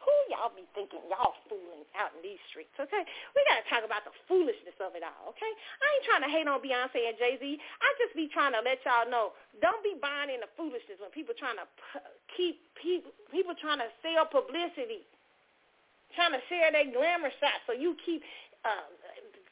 who 0.01 0.15
y'all 0.33 0.49
be 0.53 0.65
thinking 0.73 1.01
y'all 1.07 1.37
fooling 1.45 1.85
out 1.93 2.09
in 2.17 2.25
these 2.25 2.41
streets, 2.49 2.73
okay? 2.81 3.05
We 3.37 3.39
got 3.45 3.61
to 3.61 3.65
talk 3.69 3.83
about 3.85 4.01
the 4.01 4.13
foolishness 4.25 4.77
of 4.81 4.97
it 4.97 5.05
all, 5.05 5.33
okay? 5.33 5.51
I 5.81 5.85
ain't 5.85 6.05
trying 6.09 6.25
to 6.25 6.31
hate 6.31 6.47
on 6.49 6.57
Beyonce 6.61 6.97
and 7.05 7.17
Jay-Z. 7.21 7.43
I 7.45 7.87
just 8.01 8.17
be 8.17 8.25
trying 8.33 8.57
to 8.57 8.61
let 8.65 8.81
y'all 8.81 9.05
know, 9.05 9.37
don't 9.61 9.81
be 9.85 9.93
buying 10.01 10.33
into 10.33 10.49
foolishness 10.57 10.97
when 10.97 11.13
people 11.13 11.37
trying 11.37 11.61
to 11.61 11.67
keep 12.33 12.65
people, 12.73 13.13
people 13.29 13.53
trying 13.53 13.79
to 13.79 13.89
sell 14.01 14.25
publicity, 14.25 15.05
trying 16.17 16.33
to 16.33 16.41
share 16.49 16.73
their 16.73 16.89
glamour 16.89 17.31
shots 17.37 17.61
so 17.69 17.77
you 17.77 17.93
keep 18.01 18.25
uh, 18.65 18.89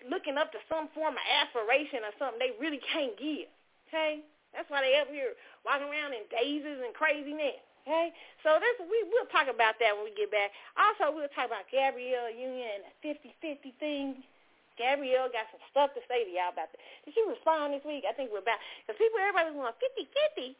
looking 0.10 0.38
up 0.42 0.50
to 0.52 0.60
some 0.66 0.90
form 0.98 1.14
of 1.14 1.26
aspiration 1.46 2.02
or 2.02 2.14
something 2.18 2.42
they 2.42 2.58
really 2.58 2.82
can't 2.90 3.14
give, 3.22 3.48
okay? 3.88 4.26
That's 4.58 4.66
why 4.74 4.82
they 4.82 4.98
up 4.98 5.14
here 5.14 5.38
walking 5.62 5.86
around 5.86 6.18
in 6.18 6.26
dazes 6.34 6.82
and 6.82 6.90
craziness. 6.98 7.62
Okay, 7.84 8.12
so 8.44 8.60
this 8.60 8.76
we 8.86 8.98
we'll 9.08 9.30
talk 9.32 9.48
about 9.48 9.80
that 9.80 9.96
when 9.96 10.06
we 10.06 10.14
get 10.14 10.30
back. 10.30 10.52
Also, 10.76 11.16
we'll 11.16 11.32
talk 11.32 11.48
about 11.48 11.66
Gabrielle 11.72 12.30
Union 12.30 12.84
and 12.84 12.84
the 12.86 12.94
50-50 13.40 13.74
thing. 13.80 14.06
Gabrielle 14.76 15.32
got 15.32 15.48
some 15.52 15.64
stuff 15.72 15.92
to 15.96 16.02
say 16.08 16.24
to 16.24 16.32
y'all 16.32 16.52
about 16.56 16.72
that. 16.72 16.80
Did 17.04 17.16
she 17.16 17.24
respond 17.28 17.76
this 17.76 17.84
week? 17.84 18.08
I 18.08 18.16
think 18.16 18.32
we're 18.32 18.44
about 18.44 18.60
because 18.84 19.00
people 19.00 19.20
everybody 19.20 19.52
was 19.52 19.60
going 19.60 19.76
50-50. 19.76 20.56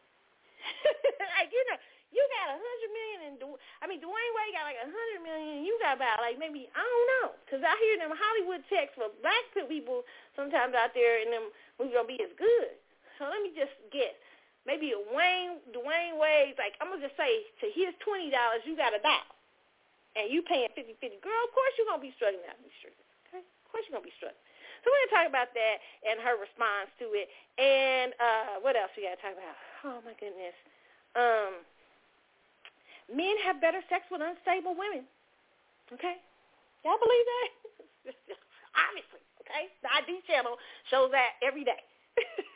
like 1.40 1.52
you 1.52 1.64
know, 1.72 1.80
you 2.12 2.22
got 2.40 2.56
a 2.56 2.58
hundred 2.58 2.92
million, 2.92 3.20
and 3.32 3.36
du- 3.40 3.62
I 3.80 3.86
mean 3.86 4.02
Dwyane 4.02 4.34
Wade 4.36 4.56
got 4.56 4.66
like 4.68 4.82
a 4.82 4.90
hundred 4.90 5.22
million, 5.24 5.62
and 5.62 5.66
you 5.68 5.76
got 5.80 6.00
about 6.00 6.20
like 6.24 6.36
maybe 6.42 6.68
I 6.76 6.84
don't 6.84 7.08
know, 7.20 7.28
because 7.46 7.62
I 7.64 7.74
hear 7.84 7.96
them 8.02 8.12
Hollywood 8.16 8.64
checks 8.68 8.96
for 8.98 9.12
black 9.22 9.44
people 9.70 10.04
sometimes 10.36 10.74
out 10.74 10.96
there, 10.96 11.22
and 11.24 11.30
them 11.32 11.46
movies 11.78 11.96
gonna 11.96 12.10
be 12.10 12.20
as 12.20 12.34
good. 12.36 12.76
So 13.20 13.28
let 13.28 13.44
me 13.44 13.52
just 13.54 13.76
guess 13.92 14.16
maybe 14.66 14.92
a 14.92 15.02
Wayne 15.12 15.64
Dwyane 15.72 16.20
Wade, 16.20 16.56
like 16.60 16.76
I'm 16.80 16.92
gonna 16.92 17.04
just 17.04 17.16
say 17.16 17.46
to 17.64 17.68
his 17.72 17.96
twenty 18.04 18.32
dollars 18.32 18.64
you 18.66 18.76
got 18.76 18.96
a 18.96 19.02
dollar. 19.04 19.30
And 20.18 20.28
you 20.34 20.42
paying 20.44 20.72
fifty 20.74 20.98
fifty. 20.98 21.22
Girl, 21.22 21.42
of 21.46 21.52
course 21.54 21.74
you're 21.78 21.88
gonna 21.88 22.04
be 22.04 22.16
struggling 22.18 22.44
out 22.50 22.58
in 22.60 22.68
streets. 22.82 23.00
Okay? 23.30 23.44
Of 23.46 23.68
course 23.70 23.86
you're 23.88 23.96
gonna 23.96 24.10
be 24.10 24.16
struggling. 24.18 24.42
So 24.82 24.90
we're 24.90 25.00
gonna 25.08 25.16
talk 25.22 25.28
about 25.30 25.52
that 25.54 25.76
and 26.08 26.18
her 26.24 26.40
response 26.40 26.90
to 27.04 27.14
it. 27.14 27.28
And 27.60 28.16
uh 28.18 28.64
what 28.66 28.76
else 28.76 28.92
we 28.98 29.06
gotta 29.06 29.22
talk 29.22 29.36
about? 29.36 29.58
Oh 29.86 30.00
my 30.04 30.16
goodness. 30.18 30.58
Um 31.14 31.64
men 33.12 33.36
have 33.46 33.62
better 33.62 33.82
sex 33.88 34.06
with 34.10 34.24
unstable 34.24 34.74
women. 34.74 35.06
Okay? 35.94 36.18
Y'all 36.86 37.02
believe 37.02 37.28
that? 37.28 37.50
Obviously, 38.88 39.22
okay? 39.44 39.74
The 39.82 39.90
ID 39.90 40.22
channel 40.30 40.56
shows 40.90 41.12
that 41.12 41.38
every 41.42 41.66
day. 41.66 41.82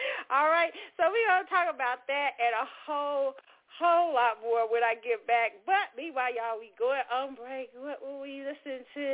All 0.34 0.48
right. 0.48 0.72
So 0.96 1.10
we're 1.10 1.28
going 1.28 1.44
to 1.44 1.50
talk 1.50 1.68
about 1.70 2.06
that 2.06 2.38
and 2.38 2.54
a 2.54 2.66
whole 2.86 3.34
whole 3.78 4.10
lot 4.10 4.42
more 4.42 4.66
when 4.66 4.82
I 4.82 4.98
get 4.98 5.22
back. 5.30 5.54
But 5.62 5.94
meanwhile, 5.94 6.34
y'all, 6.34 6.58
we 6.58 6.74
going 6.74 7.06
on 7.14 7.38
break. 7.38 7.70
What 7.78 8.02
will 8.02 8.18
we 8.18 8.42
listen 8.42 8.82
to? 8.82 9.08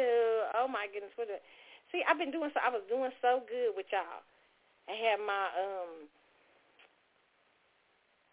Oh 0.57 0.65
my 0.65 0.89
goodness, 0.89 1.13
what? 1.21 1.29
A, 1.29 1.37
see, 1.93 2.01
I've 2.09 2.17
been 2.17 2.33
doing 2.33 2.49
so. 2.57 2.61
I 2.65 2.73
was 2.73 2.85
doing 2.89 3.13
so 3.21 3.45
good 3.45 3.77
with 3.77 3.87
y'all. 3.93 4.25
I 4.89 4.97
had 4.97 5.21
my 5.21 5.45
um. 5.57 5.93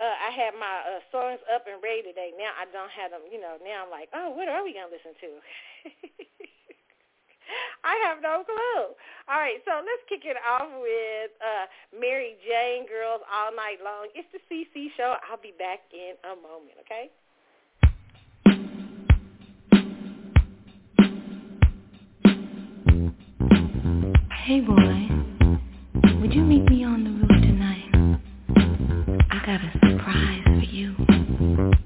Uh, 0.01 0.17
I 0.17 0.33
had 0.33 0.57
my 0.57 0.97
uh, 0.97 1.01
songs 1.13 1.37
up 1.45 1.69
and 1.69 1.77
ready 1.77 2.01
today. 2.01 2.33
Now 2.33 2.49
I 2.57 2.65
don't 2.73 2.89
have 2.89 3.13
them. 3.13 3.21
You 3.29 3.37
know, 3.37 3.61
now 3.61 3.85
I'm 3.85 3.93
like, 3.93 4.09
oh, 4.17 4.33
what 4.33 4.49
are 4.49 4.63
we 4.65 4.73
gonna 4.73 4.89
listen 4.89 5.13
to? 5.13 5.29
I 7.83 7.97
have 8.07 8.21
no 8.21 8.43
clue. 8.45 8.93
All 9.27 9.39
right, 9.39 9.57
so 9.65 9.71
let's 9.77 10.03
kick 10.09 10.21
it 10.25 10.37
off 10.47 10.69
with 10.81 11.31
uh, 11.41 11.65
Mary 11.99 12.35
Jane 12.45 12.85
Girls 12.87 13.21
All 13.31 13.55
Night 13.55 13.77
Long. 13.83 14.07
It's 14.13 14.27
the 14.31 14.39
CC 14.49 14.87
Show. 14.97 15.15
I'll 15.29 15.41
be 15.41 15.53
back 15.57 15.79
in 15.93 16.13
a 16.25 16.35
moment, 16.35 16.77
okay? 16.85 17.09
Hey, 24.45 24.59
boy, 24.59 25.07
would 26.19 26.33
you 26.33 26.41
meet 26.41 26.69
me 26.69 26.83
on 26.83 27.03
the 27.03 27.11
roof 27.11 27.41
tonight? 27.41 27.91
I 29.29 29.45
got 29.45 29.61
a 29.61 29.71
surprise 29.79 30.43
for 30.45 30.65
you. 30.65 31.80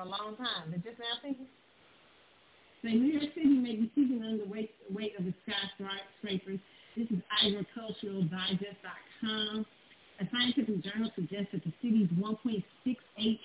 For 0.00 0.08
a 0.08 0.08
long 0.08 0.32
time. 0.40 0.72
They're 0.72 0.80
just 0.80 0.96
now 0.96 1.20
thinking. 1.20 1.44
Say 2.80 2.96
New 2.96 3.20
York 3.20 3.36
City 3.36 3.52
may 3.52 3.76
be 3.76 3.92
sinking 3.92 4.24
under 4.24 4.40
the 4.44 4.48
weight, 4.48 4.72
of 4.88 5.24
its 5.28 5.36
skyscrapers. 5.44 6.56
This 6.96 7.04
is 7.12 7.20
architecturaldigest.com. 7.28 9.68
A 10.20 10.28
scientific 10.32 10.80
journal 10.80 11.12
suggests 11.12 11.52
that 11.52 11.60
the 11.68 11.72
city's 11.84 12.08
1.68 12.16 12.64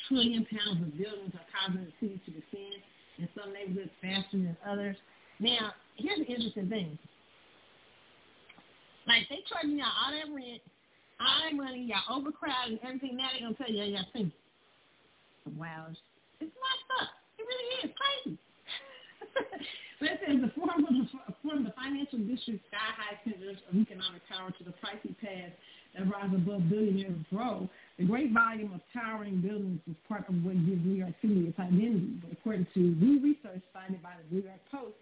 trillion 0.08 0.48
pounds 0.48 0.80
of 0.80 0.96
buildings 0.96 1.36
are 1.36 1.44
causing 1.52 1.84
the 1.84 1.92
city 2.00 2.24
to 2.24 2.32
descend 2.32 2.80
in 3.20 3.28
some 3.36 3.52
neighborhoods 3.52 3.92
faster 4.00 4.40
than 4.40 4.56
others. 4.64 4.96
Now, 5.44 5.76
here's 6.00 6.24
the 6.24 6.32
interesting 6.32 6.72
thing. 6.72 6.96
Like 9.12 9.28
they 9.28 9.44
charging 9.52 9.76
y'all 9.76 9.92
all 9.92 10.16
that 10.16 10.32
rent, 10.32 10.64
all 11.20 11.44
that 11.44 11.52
money, 11.52 11.84
y'all 11.84 12.16
overcrowded 12.16 12.80
and 12.80 12.88
everything. 12.88 13.20
Now 13.20 13.36
they're 13.36 13.44
gonna 13.44 13.60
tell 13.60 13.68
y'all 13.68 13.92
y'all 13.92 14.08
think. 14.14 14.32
Wow, 15.60 15.92
it's 16.46 16.54
messed 16.54 16.92
up. 17.02 17.10
It 17.42 17.46
really 17.50 17.68
is 17.90 17.96
it 20.06 20.20
says 20.22 20.38
the 20.38 20.52
form 20.54 20.86
of 20.86 20.94
the, 20.94 21.06
from 21.42 21.64
the 21.64 21.74
financial 21.74 22.20
district 22.20 22.62
sky 22.70 22.90
high 22.94 23.18
centers 23.26 23.58
of 23.70 23.74
economic 23.76 24.22
power 24.30 24.52
to 24.52 24.64
the 24.64 24.74
pricey 24.78 25.18
paths 25.18 25.56
that 25.98 26.06
rise 26.12 26.30
above 26.36 26.70
billionaires 26.70 27.18
grow. 27.32 27.70
The 27.98 28.06
great 28.06 28.32
volume 28.32 28.74
of 28.74 28.82
towering 28.94 29.42
buildings 29.42 29.80
is 29.90 29.96
part 30.08 30.28
of 30.30 30.36
what 30.44 30.54
gives 30.66 30.84
New 30.86 31.02
York 31.02 31.16
City 31.22 31.48
its 31.48 31.58
identity. 31.60 32.22
But 32.22 32.34
according 32.34 32.68
to 32.74 32.80
new 32.80 33.20
research 33.24 33.64
cited 33.74 34.04
by 34.04 34.14
the 34.20 34.36
New 34.36 34.44
York 34.44 34.62
Post, 34.70 34.96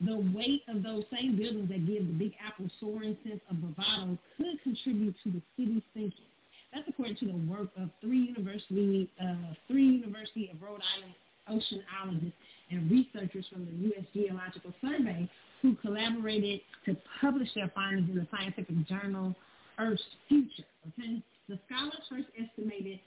the 0.00 0.18
weight 0.34 0.62
of 0.66 0.82
those 0.82 1.04
same 1.14 1.36
buildings 1.36 1.68
that 1.68 1.86
give 1.86 2.06
the 2.06 2.16
Big 2.18 2.34
Apple 2.42 2.66
soaring 2.80 3.16
sense 3.22 3.40
of 3.50 3.60
bravado 3.60 4.18
could 4.36 4.58
contribute 4.64 5.14
to 5.22 5.30
the 5.30 5.42
city's 5.56 5.86
thinking. 5.94 6.31
That's 6.72 6.88
according 6.88 7.16
to 7.16 7.26
the 7.26 7.40
work 7.50 7.68
of 7.76 7.90
three 8.00 8.32
University, 8.34 9.08
uh, 9.20 9.54
three 9.68 9.84
University 9.84 10.50
of 10.52 10.62
Rhode 10.62 10.80
Island 10.96 11.14
oceanologists 11.50 12.32
and 12.70 12.90
researchers 12.90 13.44
from 13.52 13.66
the 13.66 13.88
U.S. 13.88 14.04
Geological 14.14 14.72
Survey 14.80 15.28
who 15.60 15.74
collaborated 15.76 16.60
to 16.86 16.96
publish 17.20 17.48
their 17.54 17.70
findings 17.74 18.08
in 18.08 18.16
the 18.16 18.26
scientific 18.30 18.86
journal 18.86 19.34
Earth's 19.78 20.02
Future. 20.28 20.64
Okay, 20.88 21.22
the 21.48 21.58
scholars 21.66 22.02
first 22.08 22.28
estimated 22.38 22.98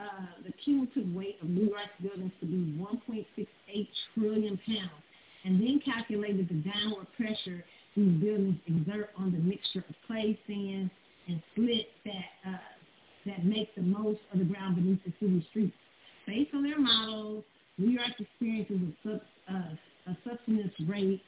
uh, 0.00 0.26
the 0.46 0.52
cumulative 0.64 1.12
weight 1.14 1.36
of 1.42 1.48
New 1.48 1.68
York's 1.68 1.90
buildings 2.00 2.32
to 2.40 2.46
be 2.46 2.78
1.68 2.80 3.88
trillion 4.14 4.58
pounds 4.66 5.02
and 5.44 5.60
then 5.60 5.80
calculated 5.84 6.48
the 6.48 6.70
downward 6.70 7.06
pressure 7.16 7.64
these 7.96 8.20
buildings 8.20 8.56
exert 8.66 9.10
on 9.16 9.32
the 9.32 9.38
mixture 9.38 9.84
of 9.88 9.94
clay, 10.06 10.38
sand, 10.46 10.90
and 11.28 11.42
slit 11.54 11.88
that 12.04 12.48
uh, 12.48 12.56
that 13.26 13.44
make 13.44 13.74
the 13.74 13.82
most 13.82 14.20
of 14.32 14.38
the 14.38 14.44
ground 14.44 14.76
beneath 14.76 15.02
the 15.04 15.12
city 15.20 15.46
streets. 15.50 15.76
Based 16.26 16.50
on 16.54 16.62
their 16.62 16.78
models, 16.78 17.44
New 17.78 17.90
York 17.90 18.12
experiences 18.18 18.76
a, 18.76 19.08
sub, 19.08 19.20
uh, 19.50 20.10
a 20.10 20.16
subsidence 20.28 20.72
rate, 20.86 21.22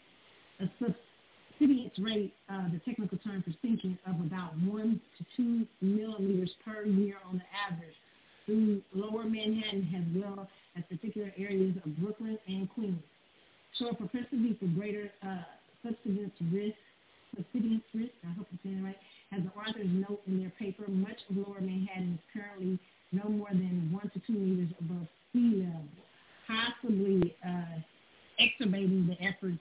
a 0.60 0.68
subsidence 0.78 1.92
rate, 1.98 2.32
uh, 2.50 2.68
the 2.72 2.80
technical 2.84 3.18
term 3.18 3.42
for 3.42 3.52
sinking, 3.62 3.98
of 4.06 4.20
about 4.20 4.56
one 4.60 5.00
to 5.18 5.24
two 5.36 5.66
millimeters 5.80 6.50
per 6.64 6.84
year 6.84 7.16
on 7.28 7.38
the 7.38 7.72
average 7.72 7.94
through 8.46 8.82
lower 8.94 9.24
Manhattan 9.24 9.88
as 9.96 10.22
well 10.22 10.48
as 10.76 10.84
particular 10.88 11.32
areas 11.38 11.76
of 11.84 11.96
Brooklyn 11.98 12.38
and 12.48 12.68
Queens 12.70 13.02
show 13.78 13.88
a 13.88 13.94
propensity 13.94 14.56
for 14.58 14.66
greater 14.66 15.10
uh, 15.24 15.42
subsidence 15.82 16.32
risk, 16.52 16.76
subsidence 17.36 17.82
risk, 17.94 18.12
I 18.24 18.32
hope 18.36 18.46
I'm 18.52 18.58
saying 18.62 18.78
it 18.78 18.84
right, 18.84 18.96
as 19.34 19.42
the 19.42 19.50
authors 19.58 19.88
note 19.90 20.20
in 20.26 20.40
their 20.40 20.52
paper, 20.58 20.84
much 20.88 21.18
of 21.30 21.36
lower 21.36 21.60
Manhattan 21.60 22.18
is 22.18 22.40
currently 22.40 22.78
no 23.12 23.28
more 23.28 23.48
than 23.50 23.90
one 23.92 24.10
to 24.10 24.20
two 24.26 24.32
meters 24.32 24.72
above 24.80 25.06
sea 25.32 25.64
level, 25.64 25.84
possibly 26.46 27.34
uh, 27.46 27.80
exacerbating 28.38 29.06
the 29.06 29.24
efforts 29.24 29.58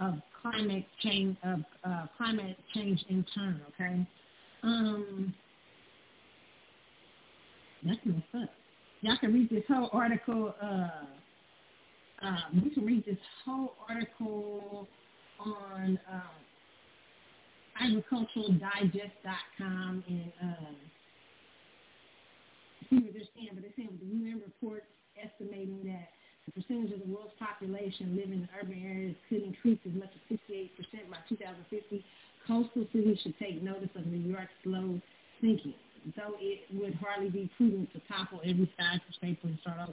of 0.00 0.14
climate 0.40 0.86
change 1.02 1.36
of 1.44 1.60
uh, 1.84 2.06
climate 2.16 2.56
change 2.74 3.04
in 3.08 3.24
turn. 3.34 3.60
Okay, 3.74 4.06
um, 4.62 5.34
that's 7.84 7.98
messed 8.04 8.24
up. 8.42 8.50
Y'all 9.02 9.16
can 9.18 9.32
read 9.32 9.50
this 9.50 9.64
whole 9.68 9.90
article. 9.92 10.54
Uh, 10.62 10.88
um, 12.22 12.62
you 12.64 12.70
can 12.70 12.84
read 12.84 13.04
this 13.06 13.16
whole 13.44 13.74
article 13.88 14.86
on 15.38 15.98
um, 16.10 16.20
architecturaldigest.com 17.80 20.04
and 20.08 20.32
um, 20.42 20.76
see 22.88 22.96
what 22.96 23.12
they're 23.14 23.22
saying. 23.34 23.50
But 23.54 23.62
they're 23.62 23.72
saying 23.76 23.98
the 23.98 24.06
UN 24.06 24.42
report 24.44 24.84
estimating 25.16 25.84
that 25.84 26.08
the 26.46 26.52
percentage 26.60 26.92
of 26.92 27.00
the 27.00 27.06
world's 27.12 27.34
population 27.38 28.16
living 28.16 28.44
in 28.44 28.48
urban 28.58 28.82
areas 28.84 29.16
could 29.28 29.42
increase 29.42 29.78
as 29.86 29.92
much 29.94 30.10
as 30.14 30.20
68% 30.38 30.70
by 31.10 31.18
2050. 31.28 32.04
Coastal 32.46 32.86
cities 32.92 33.18
should 33.22 33.38
take 33.38 33.62
notice 33.62 33.90
of 33.94 34.06
New 34.06 34.28
York's 34.28 34.52
slow 34.64 35.00
sinking, 35.40 35.74
though 36.16 36.34
it 36.40 36.62
would 36.72 36.94
hardly 36.94 37.28
be 37.28 37.50
prudent 37.56 37.92
to 37.92 38.00
topple 38.08 38.40
every 38.44 38.68
skyscraper 38.74 39.46
and 39.46 39.58
start 39.60 39.78
over. 39.82 39.92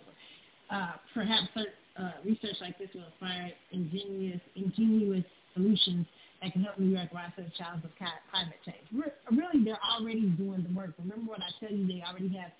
Uh, 0.69 0.93
perhaps 1.13 1.47
uh, 1.55 2.11
research 2.25 2.59
like 2.59 2.77
this 2.77 2.89
will 2.93 3.05
inspire 3.05 3.53
ingenious, 3.71 4.41
ingenious 4.55 5.23
solutions 5.53 6.05
that 6.41 6.53
can 6.53 6.63
help 6.63 6.75
rise 6.77 7.31
to 7.35 7.43
the 7.43 7.51
challenge 7.57 7.83
of 7.83 7.91
climate 7.97 8.59
change. 8.65 9.03
really, 9.31 9.63
they're 9.63 9.79
already 9.83 10.29
doing 10.37 10.63
the 10.67 10.73
work. 10.75 10.93
Remember 10.99 11.31
what 11.31 11.39
I 11.41 11.49
tell 11.59 11.75
you, 11.75 11.87
they 11.87 12.03
already 12.07 12.29
have, 12.37 12.51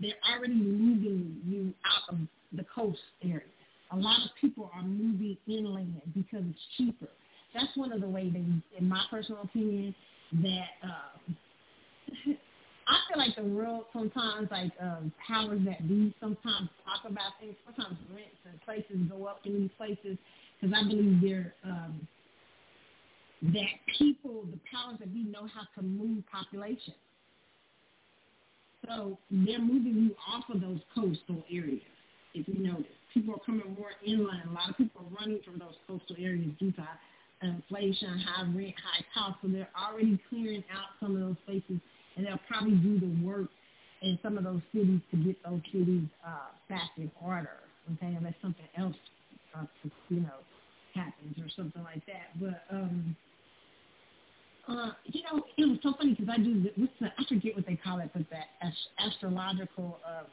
they're 0.00 0.12
already 0.32 0.54
moving 0.54 1.40
you 1.46 1.74
out 1.84 2.14
of 2.14 2.20
the 2.52 2.64
coast 2.72 3.00
area. 3.22 3.42
A 3.92 3.96
lot 3.96 4.18
of 4.24 4.30
people 4.40 4.70
are 4.74 4.82
moving 4.82 5.36
inland 5.48 6.00
because 6.14 6.44
it's 6.48 6.58
cheaper. 6.76 7.08
That's 7.54 7.74
one 7.76 7.92
of 7.92 8.00
the 8.00 8.08
ways, 8.08 8.32
they, 8.32 8.78
in 8.78 8.88
my 8.88 9.02
personal 9.10 9.42
opinion, 9.42 9.94
that 10.42 10.68
uh, 10.84 11.32
I 12.88 12.96
feel 13.08 13.18
like 13.18 13.34
the 13.36 13.44
world 13.44 13.84
sometimes, 13.92 14.48
like 14.50 14.72
um, 14.80 15.12
powers 15.26 15.60
that 15.64 15.88
be, 15.88 16.14
sometimes 16.20 16.68
talk 16.84 17.10
about 17.10 17.32
things. 17.40 17.54
Sometimes 17.64 17.96
rents 18.14 18.36
and 18.44 18.60
places 18.62 18.96
go 19.10 19.26
up 19.26 19.40
in 19.44 19.62
these 19.62 19.70
places 19.76 20.18
because 20.60 20.76
I 20.76 20.86
believe 20.86 21.20
they're 21.20 21.54
um, 21.64 22.06
that 23.42 23.72
people, 23.98 24.44
the 24.50 24.58
powers 24.70 24.98
that 25.00 25.12
be, 25.12 25.24
know 25.24 25.46
how 25.46 25.62
to 25.76 25.82
move 25.86 26.24
population. 26.30 26.94
So 28.86 29.18
they're 29.30 29.58
moving 29.58 29.94
you 29.94 30.16
off 30.32 30.44
of 30.52 30.60
those 30.60 30.80
coastal 30.94 31.44
areas. 31.50 31.80
If 32.34 32.46
you 32.48 32.62
notice, 32.62 32.86
people 33.12 33.34
are 33.34 33.44
coming 33.44 33.74
more 33.78 33.90
inland. 34.06 34.42
A 34.48 34.52
lot 34.52 34.70
of 34.70 34.76
people 34.76 35.02
are 35.02 35.20
running 35.20 35.40
from 35.44 35.58
those 35.58 35.74
coastal 35.86 36.16
areas 36.18 36.50
due 36.58 36.72
to 36.72 36.88
inflation, 37.42 38.18
high 38.20 38.42
rent, 38.42 38.74
high 38.76 39.04
cost. 39.14 39.38
So 39.42 39.48
they're 39.48 39.68
already 39.76 40.18
clearing 40.28 40.64
out 40.72 40.96
some 41.00 41.14
of 41.14 41.20
those 41.20 41.36
places 41.46 41.80
and 42.16 42.26
they'll 42.26 42.40
probably 42.48 42.76
do 42.76 43.00
the 43.00 43.26
work 43.26 43.48
in 44.02 44.18
some 44.22 44.38
of 44.38 44.44
those 44.44 44.60
cities 44.72 45.00
to 45.10 45.16
get 45.16 45.36
those 45.44 45.60
cities 45.72 46.04
uh, 46.26 46.52
back 46.68 46.90
in 46.96 47.10
order. 47.22 47.60
Okay, 47.94 48.14
unless 48.14 48.34
something 48.42 48.66
else, 48.76 48.96
uh, 49.56 49.64
you 50.08 50.20
know, 50.20 50.42
happens 50.96 51.36
or 51.38 51.48
something 51.54 51.82
like 51.82 52.04
that. 52.06 52.34
But 52.40 52.64
um, 52.74 53.16
uh, 54.68 54.90
you 55.04 55.22
know, 55.22 55.44
it 55.56 55.68
was 55.68 55.78
so 55.82 55.94
funny 55.96 56.14
because 56.14 56.28
I 56.32 56.38
do 56.38 56.66
what's 56.76 56.92
the, 57.00 57.06
I 57.06 57.24
forget 57.28 57.54
what 57.54 57.66
they 57.66 57.76
call 57.76 58.00
it, 58.00 58.10
but 58.12 58.24
that 58.30 58.46
ast- 58.62 58.90
astrological 58.98 60.00
um, 60.06 60.26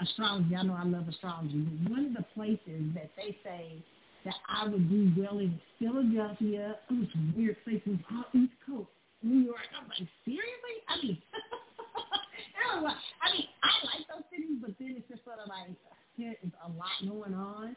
astrology. 0.00 0.56
I 0.56 0.62
know 0.62 0.74
I 0.74 0.84
love 0.84 1.08
astrology. 1.08 1.60
But 1.60 1.90
one 1.92 2.06
of 2.06 2.14
the 2.14 2.24
places 2.34 2.90
that 2.94 3.10
they 3.16 3.36
say 3.44 3.76
that 4.24 4.34
I 4.48 4.68
would 4.68 4.88
do 4.88 5.12
well 5.16 5.38
in 5.38 5.58
Philadelphia. 5.78 6.76
It 6.90 6.92
was 6.92 7.08
weird 7.36 7.56
places, 7.64 7.98
all 8.12 8.24
East 8.34 8.52
Coast, 8.66 8.88
New 9.22 9.40
York. 9.40 9.64
I'm 9.72 9.88
like, 9.88 10.08
seriously? 10.24 10.76
I 10.88 10.94
mean, 11.02 11.18
I 12.70 13.32
mean, 13.32 13.48
I 13.62 13.72
like 13.86 14.04
those 14.08 14.24
cities, 14.30 14.58
but 14.60 14.72
then 14.78 14.96
it's 14.98 15.08
just 15.08 15.24
sort 15.24 15.38
of 15.40 15.48
like 15.48 15.72
there 16.18 16.36
is 16.42 16.52
a 16.64 16.68
lot 16.68 16.92
going 17.00 17.34
on. 17.34 17.76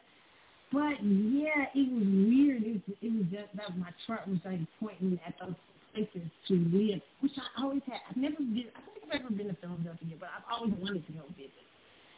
But 0.74 0.98
yeah, 1.06 1.70
it 1.70 1.86
was 1.86 2.02
weird. 2.02 2.66
It 2.66 2.82
was, 2.82 2.98
it 2.98 3.12
was 3.14 3.26
just 3.30 3.54
that 3.54 3.78
my 3.78 3.94
chart 4.06 4.26
was 4.26 4.42
like 4.44 4.58
pointing 4.82 5.20
at 5.22 5.38
those 5.38 5.54
places 5.94 6.26
to 6.50 6.54
live, 6.74 6.98
which 7.22 7.38
I 7.38 7.62
always 7.62 7.82
had. 7.86 8.02
I've 8.10 8.18
never 8.18 8.42
been. 8.42 8.66
I 8.74 8.82
don't 8.82 8.98
think 8.98 9.06
I've 9.06 9.20
ever 9.22 9.30
been 9.30 9.54
to 9.54 9.56
Philadelphia, 9.62 10.18
but 10.18 10.34
I've 10.34 10.50
always 10.50 10.74
wanted 10.82 11.06
to 11.06 11.12
go 11.14 11.22
visit 11.38 11.62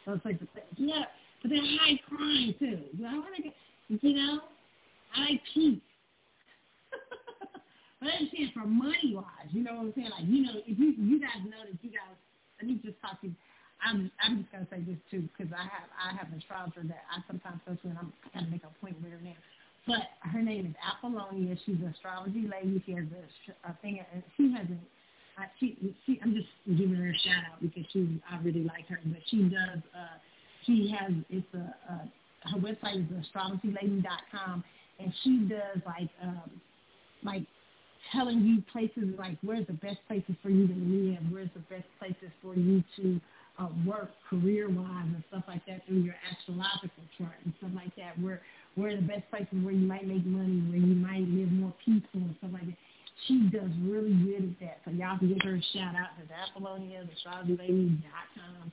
those 0.09 0.21
places. 0.25 0.49
Yeah, 0.77 1.05
but 1.45 1.53
they're 1.53 1.61
high 1.61 2.01
crime 2.09 2.55
too. 2.57 2.81
I 3.05 3.13
want 3.21 3.35
to 3.37 3.43
get, 3.45 3.53
you 4.01 4.13
know, 4.17 4.41
I 5.13 5.37
like 5.37 5.41
peace. 5.53 5.85
but 8.01 8.09
I'm 8.09 8.25
saying 8.33 8.57
for 8.57 8.65
money 8.65 9.13
wise, 9.13 9.53
you 9.53 9.61
know 9.61 9.77
what 9.77 9.85
I'm 9.85 9.93
saying? 9.93 10.09
Like, 10.09 10.25
you 10.25 10.41
know, 10.41 10.57
if 10.65 10.79
you 10.81 10.97
you 10.97 11.21
guys 11.21 11.45
know 11.45 11.61
that 11.61 11.77
you 11.85 11.93
guys, 11.93 12.17
let 12.57 12.65
me 12.65 12.81
just 12.81 12.97
talk 13.05 13.21
to 13.21 13.27
you 13.29 13.37
I'm 13.83 14.11
I'm 14.23 14.41
just 14.41 14.51
gonna 14.51 14.67
say 14.69 14.81
this 14.81 14.97
too 15.11 15.27
because 15.33 15.51
I 15.53 15.63
have 15.63 15.89
I 15.93 16.15
have 16.17 16.31
an 16.31 16.39
astrologer 16.39 16.81
that 16.87 17.03
I 17.11 17.21
sometimes 17.27 17.61
go 17.65 17.75
to 17.75 17.87
and 17.87 17.97
I'm 17.97 18.13
I 18.25 18.39
gotta 18.39 18.51
make 18.51 18.63
an 18.63 18.69
appointment 18.73 19.03
with 19.03 19.13
her 19.13 19.23
now. 19.23 19.37
But 19.87 20.03
her 20.19 20.41
name 20.41 20.65
is 20.67 20.75
Apollonia. 20.83 21.55
She's 21.65 21.79
an 21.79 21.93
astrology 21.95 22.43
lady. 22.43 22.83
She 22.85 22.91
has 22.91 23.05
a, 23.07 23.69
a 23.71 23.77
thing, 23.81 24.03
and 24.13 24.21
she 24.35 24.51
has 24.51 24.67
a. 24.67 24.77
Uh, 25.39 25.45
she, 25.59 25.77
she, 26.05 26.19
I'm 26.23 26.33
just 26.33 26.49
giving 26.65 26.95
her 26.95 27.09
a 27.09 27.17
shout 27.19 27.43
out 27.53 27.61
because 27.61 27.85
she, 27.93 28.19
I 28.29 28.39
really 28.41 28.63
like 28.63 28.87
her. 28.89 28.99
But 29.05 29.19
she 29.29 29.43
does, 29.43 29.83
uh, 29.95 30.17
she 30.65 30.93
has, 30.97 31.13
it's 31.29 31.45
a, 31.53 31.75
uh, 31.93 32.49
her 32.49 32.57
website 32.57 33.05
is 33.05 33.25
astrologylady.com, 33.27 34.63
and 34.99 35.13
she 35.23 35.47
does 35.47 35.83
like, 35.85 36.09
um, 36.23 36.49
like 37.23 37.43
telling 38.11 38.41
you 38.41 38.63
places 38.71 39.15
like 39.19 39.37
where's 39.43 39.67
the 39.67 39.73
best 39.73 39.99
places 40.07 40.35
for 40.41 40.49
you 40.49 40.67
to 40.67 40.73
live, 40.73 41.19
where's 41.29 41.49
the 41.53 41.61
best 41.69 41.85
places 41.99 42.31
for 42.41 42.55
you 42.55 42.83
to 42.95 43.21
uh, 43.59 43.69
work 43.85 44.11
career-wise 44.29 45.05
and 45.05 45.23
stuff 45.29 45.43
like 45.47 45.65
that 45.65 45.85
through 45.87 46.01
your 46.01 46.15
astrological 46.31 47.03
chart 47.17 47.35
and 47.43 47.53
stuff 47.57 47.71
like 47.75 47.95
that. 47.95 48.19
Where 48.19 48.41
where 48.75 48.95
the 48.95 49.01
best 49.01 49.29
places 49.31 49.57
where 49.63 49.73
you 49.73 49.87
might 49.87 50.07
make 50.07 50.25
money, 50.25 50.61
where 50.69 50.77
you 50.77 50.95
might 50.95 51.25
live 51.25 51.51
more 51.51 51.73
peaceful 51.83 52.21
and 52.21 52.35
stuff 52.37 52.51
like 52.53 52.65
that. 52.65 52.77
She 53.25 53.49
does 53.49 53.71
really 53.81 54.13
good 54.13 54.53
at 54.53 54.59
that. 54.61 54.77
So 54.85 54.91
y'all 54.91 55.17
can 55.17 55.33
give 55.33 55.41
her 55.43 55.55
a 55.55 55.63
shout 55.73 55.95
out 55.97 56.13
to 56.21 56.29
Apollonia, 56.29 57.03
the 57.03 57.17
astrologylady.com. 57.17 58.71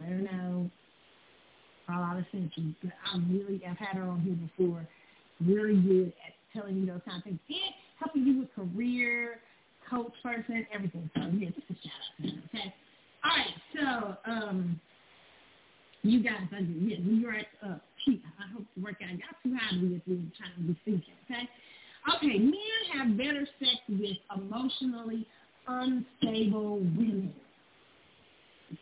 Let 0.00 0.08
her 0.10 0.18
know. 0.18 0.70
All 1.88 2.02
out 2.02 2.18
of 2.18 2.24
century. 2.32 2.74
But 2.82 2.92
I 3.06 3.18
really, 3.30 3.62
I've 3.62 3.78
had 3.78 3.96
her 3.96 4.02
on 4.02 4.20
here 4.20 4.34
before. 4.34 4.86
Really 5.40 5.80
good 5.80 6.12
at 6.26 6.34
telling 6.52 6.76
you 6.78 6.86
those 6.86 7.00
kind 7.06 7.18
of 7.18 7.24
things. 7.24 7.38
And 7.48 7.74
helping 8.00 8.26
you 8.26 8.40
with 8.40 8.52
career, 8.54 9.38
coach 9.88 10.12
person, 10.22 10.66
everything. 10.74 11.08
So 11.14 11.30
yeah, 11.38 11.50
just 11.50 11.70
a 11.70 11.74
shout 11.74 11.94
out 11.94 12.24
to 12.24 12.30
her, 12.30 12.42
okay? 12.52 12.74
All 13.26 13.32
right, 13.34 14.16
so 14.24 14.30
um, 14.30 14.80
you 16.02 16.22
guys, 16.22 16.46
do, 16.50 16.56
yeah, 16.56 16.98
New 17.00 17.16
York, 17.16 17.46
Pete, 18.04 18.22
I 18.38 18.52
hope 18.54 18.64
to 18.76 18.80
work 18.80 18.96
out. 19.02 19.10
Y'all 19.10 19.34
too 19.42 19.56
high 19.58 19.74
to 19.74 19.80
be 19.80 19.94
with 19.94 20.06
me 20.06 20.30
trying 20.38 20.54
to 20.54 20.60
be 20.60 20.78
thinking, 20.84 21.14
okay? 21.24 21.48
Okay, 22.14 22.38
men 22.38 22.54
have 22.94 23.18
better 23.18 23.44
sex 23.58 23.82
with 23.88 24.16
emotionally 24.36 25.26
unstable 25.66 26.78
women. 26.78 27.34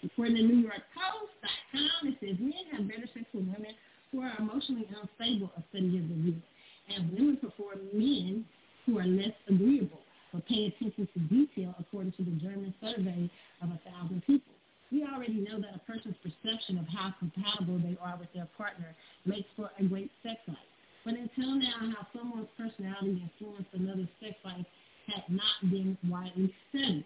According 0.05 0.37
to 0.37 0.43
New 0.43 0.63
York 0.63 0.83
Post.com, 0.93 2.09
it 2.09 2.19
says 2.21 2.37
men 2.39 2.53
have 2.73 2.87
better 2.87 3.09
sex 3.15 3.25
with 3.33 3.45
women 3.45 3.73
who 4.13 4.21
are 4.21 4.33
emotionally 4.39 4.87
unstable, 4.89 5.53
a 5.57 5.63
study 5.71 5.97
has 5.97 6.05
revealed. 6.05 6.43
And 6.95 7.13
women 7.13 7.39
prefer 7.39 7.81
men 7.95 8.45
who 8.85 8.99
are 8.99 9.07
less 9.07 9.33
agreeable 9.49 10.04
but 10.35 10.45
pay 10.47 10.67
attention 10.67 11.09
to 11.15 11.21
detail 11.31 11.75
according 11.79 12.11
to 12.19 12.25
the 12.25 12.35
German 12.43 12.75
survey 12.83 13.31
of 13.63 13.71
a 13.71 13.79
thousand 13.87 14.21
people. 14.27 14.53
We 14.91 15.07
already 15.07 15.39
know 15.39 15.63
that 15.63 15.79
a 15.79 15.83
person's 15.87 16.19
perception 16.19 16.77
of 16.77 16.87
how 16.91 17.15
compatible 17.19 17.79
they 17.79 17.97
are 18.03 18.19
with 18.19 18.29
their 18.35 18.49
partner 18.59 18.95
makes 19.25 19.49
for 19.57 19.71
a 19.79 19.85
great 19.85 20.11
sex 20.23 20.37
life. 20.49 20.71
But 21.05 21.15
until 21.15 21.55
now, 21.55 21.95
how 21.95 22.07
someone's 22.13 22.51
personality 22.59 23.23
influenced 23.23 23.71
another's 23.73 24.11
sex 24.21 24.35
life 24.45 24.67
had 25.07 25.23
not 25.29 25.71
been 25.71 25.97
widely 26.09 26.53
studied. 26.71 27.05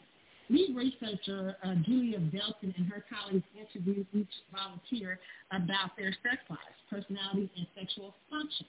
Lead 0.49 0.75
researcher 0.75 1.57
uh, 1.63 1.75
Julia 1.85 2.19
Velten 2.33 2.73
and 2.77 2.87
her 2.89 3.05
colleagues 3.13 3.45
interviewed 3.53 4.07
each 4.15 4.33
volunteer 4.49 5.21
about 5.53 5.93
their 5.99 6.15
sex 6.25 6.41
lives, 6.49 6.79
personality, 6.89 7.51
and 7.57 7.67
sexual 7.77 8.15
function. 8.31 8.65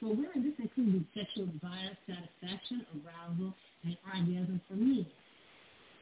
For 0.00 0.14
women, 0.14 0.46
this 0.46 0.56
included 0.56 1.04
sexual 1.12 1.46
desire, 1.52 1.92
satisfaction, 2.06 2.86
arousal, 2.96 3.52
and 3.84 3.96
orgasm 4.06 4.60
for 4.68 4.74
men. 4.74 5.06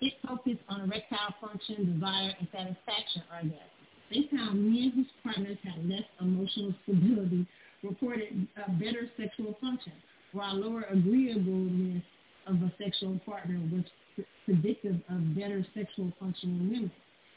It 0.01 0.12
focused 0.27 0.61
on 0.69 0.82
erectile 0.82 1.35
function, 1.40 1.94
desire, 1.94 2.32
and 2.39 2.48
satisfaction 2.53 3.23
orgasm. 3.32 3.73
They 4.11 4.28
found 4.36 4.62
men 4.62 4.93
whose 4.94 5.07
partners 5.23 5.59
had 5.65 5.89
less 5.89 6.05
emotional 6.20 6.74
stability 6.82 7.47
reported 7.82 8.47
a 8.57 8.70
better 8.73 9.11
sexual 9.16 9.57
function, 9.61 9.93
while 10.32 10.55
lower 10.55 10.82
agreeableness 10.82 12.03
of 12.47 12.57
a 12.57 12.73
sexual 12.78 13.19
partner 13.27 13.61
was 13.73 13.85
predictive 14.44 14.97
of 15.09 15.35
better 15.35 15.66
sexual 15.74 16.12
function 16.20 16.61
in 16.61 16.70
women. 16.70 16.93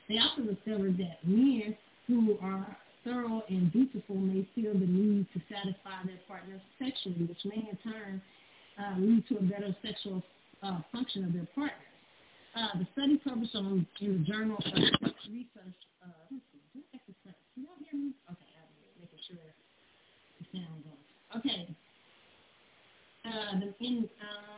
They 0.08 0.18
also 0.18 0.42
discovered 0.42 0.98
that 0.98 1.26
men 1.26 1.76
who 2.08 2.38
are 2.42 2.78
thorough 3.04 3.44
and 3.50 3.72
dutiful 3.72 4.16
may 4.16 4.48
feel 4.54 4.74
the 4.74 4.86
need 4.86 5.26
to 5.34 5.42
satisfy 5.50 6.04
their 6.06 6.20
partner 6.28 6.62
sexually, 6.78 7.26
which 7.26 7.46
may 7.46 7.68
in 7.70 7.78
turn 7.84 8.22
uh, 8.80 8.98
lead 8.98 9.28
to 9.28 9.38
a 9.38 9.44
better 9.44 9.76
sexual 9.84 10.24
uh, 10.64 10.80
function 10.92 11.26
of 11.26 11.34
their 11.34 11.48
partner. 11.54 11.76
Uh, 12.56 12.80
the 12.80 12.88
study 12.94 13.18
published 13.24 13.56
on 13.56 13.86
in 14.02 14.24
the 14.24 14.24
Journal 14.32 14.58
of 14.58 14.74
Research. 14.74 15.80
Uh, 16.02 16.08
y'all 17.56 17.78
hear 17.84 18.00
me? 18.00 18.12
Okay, 18.32 18.50
making 19.00 19.20
sure 19.28 19.38
the 20.40 20.46
sound. 20.52 20.84
Okay. 21.38 21.68
Uh, 23.26 23.60
the, 23.60 23.86
in 23.86 24.10
uh? 24.18 24.50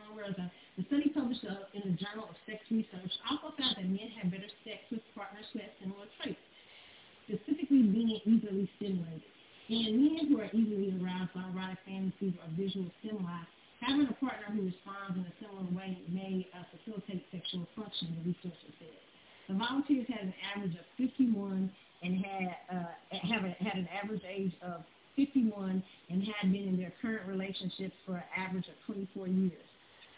The 0.78 0.84
study 0.86 1.10
published 1.10 1.44
uh, 1.44 1.68
in 1.74 1.92
the 1.92 1.96
Journal 1.98 2.30
of 2.30 2.36
Sex 2.46 2.62
Research 2.70 3.12
also 3.28 3.52
found 3.58 3.76
that 3.76 3.84
men 3.84 4.08
have 4.22 4.30
better 4.30 4.48
sex 4.64 4.80
with 4.88 5.02
partners 5.14 5.44
who 5.52 5.60
have 5.60 5.74
similar 5.82 6.06
traits, 6.16 6.40
specifically 7.28 7.82
being 7.90 8.22
easily 8.24 8.70
stimulated. 8.78 9.26
And 9.68 10.00
men 10.00 10.32
who 10.32 10.40
are 10.40 10.48
easily 10.54 10.96
aroused 10.96 11.34
by 11.34 11.44
erotic 11.52 11.82
fantasies 11.84 12.38
or 12.40 12.48
visual 12.56 12.86
stimuli 13.02 13.44
Having 13.82 14.14
a 14.14 14.16
partner 14.22 14.46
who 14.54 14.70
responds 14.70 15.18
in 15.18 15.26
a 15.26 15.34
similar 15.42 15.66
way 15.74 15.98
may 16.06 16.46
uh, 16.54 16.62
facilitate 16.70 17.26
sexual 17.34 17.66
function, 17.74 18.14
the 18.22 18.30
researcher 18.30 18.70
said. 18.78 19.02
The 19.50 19.58
volunteers 19.58 20.06
had 20.06 20.30
an 20.30 20.34
average 20.54 20.78
of 20.78 20.86
51 20.96 21.66
and 22.02 22.12
had 22.24 22.46
uh, 22.70 22.94
have 23.26 23.42
a, 23.42 23.50
had 23.58 23.74
an 23.74 23.88
average 23.90 24.22
age 24.22 24.54
of 24.62 24.86
51 25.16 25.82
and 26.10 26.22
had 26.22 26.52
been 26.52 26.68
in 26.68 26.76
their 26.78 26.92
current 27.02 27.26
relationships 27.26 27.94
for 28.06 28.22
an 28.22 28.30
average 28.38 28.66
of 28.70 28.78
24 28.86 29.26
years. 29.26 29.66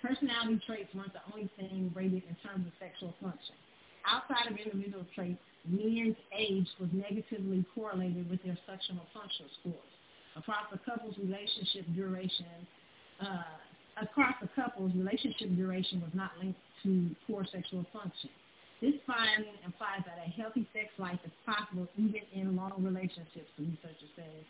Personality 0.04 0.60
traits 0.66 0.92
weren't 0.94 1.16
the 1.16 1.24
only 1.32 1.48
thing 1.56 1.90
rated 1.96 2.22
in 2.28 2.36
terms 2.44 2.68
of 2.68 2.72
sexual 2.76 3.16
function. 3.24 3.56
Outside 4.04 4.52
of 4.52 4.60
individual 4.60 5.08
traits, 5.16 5.40
men's 5.64 6.16
age 6.36 6.68
was 6.76 6.92
negatively 6.92 7.64
correlated 7.74 8.28
with 8.28 8.44
their 8.44 8.58
sexual 8.68 9.00
functional 9.16 9.48
scores. 9.60 9.92
Across 10.36 10.68
the 10.72 10.78
couple's 10.84 11.16
relationship 11.16 11.88
duration, 11.96 12.68
uh, 13.20 14.02
across 14.02 14.34
a 14.42 14.48
couple's 14.54 14.92
relationship 14.94 15.54
duration 15.56 16.00
was 16.00 16.10
not 16.14 16.32
linked 16.40 16.58
to 16.82 17.10
poor 17.26 17.46
sexual 17.50 17.84
function. 17.92 18.30
This 18.80 18.94
finding 19.06 19.54
implies 19.64 20.02
that 20.04 20.18
a 20.20 20.28
healthy 20.28 20.66
sex 20.74 20.90
life 20.98 21.18
is 21.24 21.32
possible 21.46 21.88
even 21.96 22.20
in 22.34 22.56
long 22.56 22.74
relationships, 22.78 23.48
the 23.56 23.64
researcher 23.64 24.10
says. 24.16 24.44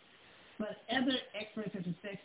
But 0.57 0.81
other 0.91 1.15
experts 1.37 1.71
such 1.71 1.87
as 1.87 1.95
sex 2.01 2.17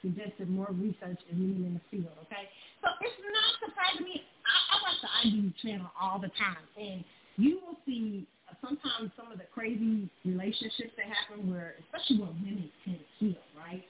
suggested 0.00 0.48
more 0.48 0.68
research 0.70 1.18
is 1.28 1.36
needed 1.36 1.64
in 1.64 1.74
the 1.74 1.84
field, 1.90 2.12
okay? 2.28 2.48
So 2.84 2.88
it's 3.00 3.20
not 3.20 3.52
surprising 3.64 4.04
me. 4.04 4.22
I, 4.44 4.56
I 4.70 4.74
watch 4.84 4.98
the 5.00 5.10
ID 5.28 5.52
channel 5.60 5.90
all 6.00 6.18
the 6.20 6.32
time, 6.36 6.64
and 6.76 7.04
you 7.36 7.60
will 7.64 7.76
see 7.84 8.26
sometimes 8.60 9.10
some 9.16 9.32
of 9.32 9.38
the 9.38 9.48
crazy 9.52 10.08
relationships 10.24 10.92
that 10.96 11.06
happen 11.06 11.50
where, 11.50 11.74
especially 11.84 12.20
when 12.24 12.32
women 12.40 12.70
tend 12.84 12.98
to 12.98 13.08
kill, 13.18 13.42
right? 13.56 13.84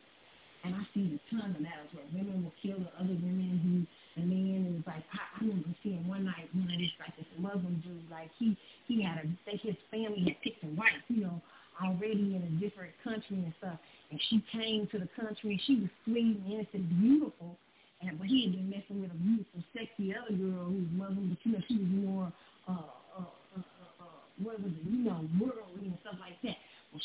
And 0.64 0.74
I 0.74 0.82
seen 0.93 1.14
a 1.14 1.20
ton 1.30 1.55
of 1.55 1.62
battles 1.62 1.90
where 1.94 2.05
women 2.10 2.43
will 2.43 2.55
kill 2.59 2.82
the 2.82 2.90
other 2.98 3.14
women 3.14 3.62
who, 3.62 3.86
the 4.18 4.26
man. 4.26 4.66
and 4.66 4.78
it's 4.78 4.86
like, 4.86 5.06
I, 5.14 5.22
I 5.39 5.40
remember 5.47 5.70
seeing 5.82 6.02
one 6.09 6.24
night, 6.26 6.51
one 6.52 6.66
of 6.66 6.78
these, 6.78 6.90
like 6.98 7.14
this 7.14 7.30
Muslim 7.39 7.78
dude, 7.86 8.10
like 8.10 8.30
he, 8.39 8.59
he 8.90 9.02
had 9.02 9.22
a, 9.22 9.26
his 9.55 9.78
family 9.90 10.26
had 10.26 10.40
picked 10.43 10.64
a 10.64 10.70
wife, 10.74 10.98
you 11.09 11.22
know, 11.22 11.40
already 11.78 12.35
in 12.35 12.43
a 12.43 12.52
different 12.59 12.90
country 13.05 13.39
and 13.39 13.55
stuff. 13.59 13.78
And 14.10 14.18
she 14.28 14.43
came 14.51 14.89
to 14.90 14.98
the 14.98 15.09
country 15.14 15.55
and 15.55 15.60
she 15.62 15.74
was 15.86 15.90
sweet 16.05 16.43
and 16.43 16.47
innocent, 16.51 16.90
beautiful. 16.98 17.55
And 18.02 18.18
but 18.18 18.26
he 18.26 18.47
had 18.47 18.52
been 18.55 18.70
messing 18.70 19.02
with 19.02 19.10
a 19.10 19.18
beautiful, 19.18 19.62
sexy 19.74 20.14
other 20.14 20.35
girl 20.35 20.70
who 20.70 20.86
was 20.86 20.90
Muslim, 20.94 21.35
but 21.35 21.39
you 21.43 21.52
know, 21.55 21.62
she 21.66 21.78
was 21.78 21.90
more, 22.02 22.26
uh, 22.66 22.90
uh, 23.14 23.30
uh, 23.55 23.62
uh, 23.62 24.02
uh 24.02 24.18
what 24.43 24.59
was 24.62 24.70
it, 24.70 24.86
you 24.86 25.02
know, 25.02 25.22
worldly 25.39 25.90
and 25.90 25.98
stuff 26.02 26.14
like 26.22 26.39
that 26.43 26.59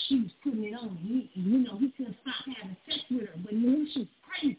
she 0.07 0.19
was 0.21 0.31
putting 0.43 0.63
it 0.63 0.73
on. 0.73 0.97
He, 1.01 1.29
you 1.33 1.59
know, 1.59 1.77
he 1.77 1.89
couldn't 1.91 2.15
stop 2.21 2.35
having 2.45 2.77
sex 2.87 2.99
with 3.09 3.27
her. 3.27 3.35
But 3.43 3.51
he 3.51 3.57
knew 3.57 3.87
she 3.93 4.09
crazy. 4.23 4.57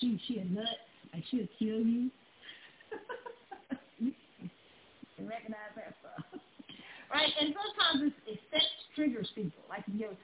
She 0.00 0.20
she 0.26 0.38
a 0.38 0.44
nut. 0.44 0.64
and 1.12 1.22
she'll 1.30 1.48
kill 1.58 1.80
you. 1.80 2.10
recognize 5.18 5.74
that 5.74 5.94
stuff. 6.00 6.40
right? 7.12 7.32
And 7.40 7.54
sometimes 7.54 8.12
it's, 8.12 8.38
it 8.38 8.40
sets 8.50 8.64
triggers 8.94 9.28
people. 9.34 9.62
Like, 9.68 9.84
you 9.86 10.06
know, 10.06 10.14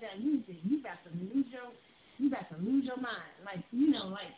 calm 0.00 0.20
yourself 0.20 0.46
down. 0.46 0.62
You 0.64 0.82
got 0.82 0.98
to 1.04 1.10
lose 1.14 1.46
your, 1.50 1.70
you 2.18 2.30
got 2.30 2.48
to 2.50 2.56
lose 2.58 2.84
your 2.84 2.98
mind. 2.98 3.34
Like 3.44 3.62
you 3.70 3.90
know, 3.90 4.08
like 4.08 4.32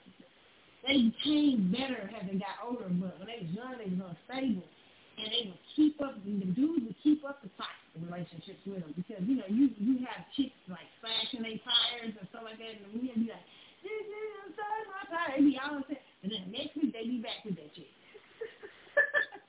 they 0.87 1.11
became 1.11 1.73
better 1.75 2.07
as 2.07 2.25
they 2.31 2.39
got 2.39 2.63
older, 2.63 2.87
but 2.87 3.19
when 3.19 3.27
they 3.27 3.43
was 3.43 3.51
young, 3.51 3.75
they 3.75 3.91
was 3.91 4.15
unstable. 4.15 4.69
And 5.17 5.33
they 5.33 5.49
would 5.49 5.65
keep 5.73 5.97
up, 6.05 6.13
the 6.23 6.53
dudes 6.53 6.85
would 6.85 6.99
keep 7.01 7.25
up 7.25 7.41
the 7.41 7.49
toxic 7.57 7.97
relationships 8.05 8.61
with 8.69 8.85
them 8.85 8.93
because, 8.93 9.25
you 9.25 9.41
know, 9.41 9.49
you 9.49 9.73
you 9.81 10.05
have 10.05 10.29
chicks 10.37 10.55
like 10.69 10.85
slashing 11.01 11.41
their 11.41 11.57
tires 11.65 12.13
and 12.13 12.29
stuff 12.29 12.45
like 12.45 12.61
that, 12.61 12.77
and 12.77 12.93
men 12.93 13.17
be 13.17 13.33
like, 13.33 13.41
this 13.81 13.97
is 13.97 14.13
inside 14.45 14.85
my 14.93 15.03
tire. 15.09 15.41
They 15.41 15.43
be 15.43 15.57
all 15.57 15.81
upset. 15.81 16.05
And 16.21 16.29
then 16.29 16.53
next 16.53 16.77
week, 16.77 16.93
they 16.93 17.09
be 17.09 17.25
back 17.25 17.41
with 17.49 17.57
that 17.57 17.73
chick. 17.73 17.89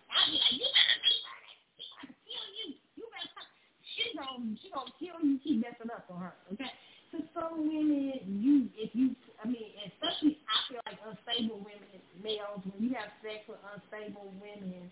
I'd 0.08 0.32
be 0.32 0.40
like, 0.40 0.56
you 0.56 0.68
better 0.72 0.98
be 1.04 1.12
She 1.84 1.92
gonna 2.00 2.16
kill 2.24 2.48
you. 2.64 2.68
You 2.96 3.06
better, 3.12 3.44
she 3.98 4.14
gonna, 4.14 4.53
she 4.61 4.69
gonna 4.69 4.94
kill 5.02 5.18
you, 5.26 5.41
keep 5.41 5.65
messing 5.65 5.90
up 5.90 6.06
on 6.14 6.22
her, 6.22 6.34
okay? 6.53 6.69
to 7.11 7.24
some 7.34 7.68
women, 7.68 8.19
you 8.41 8.68
if 8.78 8.91
you 8.94 9.15
I 9.44 9.48
mean, 9.48 9.72
especially 9.86 10.38
I 10.49 10.56
feel 10.68 10.82
like 10.86 10.99
unstable 11.06 11.57
women, 11.57 12.02
males, 12.24 12.61
when 12.65 12.90
you 12.90 12.95
have 12.95 13.10
sex 13.22 13.48
with 13.48 13.60
unstable 13.74 14.34
women, 14.41 14.91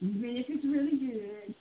even 0.00 0.36
if 0.36 0.46
it's 0.48 0.64
really 0.64 0.98
good, 0.98 1.54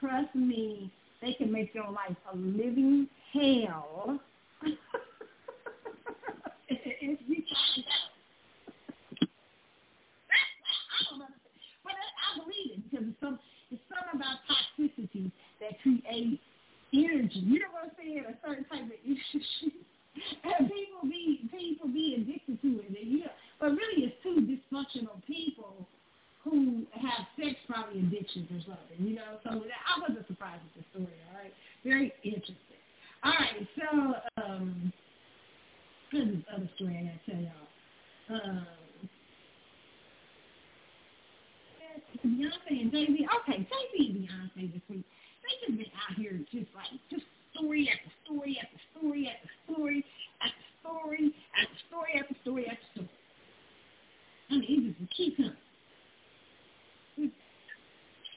trust 0.00 0.34
me, 0.34 0.90
they 1.20 1.34
can 1.34 1.52
make 1.52 1.74
your 1.74 1.90
life 1.90 2.16
a 2.32 2.36
living 2.36 3.08
hell. 3.32 4.20
if 6.68 7.18
you 7.26 7.42
don't 11.10 11.20
understand. 11.20 11.54
But 11.82 11.92
I 11.92 12.38
believe 12.38 12.78
it 12.78 12.90
because 12.90 13.06
some 13.20 13.38
it's 13.74 13.82
something 13.90 14.22
about 14.22 14.38
toxicity 14.46 15.30
that 15.60 15.74
creates 15.82 16.42
energy. 16.94 17.42
You 17.42 17.58
know 17.60 17.74
what 17.74 17.90
I'm 17.90 17.94
saying? 17.98 18.24
A 18.24 18.34
certain 18.46 18.64
type 18.70 18.86
of 18.86 18.98
energy. 19.02 19.42
and 20.46 20.70
people 20.70 21.02
be 21.02 21.50
people 21.50 21.88
be 21.90 22.14
addicted 22.22 22.62
to 22.62 22.70
it. 22.86 22.94
And, 22.94 23.10
you 23.10 23.20
know, 23.26 23.34
but 23.58 23.74
really, 23.74 24.06
it's 24.06 24.16
two 24.22 24.46
dysfunctional 24.46 25.18
people 25.26 25.86
who 26.42 26.84
have 26.92 27.26
sex 27.40 27.56
probably 27.66 28.00
addictions 28.00 28.46
or 28.52 28.62
something. 28.62 28.98
You 28.98 29.16
know, 29.16 29.42
so 29.42 29.50
I 29.50 29.94
wasn't 30.00 30.26
surprised 30.26 30.62
with 30.70 30.84
the 30.84 30.90
story. 30.92 31.18
All 31.32 31.42
right, 31.42 31.54
very 31.82 32.12
interesting. 32.22 32.80
All 33.24 33.32
right, 33.32 33.66
so 33.74 34.42
um, 34.42 34.92
this 36.12 36.44
other 36.54 36.68
story 36.76 36.94
I 36.94 37.02
gotta 37.10 37.20
tell 37.26 37.40
y'all. 37.42 37.64
Um, 38.30 38.66
Beyonce 42.26 42.80
and 42.80 42.90
Jay 42.92 43.06
Z. 43.06 43.26
Okay, 43.42 43.58
Jay 43.58 43.84
Z 43.92 44.10
and 44.10 44.28
Beyonce 44.28 44.72
this 44.72 44.82
week 44.88 45.04
they 45.44 45.52
just 45.60 45.76
been 45.76 45.92
out 45.92 46.16
here 46.16 46.40
just 46.48 46.72
like 46.72 46.92
just 47.12 47.24
story 47.52 47.88
after 47.92 48.10
story 48.24 48.56
after 48.56 48.80
story 48.96 49.28
after 49.28 49.50
story 49.68 50.00
after 50.40 50.64
story 50.80 51.34
after 51.52 51.78
story 51.88 52.12
after 52.16 52.34
story 52.42 52.64
after 52.66 52.88
story. 52.96 53.16
I 54.50 54.52
mean, 54.60 54.92
it 54.92 54.96
just 55.00 55.12
keep 55.12 55.36
coming. 55.36 55.56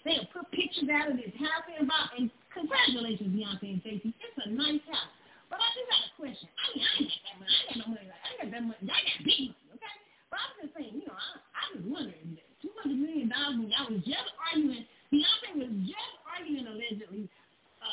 They'll 0.05 0.27
put 0.31 0.47
pictures 0.55 0.88
out 0.88 1.11
of 1.11 1.19
this 1.19 1.35
house 1.35 1.68
and 1.68 1.84
about, 1.84 2.15
and 2.15 2.31
congratulations, 2.55 3.27
Beyonce 3.27 3.76
and 3.76 3.84
Jay-Z. 3.84 4.07
It's 4.07 4.39
a 4.39 4.47
nice 4.55 4.80
house. 4.88 5.11
But 5.51 5.59
I 5.59 5.68
just 5.76 5.88
got 5.91 5.99
a 5.99 6.11
question. 6.15 6.47
I 6.47 6.64
mean, 6.72 6.84
I 6.88 6.91
ain't 6.95 7.11
got 7.11 7.23
that 7.27 7.35
money. 7.43 7.51
I 7.51 7.68
ain't 7.68 7.68
got 7.68 7.80
no 7.84 7.88
money. 7.91 8.07
I 8.07 8.27
ain't 8.31 8.39
got 8.39 8.51
that 8.55 8.64
money. 8.64 8.88
I 8.88 8.99
got 9.03 9.19
big 9.27 9.39
money, 9.51 9.68
okay? 9.76 9.95
But 10.31 10.39
I'm 10.39 10.53
just 10.64 10.72
saying, 10.80 10.95
you 10.95 11.05
know, 11.11 11.18
I, 11.19 11.27
I 11.43 11.64
was 11.76 11.84
wondering, 11.91 12.39
$200 12.63 12.97
million 12.97 13.29
when 13.29 13.69
y'all 13.69 13.89
was 13.89 14.03
just 14.05 14.31
arguing 14.51 14.85
Beyonce 15.11 15.55
was 15.55 15.71
just 15.88 16.13
arguing 16.27 16.67
allegedly, 16.67 17.29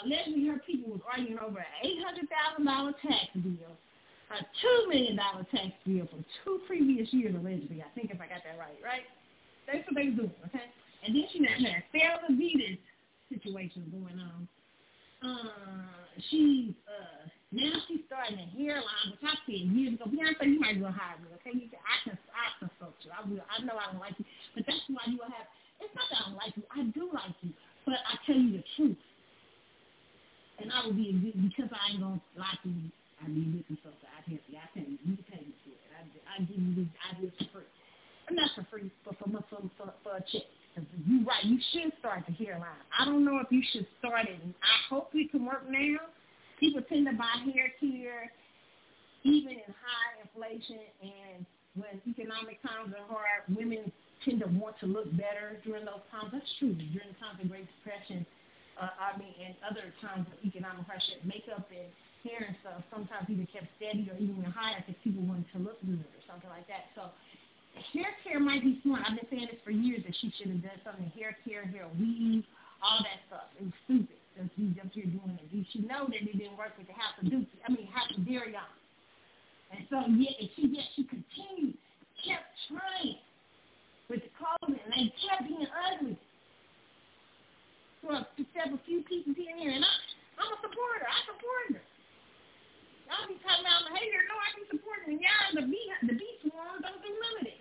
allegedly 0.02 0.46
her 0.50 0.58
people 0.66 0.90
was 0.90 1.00
arguing 1.06 1.38
over 1.38 1.58
an 1.58 1.74
eight 1.82 2.02
hundred 2.02 2.26
thousand 2.26 2.66
dollar 2.66 2.92
tax 3.02 3.30
bill, 3.38 3.70
a 4.34 4.36
two 4.58 4.78
million 4.90 5.16
dollar 5.16 5.46
tax 5.54 5.70
bill 5.86 6.06
for 6.10 6.18
two 6.42 6.58
previous 6.66 7.06
years 7.14 7.34
allegedly. 7.34 7.82
I 7.86 7.90
think 7.94 8.10
if 8.10 8.18
I 8.20 8.26
got 8.26 8.42
that 8.42 8.58
right, 8.58 8.78
right? 8.82 9.06
That's 9.66 9.86
what 9.86 9.94
they 9.94 10.10
was 10.10 10.26
doing, 10.26 10.42
okay? 10.50 10.66
And 11.06 11.14
then 11.14 11.24
she 11.30 11.38
had 11.46 11.84
Sarah 11.92 12.26
Venus 12.28 12.82
situation 13.30 13.86
going 13.94 14.18
on. 14.18 14.48
Uh, 15.22 15.86
she's 16.30 16.74
uh 16.90 17.28
now 17.54 17.74
she's 17.86 18.02
starting 18.10 18.42
a 18.42 18.48
hairline, 18.58 19.06
which 19.14 19.22
I 19.22 19.38
said 19.46 19.62
years 19.70 19.94
ago. 19.94 20.10
Beyonce, 20.10 20.44
you 20.50 20.58
might 20.58 20.76
as 20.76 20.82
well 20.82 20.92
hire 20.94 21.16
me, 21.22 21.30
okay? 21.38 21.54
You 21.54 21.70
I 21.70 21.96
can 22.02 22.18
I 22.34 22.46
consult 22.58 22.98
you. 23.06 23.14
I 23.14 23.22
will. 23.22 23.46
I 23.46 23.62
know 23.62 23.78
I 23.78 23.94
don't 23.94 24.02
like 24.02 24.18
you, 24.18 24.26
but 24.58 24.66
that's 24.66 24.82
why 24.90 25.06
you 25.06 25.22
will 25.22 25.30
have 25.30 25.46
it's 25.80 25.94
not 25.94 26.06
that 26.10 26.18
I 26.22 26.22
don't 26.30 26.38
like 26.38 26.54
you. 26.56 26.64
I 26.70 26.80
do 26.94 27.10
like 27.10 27.34
you. 27.42 27.50
But 27.84 28.00
I 28.06 28.16
tell 28.26 28.36
you 28.36 28.56
the 28.56 28.64
truth. 28.76 29.00
And 30.62 30.70
I 30.70 30.86
will 30.86 30.94
be 30.94 31.10
because 31.34 31.70
I 31.74 31.92
ain't 31.92 32.00
to 32.00 32.20
lie 32.38 32.56
to 32.62 32.68
you. 32.68 32.88
I 33.20 33.26
a 33.26 33.30
good 33.30 33.66
consultant. 33.66 34.08
I 34.08 34.22
tell 34.24 34.38
you. 34.38 34.58
I 34.58 34.68
tell 34.72 34.86
you. 34.86 34.98
You 35.02 35.16
pay 35.26 35.42
me 35.42 35.54
for 35.66 35.74
it. 35.74 35.92
I, 35.92 36.02
I 36.30 36.44
give 36.46 36.58
you 36.58 36.72
this 36.84 36.92
ideas 37.10 37.34
for 37.38 37.60
free. 37.60 37.70
Not 38.32 38.50
for 38.56 38.64
free, 38.70 38.90
but 39.04 39.18
for, 39.18 39.28
for, 39.28 39.60
for, 39.76 39.92
for 40.02 40.16
a 40.16 40.22
check. 40.32 40.46
You 41.06 41.24
right. 41.26 41.44
You 41.44 41.58
should 41.72 41.92
start 41.98 42.24
the 42.26 42.32
hairline. 42.32 42.80
I 42.98 43.04
don't 43.04 43.24
know 43.24 43.38
if 43.38 43.50
you 43.50 43.62
should 43.72 43.86
start 43.98 44.26
it. 44.28 44.40
I 44.40 44.76
hope 44.88 45.10
it 45.12 45.30
can 45.30 45.44
work 45.44 45.68
now. 45.68 45.98
People 46.60 46.82
tend 46.88 47.06
to 47.06 47.14
buy 47.14 47.42
hair 47.52 47.72
care 47.80 48.30
even 49.24 49.56
in 49.56 49.70
high 49.72 50.20
inflation 50.20 50.84
and 51.00 51.46
when 51.74 51.98
economic 52.06 52.62
times 52.62 52.94
are 52.94 53.06
hard, 53.10 53.42
women 53.50 53.90
tend 54.22 54.38
to 54.40 54.48
want 54.54 54.78
to 54.78 54.86
look 54.86 55.10
better 55.18 55.58
during 55.66 55.84
those 55.84 56.06
times. 56.14 56.30
That's 56.30 56.46
true. 56.62 56.74
During 56.74 57.10
the 57.10 57.18
times 57.18 57.42
of 57.42 57.50
Great 57.50 57.66
Depression, 57.82 58.22
uh, 58.78 58.94
I 58.94 59.18
mean, 59.18 59.34
and 59.42 59.54
other 59.66 59.90
times 59.98 60.30
of 60.30 60.38
economic 60.46 60.86
pressure, 60.86 61.18
makeup 61.26 61.66
and 61.74 61.90
hair 62.22 62.46
and 62.46 62.56
stuff 62.62 62.80
sometimes 62.94 63.26
even 63.28 63.46
kept 63.50 63.68
steady 63.76 64.06
or 64.06 64.16
even 64.16 64.38
higher 64.48 64.80
because 64.86 64.96
people 65.02 65.26
wanted 65.26 65.50
to 65.52 65.58
look 65.58 65.82
good 65.82 66.00
or 66.00 66.22
something 66.30 66.48
like 66.48 66.66
that. 66.70 66.94
So 66.94 67.10
hair 67.92 68.14
care 68.22 68.38
might 68.38 68.62
be 68.62 68.78
smart. 68.86 69.02
I've 69.04 69.18
been 69.18 69.28
saying 69.28 69.50
this 69.50 69.60
for 69.66 69.74
years 69.74 70.06
that 70.06 70.14
she 70.22 70.30
should 70.38 70.54
have 70.54 70.62
done 70.62 70.78
something. 70.86 71.10
Hair 71.18 71.36
care, 71.42 71.66
hair 71.66 71.90
weave, 71.98 72.46
all 72.80 73.02
that 73.02 73.18
stuff. 73.28 73.50
It 73.58 73.66
was 73.66 73.76
stupid. 73.84 74.23
That's 74.34 74.50
up 74.50 74.90
here 74.90 75.06
doing 75.06 75.38
it. 75.38 75.46
You 75.54 75.64
should 75.70 75.86
know 75.86 76.10
that 76.10 76.18
it 76.18 76.34
didn't 76.34 76.58
work 76.58 76.74
with 76.74 76.90
the 76.90 76.98
House 76.98 77.14
of 77.22 77.30
Dookie. 77.30 77.62
I 77.62 77.70
mean, 77.70 77.86
House 77.86 78.10
of 78.18 78.26
Deréon. 78.26 78.66
And 79.70 79.86
so, 79.86 80.02
yeah, 80.10 80.34
and 80.42 80.50
she, 80.58 80.74
yet 80.74 80.86
she 80.98 81.06
continued, 81.06 81.78
kept 82.18 82.50
trying 82.66 83.22
with 84.10 84.26
the 84.26 84.32
clothing, 84.34 84.74
and 84.74 84.90
they 84.90 85.06
kept 85.22 85.46
being 85.46 85.70
ugly. 85.70 86.18
So 88.02 88.10
except 88.36 88.74
a 88.74 88.80
few 88.84 89.06
pieces 89.06 89.38
here 89.38 89.54
and 89.54 89.60
there, 89.62 89.72
and 89.72 89.86
I, 89.86 89.94
I'm 90.42 90.50
a 90.50 90.58
supporter. 90.60 91.06
I 91.08 91.18
support 91.24 91.78
her. 91.78 91.84
Y'all 93.08 93.30
be 93.30 93.38
talking 93.40 93.64
about 93.64 93.86
I'm 93.86 93.96
hater. 93.96 94.20
No, 94.28 94.34
I 94.34 94.48
be 94.58 94.64
supporting 94.68 95.16
her. 95.16 95.18
Y'all, 95.22 95.56
the 95.56 95.64
beat, 95.64 95.88
the 96.04 96.16
beat 96.18 96.36
swarm 96.42 96.84
don't 96.84 97.00
of 97.00 97.46
it. 97.48 97.60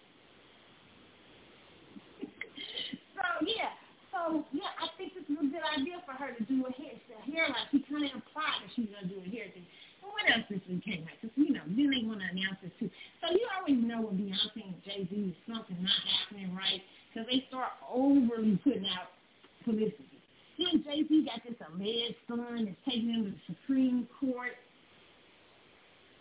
so 3.15 3.23
yeah, 3.47 3.71
so 4.11 4.43
yeah, 4.51 4.73
I 4.77 4.91
this 5.23 5.39
is 5.39 5.39
a 5.39 5.47
good 5.47 5.63
idea 5.63 6.03
for 6.03 6.11
her 6.19 6.35
to 6.35 6.43
do 6.43 6.67
a 6.67 6.71
hair, 6.75 6.99
a 6.99 7.23
hairline. 7.23 7.67
She 7.71 7.79
kind 7.87 8.03
of 8.03 8.11
implied 8.11 8.59
that 8.59 8.69
she 8.75 8.83
was 8.83 8.91
gonna 8.91 9.07
do 9.07 9.23
a 9.23 9.29
hair 9.31 9.47
thing. 9.55 9.63
Well, 10.03 10.11
what 10.11 10.27
else 10.27 10.43
this 10.51 10.59
week 10.67 10.83
came 10.83 11.07
out? 11.07 11.15
Because, 11.15 11.31
you 11.39 11.55
know, 11.55 11.63
then 11.63 11.87
they 11.87 12.03
want 12.03 12.19
to 12.19 12.27
announce 12.27 12.59
this 12.59 12.75
too. 12.75 12.91
So 13.23 13.31
you 13.31 13.47
always 13.55 13.79
know 13.79 14.03
with 14.03 14.19
Beyonce 14.19 14.67
and 14.67 14.83
Jay-Z 14.83 15.15
is 15.15 15.37
something 15.47 15.79
not 15.79 16.01
happening 16.03 16.51
right 16.51 16.83
because 17.07 17.23
they 17.31 17.47
start 17.47 17.71
overly 17.87 18.59
putting 18.67 18.83
out 18.91 19.15
publicity. 19.63 20.19
Then 20.59 20.83
Jay-Z 20.83 21.11
got 21.23 21.39
this 21.47 21.55
alleged 21.71 22.19
son 22.27 22.67
that's 22.67 22.83
taking 22.83 23.15
him 23.15 23.23
to 23.23 23.31
the 23.31 23.41
Supreme 23.47 24.07
Court 24.19 24.59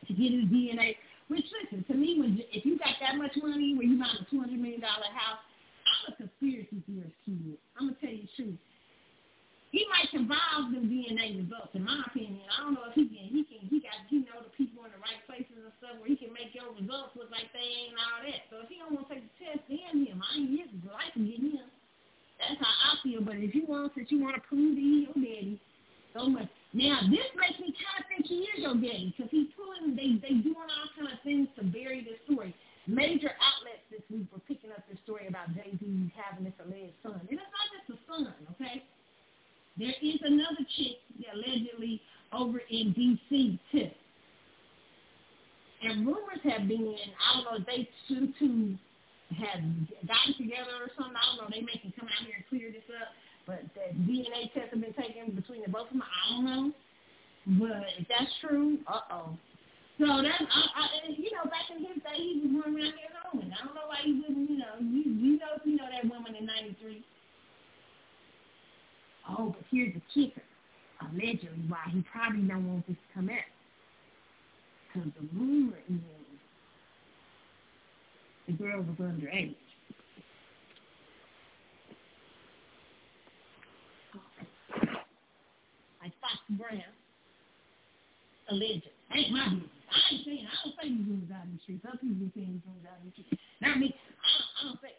to 0.07 0.13
get 0.15 0.31
his 0.31 0.47
DNA. 0.47 0.95
Which, 1.27 1.47
listen, 1.51 1.83
to 1.91 1.95
me, 1.99 2.23
when 2.23 2.39
if 2.55 2.63
you 2.65 2.79
got 2.79 2.95
that 3.03 3.19
much 3.19 3.35
money 3.43 3.75
where 3.75 3.87
you 3.87 3.99
buy 3.99 4.15
a 4.15 4.23
$200 4.31 4.55
million 4.55 4.83
house, 4.83 5.43
I'm 6.07 6.13
a 6.13 6.17
conspiracy 6.17 6.83
theorist 6.87 7.19
kid. 7.27 7.59
I'm 7.75 7.91
gonna 7.91 7.99
tell 7.99 8.11
you 8.11 8.23
the 8.23 8.31
truth. 8.37 8.59
He 9.73 9.89
might 9.89 10.13
convolve 10.13 10.69
them 10.69 10.85
DNA 10.85 11.33
results, 11.33 11.73
in 11.73 11.89
my 11.89 12.05
opinion. 12.05 12.45
I 12.53 12.61
don't 12.61 12.77
know 12.77 12.93
if 12.93 12.95
he 12.95 13.09
can. 13.09 13.25
He 13.33 13.41
can. 13.49 13.65
He 13.73 13.81
got. 13.81 13.97
He 14.13 14.21
know 14.21 14.45
the 14.45 14.53
people 14.53 14.85
in 14.85 14.93
the 14.93 15.01
right 15.01 15.17
places 15.25 15.57
and 15.57 15.73
stuff 15.81 15.97
where 15.97 16.13
he 16.13 16.17
can 16.21 16.29
make 16.37 16.53
your 16.53 16.77
results 16.77 17.17
look 17.17 17.33
like 17.33 17.49
they 17.57 17.89
ain't 17.89 17.97
all 17.97 18.21
that. 18.21 18.45
So 18.53 18.61
if 18.61 18.69
he 18.69 18.85
don't 18.85 18.93
want 18.93 19.09
to 19.09 19.17
take 19.17 19.25
the 19.25 19.33
test, 19.41 19.65
damn 19.73 20.05
him. 20.05 20.21
I 20.21 20.45
ain't 20.45 20.53
his 20.53 20.69
life 20.85 21.17
to 21.17 21.25
get 21.25 21.41
him. 21.41 21.69
That's 22.37 22.61
how 22.61 22.69
I 22.69 23.01
feel. 23.01 23.25
But 23.25 23.41
if 23.41 23.57
you 23.57 23.65
want 23.65 23.97
that, 23.97 24.13
you 24.13 24.21
want 24.21 24.37
to 24.37 24.45
prove 24.45 24.77
he 24.77 25.09
your 25.09 25.17
daddy, 25.17 25.57
so 26.13 26.29
much. 26.29 26.53
Now 26.77 27.09
this 27.09 27.33
makes 27.33 27.57
me 27.57 27.73
kind 27.73 27.97
of 27.97 28.05
think 28.13 28.29
he 28.29 28.45
is 28.53 28.61
your 28.61 28.77
daddy 28.77 29.17
because 29.17 29.33
he's 29.33 29.49
pulling. 29.57 29.97
They 29.97 30.21
they 30.21 30.37
doing 30.37 30.69
all 30.69 30.89
kind 30.93 31.09
of 31.09 31.17
things 31.25 31.49
to 31.57 31.65
bury 31.65 32.05
the 32.05 32.21
story. 32.29 32.53
Major 32.85 33.33
outlets 33.41 33.89
this 33.89 34.05
week 34.13 34.29
were 34.29 34.45
picking 34.45 34.69
up 34.69 34.85
the 34.85 35.01
story 35.01 35.33
about 35.33 35.49
Jay 35.57 35.73
Z 35.81 35.81
having 36.13 36.45
this 36.45 36.57
alleged 36.61 36.99
son, 37.01 37.25
and 37.25 37.41
it's 37.41 37.53
not 37.57 37.67
just 37.73 37.89
a 37.95 37.99
son, 38.05 38.37
okay? 38.53 38.85
There 39.79 39.95
is 40.03 40.19
another 40.23 40.65
chick 40.77 41.01
allegedly 41.33 42.01
over 42.33 42.61
in 42.71 42.93
D.C. 42.93 43.59
too. 43.71 43.91
And 45.83 46.07
rumors 46.07 46.41
have 46.45 46.69
been, 46.69 46.95
I 46.95 47.35
don't 47.35 47.45
know 47.45 47.59
if 47.59 47.67
they 47.67 47.89
two 48.07 48.33
two 48.39 48.79
have 49.35 49.65
gotten 50.07 50.35
together 50.39 50.77
or 50.79 50.93
something. 50.95 51.17
I 51.17 51.25
don't 51.35 51.43
know. 51.43 51.51
They 51.51 51.65
may 51.65 51.81
come 51.99 52.07
out 52.07 52.23
here 52.23 52.37
and 52.37 52.47
clear 52.47 52.71
this 52.71 52.87
up. 53.01 53.11
But 53.47 53.67
the 53.75 53.91
DNA 54.07 54.53
tests 54.55 54.71
have 54.71 54.81
been 54.81 54.95
taken 54.95 55.35
between 55.35 55.63
the 55.67 55.71
both 55.73 55.91
of 55.91 55.99
them. 55.99 56.05
I 56.05 56.23
don't 56.31 56.45
know. 56.47 56.65
But 57.59 57.83
if 57.99 58.07
that's 58.07 58.31
true, 58.39 58.79
uh-oh. 58.87 59.35
So 59.99 60.07
that's, 60.23 60.39
I, 60.39 60.63
I, 60.79 60.87
you 61.19 61.31
know, 61.35 61.51
back 61.51 61.67
in 61.75 61.83
his 61.83 61.99
day, 62.07 62.19
he 62.19 62.47
was 62.47 62.63
running 62.63 62.79
around 62.79 62.95
here 62.95 63.13
home. 63.27 63.51
I 63.51 63.67
don't 63.67 63.75
know 63.75 63.91
why 63.91 64.05
he 64.05 64.23
wouldn't, 64.23 64.51
you 64.51 64.59
know, 64.59 64.79
you, 64.79 65.03
you 65.11 65.39
know, 65.43 65.59
you 65.65 65.77
know 65.77 65.89
that 65.91 66.07
woman 66.07 66.37
in 66.37 66.47
93 66.47 67.03
Oh, 69.39 69.55
but 69.57 69.65
here's 69.71 69.95
the 69.95 70.03
kicker. 70.13 70.43
Allegedly, 71.01 71.65
why 71.69 71.79
he 71.91 72.05
probably 72.13 72.43
don't 72.43 72.69
want 72.69 72.87
this 72.87 72.97
to 72.97 73.15
come 73.15 73.29
out. 73.29 73.39
Because 74.93 75.11
the 75.19 75.27
rumor 75.37 75.79
is 75.89 75.99
the 78.47 78.53
girl 78.53 78.83
was 78.83 78.97
underage. 78.99 79.55
Like 86.03 86.13
Fox 86.21 86.39
Brown, 86.51 86.83
alleged. 88.51 88.83
Ain't 89.15 89.31
my 89.31 89.45
business. 89.49 89.69
I 89.93 90.15
ain't 90.15 90.25
saying, 90.25 90.47
I 90.47 90.55
don't 90.65 90.75
say 90.77 90.89
these 90.89 91.07
rumors 91.07 91.31
out 91.31 91.45
in 91.47 91.53
the 91.55 91.61
streets. 91.63 91.85
Other 91.87 91.99
people 91.99 92.17
be 92.17 92.33
saying 92.35 92.53
these 92.59 92.67
rumors 92.67 92.87
out 92.91 92.99
in 93.01 93.07
the 93.07 93.13
streets. 93.13 93.43
Not 93.61 93.79
me. 93.79 93.95
I 93.95 94.29
I 94.59 94.65
don't 94.67 94.81
say 94.83 94.95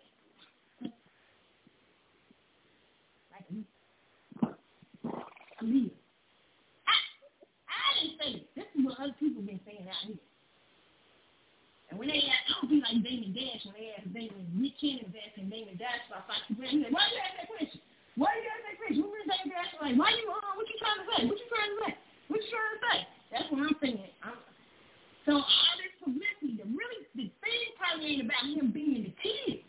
Like 3.31 3.47
live. 5.64 5.95
I, 6.85 6.95
I 7.72 7.88
didn't 7.98 8.15
say 8.19 8.30
it. 8.40 8.45
This 8.56 8.68
is 8.76 8.81
what 8.84 8.99
other 8.99 9.15
people 9.19 9.41
been 9.41 9.60
saying 9.64 9.88
out 9.88 10.03
here. 10.06 10.22
And 11.90 11.99
when 12.02 12.10
they 12.10 12.26
ask, 12.26 12.44
I 12.49 12.52
don't 12.57 12.69
be 12.73 12.81
like 12.81 12.99
Damon 13.06 13.31
Dash 13.38 13.61
when 13.69 13.77
they 13.77 13.94
ask 13.94 14.06
Damon, 14.10 14.44
Nick 14.57 14.76
Cannon 14.81 15.07
was 15.07 15.18
asking 15.19 15.53
Damon 15.53 15.77
Dash 15.77 16.02
about 16.10 16.26
Fox 16.26 16.41
Brown. 16.57 16.73
He's 16.73 16.90
like, 16.90 16.95
why 16.95 17.06
you 17.11 17.19
ask 17.22 17.35
that 17.38 17.49
question? 17.53 17.80
Why 18.18 18.30
you 18.34 18.45
ask 18.49 18.61
that 18.65 18.77
question? 18.81 18.99
Who 19.06 19.10
is 19.14 19.26
Damon 19.30 19.49
Dash? 19.53 19.72
Like, 19.77 19.95
why 19.95 20.10
you, 20.14 20.26
uh, 20.27 20.53
what 20.57 20.65
you 20.65 20.77
trying 20.81 20.99
to 21.02 21.07
say? 21.14 21.19
What 21.30 21.38
you 21.38 21.48
trying 21.53 21.69
to 21.69 21.80
say? 21.85 21.94
What 22.27 22.40
you 22.41 22.49
trying 22.49 22.73
to 22.73 22.81
say? 22.81 22.99
That's 23.30 23.48
what 23.53 23.60
I'm 23.61 23.77
thinking. 23.77 24.14
I'm, 24.26 24.38
so 25.26 25.40
all 25.40 25.76
this 25.80 25.95
publicity, 26.03 26.60
the 26.60 26.68
really, 26.68 26.99
the 27.15 27.31
thing 27.40 27.65
probably 27.80 28.19
ain't 28.19 28.26
about 28.27 28.44
him 28.44 28.73
being 28.73 29.07
the 29.07 29.14
kid. 29.22 29.64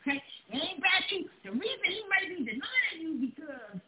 Okay? 0.00 0.22
It 0.50 0.62
ain't 0.62 0.78
about 0.78 1.04
you. 1.10 1.28
The 1.44 1.50
reason 1.50 1.86
he 1.90 2.02
may 2.06 2.24
be 2.30 2.38
denying 2.46 2.98
you 3.02 3.12
because 3.26 3.80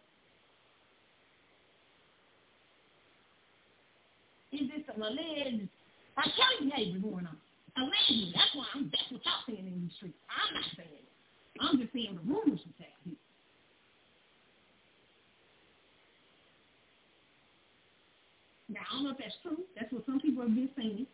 is 4.52 4.68
this 4.68 4.82
some 4.90 5.02
alleged 5.02 5.68
R. 6.16 6.24
Kelly 6.24 6.70
behavior 6.70 7.00
going 7.00 7.26
on? 7.26 7.38
Allegedly. 7.76 8.32
That's 8.34 8.52
why 8.54 8.66
I'm 8.74 8.90
that's 8.90 9.06
what 9.12 9.22
y'all 9.22 9.46
saying 9.46 9.66
in 9.66 9.77
these 9.88 9.96
streets. 9.96 10.20
I'm 10.28 10.52
not 10.52 10.68
saying 10.76 11.00
it. 11.00 11.08
I'm 11.60 11.80
just 11.80 11.92
saying 11.92 12.12
the 12.12 12.24
rumors 12.28 12.60
that 12.78 12.92
people. 13.04 13.24
Now 18.68 18.84
I 18.84 18.94
don't 18.94 19.04
know 19.04 19.16
if 19.16 19.18
that's 19.18 19.34
true. 19.40 19.64
That's 19.74 19.90
what 19.92 20.04
some 20.04 20.20
people 20.20 20.44
have 20.44 20.54
been 20.54 20.68
saying. 20.76 21.06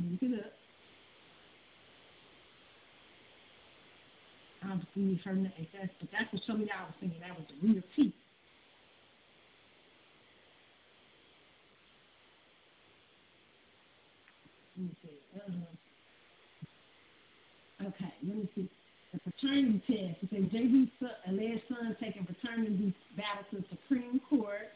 Look 0.00 0.22
it 0.22 0.40
up. 0.40 0.52
obviously 4.70 5.20
her 5.24 5.34
name. 5.34 5.66
That's, 5.72 5.92
but 6.00 6.08
that's 6.12 6.32
what 6.32 6.42
some 6.46 6.56
of 6.56 6.66
y'all 6.66 6.88
was 6.88 6.96
thinking. 7.00 7.20
That 7.20 7.36
was 7.36 7.46
the 7.48 7.56
real 7.66 7.82
tea. 7.96 8.12
Let 14.76 14.86
me 14.86 14.96
see. 15.02 15.08
Uh, 15.36 15.50
okay, 17.88 18.14
let 18.26 18.36
me 18.36 18.48
see. 18.54 18.68
The 19.12 19.30
paternity 19.30 19.82
test. 19.86 20.22
It 20.22 20.28
says 20.32 20.50
Jay-Z's 20.50 20.88
alleged 21.28 21.62
son 21.68 21.96
taking 22.00 22.26
paternity 22.26 22.94
battle 23.16 23.44
to 23.52 23.64
Supreme 23.70 24.20
Court. 24.28 24.72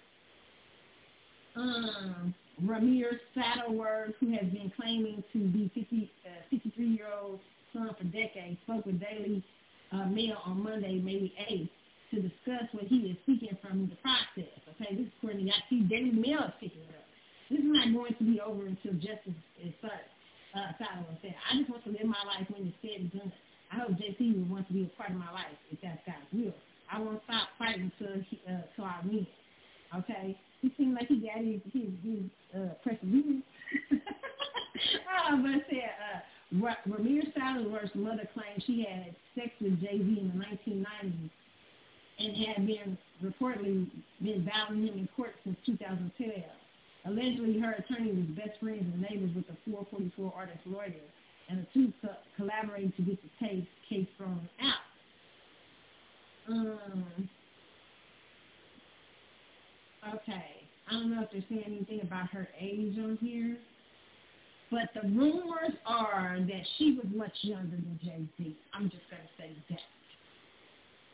Um, 1.57 2.35
Rymir 2.63 3.19
Satterthwaite, 3.37 4.15
who 4.21 4.31
has 4.33 4.47
been 4.53 4.73
claiming 4.77 5.25
to 5.33 5.39
be 5.39 5.71
50, 5.75 6.11
uh, 6.25 6.55
53-year-old 6.55 7.41
son 7.73 7.91
for 7.99 8.05
decades, 8.05 8.59
spoke 8.65 8.87
with 8.87 9.01
Daily 9.01 9.43
uh, 9.93 10.07
Mail 10.07 10.37
on 10.45 10.63
Monday, 10.63 11.01
May 11.01 11.33
8th, 11.51 11.71
to 12.11 12.23
discuss 12.23 12.69
what 12.73 12.85
he 12.85 13.11
is 13.11 13.17
seeking 13.27 13.57
from 13.61 13.91
the 13.91 13.97
process. 13.97 14.53
Okay, 14.75 14.95
this 14.95 15.07
is 15.07 15.13
according 15.19 15.47
to 15.47 15.53
see 15.69 15.81
Daily 15.83 16.13
Mail 16.13 16.45
is 16.47 16.55
picking 16.61 16.83
it 16.83 16.95
up. 16.95 17.07
This 17.51 17.61
is 17.61 17.65
not 17.67 17.93
going 17.93 18.15
to 18.15 18.25
be 18.25 18.41
over 18.41 18.67
until 18.67 18.93
justice 18.95 19.39
is 19.63 19.73
served. 19.81 20.15
Uh, 20.55 20.73
Solomon 20.81 21.19
said, 21.21 21.35
I 21.51 21.59
just 21.59 21.71
want 21.71 21.85
to 21.85 21.91
live 21.91 22.07
my 22.07 22.25
life 22.25 22.49
when 22.49 22.69
it's 22.69 22.77
said 22.81 23.01
and 23.01 23.13
done. 23.13 23.33
I 23.71 23.85
hope 23.85 23.99
Jay-Z 23.99 24.17
will 24.17 24.49
want 24.49 24.67
to 24.69 24.73
be 24.73 24.85
a 24.85 24.97
part 24.97 25.11
of 25.11 25.17
my 25.17 25.31
life 25.31 25.53
if 25.71 25.79
that's 25.83 26.01
God's 26.07 26.25
will. 26.33 26.55
I 26.91 26.99
won't 27.01 27.21
stop 27.25 27.49
fighting 27.59 27.93
until, 27.93 28.23
he, 28.31 28.41
uh, 28.49 28.65
until 28.65 28.85
I 28.85 29.01
win. 29.05 29.27
Okay? 29.99 30.39
He 30.63 30.73
seemed 30.77 30.95
like 30.95 31.09
he 31.09 31.21
got 31.21 31.45
his, 31.45 31.61
his, 31.73 31.93
his 32.01 32.25
uh, 32.57 32.73
perseverance. 32.83 33.45
uh, 33.93 35.37
but 35.37 35.61
said, 35.69 35.93
uh, 36.01 36.21
Rymir 36.89 37.29
Satterthwaite's 37.37 37.95
mother 37.95 38.29
claimed 38.33 38.65
she 38.67 38.87
had 38.89 39.15
sex 39.35 39.51
with 39.61 39.81
Jay-Z 39.81 40.01
in 40.01 40.33
the 40.33 40.45
1990s 40.45 41.31
and 42.19 42.37
had 42.47 42.67
been 42.67 42.99
reportedly 43.23 43.87
been 44.23 44.45
battling 44.45 44.87
him 44.87 44.99
in 44.99 45.09
court 45.15 45.35
since 45.45 45.57
2012. 45.67 46.33
Allegedly, 47.09 47.59
her 47.59 47.73
attorney 47.73 48.13
was 48.13 48.27
best 48.37 48.61
friends 48.61 48.85
and 48.85 49.01
neighbors 49.01 49.31
with 49.35 49.47
the 49.47 49.57
444 49.65 50.33
artist 50.37 50.61
lawyer, 50.67 51.09
and 51.49 51.61
the 51.61 51.67
two 51.73 51.93
co- 52.03 52.17
collaborated 52.37 52.95
to 52.97 53.03
get 53.03 53.19
the 53.23 53.47
case 53.47 53.65
case 53.89 54.07
thrown 54.19 54.47
out. 54.61 54.85
Um, 56.53 57.29
okay, 60.15 60.69
I 60.87 60.93
don't 60.93 61.11
know 61.11 61.23
if 61.23 61.31
they're 61.33 61.45
saying 61.49 61.65
anything 61.67 62.01
about 62.03 62.29
her 62.31 62.49
age 62.61 62.99
on 62.99 63.19
here. 63.23 63.57
But 64.71 64.91
the 64.95 65.09
rumors 65.09 65.73
are 65.87 66.39
that 66.41 66.63
she 66.77 66.93
was 67.03 67.07
much 67.15 67.33
younger 67.41 67.77
than 67.77 67.99
Jay-Z. 68.05 68.57
I'm 68.75 68.91
just 68.91 69.09
going 69.11 69.23
to 69.23 69.43
say 69.43 69.57
that. 69.71 69.81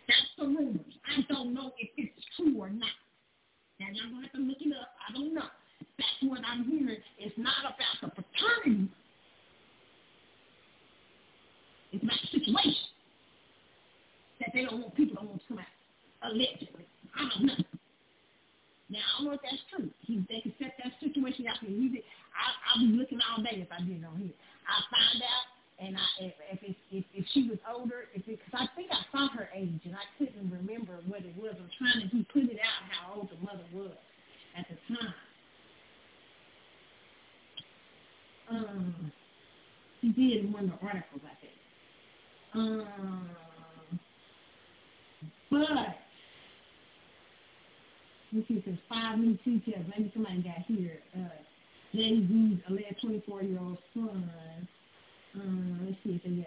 That's 0.09 0.31
the 0.39 0.47
rumors. 0.47 0.95
I 1.07 1.23
don't 1.33 1.55
know 1.55 1.71
if 1.79 1.89
it's 1.97 2.27
true 2.37 2.61
or 2.61 2.69
not. 2.69 2.91
Now, 3.79 3.87
y'all 3.93 4.11
going 4.11 4.23
to 4.23 4.29
have 4.29 4.33
to 4.33 4.39
look 4.43 4.59
it 4.61 4.75
up. 4.75 4.89
I 5.09 5.13
don't 5.13 5.35
know. 5.35 5.47
That's 5.99 6.31
what 6.31 6.41
I'm 6.47 6.65
hearing. 6.65 6.99
It's 7.19 7.37
not 7.39 7.65
about 7.65 7.97
the 8.03 8.09
paternity. 8.09 8.89
It's 11.93 12.03
about 12.03 12.19
the 12.23 12.39
situation. 12.39 12.89
That 14.41 14.51
they 14.53 14.65
don't 14.65 14.81
want, 14.81 14.95
people 14.97 15.15
don't 15.17 15.29
want 15.29 15.41
to 15.43 15.49
come 15.49 15.59
out. 15.59 16.31
Allegedly. 16.31 16.87
I 17.15 17.29
don't 17.31 17.47
know. 17.47 17.65
Now, 18.91 19.01
I 19.01 19.11
don't 19.17 19.25
know 19.27 19.35
if 19.35 19.43
that's 19.43 19.63
true. 19.73 19.89
He, 20.05 20.25
they 20.29 20.41
can 20.41 20.53
set 20.59 20.77
that 20.83 20.93
situation 21.01 21.47
out. 21.47 21.59
He, 21.63 22.03
I, 22.35 22.45
I'll 22.69 22.83
be 22.85 22.93
looking 22.93 23.19
all 23.23 23.43
day 23.43 23.63
if 23.63 23.71
I 23.73 23.81
did 23.81 24.03
it 24.03 24.05
on 24.05 24.19
here. 24.19 24.37
I 24.69 24.77
find 24.91 25.21
out, 25.23 25.47
and 25.81 25.97
I 25.97 26.07
if 26.21 26.35
if, 26.63 26.77
if 26.93 27.05
if 27.13 27.25
she 27.33 27.49
was 27.49 27.59
older, 27.67 28.07
because 28.15 28.39
I 28.55 28.69
think 28.77 28.89
I 28.93 29.03
saw 29.11 29.29
her 29.35 29.49
age 29.55 29.83
and 29.85 29.97
I 29.97 30.07
couldn't 30.19 30.47
remember 30.47 31.01
what 31.09 31.27
it 31.27 31.35
was. 31.37 31.57
I'm 31.59 31.71
trying 31.79 32.01
to 32.03 32.09
he 32.09 32.25
put 32.33 32.47
it 32.47 32.61
out 32.61 32.81
how 32.87 33.19
old 33.19 33.29
the 33.31 33.41
mother 33.45 33.65
was 33.73 33.97
at 34.57 34.67
the 34.69 34.77
time. 34.95 35.15
Um, 38.55 39.13
he 40.01 40.13
did 40.13 40.53
one 40.53 40.65
of 40.65 40.71
the 40.71 40.87
articles, 40.87 41.23
I 41.25 41.35
think. 41.41 41.53
Um, 42.55 43.29
but 45.51 45.97
let's 48.33 48.49
see, 48.49 48.63
there's 48.65 48.79
five 48.89 49.19
new 49.19 49.37
details. 49.45 49.87
Maybe 49.97 50.11
somebody 50.15 50.43
got 50.43 50.65
here. 50.67 50.99
Uh, 51.17 51.29
Jay-Z's 51.95 52.59
alleged 52.69 53.05
24-year-old 53.05 53.79
son 53.95 54.31
Um, 55.35 55.81
let's 55.85 55.97
see 56.05 56.21
if 56.23 56.25
it 56.25 56.41
is. 56.41 56.47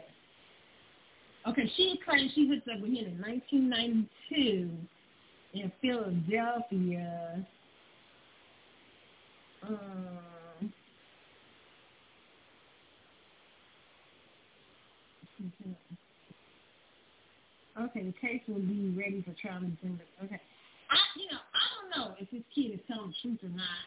Okay, 1.47 1.71
she 1.77 1.99
claims 2.07 2.31
she 2.35 2.47
hooked 2.47 2.67
up 2.67 2.81
with 2.81 2.91
him 2.91 3.05
in 3.05 3.21
1992 3.21 4.69
in 5.53 5.71
Philadelphia. 5.81 7.47
Um, 9.63 10.19
okay, 17.81 18.03
the 18.03 18.13
case 18.19 18.41
will 18.47 18.59
be 18.59 18.93
ready 18.97 19.23
for 19.23 19.33
trial 19.39 19.63
in 19.63 19.75
December. 19.75 20.03
Okay. 20.23 20.39
I, 20.89 20.97
you 21.19 21.27
know, 21.31 21.39
I 21.53 21.63
don't 21.75 21.89
know 21.91 22.15
if 22.19 22.29
this 22.31 22.43
kid 22.53 22.73
is 22.73 22.79
telling 22.87 23.13
the 23.13 23.15
truth 23.21 23.39
or 23.43 23.55
not. 23.55 23.83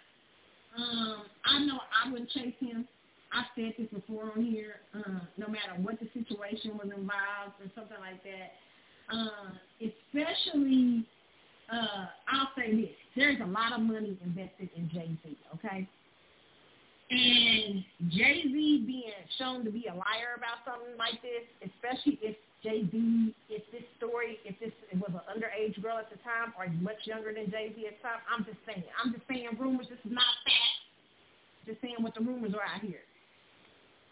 Um, 0.77 1.23
I 1.45 1.65
know 1.65 1.81
I 1.91 2.11
wouldn't 2.11 2.31
chase 2.31 2.55
him. 2.61 2.87
I 3.33 3.45
said 3.55 3.75
this 3.79 3.89
before 3.93 4.33
on 4.37 4.45
here. 4.45 4.83
Uh, 4.95 5.21
no 5.39 5.47
matter 5.47 5.81
what 5.83 5.99
the 6.01 6.09
situation 6.13 6.73
was 6.75 6.89
involved 6.91 7.59
or 7.63 7.71
something 7.75 7.99
like 8.01 8.23
that. 8.25 8.53
Uh, 9.11 9.51
especially, 9.81 11.05
uh, 11.73 12.07
I'll 12.31 12.51
say 12.57 12.75
this: 12.75 12.95
there's 13.17 13.41
a 13.41 13.47
lot 13.47 13.73
of 13.73 13.81
money 13.81 14.17
invested 14.25 14.71
in 14.77 14.89
Jay 14.93 15.11
Z. 15.25 15.37
Okay. 15.55 15.89
And 17.11 17.85
Jay 18.11 18.43
Z 18.45 18.85
being 18.87 19.11
shown 19.39 19.65
to 19.65 19.71
be 19.71 19.87
a 19.91 19.95
liar 19.95 20.39
about 20.39 20.63
something 20.65 20.97
like 20.97 21.21
this, 21.23 21.43
especially 21.75 22.19
if 22.23 22.37
Z, 22.63 23.35
if 23.49 23.63
this 23.73 23.83
story, 23.97 24.39
if 24.45 24.59
this 24.61 24.73
was 24.95 25.13
an 25.15 25.25
underage 25.33 25.81
girl 25.83 25.99
at 25.99 26.11
the 26.11 26.17
time 26.23 26.53
or 26.59 26.69
much 26.81 27.05
younger 27.05 27.33
than 27.33 27.51
Z 27.51 27.57
at 27.57 27.75
the 27.75 28.03
time, 28.03 28.21
I'm 28.29 28.45
just 28.45 28.59
saying. 28.67 28.85
I'm 29.03 29.13
just 29.13 29.25
saying 29.29 29.49
rumors. 29.59 29.87
This 29.89 29.99
is 30.05 30.13
not 30.13 30.29
fact. 30.45 30.81
Just 31.67 31.81
saying 31.81 31.97
what 32.01 32.15
the 32.15 32.21
rumors 32.21 32.55
are 32.55 32.63
out 32.63 32.83
here. 32.83 33.05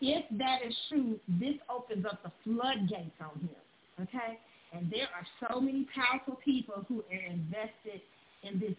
If 0.00 0.24
that 0.38 0.60
is 0.66 0.74
true, 0.88 1.18
this 1.40 1.54
opens 1.68 2.06
up 2.06 2.22
the 2.22 2.32
floodgates 2.44 3.18
on 3.20 3.40
him. 3.40 3.60
Okay? 4.00 4.38
And 4.72 4.90
there 4.90 5.08
are 5.12 5.26
so 5.48 5.60
many 5.60 5.86
powerful 5.94 6.38
people 6.44 6.84
who 6.88 7.02
are 7.10 7.26
invested 7.26 8.00
in 8.42 8.60
this 8.60 8.74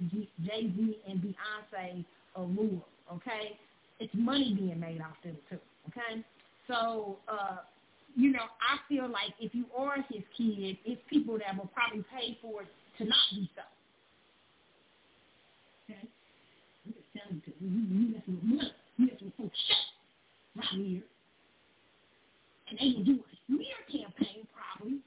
Jay 0.46 0.72
Z 0.76 0.98
and 1.08 1.20
Beyonce 1.20 2.06
allure. 2.36 2.84
Okay? 3.12 3.58
It's 4.00 4.14
money 4.14 4.56
being 4.58 4.80
made 4.80 5.02
off 5.02 5.18
them 5.24 5.36
too. 5.50 5.60
Okay? 5.90 6.24
So 6.68 7.18
uh, 7.28 7.58
you 8.20 8.34
know, 8.34 8.44
I 8.60 8.84
feel 8.92 9.08
like 9.08 9.32
if 9.40 9.56
you 9.56 9.64
are 9.78 9.96
his 10.12 10.24
kid, 10.36 10.76
it's 10.84 11.02
people 11.10 11.40
that 11.40 11.56
will 11.56 11.72
probably 11.72 12.04
pay 12.12 12.38
for 12.42 12.64
it 12.64 12.68
to 12.98 13.06
not 13.08 13.24
be 13.32 13.50
so. 13.56 13.64
Okay? 15.88 16.04
I'm 16.84 16.92
just 16.92 17.08
telling 17.16 17.40
you, 17.40 17.54
you, 17.64 18.12
messing 18.12 18.36
with 18.36 18.44
money. 18.44 18.76
You 19.00 19.08
messing 19.08 19.32
with 19.32 19.38
folks 19.40 19.56
shit 19.56 19.88
right 20.60 20.76
here. 20.76 21.08
And 22.68 22.76
they 22.76 22.92
will 22.92 23.08
do 23.08 23.24
a 23.24 23.36
smear 23.48 23.80
campaign 23.88 24.44
probably 24.52 25.00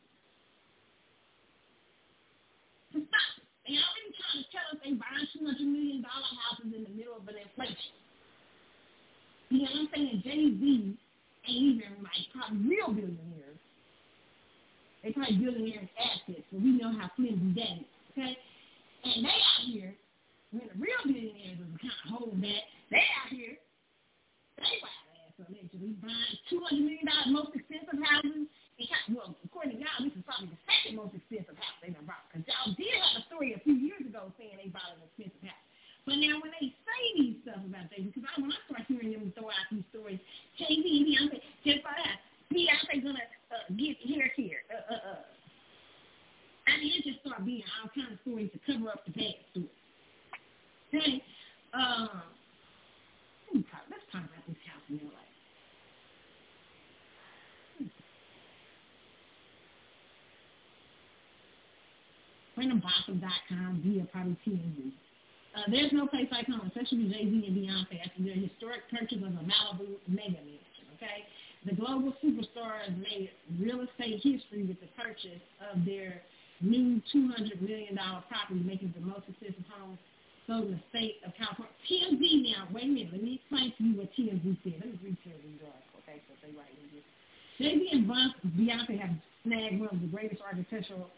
to 2.97 2.99
stop 3.13 3.29
it. 3.37 3.45
They 3.69 3.77
already 3.77 4.09
trying 4.17 4.41
to 4.41 4.49
tell 4.49 4.67
us 4.73 4.81
they 4.81 4.97
buying 4.97 5.29
$200 5.37 5.61
million 5.69 6.01
houses 6.01 6.73
in 6.73 6.81
the 6.81 6.93
middle 6.97 7.21
of 7.21 7.29
an 7.29 7.37
inflation. 7.37 7.93
You 9.53 9.69
know 9.69 9.69
what 9.69 9.85
I'm 9.85 9.89
saying? 9.93 10.25
Jay-Z 10.25 10.97
even 11.49 11.99
like 12.03 12.23
probably 12.35 12.63
real 12.69 12.89
billionaires. 12.89 13.61
They 15.03 15.11
probably 15.11 15.39
billionaires 15.43 15.91
assets, 15.99 16.47
but 16.53 16.63
we 16.63 16.79
know 16.79 16.95
how 16.95 17.11
flimsy 17.17 17.53
that 17.59 17.83
is, 17.83 17.91
okay? 18.15 18.39
And 19.03 19.27
they 19.27 19.35
out 19.35 19.67
here, 19.67 19.91
when 20.55 20.71
the 20.71 20.79
real 20.79 21.03
billionaires 21.03 21.59
are 21.59 21.79
kind 21.83 21.91
of 21.91 22.07
holding 22.07 22.41
that, 22.47 22.65
they 22.95 23.03
out 23.19 23.31
here, 23.35 23.59
they 24.63 24.79
wild 24.79 25.11
ass 25.27 25.35
actually 25.43 25.99
buying 25.99 26.37
two 26.47 26.63
hundred 26.63 26.87
million 26.87 27.07
dollars 27.09 27.35
most 27.35 27.51
expensive 27.57 27.99
houses. 27.99 28.47
Well, 29.11 29.35
according 29.47 29.79
to 29.79 29.83
y'all, 29.83 30.03
this 30.03 30.11
is 30.15 30.27
probably 30.27 30.51
the 30.51 30.59
second 30.67 30.99
most 30.99 31.15
expensive 31.15 31.55
house 31.55 31.79
they 31.79 31.95
done 31.95 32.03
bought. 32.03 32.27
Because 32.31 32.47
y'all 32.51 32.75
did 32.75 32.91
have 32.99 33.23
a 33.23 33.25
story 33.31 33.55
a 33.55 33.61
few 33.63 33.79
years 33.79 34.03
ago 34.03 34.31
saying 34.35 34.59
they 34.59 34.71
bought 34.75 34.99
an 34.99 35.07
expensive 35.07 35.43
house. 35.47 35.67
But 36.03 36.19
now 36.19 36.43
when 36.43 36.51
they 36.59 36.75
say 36.83 37.03
these 37.15 37.39
stuff 37.47 37.63
about 37.63 37.87
things, 37.95 38.11
because 38.11 38.27
I, 38.27 38.35
when 38.43 38.51
I 38.51 38.59
start 38.67 38.83
hearing 38.91 39.15
them 39.15 39.31
throw 39.39 39.55
out 39.55 39.71
these 39.71 39.87
stories, 39.95 40.19
Jay-Z, 40.59 40.83
Beyonce, 40.83 41.39
just 41.63 41.87
for 41.87 41.95
that, 41.95 42.19
Beyonce 42.51 43.07
gonna 43.07 43.23
uh, 43.55 43.67
get 43.79 43.95
hair 44.03 44.27
care. 44.35 44.67
Uh, 44.67 44.83
uh, 44.91 45.03
uh. 45.15 45.25
I 46.67 46.83
mean, 46.83 46.91
it 46.99 47.07
just 47.07 47.23
start 47.23 47.47
being 47.47 47.63
all 47.79 47.91
kind 47.95 48.11
of 48.11 48.19
stories 48.27 48.51
to 48.51 48.59
cover 48.67 48.91
up 48.91 49.07
the 49.07 49.15
bad 49.15 49.39
stories. 49.55 49.79
Okay? 50.91 51.23
Um, 51.71 52.23
let's 53.55 53.67
talk, 53.71 53.87
let's 53.87 54.07
talk 54.11 54.27
about 54.27 54.43
this 54.51 54.59
house 54.67 54.83
in 54.91 54.99
LA. 55.07 55.23
RandomBottom.com 62.59 63.81
via 63.85 64.05
probably 64.13 64.37
TMZ. 64.47 64.93
Uh, 65.55 65.71
there's 65.71 65.93
no 65.93 66.07
place 66.07 66.29
like 66.31 66.47
home, 66.47 66.71
especially 66.93 67.09
Jay-Z 67.09 67.47
and 67.47 67.57
Beyonce 67.57 67.97
after 68.05 68.23
their 68.23 68.35
historic 68.35 68.83
purchase 68.91 69.19
of 69.19 69.33
a 69.33 69.45
Malibu 69.45 69.97
mega 70.09 70.41
mansion, 70.45 70.87
okay? 70.97 71.25
The 71.65 71.75
global 71.75 72.13
superstars 72.23 72.93
made 72.99 73.31
real 73.61 73.81
estate 73.81 74.21
history 74.23 74.65
with 74.67 74.81
the 74.81 74.91
purchase 74.97 75.43
of 75.73 75.85
their 75.85 76.23
new 76.61 77.01
$200 77.15 77.61
million 77.61 77.97
property, 77.97 78.61
making 78.65 78.95
the 78.95 79.05
most 79.05 79.25
expensive 79.29 79.65
home 79.73 79.99
sold 80.47 80.67
in 80.67 80.73
the 80.73 80.83
state 80.91 81.17
of 81.25 81.33
California. 81.39 81.73
TMZ 81.89 82.53
now, 82.53 82.69
wait 82.75 82.85
a 82.85 82.89
minute, 82.89 83.13
let 83.13 83.23
me 83.23 83.41
explain 83.41 83.73
to 83.79 83.83
you 83.85 83.97
what 83.97 84.11
TMZ 84.13 84.45
said. 84.63 84.75
Let 84.83 84.91
me 84.91 84.99
read 85.03 85.17
TMZ 85.23 85.63
article, 85.63 85.97
okay, 86.03 86.19
so 86.27 86.35
they 86.43 86.53
write 86.59 86.75
in 86.77 86.91
here. 86.91 87.07
Jay-Z 87.59 87.89
and 87.93 88.11
Beyonce 88.59 88.99
have 88.99 89.15
snagged 89.45 89.79
one 89.79 89.91
of 89.91 90.01
the 90.01 90.11
greatest 90.11 90.43
architectural 90.43 91.11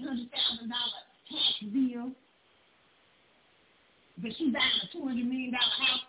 $800,000 0.00 0.28
tax 1.28 1.72
bill 1.72 2.12
but 4.22 4.30
she 4.36 4.50
buying 4.50 4.78
a 4.82 4.86
two 4.92 5.02
hundred 5.02 5.26
million 5.26 5.52
dollar 5.52 5.78
house. 5.82 6.06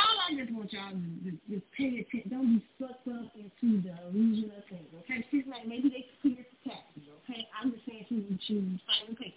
All 0.00 0.16
I 0.28 0.34
just 0.36 0.52
want 0.52 0.72
y'all 0.72 0.92
to 0.92 1.30
just, 1.48 1.64
pay 1.76 2.04
attention. 2.04 2.30
Don't 2.30 2.58
be 2.58 2.64
sucked 2.80 3.06
up 3.08 3.32
into 3.36 3.80
the 3.84 3.94
illusion 4.08 4.50
of 4.56 4.64
things. 4.68 4.88
Okay, 5.04 5.24
she's 5.30 5.44
like 5.46 5.66
maybe 5.68 5.88
they 5.88 6.04
clear 6.20 6.44
the 6.44 6.58
taxes. 6.68 7.04
Okay, 7.24 7.46
I'm 7.56 7.72
just 7.72 7.84
saying 7.86 8.06
she 8.08 8.14
would 8.16 8.40
choose. 8.48 8.80
Okay. 9.12 9.34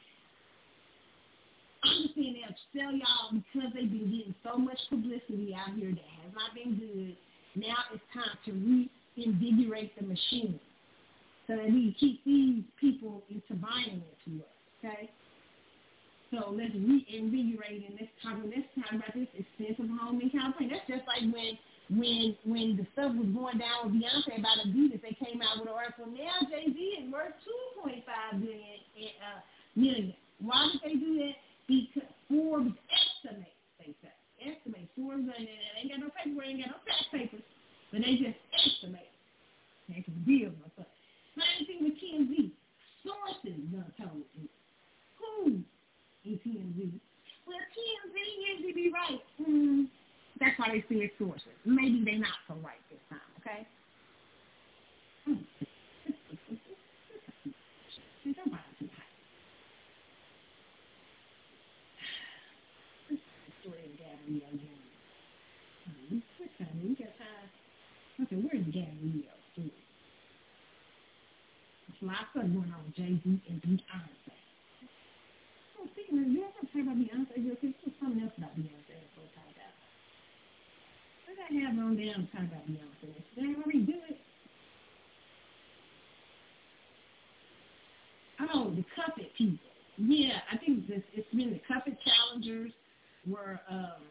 I'm 1.83 2.03
just 2.03 2.15
saying 2.15 2.39
they'll 2.39 2.63
sell 2.71 2.91
y'all 2.95 3.35
because 3.35 3.69
they've 3.75 3.91
been 3.91 4.07
getting 4.07 4.35
so 4.43 4.57
much 4.57 4.79
publicity 4.89 5.51
out 5.51 5.75
here 5.75 5.91
that 5.91 6.09
has 6.23 6.31
not 6.31 6.55
been 6.55 6.79
good. 6.79 7.15
Now 7.59 7.91
it's 7.93 8.03
time 8.15 8.39
to 8.47 8.51
reinvigorate 9.15 9.91
the 9.99 10.07
machine 10.07 10.59
so 11.47 11.55
that 11.55 11.65
we 11.65 11.95
keep 11.99 12.23
these 12.25 12.63
people 12.79 13.23
into 13.29 13.53
buying 13.59 14.01
into 14.01 14.43
us. 14.43 14.49
Okay. 14.79 15.09
So 16.31 16.49
let's 16.49 16.73
reinvigorate 16.73 17.85
and 17.85 17.93
let's 17.99 18.09
talk 18.25 18.41
let's 18.41 18.65
about 18.89 19.13
this 19.13 19.29
expensive 19.37 19.85
home 20.01 20.17
in 20.17 20.33
California. 20.33 20.81
That's 20.81 20.89
just 20.89 21.05
like 21.05 21.21
when 21.29 21.53
when 21.93 22.33
when 22.47 22.67
the 22.73 22.87
stuff 22.97 23.13
was 23.13 23.29
going 23.35 23.61
down 23.61 23.85
with 23.85 24.01
Beyonce 24.01 24.39
about 24.39 24.65
Adidas, 24.65 25.03
they 25.05 25.13
came 25.13 25.45
out 25.45 25.61
with 25.61 25.69
an 25.69 25.77
article. 25.77 26.09
Now 26.09 26.41
Jay 26.49 26.73
Z 26.73 26.73
is 26.73 27.05
worth 27.13 27.37
two 27.45 27.61
point 27.77 28.01
five 28.07 28.41
billion 28.41 28.81
uh, 29.21 29.45
million. 29.75 30.15
Why 30.41 30.73
did 30.73 30.81
they 30.81 30.97
do 30.97 31.21
that? 31.21 31.37
Because 31.69 32.09
Forbes 32.27 32.73
estimates, 32.89 33.61
they 33.77 33.93
say, 34.01 34.11
estimate 34.41 34.89
Forbes 34.97 35.29
and 35.29 35.45
they 35.45 35.85
ain't 35.85 35.91
got 35.91 36.01
no 36.01 36.09
paper, 36.17 36.41
ain't 36.41 36.65
got 36.65 36.73
no 36.73 36.81
tax 36.81 37.05
papers, 37.13 37.45
but 37.91 38.01
they 38.01 38.17
just 38.17 38.41
estimate. 38.57 39.13
They 39.87 40.01
can 40.01 40.17
deal 40.25 40.49
with 40.49 40.73
it. 40.81 40.92
Same 41.35 41.65
thing 41.65 41.79
with 41.81 41.97
TMZ. 41.97 42.51
Sources 43.03 43.59
done 43.71 43.91
told 43.97 44.23
me. 44.37 44.49
Who 45.19 45.63
TMZ. 46.25 46.91
Well, 47.45 47.57
TMZ 47.57 48.15
usually 48.49 48.73
be 48.73 48.91
right. 48.93 49.19
Mm, 49.41 49.87
that's 50.39 50.57
why 50.57 50.69
they 50.71 50.83
say 50.89 51.11
sources. 51.17 51.55
Maybe 51.65 52.01
they're 52.05 52.19
not 52.19 52.37
so 52.47 52.55
right 52.63 52.79
this 52.89 52.99
time, 53.09 53.19
okay? 53.41 53.67
Mm. 55.27 55.43
Okay, 68.21 68.35
where's 68.35 68.65
Gabrielle 68.67 69.32
There's 72.03 72.19
lots 72.19 72.35
of 72.35 72.51
going 72.51 72.67
on 72.67 72.93
Jay-Z 72.97 73.23
and 73.23 73.61
Beyonce 73.63 74.35
speaking 75.91 76.19
of, 76.19 76.27
you 76.27 76.43
ever 76.43 76.67
talk 76.67 76.83
about 76.83 76.99
Beyonce 76.99 77.59
quick? 77.59 77.75
There's 77.79 77.95
something 77.99 78.23
else 78.23 78.35
about 78.37 78.51
Beyonce 78.59 78.91
I'm 78.91 79.07
supposed 79.15 79.31
to 79.31 79.39
talk 79.39 79.47
about. 79.55 79.75
What 81.23 81.35
did 81.35 81.47
I 81.47 81.63
have 81.63 81.79
on 81.79 81.95
there 81.95 82.15
to 82.15 82.27
talk 82.27 82.43
about 82.43 82.67
Beyonce? 82.67 83.07
Did 83.07 83.43
I 83.43 83.55
already 83.55 83.83
do 83.87 83.95
it? 84.09 84.19
Oh, 88.51 88.75
the 88.75 88.83
Cuff 88.95 89.15
people. 89.37 89.71
Yeah, 89.95 90.43
I 90.51 90.57
think 90.57 90.83
it's, 90.89 91.07
it's 91.13 91.31
been 91.31 91.51
the 91.51 91.61
Cuff 91.67 91.83
challengers 92.03 92.71
where 93.27 93.61
um, 93.69 94.03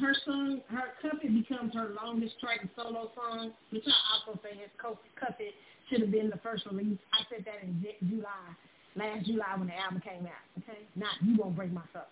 her 0.00 0.14
song, 0.24 0.60
her 0.68 0.94
Cuff 1.02 1.18
It 1.22 1.34
becomes 1.34 1.74
her 1.74 1.94
longest 2.02 2.34
striking 2.38 2.70
solo 2.76 3.10
song, 3.14 3.52
which 3.70 3.84
I 3.86 3.92
also 4.26 4.40
say 4.42 4.56
his 4.56 4.70
Cuff 4.80 4.96
It 5.38 5.54
should 5.90 6.00
have 6.00 6.10
been 6.10 6.30
the 6.30 6.38
first 6.42 6.64
release. 6.66 6.98
I 7.12 7.24
said 7.28 7.44
that 7.44 7.62
in 7.62 7.84
July 8.08 8.56
last 8.96 9.26
July 9.26 9.56
when 9.56 9.68
the 9.68 9.76
album 9.76 10.00
came 10.00 10.26
out. 10.26 10.44
Okay, 10.60 10.84
not 10.96 11.12
you 11.22 11.36
won't 11.36 11.56
break 11.56 11.72
my 11.72 11.82
soul. 11.92 12.08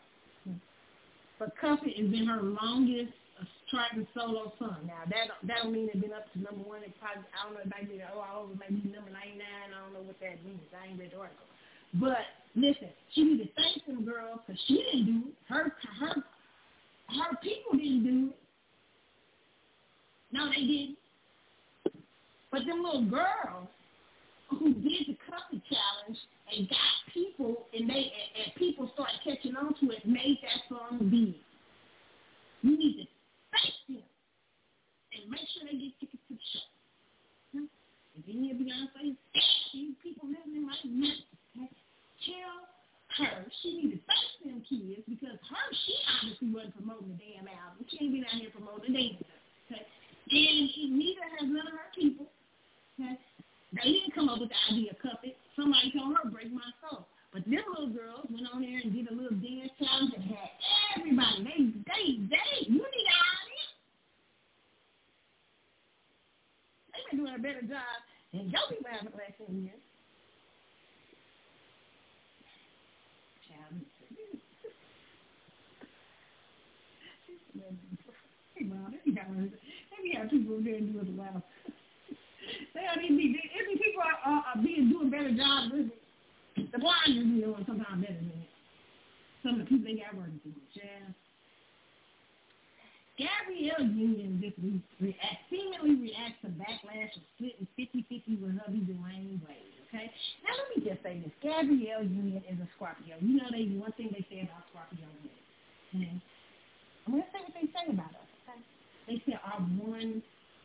But 1.38 1.52
It 1.56 1.96
has 1.96 2.10
been 2.10 2.26
her 2.26 2.42
longest 2.42 3.12
charting 3.70 4.06
solo 4.12 4.52
song. 4.58 4.84
Now 4.84 5.08
that 5.08 5.32
that 5.46 5.62
don't 5.62 5.72
mean 5.72 5.88
they've 5.92 6.02
been 6.02 6.12
up 6.12 6.30
to 6.32 6.38
number 6.38 6.68
one. 6.68 6.82
It 6.82 6.92
probably 7.00 7.24
I 7.32 7.48
don't 7.48 7.54
know. 7.54 7.64
It 7.64 7.70
might 7.70 7.88
be 7.88 8.00
oh 8.04 8.20
I 8.20 8.36
over 8.36 8.52
maybe 8.60 8.84
number 8.92 9.08
ninety 9.10 9.40
nine. 9.40 9.72
I 9.72 9.80
don't 9.80 9.94
know 9.94 10.04
what 10.04 10.20
that 10.20 10.44
means. 10.44 10.60
I 10.76 10.92
ain't 10.92 11.00
read 11.00 11.12
the 11.12 11.20
article. 11.20 11.48
But 11.94 12.28
listen, 12.54 12.92
she 13.14 13.24
need 13.24 13.38
to 13.40 13.48
thank 13.56 13.84
them 13.86 14.04
girls 14.04 14.40
because 14.44 14.60
she 14.68 14.84
didn't 14.84 15.06
do 15.06 15.18
it. 15.32 15.34
Her 15.48 15.72
her 16.00 16.14
her 17.10 17.36
people 17.42 17.72
didn't 17.72 18.04
do 18.04 18.30
it. 18.30 18.38
No, 20.32 20.48
they 20.48 20.62
didn't. 20.62 20.96
But 22.50 22.66
them 22.66 22.82
little 22.82 23.06
girls 23.06 23.68
who 24.50 24.74
did 24.74 25.06
the 25.06 25.16
cover 25.26 25.62
challenge 25.70 26.18
and 26.50 26.68
got 26.68 26.94
people 27.14 27.66
and 27.74 27.88
they 27.88 28.10
and, 28.10 28.30
and 28.44 28.54
people 28.56 28.90
started 28.94 29.18
catching 29.22 29.56
on 29.56 29.74
to 29.80 29.90
it, 29.94 30.06
made 30.06 30.38
that 30.42 30.66
song 30.68 30.98
big. 31.10 31.34
You 32.62 32.76
need 32.76 32.96
to 32.98 33.06
thank 33.54 33.74
them 33.88 34.04
and 35.14 35.30
make 35.30 35.46
sure 35.54 35.62
they 35.64 35.78
get 35.78 35.94
tickets 36.00 36.22
to 36.28 36.34
the 36.34 36.46
show. 36.52 36.66
If 38.18 38.28
any 38.28 38.50
of 38.50 38.58
Beyonce, 38.58 39.16
people 40.02 40.28
listening 40.28 40.66
right 40.66 40.84
now, 40.84 41.14
okay, 41.56 41.70
tell 42.26 42.69
her 43.18 43.46
she 43.62 43.68
need 43.74 43.90
to 43.96 44.00
thank 44.06 44.30
them 44.44 44.62
kids 44.62 45.02
because 45.08 45.34
her 45.34 45.66
she 45.86 45.94
obviously 46.14 46.50
wasn't 46.54 46.76
promoting 46.78 47.10
the 47.10 47.18
damn 47.18 47.50
album. 47.50 47.82
She 47.90 47.98
ain't 47.98 48.14
been 48.14 48.24
out 48.24 48.38
here 48.38 48.54
promoting 48.54 48.94
the 48.94 49.18
damn 49.18 49.40
Okay, 49.70 50.46
and 50.46 50.70
she 50.74 50.90
neither 50.90 51.26
has 51.38 51.46
none 51.50 51.66
of 51.66 51.74
her 51.74 51.90
people. 51.94 52.26
Okay, 52.94 53.18
they 53.74 53.90
didn't 53.90 54.14
come 54.14 54.28
up 54.28 54.38
with 54.38 54.50
the 54.50 54.60
idea 54.70 54.94
of 54.94 54.98
Cuff. 55.02 55.18
Somebody 55.56 55.90
told 55.90 56.14
her 56.14 56.30
break 56.30 56.52
my 56.52 56.66
soul. 56.82 57.06
But 57.32 57.46
them 57.46 57.62
little 57.70 57.94
girls 57.94 58.26
went 58.26 58.46
on 58.50 58.62
there 58.62 58.82
and 58.82 58.90
did 58.90 59.06
a 59.06 59.14
little 59.14 59.38
dance 59.38 59.70
challenge 59.78 60.10
and 60.14 60.24
had 60.26 60.50
everybody. 60.98 61.46
They, 61.46 61.58
they, 61.86 62.04
they, 62.26 62.66
you 62.66 62.82
need 62.82 63.06
an 63.06 63.18
idea. 63.22 63.66
They've 66.90 67.06
been 67.10 67.18
doing 67.22 67.38
a 67.38 67.42
better 67.42 67.62
job 67.62 67.94
than 68.34 68.50
your 68.50 68.66
people 68.66 68.90
have 68.90 69.06
the 69.06 69.14
last 69.14 69.38
10 69.46 69.62
years. 69.62 69.78
Hey, 78.54 78.66
Mom, 78.66 78.92
let 78.92 79.06
me 79.06 79.14
have, 79.16 79.28
me 80.10 80.18
have 80.18 80.30
people 80.30 80.58
there 80.58 80.74
and 80.74 80.92
do 80.92 81.00
it 81.00 81.14
loud. 81.14 81.42
They 82.74 82.82
don't 82.82 83.04
even 83.04 83.16
be, 83.16 83.38
if 83.38 83.64
people 83.78 84.02
are, 84.02 84.18
are, 84.26 84.44
are 84.50 84.62
being 84.62 84.90
doing 84.90 85.10
better 85.10 85.30
jobs, 85.30 85.70
the 86.58 86.78
blind 86.82 87.14
are 87.14 87.30
doing 87.30 87.62
sometimes 87.62 88.02
better 88.02 88.18
than 88.18 88.34
it. 88.42 88.50
Some 89.46 89.54
of 89.56 89.60
the 89.62 89.66
people 89.70 89.86
they 89.86 90.02
got 90.02 90.18
working 90.18 90.42
for. 90.42 90.50
Yeah. 90.74 91.14
Gabrielle 93.20 93.84
Union 93.84 94.40
this 94.40 94.56
week 94.64 94.80
react, 94.96 95.44
seemingly 95.52 96.08
reacts 96.08 96.40
to 96.40 96.48
backlash 96.56 97.12
of 97.12 97.22
splitting 97.36 97.68
50-50 97.76 98.40
with 98.40 98.56
hubby 98.64 98.80
Dwyane 98.80 99.36
Wade, 99.44 99.76
okay? 99.86 100.08
Now 100.40 100.56
let 100.56 100.66
me 100.72 100.80
just 100.80 101.04
say 101.04 101.20
this. 101.20 101.32
Gabrielle 101.44 102.02
Union 102.02 102.40
is 102.48 102.56
a 102.56 102.68
Scorpio. 102.76 103.20
You 103.20 103.36
know 103.36 103.48
they 103.52 103.68
one 103.76 103.92
thing 104.00 104.08
they 104.08 104.24
say 104.32 104.48
about 104.48 104.64
Scorpio 104.72 105.04
women. 105.04 105.36
Okay? 105.92 106.16
I'm 107.06 107.12
going 107.12 107.24
to 107.24 107.28
say 107.28 107.44
what 107.44 107.52
they 107.52 107.68
say 107.68 107.92
about 107.92 108.16
us? 108.16 108.29
They 109.10 109.18
say 109.26 109.36
our 109.42 109.58
one 109.58 110.22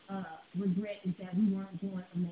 uh, 0.07 0.37
regret 0.53 1.01
is 1.03 1.17
that 1.17 1.33
we 1.35 1.49
weren't 1.49 1.81
born 1.81 2.05
a 2.13 2.17
man. 2.19 2.29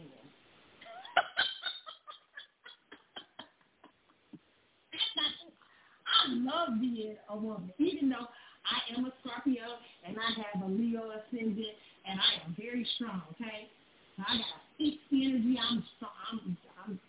I 6.06 6.34
love 6.38 6.80
being 6.80 7.16
a 7.30 7.36
woman, 7.36 7.74
even 7.80 8.10
though 8.10 8.30
I 8.30 8.94
am 8.94 9.06
a 9.06 9.14
Scorpio 9.26 9.66
and 10.06 10.16
I 10.22 10.30
have 10.54 10.62
a 10.62 10.70
Leo 10.70 11.10
ascendant 11.10 11.74
and 12.06 12.20
I 12.20 12.46
am 12.46 12.56
very 12.62 12.86
strong. 12.94 13.24
Okay, 13.34 13.74
so 14.16 14.22
I 14.28 14.38
got 14.38 14.54
a 14.54 14.62
fixed 14.78 15.10
energy. 15.12 15.58
I'm 15.58 15.84
strong. 15.98 16.14
I'm, 16.30 16.58
I'm 16.78 17.00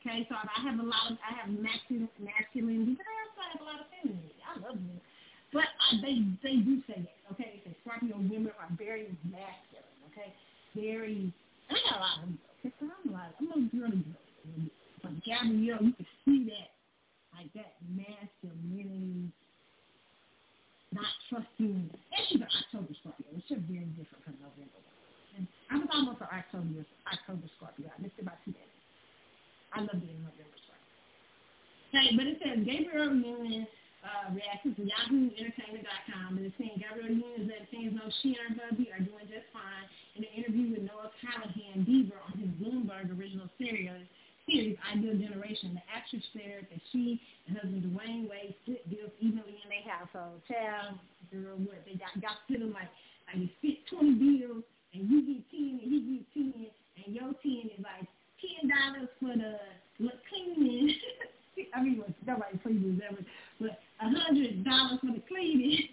okay. 0.00 0.24
So 0.30 0.36
I 0.40 0.56
have 0.64 0.80
a 0.80 0.88
lot 0.88 1.12
of 1.12 1.18
I 1.20 1.36
have 1.36 1.52
masculine 1.52 2.08
masculinity, 2.16 2.96
but 2.96 3.04
I 3.04 3.14
also 3.28 3.40
have 3.44 3.60
a 3.60 3.64
lot 3.68 3.80
of 3.84 3.92
femininity. 3.92 4.40
I 4.40 4.56
love 4.64 4.80
men. 4.80 5.04
But 5.52 5.70
uh, 5.78 6.02
they 6.02 6.22
they 6.42 6.56
do 6.62 6.82
say 6.86 6.98
that, 7.06 7.18
okay? 7.32 7.62
They 7.64 7.70
say 7.70 7.76
Scorpio 7.82 8.16
women 8.18 8.50
are 8.58 8.70
very 8.76 9.08
masculine, 9.24 10.00
okay? 10.10 10.34
Very, 10.74 11.32
I 11.70 11.74
got 11.86 11.98
a 11.98 12.00
lot 12.00 12.18
of 12.18 12.20
them? 12.26 12.38
So 12.62 12.86
I'm 12.90 13.10
a 13.10 13.12
lot, 13.14 13.30
I'm 13.38 13.48
a 13.54 13.60
girly 13.70 14.02
girl. 14.02 14.26
But 15.02 15.22
Gabrielle, 15.22 15.86
you 15.86 15.94
can 15.94 16.06
see 16.24 16.50
that, 16.50 16.74
like 17.38 17.52
that 17.54 17.78
masculinity, 17.86 19.30
not 20.92 21.06
trusting. 21.30 21.90
And 21.90 22.22
she's 22.28 22.42
an 22.42 22.48
October 22.50 22.92
Scorpio, 23.00 23.30
which 23.34 23.50
is 23.50 23.62
very 23.70 23.86
different 23.94 24.24
from 24.26 24.34
November. 24.42 24.82
And 25.38 25.46
I 25.70 25.78
was 25.78 25.88
almost 25.94 26.20
an 26.26 26.32
October 26.32 26.82
October 27.06 27.46
Scorpio. 27.54 27.86
I 27.92 28.02
missed 28.02 28.18
about 28.18 28.42
two 28.44 28.50
days. 28.52 28.76
I 29.70 29.80
love 29.86 30.00
being 30.02 30.26
November 30.26 30.58
Scorpio. 30.66 30.90
Okay, 31.94 32.08
but 32.18 32.26
it 32.26 32.36
says 32.42 32.58
Gabrielle 32.66 33.14
Union 33.14 33.66
uh, 34.06 34.30
reaction 34.30 34.72
to 34.78 34.82
YahooEntertainment.com. 34.86 36.38
And 36.38 36.46
it's 36.46 36.54
saying 36.56 36.78
Gabrielle 36.78 37.10
Union 37.10 37.50
let 37.50 37.66
fans 37.74 37.92
know 37.92 38.06
she 38.22 38.38
and 38.38 38.54
her 38.54 38.70
hubby 38.70 38.86
are 38.94 39.02
doing 39.02 39.26
just 39.26 39.50
fine. 39.50 39.86
In 40.14 40.24
an 40.24 40.32
interview 40.32 40.72
with 40.72 40.86
Noah 40.86 41.12
Callahan-Bever 41.20 42.16
on 42.16 42.34
his 42.40 42.52
Bloomberg 42.56 43.12
original 43.12 43.50
series, 43.58 44.06
series 44.46 44.78
Idea 44.94 45.18
Generation, 45.18 45.74
the 45.74 45.84
actress 45.90 46.22
shared 46.32 46.70
that 46.70 46.80
she 46.94 47.20
and 47.50 47.58
husband 47.58 47.82
Dwyane 47.82 48.30
Wade 48.30 48.54
split 48.62 48.86
bills 48.88 49.10
evenly 49.18 49.58
in 49.58 49.68
their 49.68 49.84
household. 49.90 50.40
Child, 50.46 51.02
girl, 51.34 51.58
what 51.66 51.82
they 51.82 51.98
got 51.98 52.14
got 52.22 52.38
split 52.46 52.62
them 52.62 52.72
like 52.72 52.88
like 53.26 53.42
you 53.42 53.50
split 53.58 53.82
twenty 53.90 54.14
bills 54.14 54.62
and 54.94 55.10
you 55.10 55.18
get 55.26 55.42
ten 55.50 55.82
and 55.82 55.88
he 55.90 55.98
get 55.98 56.24
ten 56.32 56.70
and 57.02 57.10
your 57.10 57.34
ten 57.42 57.66
is 57.74 57.82
like 57.82 58.06
ten 58.38 58.70
dollars 58.70 59.10
for 59.18 59.34
the 59.34 59.58
cleaning. 60.30 60.94
I 61.74 61.82
mean, 61.82 62.04
nobody 62.26 62.58
pleases 62.58 63.00
ever, 63.00 63.24
but 63.60 63.78
a 64.00 64.08
hundred 64.08 64.64
dollars 64.64 64.98
for 65.00 65.12
the 65.12 65.20
cleaning, 65.28 65.88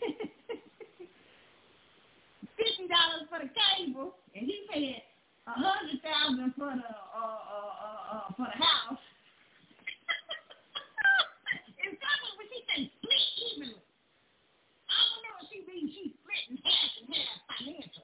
fifty 2.58 2.88
dollars 2.88 3.28
for 3.30 3.40
the 3.40 3.50
cable, 3.52 4.16
and 4.36 4.46
he 4.46 4.66
paid 4.72 5.04
a 5.48 5.52
hundred 5.52 6.02
thousand 6.04 6.54
for 6.56 6.76
the 6.76 6.84
uh, 6.84 7.20
uh, 7.20 7.72
uh, 7.80 8.12
uh, 8.12 8.28
for 8.36 8.46
the 8.48 8.58
house. 8.60 9.00
and 11.88 11.96
someone 11.96 12.36
when 12.38 12.48
she 12.52 12.60
say 12.68 12.92
split 13.00 13.24
evenly, 13.48 13.80
I 13.80 13.82
don't 15.08 15.24
know 15.24 15.32
what 15.40 15.48
she 15.48 15.64
means. 15.64 15.88
She's 15.96 16.12
splitting 16.20 16.60
half 16.64 16.92
and 17.00 17.08
half 17.16 17.40
financial. 17.48 18.04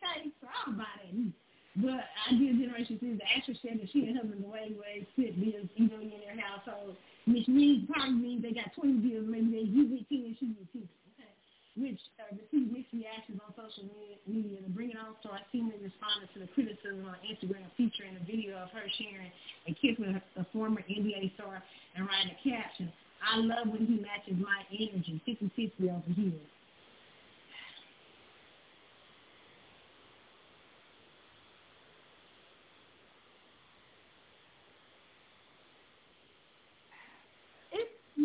Okay, 0.00 0.32
so 0.40 0.48
I 0.48 0.50
don't 0.64 0.78
buy 0.78 0.88
that 0.96 1.12
either. 1.12 1.36
But 1.76 2.08
Idea 2.32 2.56
Generation 2.56 2.96
says 2.96 3.20
the 3.20 3.28
actress 3.28 3.60
said 3.60 3.76
that 3.76 3.92
she 3.92 4.08
and 4.08 4.16
husband 4.16 4.40
Dwyane 4.40 4.80
Wade 4.80 5.04
split 5.12 5.36
bills 5.36 5.68
evenly 5.76 6.08
in 6.08 6.24
their 6.24 6.40
household, 6.40 6.96
which 7.28 7.44
means 7.52 7.84
probably 7.84 8.16
means 8.16 8.40
they 8.40 8.56
got 8.56 8.72
20 8.72 9.04
bills, 9.04 9.28
maybe 9.28 9.52
they 9.52 9.68
you 9.68 9.84
get 9.92 10.08
10 10.08 10.24
and 10.24 10.36
she 10.40 10.56
get 10.56 10.72
10. 10.72 10.88
Okay. 10.88 11.28
Which 11.76 12.00
uh, 12.16 12.32
received 12.32 12.72
mixed 12.72 12.96
reactions 12.96 13.44
on 13.44 13.52
social 13.60 13.92
media. 14.24 14.64
The 14.64 14.72
Bring 14.72 14.96
It 14.96 14.96
On 14.96 15.20
star 15.20 15.36
seemingly 15.52 15.84
responded 15.84 16.32
to 16.32 16.40
the 16.40 16.48
criticism 16.56 17.04
on 17.04 17.20
Instagram 17.28 17.68
featuring 17.76 18.16
a 18.16 18.24
video 18.24 18.56
of 18.56 18.72
her 18.72 18.88
sharing 18.96 19.28
a 19.68 19.76
kiss 19.76 20.00
with 20.00 20.16
a 20.16 20.48
former 20.56 20.80
NBA 20.80 21.36
star 21.36 21.60
and 21.92 22.08
writing 22.08 22.32
a 22.32 22.38
caption, 22.40 22.88
I 23.20 23.36
love 23.36 23.68
when 23.68 23.84
he 23.84 24.00
matches 24.00 24.40
my 24.40 24.64
energy, 24.72 25.20
50-50 25.28 25.92
over 25.92 26.12
here. 26.16 26.40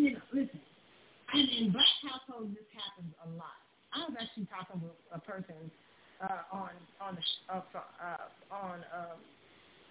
you 0.02 0.12
know, 0.12 0.20
listen, 0.32 0.60
and 1.32 1.48
in 1.48 1.70
black 1.70 1.94
households, 2.02 2.50
this 2.54 2.66
happens 2.74 3.14
a 3.24 3.28
lot. 3.38 3.62
Actually 4.42 4.58
talking 4.58 4.82
with 4.82 4.98
a 5.14 5.20
person 5.22 5.70
uh, 6.18 6.42
on 6.50 6.74
on 6.98 7.14
the 7.14 7.22
uh, 7.52 7.62
uh, 7.62 8.26
on 8.50 8.82
um, 8.90 9.18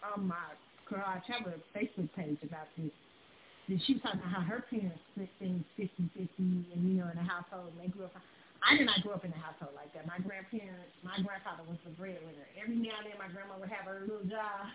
on 0.03 0.28
my 0.28 0.52
garage 0.90 1.23
have 1.28 1.48
a 1.48 1.56
Facebook 1.72 2.11
page 2.15 2.38
about 2.44 2.68
this. 2.76 2.91
And 3.72 3.80
she 3.88 3.95
was 3.95 4.03
talking 4.03 4.19
about 4.19 4.36
how 4.36 4.44
her 4.44 4.65
parents 4.68 4.99
split 5.15 5.32
things 5.40 5.64
50-50 5.80 6.28
and, 6.76 6.84
you 6.84 6.99
know, 6.99 7.07
in 7.07 7.15
the 7.15 7.23
household, 7.23 7.72
and 7.72 7.80
they 7.80 7.88
grew 7.88 8.03
up. 8.03 8.11
I 8.60 8.76
did 8.76 8.84
not 8.84 8.99
grow 8.99 9.15
up 9.15 9.23
in 9.23 9.32
a 9.32 9.40
household 9.40 9.72
like 9.72 9.95
that. 9.95 10.03
My 10.03 10.19
grandparents, 10.19 10.91
my 11.07 11.15
grandfather 11.23 11.64
was 11.64 11.80
the 11.88 11.95
breadwinner. 11.95 12.44
Every 12.60 12.76
now 12.76 12.99
and 12.99 13.07
then 13.07 13.15
my 13.15 13.32
grandma 13.32 13.56
would 13.56 13.72
have 13.72 13.88
her 13.88 14.03
little 14.03 14.28
job. 14.28 14.68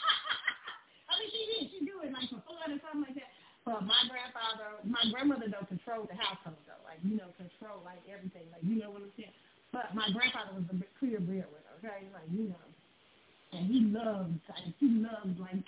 I 1.06 1.12
mean, 1.22 1.30
she 1.30 1.42
did. 1.46 1.62
She 1.70 1.78
do 1.86 2.02
it 2.02 2.10
like 2.10 2.26
for 2.26 2.42
fun 2.42 2.74
or 2.74 2.80
something 2.82 3.06
like 3.06 3.14
that. 3.14 3.30
But 3.66 3.82
my 3.82 3.98
grandfather, 4.06 4.78
my 4.86 5.02
grandmother 5.10 5.50
though 5.50 5.66
controlled 5.66 6.06
the 6.06 6.14
household 6.14 6.62
though, 6.70 6.78
like 6.86 7.02
you 7.02 7.18
know, 7.18 7.34
control 7.34 7.82
like 7.82 7.98
everything, 8.06 8.46
like 8.54 8.62
you 8.62 8.78
know 8.78 8.94
what 8.94 9.02
I'm 9.02 9.10
saying. 9.18 9.34
But 9.74 9.90
my 9.90 10.06
grandfather 10.14 10.54
was 10.54 10.70
the 10.70 10.78
clear 11.02 11.18
breadwinner, 11.18 11.74
okay, 11.82 12.06
like 12.14 12.30
you 12.30 12.54
know, 12.54 12.66
and 13.50 13.66
he 13.66 13.90
loved, 13.90 14.38
like 14.46 14.70
he 14.78 14.88
loved, 15.02 15.34
like 15.42 15.66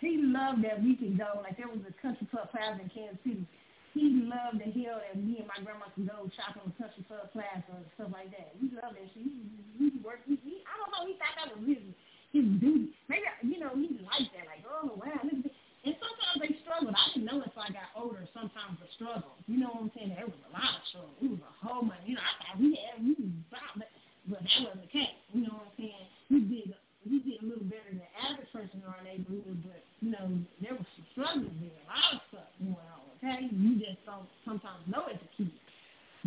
he 0.00 0.16
loved 0.16 0.64
that 0.64 0.80
we 0.80 0.96
could 0.96 1.20
go. 1.20 1.44
Like 1.44 1.60
there 1.60 1.68
was 1.68 1.84
a 1.84 1.92
country 2.00 2.24
club 2.32 2.48
plaza 2.48 2.80
in 2.80 2.88
Kansas 2.88 3.20
City. 3.20 3.44
he 3.92 4.24
loved 4.24 4.64
the 4.64 4.72
hell 4.72 5.04
that 5.04 5.20
me 5.20 5.36
and 5.36 5.48
my 5.48 5.60
grandma 5.60 5.92
could 5.92 6.08
go 6.08 6.24
shopping 6.40 6.64
in 6.64 6.72
country 6.80 7.04
club 7.04 7.28
class 7.36 7.60
or 7.68 7.84
stuff 8.00 8.16
like 8.16 8.32
that. 8.32 8.56
He 8.56 8.72
loved 8.72 8.96
that 8.96 9.12
shit. 9.12 9.28
He, 9.28 9.44
he, 9.76 9.92
he 9.92 10.00
worked. 10.00 10.24
He, 10.24 10.40
he, 10.40 10.64
I 10.64 10.72
don't 10.80 10.88
know. 10.88 11.04
He 11.04 11.20
thought 11.20 11.36
that 11.36 11.52
was 11.52 11.68
his 11.68 11.84
his 12.32 12.48
duty. 12.64 12.96
Maybe 13.12 13.28
you 13.44 13.60
know 13.60 13.76
he 13.76 14.00
liked 14.00 14.32
that. 14.32 14.48
Like, 14.48 14.64
oh 14.64 14.96
wow, 14.96 15.20
look 15.20 15.36
at 15.36 15.44
this. 15.44 15.55
And 15.86 15.94
sometimes 16.02 16.38
they 16.42 16.52
struggled. 16.66 16.98
I 16.98 17.06
didn't 17.14 17.30
know 17.30 17.38
until 17.38 17.62
I 17.62 17.70
got 17.70 17.94
older. 17.94 18.26
Sometimes 18.34 18.74
the 18.82 18.90
struggle. 18.98 19.38
You 19.46 19.62
know 19.62 19.70
what 19.70 19.86
I'm 19.86 19.92
saying? 19.94 20.18
There 20.18 20.26
was 20.26 20.42
a 20.42 20.52
lot 20.52 20.74
of 20.74 20.82
struggle. 20.90 21.14
It 21.22 21.30
was 21.30 21.42
a 21.46 21.54
whole 21.62 21.86
month. 21.86 22.02
You 22.02 22.18
know, 22.18 22.26
I 22.26 22.32
thought 22.42 22.58
we 22.58 22.74
had 22.74 22.98
we 22.98 23.14
was 23.14 23.30
about, 23.46 23.72
but 23.78 23.90
but 24.26 24.42
that 24.42 24.58
wasn't 24.66 24.82
the 24.82 24.90
case. 24.90 25.14
You 25.30 25.46
know 25.46 25.54
what 25.62 25.70
I'm 25.70 25.76
saying? 25.78 26.06
We 26.26 26.38
did 26.42 26.74
we 27.06 27.22
did 27.22 27.38
a 27.38 27.46
little 27.46 27.70
better 27.70 27.86
than 27.86 28.02
the 28.02 28.10
average 28.18 28.50
person 28.50 28.82
in 28.82 28.86
our 28.90 28.98
neighborhood, 29.06 29.62
but 29.62 29.86
you 30.02 30.10
know 30.10 30.26
there 30.58 30.74
was 30.74 30.86
some 30.98 31.06
struggles 31.14 31.54
there. 31.62 31.78
A 31.78 31.86
lot 31.86 32.18
of 32.18 32.22
stuff 32.34 32.50
going 32.58 32.74
on 32.90 33.06
okay? 33.22 33.48
You 33.50 33.78
just 33.78 34.04
don't 34.04 34.28
sometimes 34.44 34.82
know 34.86 35.04
as 35.10 35.16
a 35.16 35.30
kid. 35.36 35.50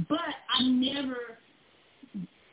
But 0.07 0.19
I 0.55 0.63
never, 0.63 1.37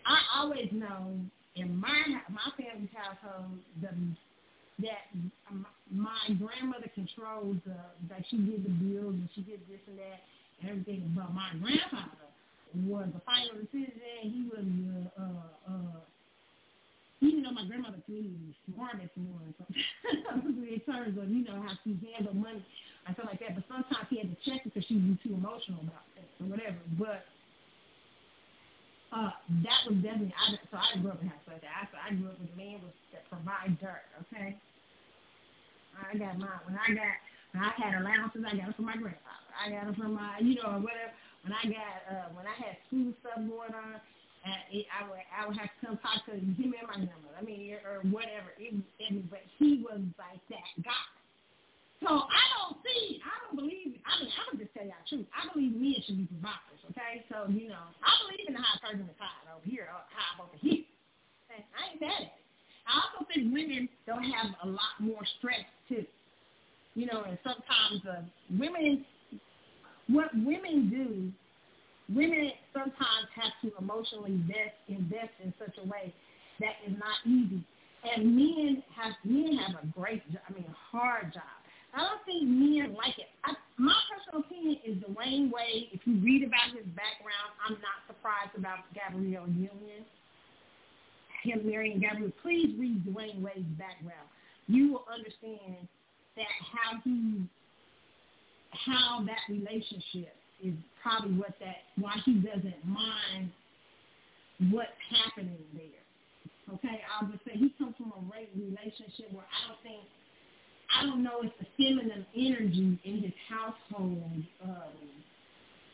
I 0.05 0.19
always 0.35 0.69
know 0.73 1.15
in 1.55 1.77
my 1.77 2.03
my 2.31 2.51
family's 2.57 2.91
household 2.95 3.59
the, 3.81 3.89
that 4.81 5.09
my 5.91 6.27
grandmother 6.39 6.91
controls 6.95 7.57
the 7.65 7.77
that 8.09 8.25
she 8.29 8.37
did 8.37 8.65
the 8.65 8.75
bills 8.83 9.15
and 9.15 9.29
she 9.35 9.43
did 9.43 9.61
this 9.69 9.81
and 9.89 9.99
that 9.99 10.21
and 10.61 10.71
everything. 10.71 11.13
But 11.17 11.33
my 11.33 11.53
grandfather 11.61 12.29
was 12.85 13.09
the 13.15 13.21
final 13.25 13.57
decision. 13.57 13.97
He 14.21 14.51
was 14.53 14.67
uh, 15.17 15.23
uh, 15.23 15.73
uh, 15.73 16.01
even 17.21 17.43
though 17.43 17.57
my 17.57 17.65
grandmother 17.65 17.97
could 18.05 18.21
be 18.21 18.37
the 18.69 18.73
smartest 18.75 19.17
one 19.17 19.55
in 19.57 20.81
terms 20.85 21.17
of 21.17 21.31
you 21.31 21.45
know 21.45 21.63
how 21.63 21.73
she 21.85 21.97
handled 22.13 22.37
money 22.37 22.65
I 23.07 23.15
feel 23.15 23.25
like 23.25 23.39
that. 23.41 23.55
But 23.55 23.65
sometimes 23.71 24.07
he 24.11 24.19
had 24.19 24.29
to 24.29 24.39
check 24.43 24.65
because 24.65 24.85
she'd 24.87 24.99
be 24.99 25.15
too 25.23 25.35
emotional 25.35 25.81
about 25.87 26.03
things 26.19 26.35
or 26.43 26.51
whatever. 26.51 26.77
But 26.99 27.25
uh, 29.15 29.31
that 29.63 29.81
was 29.87 29.97
definitely. 30.03 30.35
I, 30.35 30.59
so 30.71 30.77
I 30.77 30.99
grew 30.99 31.15
up 31.15 31.23
in 31.23 31.29
a 31.29 31.31
house 31.31 31.47
like 31.47 31.63
that. 31.63 31.87
I, 31.87 32.11
I 32.11 32.15
grew 32.15 32.31
up 32.31 32.39
with 32.43 32.51
a 32.51 32.59
man 32.59 32.83
was, 32.83 32.95
that 33.15 33.23
provide 33.31 33.79
dirt. 33.79 34.03
Okay. 34.27 34.59
I 35.97 36.19
got 36.19 36.39
mine 36.39 36.61
when 36.67 36.77
I 36.77 36.89
got 36.93 37.17
when 37.55 37.63
I 37.65 37.73
had 37.79 38.03
allowances. 38.03 38.45
I 38.45 38.57
got 38.57 38.69
it 38.71 38.77
from 38.77 38.91
my 38.91 38.99
grandfather. 38.99 39.51
I 39.55 39.71
got 39.71 39.89
it 39.89 39.97
from 39.97 40.15
my 40.19 40.39
you 40.43 40.59
know 40.59 40.83
whatever. 40.83 41.15
When 41.47 41.55
I 41.55 41.65
got 41.71 41.95
uh, 42.11 42.29
when 42.35 42.47
I 42.47 42.55
had 42.59 42.77
school 42.89 43.15
stuff 43.23 43.41
going 43.47 43.75
on. 43.75 44.01
It, 44.71 44.87
I 44.95 45.03
would 45.11 45.19
I 45.35 45.43
would 45.43 45.59
have 45.59 45.67
to 45.67 45.79
come 45.83 45.99
talk 45.99 46.23
to 46.27 46.39
him 46.39 46.55
and 46.55 46.87
my 46.87 46.95
number. 47.03 47.35
I 47.35 47.43
mean, 47.43 47.75
or 47.83 47.99
whatever. 48.15 48.55
It, 48.63 48.79
it, 49.03 49.29
but 49.29 49.43
he 49.59 49.83
was 49.83 49.99
like 50.23 50.39
that 50.51 50.71
guy. 50.85 51.16
So 52.07 52.15
I 52.15 52.45
don't 52.55 52.79
see, 52.87 53.19
I 53.19 53.35
don't 53.43 53.59
believe, 53.59 53.99
I 54.07 54.23
mean, 54.23 54.31
I'm 54.31 54.55
going 54.55 54.63
to 54.63 54.71
just 54.71 54.71
tell 54.79 54.87
y'all 54.87 55.03
the 55.03 55.11
truth. 55.11 55.27
I 55.35 55.51
believe 55.51 55.75
men 55.75 55.99
should 56.07 56.23
be 56.23 56.31
providers, 56.31 56.79
okay? 56.95 57.27
So, 57.27 57.51
you 57.51 57.67
know, 57.67 57.83
I 57.99 58.11
believe 58.23 58.47
in 58.47 58.55
the 58.55 58.63
high 58.63 58.79
person 58.79 59.11
the 59.11 59.19
tide 59.19 59.51
over 59.51 59.67
here, 59.67 59.91
or 59.91 60.07
high 60.15 60.39
over 60.39 60.55
here. 60.63 60.87
I 61.51 61.59
ain't 61.67 61.99
mad 61.99 62.31
at 62.31 62.31
it. 62.31 62.47
I 62.87 63.03
also 63.03 63.27
think 63.27 63.51
women 63.51 63.91
don't 64.07 64.23
have 64.23 64.55
a 64.63 64.69
lot 64.71 64.95
more 65.03 65.27
stress, 65.43 65.67
too. 65.91 66.07
You 66.95 67.11
know, 67.11 67.27
and 67.27 67.35
sometimes 67.43 67.99
uh, 68.07 68.23
women, 68.55 69.03
what 70.07 70.31
women 70.47 70.87
do, 70.87 71.35
women 72.15 72.55
sometimes 72.71 73.27
have 73.35 73.51
to 73.67 73.75
emotionally 73.83 74.39
invest, 74.39 74.79
invest 74.87 75.35
in 75.43 75.51
such 75.59 75.75
a 75.83 75.87
way 75.91 76.15
that 76.63 76.79
is 76.87 76.95
not 76.95 77.19
easy. 77.27 77.67
And 78.07 78.31
men 78.31 78.85
have 78.95 79.19
men 79.27 79.59
have 79.59 79.83
a 79.83 79.87
great, 79.91 80.23
I 80.31 80.53
mean, 80.55 80.71
hard 80.71 81.35
job 81.35 81.56
I 81.97 82.01
don't 82.05 82.21
think 82.29 82.45
men 82.45 82.93
like 82.93 83.17
it. 83.17 83.33
I, 83.43 83.57
my 83.81 83.97
personal 84.13 84.45
opinion 84.45 84.77
is 84.85 85.01
Dwyane 85.01 85.49
Wade. 85.49 85.89
If 85.97 86.05
you 86.05 86.21
read 86.21 86.45
about 86.45 86.77
his 86.77 86.85
background, 86.93 87.57
I'm 87.65 87.81
not 87.81 88.05
surprised 88.05 88.53
about 88.53 88.85
Gabrielle 88.93 89.49
Union. 89.49 90.05
Him 91.43 91.65
marrying 91.65 92.01
Gabrielle. 92.01 92.37
Please 92.43 92.77
read 92.77 93.01
Dwyane 93.09 93.41
Wade's 93.41 93.73
background. 93.81 94.29
You 94.69 94.93
will 94.93 95.07
understand 95.09 95.89
that 96.37 96.53
how 96.69 97.01
he, 97.03 97.49
how 98.85 99.25
that 99.25 99.41
relationship 99.49 100.37
is 100.63 100.75
probably 101.01 101.33
what 101.33 101.57
that 101.61 101.89
why 101.97 102.21
he 102.25 102.35
doesn't 102.45 102.85
mind 102.85 103.49
what's 104.69 105.01
happening 105.09 105.65
there. 105.73 106.05
Okay, 106.77 107.01
I'll 107.09 107.29
just 107.29 107.45
say 107.45 107.53
he 107.55 107.73
comes 107.79 107.95
from 107.97 108.13
a 108.13 108.21
great 108.29 108.51
relationship 108.53 109.33
where 109.33 109.49
I 109.49 109.69
don't 109.69 109.81
think 109.81 110.05
I 110.91 111.07
don't 111.07 111.23
know 111.23 111.43
if 111.43 111.53
the 111.59 111.67
feminine 111.77 112.27
energy 112.37 112.99
in 113.05 113.23
his 113.23 113.37
household, 113.49 114.43
um, 114.63 114.97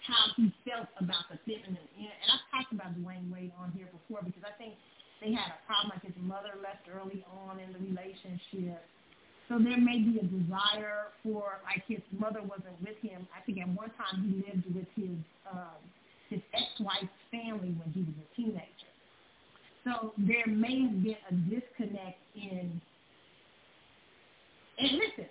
how 0.07 0.35
he 0.37 0.53
felt 0.69 0.89
about 0.99 1.31
the 1.31 1.39
feminine. 1.47 1.89
And 1.97 2.29
I've 2.29 2.45
talked 2.51 2.73
about 2.73 2.93
Dwyane 2.99 3.33
Wade 3.33 3.53
on 3.59 3.73
here 3.73 3.89
before 3.89 4.21
because 4.23 4.43
I 4.45 4.53
think 4.59 4.75
they 5.23 5.33
had 5.33 5.55
a 5.55 5.61
problem. 5.67 5.95
Like 5.95 6.05
his 6.05 6.19
mother 6.21 6.59
left 6.61 6.91
early 6.91 7.25
on 7.47 7.61
in 7.61 7.73
the 7.73 7.81
relationship. 7.81 8.83
So 9.49 9.59
there 9.59 9.79
may 9.79 9.99
be 9.99 10.19
a 10.19 10.27
desire 10.27 11.13
for, 11.23 11.61
like 11.65 11.85
his 11.87 12.03
mother 12.19 12.41
wasn't 12.43 12.79
with 12.81 12.97
him. 13.03 13.27
I 13.37 13.43
think 13.45 13.59
at 13.59 13.69
one 13.69 13.91
time 13.99 14.23
he 14.23 14.43
lived 14.49 14.67
with 14.75 14.89
his 14.97 15.19
um, 15.51 15.81
his 16.31 16.41
ex-wife's 16.55 17.13
family 17.31 17.77
when 17.77 17.93
he 17.93 18.01
was 18.01 18.17
a 18.17 18.29
teenager. 18.35 18.93
So 19.85 20.13
there 20.17 20.47
may 20.47 20.89
have 20.89 21.03
been 21.03 21.21
a 21.29 21.35
disconnect 21.53 22.19
in 22.35 22.81
and 24.83 24.99
listen, 24.99 25.31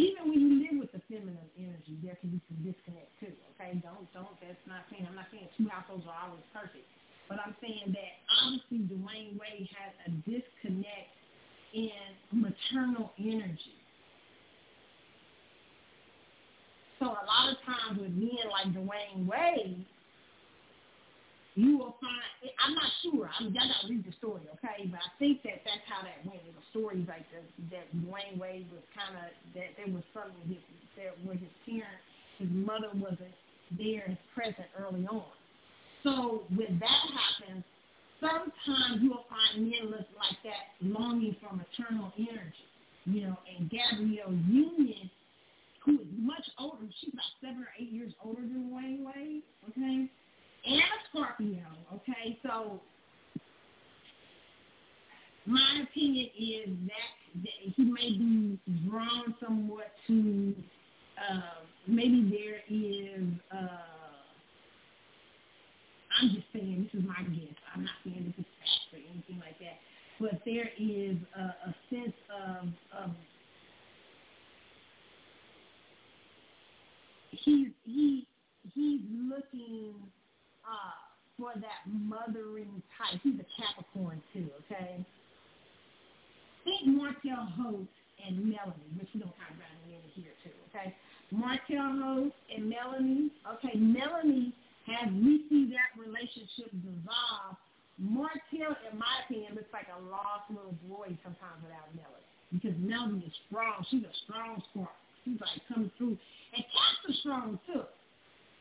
even 0.00 0.30
when 0.30 0.40
you 0.40 0.52
live 0.64 0.76
with 0.80 0.92
the 0.96 1.02
feminine 1.12 1.50
energy, 1.58 1.98
there 2.00 2.16
can 2.22 2.30
be 2.32 2.40
some 2.48 2.58
disconnect 2.64 3.12
too. 3.20 3.34
Okay, 3.56 3.76
don't 3.84 4.08
don't. 4.16 4.32
That's 4.40 4.56
not 4.64 4.88
saying 4.88 5.04
I'm 5.04 5.18
not 5.18 5.28
saying 5.28 5.48
two 5.58 5.68
households 5.68 6.08
are 6.08 6.16
always 6.24 6.44
perfect, 6.56 6.88
but 7.28 7.36
I'm 7.44 7.52
saying 7.60 7.92
that 7.92 8.12
obviously 8.40 8.88
Dwyane 8.88 9.36
Wade 9.36 9.68
has 9.76 9.92
a 10.06 10.10
disconnect 10.24 11.12
in 11.74 11.92
maternal 12.32 13.12
energy. 13.20 13.76
So 16.98 17.06
a 17.06 17.24
lot 17.28 17.52
of 17.52 17.58
times 17.62 18.00
with 18.00 18.10
men 18.10 18.48
like 18.50 18.72
Dwyane 18.72 19.26
Wade, 19.26 19.84
you 21.58 21.74
will 21.74 21.98
find, 21.98 22.22
I'm 22.62 22.74
not 22.78 22.86
sure, 23.02 23.26
I'm, 23.26 23.50
y'all 23.50 23.66
got 23.66 23.82
to 23.82 23.90
read 23.90 24.06
the 24.06 24.14
story, 24.22 24.46
okay? 24.62 24.86
But 24.86 25.02
I 25.02 25.10
think 25.18 25.42
that 25.42 25.66
that's 25.66 25.82
how 25.90 26.06
that 26.06 26.22
went. 26.22 26.38
The 26.46 26.62
story 26.70 27.02
like 27.10 27.26
the, 27.34 27.42
that 27.74 27.90
Dwyane 27.98 28.38
Wade 28.38 28.70
was 28.70 28.86
kind 28.94 29.18
of, 29.18 29.34
that 29.58 29.74
there 29.74 29.90
was 29.90 30.06
something 30.14 30.38
his, 30.46 30.62
that 30.94 31.18
where 31.26 31.34
his 31.34 31.50
parents, 31.66 32.06
his 32.38 32.46
mother 32.54 32.94
wasn't 32.94 33.34
there 33.74 34.06
and 34.06 34.14
present 34.38 34.70
early 34.78 35.02
on. 35.10 35.34
So 36.06 36.46
when 36.54 36.78
that 36.78 37.04
happens, 37.10 37.66
sometimes 38.22 39.02
you'll 39.02 39.26
find 39.26 39.66
men 39.66 39.90
look 39.90 40.06
like 40.14 40.38
that 40.46 40.78
longing 40.78 41.34
for 41.42 41.50
maternal 41.58 42.14
energy. 42.14 42.70
You 43.02 43.34
know, 43.34 43.36
and 43.50 43.66
Gabrielle 43.66 44.30
Union, 44.46 45.10
who 45.82 45.98
is 45.98 46.06
much 46.14 46.46
older, 46.54 46.86
she's 47.00 47.10
about 47.10 47.34
seven 47.42 47.66
or 47.66 47.72
eight 47.80 47.90
years 47.90 48.14
older 48.22 48.42
than 48.42 48.70
Wayne 48.70 49.02
Wade, 49.02 49.42
okay? 49.70 50.06
And 50.68 50.80
a 50.80 51.08
Scorpio. 51.08 51.64
Okay, 51.94 52.38
so 52.42 52.80
my 55.46 55.82
opinion 55.82 56.28
is 56.38 56.68
that, 56.86 57.42
he 57.76 57.84
may 57.84 58.10
be 58.10 58.58
drawn 58.88 59.34
somewhat 59.40 59.92
to 60.06 60.54
uh, 61.18 61.64
maybe 61.86 62.28
there 62.30 62.60
is. 62.68 63.24
Uh, 63.52 63.68
I'm 66.20 66.30
just 66.34 66.46
saying 66.52 66.88
this 66.92 67.00
is 67.00 67.06
my 67.06 67.22
guess. 67.22 67.54
I'm 67.74 67.84
not 67.84 67.92
saying 68.02 68.34
this 68.36 68.44
is 68.44 68.50
fact 68.58 68.92
or 68.92 68.98
anything 68.98 69.40
like 69.40 69.58
that, 69.60 69.78
but 70.18 70.40
there 70.44 70.70
is 70.78 71.16
a, 71.36 71.68
a 71.68 71.74
sense 71.90 72.16
of, 72.28 72.68
of 73.04 73.10
he's 77.30 77.68
he 77.84 78.26
he's 78.74 79.00
looking 79.30 79.94
uh, 80.68 80.94
for 81.38 81.52
that 81.56 81.88
mothering 81.88 82.82
type. 83.00 83.20
He's 83.22 83.40
a 83.40 83.48
Capricorn 83.56 84.20
too, 84.32 84.48
okay? 84.66 85.00
Think 86.64 86.98
Martell 86.98 87.48
Holt 87.56 87.88
and 88.20 88.36
Melanie, 88.36 88.92
which 88.98 89.08
we 89.14 89.20
don't 89.20 89.32
talk 89.40 89.54
about 89.56 89.72
in 89.88 90.04
here 90.12 90.34
too, 90.44 90.52
okay? 90.68 90.94
Martell 91.30 91.96
Holt 91.96 92.32
and 92.54 92.68
Melanie, 92.68 93.30
okay, 93.56 93.78
Melanie 93.78 94.52
has, 94.86 95.08
we 95.12 95.44
see 95.48 95.72
that 95.72 95.94
relationship 95.96 96.68
dissolve. 96.84 97.56
Martell, 97.98 98.78
in 98.90 98.98
my 98.98 99.10
opinion, 99.24 99.54
looks 99.54 99.72
like 99.72 99.90
a 99.90 100.00
lost 100.06 100.46
little 100.50 100.76
boy 100.86 101.10
sometimes 101.22 101.58
without 101.62 101.90
Melanie. 101.94 102.28
Because 102.52 102.76
Melanie 102.78 103.26
is 103.26 103.34
strong. 103.46 103.84
She's 103.90 104.04
a 104.04 104.14
strong 104.24 104.62
spark. 104.70 104.94
She's 105.24 105.40
like 105.40 105.60
coming 105.68 105.90
through. 105.98 106.16
And 106.54 106.64
are 106.64 107.14
strong 107.20 107.58
too. 107.66 107.82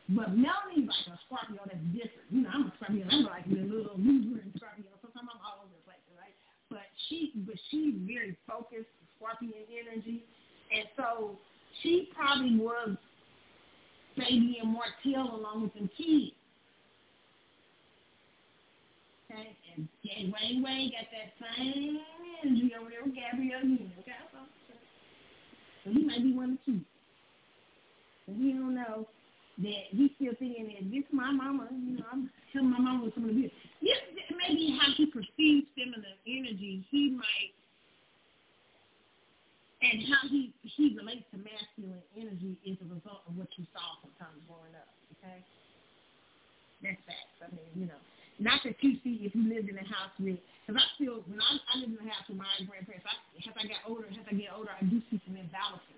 But 0.10 0.38
Melanie's 0.38 0.88
like 0.88 1.16
a 1.16 1.20
Scorpio 1.28 1.62
that's 1.68 1.84
different. 1.92 2.28
You 2.32 2.42
know, 2.44 2.52
I'm 2.54 2.68
a 2.68 2.74
Scorpio. 2.80 3.04
I'm 3.12 3.24
like 3.28 3.46
a 3.48 3.60
little 3.60 4.00
loser 4.00 4.40
in 4.40 4.52
Scorpio. 4.56 4.88
Sometimes 5.04 5.28
I'm 5.28 5.42
all 5.44 5.68
over 5.68 5.74
the 5.76 5.84
place, 5.84 6.04
right? 6.16 6.32
But 6.72 6.88
she, 7.10 7.34
but 7.44 7.60
she's 7.70 7.96
very 8.08 8.38
focused, 8.48 8.88
Scorpion 9.20 9.68
energy, 9.68 10.24
and 10.72 10.88
so 10.96 11.36
she 11.84 12.10
probably 12.16 12.56
was. 12.56 12.96
baby 14.18 14.58
and 14.62 14.74
Martell 14.74 15.36
along 15.36 15.64
with 15.64 15.74
some 15.78 15.90
kids. 15.96 16.34
Okay, 19.30 19.56
and 19.76 19.88
Jay 20.04 20.32
Wayne 20.34 20.64
Wayne 20.64 20.92
got 20.92 21.06
that 21.12 21.36
same 21.58 22.00
energy 22.44 22.72
over 22.80 22.90
there 22.90 23.04
with 23.04 23.14
Gabrielle 23.14 23.62
Union. 23.62 23.92
Okay, 24.00 24.12
so 25.84 25.92
he 25.92 26.04
might 26.06 26.24
be 26.24 26.34
one 26.34 26.54
of 26.54 26.66
two. 26.66 26.80
But 28.26 28.38
we 28.38 28.54
don't 28.54 28.74
know 28.74 29.08
that 29.58 29.84
he's 29.90 30.12
still 30.16 30.34
thinking 30.38 30.70
that 30.70 30.86
this 30.90 31.02
is 31.02 31.14
my 31.14 31.32
mama. 31.32 31.68
You 31.74 31.98
know, 31.98 32.06
I'm 32.12 32.30
telling 32.54 32.70
my 32.70 32.80
mama 32.80 33.10
some 33.14 33.30
of 33.30 33.34
the 33.34 33.50
Yes, 33.82 34.02
maybe 34.38 34.78
how 34.78 34.90
he 34.94 35.06
perceives 35.10 35.66
feminine 35.78 36.18
energy, 36.26 36.86
he 36.90 37.14
might, 37.14 37.54
and 39.82 40.02
how 40.10 40.30
he 40.30 40.54
he 40.62 40.94
relates 40.98 41.26
to 41.34 41.38
masculine 41.38 42.02
energy 42.18 42.58
is 42.66 42.78
a 42.82 42.88
result 42.90 43.22
of 43.30 43.38
what 43.38 43.50
you 43.58 43.66
saw 43.74 44.02
sometimes 44.02 44.38
growing 44.50 44.74
up. 44.78 44.90
Okay, 45.18 45.42
that's 46.82 47.02
facts. 47.06 47.38
I 47.42 47.50
mean, 47.53 47.69
you 47.74 47.86
know. 47.86 48.02
Not 48.38 48.61
that 48.69 48.77
you 48.86 49.02
see 49.02 49.26
if 49.26 49.34
you 49.34 49.50
lived 49.50 49.66
in 49.66 49.82
a 49.82 49.88
house 49.90 50.14
with, 50.22 50.38
because 50.61 50.77
I 50.77 50.86
still, 50.94 51.26
when 51.26 51.42
I, 51.42 51.58
I 51.74 51.82
lived 51.82 51.98
in 51.98 52.06
a 52.06 52.10
house 52.14 52.30
with 52.30 52.38
my 52.38 52.45
grandparents, 52.69 53.02
I, 53.10 53.18
as 53.34 53.50
I 53.50 53.66
got 53.66 53.82
older, 53.90 54.06
as 54.06 54.14
I 54.30 54.34
get 54.38 54.53
older, 54.53 54.69
I 54.69 54.86
do 54.86 55.02
see 55.10 55.18
some 55.26 55.34
imbalances. 55.42 55.98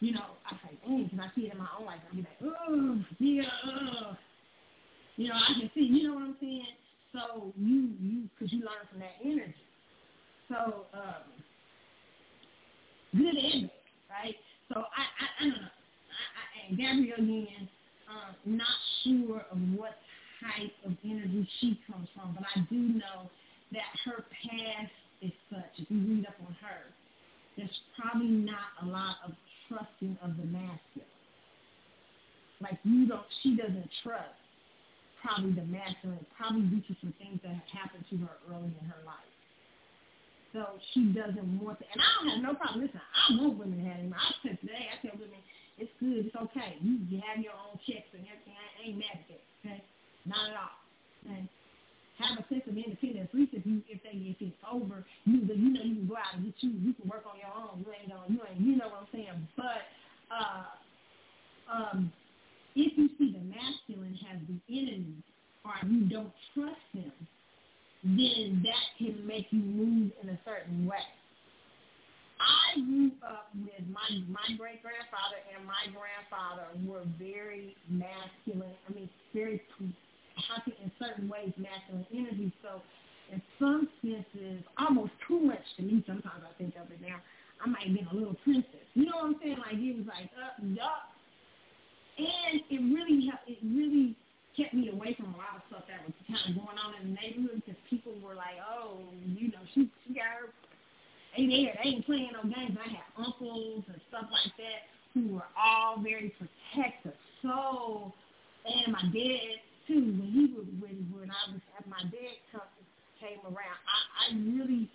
You 0.00 0.12
know, 0.12 0.36
I 0.44 0.52
say, 0.56 0.76
dang, 0.86 1.08
can 1.08 1.20
I 1.20 1.28
see 1.34 1.42
it 1.42 1.52
in 1.52 1.58
my 1.58 1.68
own 1.78 1.86
life? 1.86 2.00
Be 2.12 2.18
like, 2.18 2.54
oh, 2.68 2.98
yeah, 3.18 3.42
uh. 3.66 4.14
You 5.16 5.28
know, 5.28 5.34
I 5.34 5.58
can 5.58 5.70
see, 5.74 5.80
you 5.80 6.08
know 6.08 6.14
what 6.14 6.24
I'm 6.24 6.36
saying? 6.40 6.66
So 7.12 7.52
you, 7.56 7.88
you, 8.00 8.28
because 8.36 8.52
you 8.52 8.60
learn 8.60 8.84
from 8.90 9.00
that 9.00 9.16
energy. 9.24 9.54
So, 10.48 10.84
um, 10.92 11.24
good 13.16 13.34
bad, 13.34 13.70
right? 14.10 14.36
So 14.68 14.80
I, 14.80 15.02
I, 15.16 15.26
I 15.40 15.44
don't 15.44 15.62
know. 15.62 15.72
I, 15.72 16.42
I, 16.44 16.68
and 16.68 16.78
Gabrielle 16.78 17.20
Union, 17.20 17.68
uh, 18.10 18.32
not 18.44 18.76
sure 19.02 19.42
of 19.50 19.58
what 19.74 19.96
type 20.44 20.72
of 20.84 20.92
energy 21.04 21.48
she 21.60 21.80
comes 21.90 22.08
from, 22.14 22.34
but 22.34 22.44
I 22.54 22.60
do 22.68 22.76
know 22.76 23.30
that 23.72 23.88
her 24.04 24.24
past 24.28 24.92
is 25.22 25.32
such. 25.50 25.72
If 25.78 25.90
you 25.90 25.98
read 25.98 26.26
up 26.26 26.36
on 26.46 26.54
her, 26.60 26.92
there's 27.56 27.70
probably 27.98 28.28
not 28.28 28.76
a 28.82 28.86
lot 28.86 29.16
of 29.24 29.32
trusting 29.68 30.18
of 30.22 30.36
the 30.36 30.46
masculine. 30.46 31.14
Like 32.60 32.78
you 32.84 33.06
don't, 33.06 33.26
she 33.42 33.56
doesn't 33.56 33.90
trust 34.02 34.40
probably 35.20 35.52
the 35.52 35.66
masculine, 35.66 36.24
probably 36.36 36.62
due 36.70 36.80
to 36.86 36.94
some 37.00 37.12
things 37.18 37.40
that 37.42 37.56
happened 37.72 38.04
to 38.10 38.16
her 38.24 38.38
early 38.48 38.72
in 38.72 38.86
her 38.88 39.02
life. 39.04 39.32
So 40.54 40.80
she 40.94 41.12
doesn't 41.12 41.60
want 41.60 41.80
to, 41.80 41.84
and 41.92 42.00
I 42.00 42.08
don't 42.16 42.28
have 42.32 42.42
no 42.42 42.54
problem. 42.56 42.86
Listen, 42.86 43.02
I 43.02 43.36
want 43.36 43.58
women 43.58 43.82
to 43.82 43.84
have 43.90 44.00
him. 44.00 44.14
I 44.14 44.24
said 44.40 44.56
today, 44.62 44.88
I 44.88 44.96
tell 45.04 45.18
women, 45.18 45.42
it's 45.76 45.92
good, 46.00 46.24
it's 46.24 46.36
okay. 46.48 46.80
You 46.80 47.20
have 47.28 47.44
your 47.44 47.52
own 47.52 47.76
checks 47.84 48.08
and 48.16 48.24
everything. 48.24 48.56
I 48.56 48.88
ain't 48.88 48.96
mad 48.96 49.20
at 49.20 49.28
that. 49.28 49.42
Okay, 49.60 49.80
not 50.24 50.48
at 50.48 50.56
all. 50.56 50.76
Okay? 51.28 51.44
Have 52.18 52.38
a 52.40 52.44
sense 52.48 52.64
of 52.66 52.76
independence. 52.76 53.28
At 53.32 53.38
least 53.38 53.52
if 53.52 53.66
you 53.66 53.82
if 53.88 54.02
they 54.02 54.16
if 54.16 54.36
it's 54.40 54.56
over, 54.64 55.04
you 55.24 55.40
you 55.44 55.70
know 55.70 55.84
you 55.84 55.94
can 56.00 56.08
go 56.08 56.16
out 56.16 56.34
and 56.34 56.44
get 56.44 56.54
you 56.60 56.70
you 56.80 56.94
can 56.94 57.08
work 57.08 57.24
on 57.28 57.36
your 57.36 57.52
own. 57.52 57.84
You 57.84 57.92
ain't 57.92 58.08
gonna 58.08 58.24
you 58.28 58.40
ain't 58.48 58.60
you 58.60 58.76
know 58.76 58.88
what 58.88 59.04
I'm 59.04 59.10
saying. 59.12 59.48
But 59.56 59.84
uh 60.32 60.64
um 61.68 62.12
if 62.74 62.96
you 62.96 63.08
see 63.18 63.32
the 63.32 63.44
masculine 63.44 64.18
has 64.28 64.40
the 64.48 64.56
enemy 64.72 65.20
or 65.64 65.72
you 65.88 66.08
don't 66.08 66.32
trust 66.54 66.80
him, 66.92 67.12
then 68.04 68.64
that 68.64 68.86
can 68.98 69.26
make 69.26 69.46
you 69.50 69.60
move 69.60 70.12
in 70.22 70.28
a 70.30 70.38
certain 70.44 70.86
way. 70.86 71.04
I 72.40 72.80
grew 72.80 73.10
up 73.24 73.48
with 73.54 73.86
my 73.88 74.08
my 74.28 74.56
great 74.56 74.82
grandfather 74.82 75.40
and 75.56 75.66
my 75.66 75.88
grandfather 75.92 76.68
were 76.84 77.04
very 77.18 77.76
masculine. 77.88 78.76
I 78.88 78.92
mean, 78.92 79.08
very 79.32 79.60
happy 80.36 80.74
in 80.82 80.90
certain 80.98 81.28
ways 81.28 81.52
masculine 81.56 82.06
energy. 82.12 82.52
So 82.62 82.82
in 83.32 83.42
some 83.58 83.88
senses, 84.02 84.62
almost 84.78 85.12
too 85.26 85.40
much 85.40 85.64
to 85.76 85.82
me. 85.82 86.04
Sometimes 86.06 86.44
I 86.44 86.52
think 86.58 86.74
of 86.76 86.90
it 86.90 87.00
now. 87.00 87.18
I 87.60 87.68
might 87.68 87.88
have 87.88 87.96
been 87.96 88.06
a 88.06 88.14
little 88.14 88.36
princess. 88.44 88.86
You 88.94 89.06
know 89.06 89.16
what 89.16 89.24
I'm 89.32 89.36
saying? 89.42 89.58
Like 89.58 89.80
it 89.80 89.96
was 89.96 90.06
like 90.06 90.28
uh, 90.36 90.52
up 90.52 90.58
and 90.60 90.78
up, 90.78 91.08
and 92.18 92.60
it 92.68 92.80
really 92.84 93.32
it 93.48 93.58
really 93.64 94.14
kept 94.56 94.74
me 94.74 94.88
away 94.88 95.16
from 95.16 95.32
a 95.34 95.38
lot 95.40 95.56
of 95.56 95.62
stuff 95.68 95.84
that 95.88 96.00
was 96.04 96.16
kind 96.28 96.40
of 96.48 96.56
going 96.56 96.76
on 96.80 96.96
in 97.00 97.12
the 97.12 97.14
neighborhood 97.16 97.62
because 97.64 97.80
people 97.88 98.12
were 98.20 98.34
like, 98.34 98.60
oh, 98.60 99.00
you 99.24 99.48
know, 99.48 99.64
she 99.74 99.88
she 100.06 100.14
got 100.14 100.28
her. 100.36 100.52
They 101.36 101.48
there. 101.48 101.76
They 101.82 101.96
ain't 101.96 102.06
playing 102.06 102.32
no 102.32 102.44
games. 102.48 102.76
I 102.80 102.88
had 102.88 103.08
uncles 103.16 103.84
and 103.88 104.00
stuff 104.08 104.28
like 104.32 104.52
that 104.56 104.88
who 105.12 105.34
were 105.36 105.48
all 105.56 106.00
very 106.00 106.32
protective. 106.36 107.16
So, 107.42 108.12
and 108.64 108.92
my 108.92 109.02
dad 109.12 109.60
too, 109.86 110.14
when 110.18 110.30
he 110.30 110.52
was 110.52 110.66
when 110.82 111.06
when 111.14 111.30
I 111.30 111.42
was 111.50 111.62
at 111.78 111.86
my 111.88 112.02
dad 112.10 112.36
come, 112.52 112.68
came 113.18 113.40
around, 113.46 113.78
I, 113.86 113.98
I 114.22 114.36
really 114.36 114.90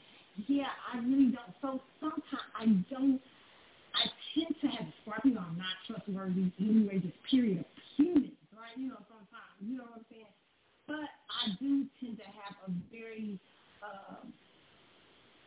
yeah, 0.48 0.72
I 0.94 1.00
really 1.00 1.34
don't 1.36 1.54
so 1.62 1.82
sometimes 2.00 2.48
I 2.56 2.66
don't 2.92 3.20
I 3.96 4.08
tend 4.36 4.56
to 4.62 4.68
have 4.68 4.88
Scorpio 5.02 5.40
I'm 5.40 5.58
not 5.58 5.76
trustworthy 5.88 6.52
anyway, 6.60 7.00
just 7.00 7.18
period 7.30 7.60
of 7.60 7.70
humans, 7.98 8.38
right? 8.56 8.76
You 8.78 8.96
know, 8.96 9.02
sometimes 9.08 9.52
you 9.60 9.78
know 9.78 9.88
what 9.92 10.04
I'm 10.04 10.08
saying? 10.12 10.32
But 10.88 11.08
I 11.08 11.56
do 11.60 11.86
tend 12.00 12.18
to 12.20 12.28
have 12.28 12.56
a 12.68 12.70
very 12.92 13.40
uh, 13.84 14.24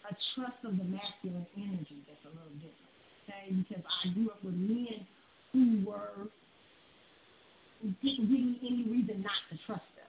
a 0.05 0.13
trust 0.35 0.61
of 0.65 0.77
the 0.77 0.85
masculine 0.85 1.47
energy 1.57 2.05
that's 2.05 2.25
a 2.29 2.33
little 2.33 2.53
different. 2.61 2.93
Okay, 3.25 3.57
because 3.57 3.85
I 3.89 4.13
grew 4.13 4.29
up 4.29 4.45
with 4.45 4.55
men 4.55 5.01
who 5.53 5.81
were 5.89 6.29
me 7.85 8.59
any 8.65 8.85
reason 8.89 9.23
not 9.23 9.41
to 9.51 9.57
trust 9.67 9.89
them. 9.95 10.05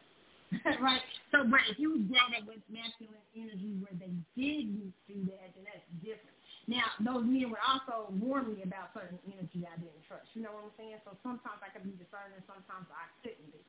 right? 0.81 1.01
So, 1.33 1.43
but 1.49 1.59
if 1.67 1.79
you 1.81 2.05
grow 2.07 2.21
up 2.31 2.45
with 2.47 2.61
masculine 2.69 3.25
energy 3.35 3.75
where 3.81 3.95
they 3.97 4.13
didn't 4.37 4.93
do 5.09 5.17
that, 5.33 5.51
then 5.57 5.65
that's 5.67 5.83
different. 5.99 6.35
Now, 6.65 6.89
those 6.97 7.25
men 7.25 7.53
would 7.53 7.61
also 7.61 8.09
warn 8.17 8.53
me 8.53 8.65
about 8.65 8.89
certain 8.93 9.21
energy 9.29 9.65
I 9.67 9.77
didn't 9.77 10.01
trust. 10.09 10.29
You 10.33 10.41
know 10.45 10.53
what 10.53 10.69
I'm 10.69 10.75
saying? 10.77 10.97
So 11.05 11.13
sometimes 11.21 11.61
I 11.61 11.69
could 11.69 11.85
be 11.85 11.93
discerning, 11.97 12.41
sometimes 12.49 12.89
I 12.89 13.05
couldn't 13.21 13.51
be. 13.53 13.61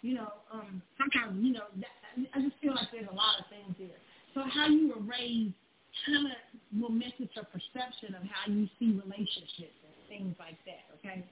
You 0.00 0.14
know, 0.14 0.30
um, 0.54 0.80
sometimes, 0.94 1.42
you 1.42 1.52
know, 1.52 1.66
that, 1.82 1.92
I 2.32 2.38
just 2.40 2.56
feel 2.62 2.72
like 2.72 2.88
there's 2.94 3.10
a 3.10 3.18
lot 3.18 3.36
of 3.42 3.50
things 3.50 3.74
there. 3.76 3.98
So 4.32 4.46
how 4.46 4.70
you 4.70 4.94
were 4.94 5.02
raised 5.02 5.58
kind 6.06 6.30
of 6.30 6.38
will 6.78 6.94
mess 6.94 7.12
with 7.18 7.34
your 7.34 7.44
perception 7.50 8.14
of 8.14 8.22
how 8.22 8.46
you 8.46 8.70
see 8.78 8.94
relationships 8.94 9.74
and 9.82 9.96
things 10.06 10.32
like 10.38 10.56
that, 10.64 10.86
okay? 11.00 11.26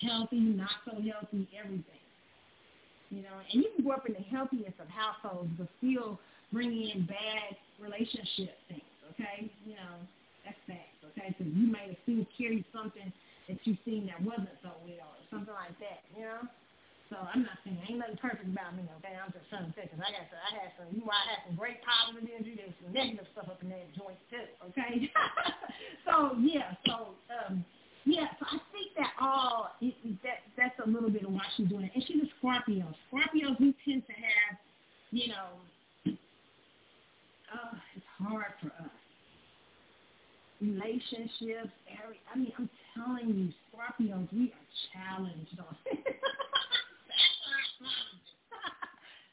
Healthy, 0.00 0.40
not 0.40 0.70
so 0.84 0.96
healthy, 1.00 1.48
everything. 1.56 2.04
You 3.10 3.22
know, 3.22 3.42
and 3.42 3.62
you 3.62 3.70
can 3.74 3.84
grow 3.84 3.96
up 3.96 4.06
in 4.06 4.14
the 4.14 4.26
healthiest 4.30 4.78
of 4.78 4.86
households, 4.88 5.50
but 5.58 5.66
still 5.82 6.20
bring 6.52 6.70
in 6.70 7.06
bad 7.06 7.58
relationship 7.82 8.54
things. 8.68 8.86
Okay, 9.14 9.50
you 9.66 9.74
know, 9.74 9.98
that's 10.46 10.58
facts. 10.70 11.02
Okay, 11.12 11.34
because 11.34 11.50
you 11.52 11.66
may 11.66 11.90
have 11.90 12.00
still 12.06 12.22
carried 12.38 12.64
something 12.70 13.10
that 13.50 13.58
you've 13.66 13.82
seen 13.84 14.06
that 14.06 14.22
wasn't 14.22 14.54
so 14.62 14.70
well, 14.86 15.10
or 15.10 15.24
something 15.26 15.54
like 15.54 15.74
that. 15.82 16.06
You 16.14 16.22
know. 16.22 16.42
So 17.10 17.18
I'm 17.18 17.42
not 17.42 17.58
saying 17.66 17.74
ain't 17.90 17.98
nothing 17.98 18.22
perfect 18.22 18.46
about 18.46 18.78
me, 18.78 18.86
okay? 19.02 19.18
I'm 19.18 19.34
just 19.34 19.50
trying 19.50 19.66
to 19.66 19.74
say 19.74 19.90
because 19.90 19.98
I 19.98 20.14
got 20.14 20.30
some, 20.30 20.38
I 20.46 20.50
had 20.62 20.70
some, 20.78 20.88
you 20.94 21.02
know, 21.02 21.10
I 21.10 21.26
had 21.26 21.42
some 21.42 21.58
great 21.58 21.82
positive 21.82 22.22
energy. 22.22 22.54
There's 22.54 22.70
some 22.78 22.94
negative 22.94 23.26
stuff 23.34 23.50
up 23.50 23.58
in 23.66 23.74
that 23.74 23.90
joint 23.98 24.22
too, 24.30 24.46
okay? 24.70 25.10
so 26.06 26.38
yeah, 26.38 26.78
so 26.86 27.18
um, 27.34 27.66
yeah, 28.04 28.26
so 28.38 28.46
I 28.46 28.58
think 28.72 28.94
that 28.96 29.12
all 29.20 29.70
it, 29.80 29.94
that 30.22 30.40
that's 30.56 30.78
a 30.84 30.88
little 30.88 31.10
bit 31.10 31.24
of 31.24 31.32
why 31.32 31.42
she's 31.56 31.68
doing 31.68 31.84
it. 31.84 31.92
And 31.94 32.04
she's 32.06 32.22
a 32.22 32.28
Scorpio. 32.38 32.86
Scorpios 33.12 33.60
we 33.60 33.74
tend 33.84 34.06
to 34.06 34.12
have, 34.12 34.58
you 35.10 35.28
know, 35.28 35.60
uh, 37.52 37.76
it's 37.96 38.06
hard 38.18 38.52
for 38.60 38.68
us. 38.68 38.90
Relationships, 40.60 41.72
every 41.88 42.20
I 42.32 42.38
mean, 42.38 42.52
I'm 42.58 42.70
telling 42.94 43.28
you, 43.28 43.52
Scorpios, 43.68 44.28
we 44.32 44.52
are 44.52 44.68
challenged 44.92 45.58
on 45.58 45.76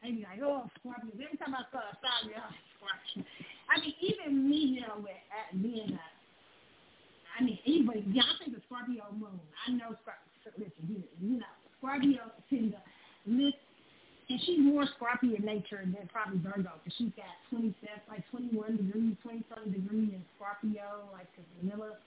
They 0.04 0.12
be 0.12 0.24
like, 0.24 0.40
oh, 0.44 0.70
Scorpios. 0.80 1.16
Every 1.16 1.38
time 1.38 1.56
I 1.56 1.64
saw 1.72 1.80
a 1.80 1.98
Scorpio, 2.00 2.40
Scorpio. 2.80 3.24
I 3.70 3.80
mean, 3.80 3.94
even 4.00 4.50
me, 4.50 4.80
you 4.80 4.82
know, 4.82 4.96
with 4.98 5.20
at 5.32 5.62
being 5.62 5.92
a 5.92 6.17
I 7.38 7.44
mean, 7.44 7.60
anybody, 7.66 8.02
Beyonce's 8.02 8.58
a 8.58 8.62
Scorpio 8.66 9.06
moon. 9.14 9.40
I 9.68 9.72
know 9.72 9.94
Scorpio, 10.02 10.58
listen, 10.58 10.84
you, 10.90 11.04
you 11.22 11.40
know, 11.40 11.54
Scorpio 11.78 12.34
tend 12.50 12.74
to 12.74 12.82
lift, 13.30 13.62
and 14.30 14.40
she's 14.42 14.60
more 14.60 14.86
Scorpio 14.98 15.38
nature 15.38 15.86
than 15.86 16.10
probably 16.12 16.40
Virgo, 16.42 16.82
because 16.82 16.98
she's 16.98 17.14
got 17.14 17.30
27, 17.54 17.78
like 18.10 18.26
21 18.32 18.78
degrees, 18.78 19.16
27 19.22 19.72
degrees 19.72 20.10
in 20.18 20.24
Scorpio, 20.36 21.06
like 21.14 21.28
Camilla. 21.62 22.02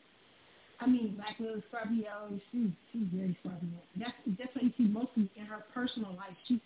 I 0.80 0.86
mean, 0.86 1.14
Black 1.14 1.38
Widow 1.38 1.62
Scorpio, 1.68 2.34
she's, 2.50 2.72
she's 2.90 3.06
very 3.14 3.36
Scorpio. 3.40 3.78
That's, 3.96 4.16
that's 4.38 4.50
what 4.54 4.64
you 4.64 4.72
see 4.76 4.90
mostly 4.90 5.30
in 5.36 5.46
her 5.46 5.62
personal 5.72 6.10
life. 6.18 6.34
She 6.48 6.60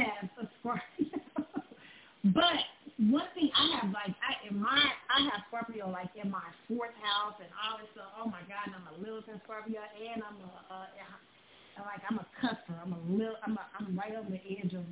has 0.00 0.30
a 0.40 0.48
Scorpio. 0.60 1.20
but 2.32 2.64
one 2.98 3.26
thing 3.34 3.50
I 3.54 3.80
have 3.80 3.92
like 3.92 4.14
in 4.52 4.60
my 4.60 4.84
I 5.08 5.24
have 5.32 5.48
Scorpio 5.48 5.88
like 5.88 6.12
in 6.12 6.30
my 6.30 6.44
fourth 6.68 6.92
house 7.00 7.40
and 7.40 7.48
all 7.56 7.80
this 7.80 7.88
stuff. 7.96 8.12
Oh 8.20 8.28
my 8.28 8.44
God, 8.44 8.68
and 8.68 8.76
I'm 8.76 8.86
a 8.92 8.96
Lilith 9.00 9.24
Scorpio 9.44 9.80
and 9.80 10.20
I'm 10.20 10.36
a, 10.44 10.52
uh, 10.68 11.88
like 11.88 12.04
I'm 12.04 12.20
a 12.20 12.26
cusper. 12.36 12.76
I'm 12.76 12.92
a 12.92 13.02
little, 13.08 13.40
I'm 13.46 13.56
a, 13.56 13.64
I'm 13.80 13.96
right 13.96 14.12
on 14.12 14.28
the 14.28 14.40
edge 14.44 14.76
of 14.76 14.84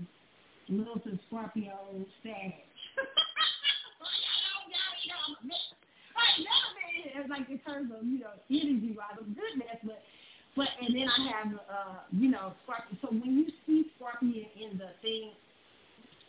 Milton 0.68 1.20
Scorpio 1.28 1.76
stage. 2.20 2.56
It's 7.10 7.28
like 7.28 7.50
in 7.50 7.58
terms 7.60 7.90
of 7.92 8.04
you 8.06 8.20
know 8.20 8.32
energy 8.48 8.96
wise, 8.96 9.16
I'm 9.18 9.34
good 9.34 9.58
mess, 9.58 9.76
but 9.84 10.00
but 10.56 10.68
and 10.80 10.94
then 10.94 11.08
I 11.08 11.20
have 11.28 11.52
uh 11.68 11.96
you 12.12 12.30
know 12.30 12.52
Scorpio. 12.64 12.96
So 13.02 13.08
when 13.08 13.44
you 13.44 13.46
see 13.66 13.90
Scorpio 13.96 14.44
in 14.56 14.78
the 14.78 14.96
thing, 15.02 15.32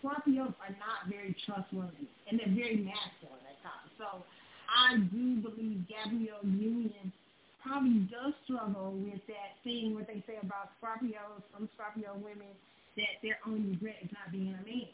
Scorpios 0.01 0.53
are 0.57 0.75
not 0.81 1.07
very 1.07 1.35
trustworthy 1.45 2.09
and 2.30 2.39
they're 2.39 2.49
very 2.49 2.81
masculine 2.81 3.45
at 3.45 3.61
times. 3.61 3.93
So 3.97 4.25
I 4.67 4.97
do 4.97 5.38
believe 5.45 5.85
Gabrielle 5.88 6.43
Union 6.43 7.13
probably 7.61 8.09
does 8.09 8.33
struggle 8.43 8.97
with 8.97 9.21
that 9.30 9.61
thing 9.63 9.93
what 9.93 10.07
they 10.07 10.23
say 10.25 10.41
about 10.41 10.73
Scorpios, 10.81 11.45
some 11.53 11.69
Scorpio 11.77 12.17
women 12.17 12.49
that 12.97 13.21
their 13.21 13.38
only 13.45 13.77
regret 13.77 13.97
is 14.03 14.09
not 14.11 14.31
being 14.31 14.57
a 14.57 14.63
man. 14.65 14.89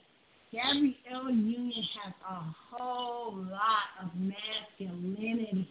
Gabrielle 0.51 1.31
Union 1.31 1.83
has 2.03 2.13
a 2.29 2.55
whole 2.71 3.35
lot 3.35 3.87
of 4.03 4.09
masculinity. 4.15 5.67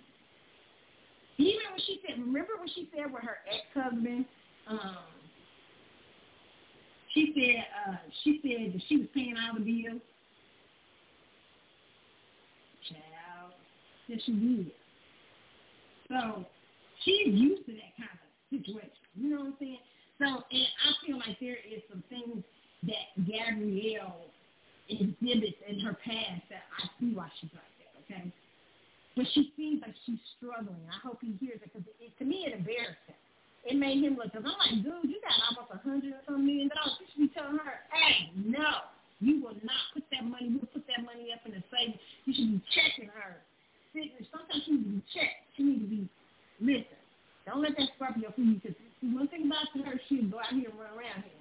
Even 1.38 1.60
when 1.70 1.80
she 1.86 2.00
said, 2.06 2.18
remember 2.18 2.56
when 2.58 2.68
she 2.68 2.88
said 2.94 3.12
with 3.12 3.22
her 3.22 3.38
ex-husband, 3.48 4.24
um, 4.68 4.96
she 7.16 7.32
said, 7.32 7.64
uh, 7.88 7.96
she 8.22 8.40
said 8.44 8.74
that 8.74 8.82
she 8.88 8.98
was 8.98 9.08
paying 9.14 9.34
all 9.40 9.56
the 9.56 9.64
bills. 9.64 10.02
Child, 12.84 13.52
yes 14.06 14.20
she 14.26 14.32
did. 14.32 14.70
So 16.12 16.44
she's 17.04 17.32
used 17.32 17.64
to 17.66 17.72
that 17.72 17.96
kind 17.96 18.12
of 18.12 18.28
situation. 18.52 19.00
You 19.16 19.30
know 19.30 19.40
what 19.40 19.46
I'm 19.46 19.56
saying? 19.58 19.78
So, 20.20 20.26
and 20.28 20.68
I 20.84 20.90
feel 21.06 21.16
like 21.16 21.40
there 21.40 21.56
is 21.56 21.80
some 21.88 22.04
things 22.12 22.44
that 22.84 23.08
Gabrielle 23.24 24.28
exhibits 24.88 25.56
in 25.66 25.80
her 25.80 25.96
past 26.04 26.44
that 26.52 26.68
I 26.68 26.84
see 27.00 27.16
why 27.16 27.28
she's 27.40 27.50
like 27.56 27.74
that, 27.80 27.96
okay? 28.04 28.32
But 29.16 29.24
she 29.32 29.52
seems 29.56 29.80
like 29.80 29.96
she's 30.04 30.20
struggling. 30.36 30.84
I 30.92 31.00
hope 31.00 31.18
he 31.22 31.32
hears 31.40 31.60
it 31.64 31.72
because 31.72 31.88
to 32.18 32.24
me 32.24 32.44
it 32.46 32.52
embarrassed 32.52 33.00
him. 33.08 33.16
It 33.66 33.74
made 33.74 33.98
him 33.98 34.14
look, 34.14 34.30
because 34.30 34.46
I'm 34.46 34.54
like, 34.62 34.78
dude, 34.78 35.10
you 35.10 35.18
got 35.26 35.34
almost 35.50 35.74
a 35.74 35.78
hundred 35.82 36.14
or 36.14 36.22
some 36.22 36.46
million 36.46 36.70
dollars. 36.70 37.02
You 37.02 37.06
should 37.10 37.22
be 37.26 37.30
telling 37.34 37.58
her, 37.58 37.82
hey, 37.90 38.30
no, 38.38 38.86
you 39.18 39.42
will 39.42 39.58
not 39.66 39.82
put 39.90 40.06
that 40.14 40.22
money, 40.22 40.54
we'll 40.54 40.70
put 40.70 40.86
that 40.86 41.02
money 41.02 41.34
up 41.34 41.42
in 41.42 41.58
the 41.58 41.62
savings. 41.66 41.98
You 42.24 42.32
should 42.32 42.50
be 42.54 42.60
checking 42.70 43.10
her. 43.10 43.42
Sometimes 44.30 44.62
she 44.62 44.76
needs 44.76 44.86
to 44.86 44.92
be 44.92 45.02
checked. 45.10 45.40
She 45.56 45.62
needs 45.66 45.82
to 45.82 45.88
be, 45.88 46.00
listen, 46.62 47.00
don't 47.48 47.64
let 47.64 47.74
that 47.74 47.90
Scorpio 47.96 48.30
fool 48.36 48.44
you 48.44 48.60
because 48.60 48.76
one 49.02 49.26
thing 49.28 49.50
about 49.50 49.66
her, 49.72 49.98
she'll 50.06 50.28
go 50.30 50.38
out 50.38 50.52
here 50.52 50.68
and 50.70 50.78
run 50.78 50.92
around 50.94 51.24
here. 51.24 51.40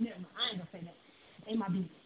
Never 0.00 0.20
mind, 0.20 0.36
I 0.36 0.42
ain't 0.52 0.58
gonna 0.58 0.72
say 0.74 0.82
that. 0.84 0.98
Ain't 1.48 1.58
my 1.58 1.68
business. 1.70 2.01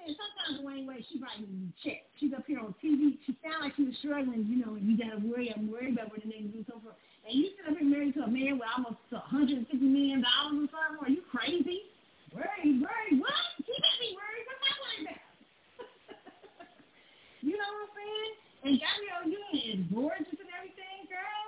Saying, 0.00 0.16
sometimes 0.16 0.64
Dwyane 0.64 0.88
Wade, 0.88 1.04
she 1.12 1.20
probably 1.20 1.44
needs 1.44 1.76
to 1.76 1.80
check. 1.84 2.00
She's 2.16 2.32
up 2.32 2.48
here 2.48 2.56
on 2.60 2.72
TV. 2.80 3.20
She 3.28 3.36
sound 3.44 3.60
like 3.60 3.76
she 3.76 3.84
was 3.84 3.92
struggling, 4.00 4.48
you 4.48 4.64
know, 4.64 4.80
and 4.80 4.88
you 4.88 4.96
gotta 4.96 5.20
worry. 5.20 5.52
I'm 5.52 5.68
worried 5.68 5.92
about 5.92 6.08
where 6.08 6.24
the 6.24 6.32
nigga 6.32 6.48
do 6.48 6.64
so 6.64 6.80
for. 6.80 6.96
And 7.28 7.36
you 7.36 7.52
sit 7.52 7.68
up 7.68 7.76
here 7.76 7.84
married 7.84 8.16
to 8.16 8.24
a 8.24 8.30
man 8.30 8.56
with 8.56 8.64
almost 8.64 8.96
$150 9.12 9.60
million 9.76 10.24
or 10.24 10.64
something. 10.72 11.04
Are 11.04 11.12
you 11.12 11.20
crazy? 11.28 11.92
Worried, 12.32 12.80
worried. 12.80 13.20
What? 13.20 13.36
He 13.60 13.76
got 13.76 13.96
me 14.00 14.16
worried. 14.16 14.44
What's 14.48 14.64
I 14.64 14.72
worried 14.80 15.04
about? 15.04 15.20
you 17.44 17.60
know 17.60 17.68
what 17.68 17.84
I'm 17.84 17.92
saying? 17.92 18.32
And 18.60 18.76
Gabrielle 18.80 19.28
Union 19.28 19.68
is 19.68 19.80
gorgeous 19.92 20.40
and 20.40 20.48
everything, 20.56 21.12
girl. 21.12 21.44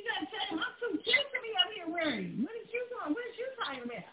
You 0.00 0.08
gotta 0.08 0.24
tell 0.32 0.56
him 0.56 0.64
I'm 0.64 0.72
too 0.80 0.96
cute 1.04 1.28
to 1.36 1.40
be 1.44 1.52
up 1.60 1.68
here 1.76 1.88
worried. 1.92 2.32
What 2.40 2.56
is 2.56 2.64
you 2.72 2.80
doing? 2.88 3.12
What 3.12 3.24
is 3.28 3.36
you 3.36 3.48
talking 3.60 3.84
about? 3.84 4.08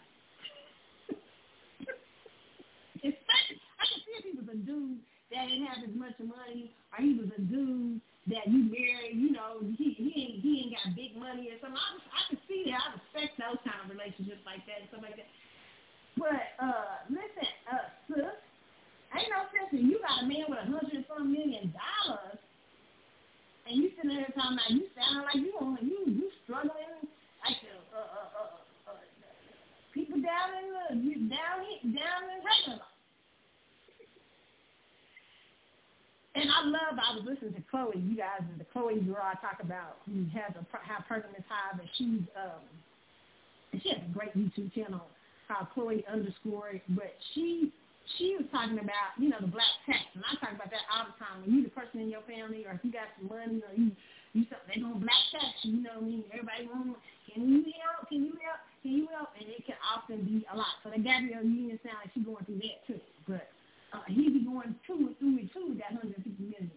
it's 3.08 3.20
funny. 3.24 3.56
I 3.78 3.84
can 3.86 3.98
see 4.02 4.14
if 4.18 4.24
he 4.26 4.34
was 4.34 4.48
a 4.50 4.58
dude 4.58 5.00
that 5.30 5.46
didn't 5.46 5.66
have 5.70 5.82
as 5.86 5.94
much 5.94 6.18
money, 6.20 6.74
or 6.92 6.98
he 7.00 7.14
was 7.16 7.30
a 7.34 7.42
dude 7.46 8.02
that 8.28 8.44
you 8.50 8.68
marry, 8.68 9.16
you 9.16 9.32
know, 9.32 9.62
he 9.78 9.96
he 9.96 10.10
ain't 10.12 10.36
he 10.44 10.50
ain't 10.66 10.72
got 10.76 10.92
big 10.98 11.16
money 11.16 11.48
or 11.48 11.56
something. 11.62 11.80
I 11.80 11.96
I 11.96 12.20
can 12.28 12.38
see 12.50 12.68
that. 12.68 12.80
I 12.80 12.88
respect 12.98 13.38
those 13.40 13.60
kind 13.64 13.80
of 13.82 13.88
relationships 13.88 14.44
like 14.44 14.64
that 14.68 14.84
and 14.84 14.88
stuff 14.92 15.04
like 15.04 15.16
that. 15.16 15.30
But 16.18 16.42
uh, 16.58 17.08
listen, 17.08 17.48
uh, 17.70 17.86
sis, 18.10 18.36
ain't 19.14 19.30
no 19.32 19.46
sense 19.54 19.70
in 19.72 19.88
you 19.88 20.02
got 20.02 20.22
a 20.22 20.24
man 20.26 20.50
with 20.50 20.60
a 20.60 20.66
hundred 20.66 21.06
some 21.08 21.30
million 21.30 21.72
dollars 21.72 22.42
and 23.68 23.76
you 23.76 23.92
sitting 23.96 24.16
there 24.16 24.32
talking 24.32 24.56
about 24.56 24.70
you 24.72 24.88
sound 24.96 25.28
like 25.28 25.36
you 25.36 25.52
on 25.60 25.76
you 25.84 26.00
you 26.08 26.26
struggling 26.44 27.04
like 27.44 27.60
uh, 27.92 27.96
uh, 27.96 28.00
uh, 28.00 28.48
uh, 28.88 28.92
uh, 28.92 29.00
people 29.92 30.16
down 30.24 30.48
in 30.56 30.66
the 30.72 31.14
down 31.28 31.60
down 31.92 32.20
in 32.32 32.40
regular. 32.40 32.80
And 36.38 36.46
I 36.54 36.62
love, 36.70 36.94
I 37.02 37.18
was 37.18 37.26
listening 37.26 37.50
to 37.58 37.64
Chloe, 37.66 37.98
you 37.98 38.14
guys, 38.14 38.46
the 38.62 38.66
Chloe 38.70 39.02
I 39.02 39.34
talk 39.42 39.58
about, 39.58 39.98
who 40.06 40.22
has 40.38 40.54
a 40.54 40.62
high 40.70 41.02
Pergamon 41.10 41.42
hive, 41.50 41.82
and 41.82 41.90
she's, 41.98 42.22
um, 42.38 42.62
she 43.82 43.90
has 43.90 43.98
a 44.06 44.12
great 44.14 44.30
YouTube 44.38 44.70
channel 44.70 45.10
called 45.50 45.66
Chloe 45.74 46.06
underscore, 46.06 46.78
but 46.94 47.10
she 47.34 47.74
she 48.16 48.38
was 48.40 48.46
talking 48.48 48.78
about, 48.78 49.18
you 49.18 49.28
know, 49.28 49.36
the 49.42 49.52
black 49.52 49.68
tax, 49.84 50.00
and 50.14 50.24
I 50.24 50.32
talk 50.40 50.54
about 50.54 50.70
that 50.70 50.86
all 50.88 51.10
the 51.10 51.16
time. 51.20 51.44
When 51.44 51.52
you 51.52 51.66
the 51.66 51.74
person 51.74 52.00
in 52.00 52.08
your 52.08 52.24
family, 52.24 52.64
or 52.64 52.72
if 52.72 52.80
you 52.86 52.94
got 52.94 53.10
some 53.18 53.28
money, 53.28 53.60
or 53.60 53.74
you 53.74 53.90
you 54.32 54.46
something, 54.46 54.70
they 54.70 54.80
gonna 54.80 55.02
black 55.02 55.24
tax 55.34 55.52
you. 55.66 55.76
You 55.76 55.82
know 55.84 55.98
what 55.98 56.06
I 56.06 56.22
mean? 56.22 56.24
Everybody 56.32 56.70
want, 56.70 56.96
can 57.28 57.44
you 57.50 57.66
help? 57.82 58.08
Can 58.08 58.24
you 58.24 58.32
help? 58.40 58.62
Can 58.80 58.92
you 58.94 59.06
help? 59.12 59.34
And 59.36 59.50
it 59.50 59.66
can 59.66 59.76
often 59.84 60.24
be 60.24 60.46
a 60.48 60.56
lot. 60.56 60.78
So 60.86 60.88
the 60.94 61.02
Gabrielle 61.02 61.44
Union 61.44 61.76
sound 61.82 62.00
like 62.00 62.14
she's 62.14 62.24
going 62.24 62.46
through 62.46 62.62
that 62.62 62.78
too, 62.86 63.02
but 63.26 63.50
uh, 63.92 64.04
he 64.06 64.28
be 64.28 64.44
going 64.44 64.74
through 64.84 65.16
through 65.16 65.38
it, 65.40 65.48
through 65.52 65.80
that 65.80 65.96
hundred 65.96 66.20
fifty 66.20 66.36
million. 66.44 66.68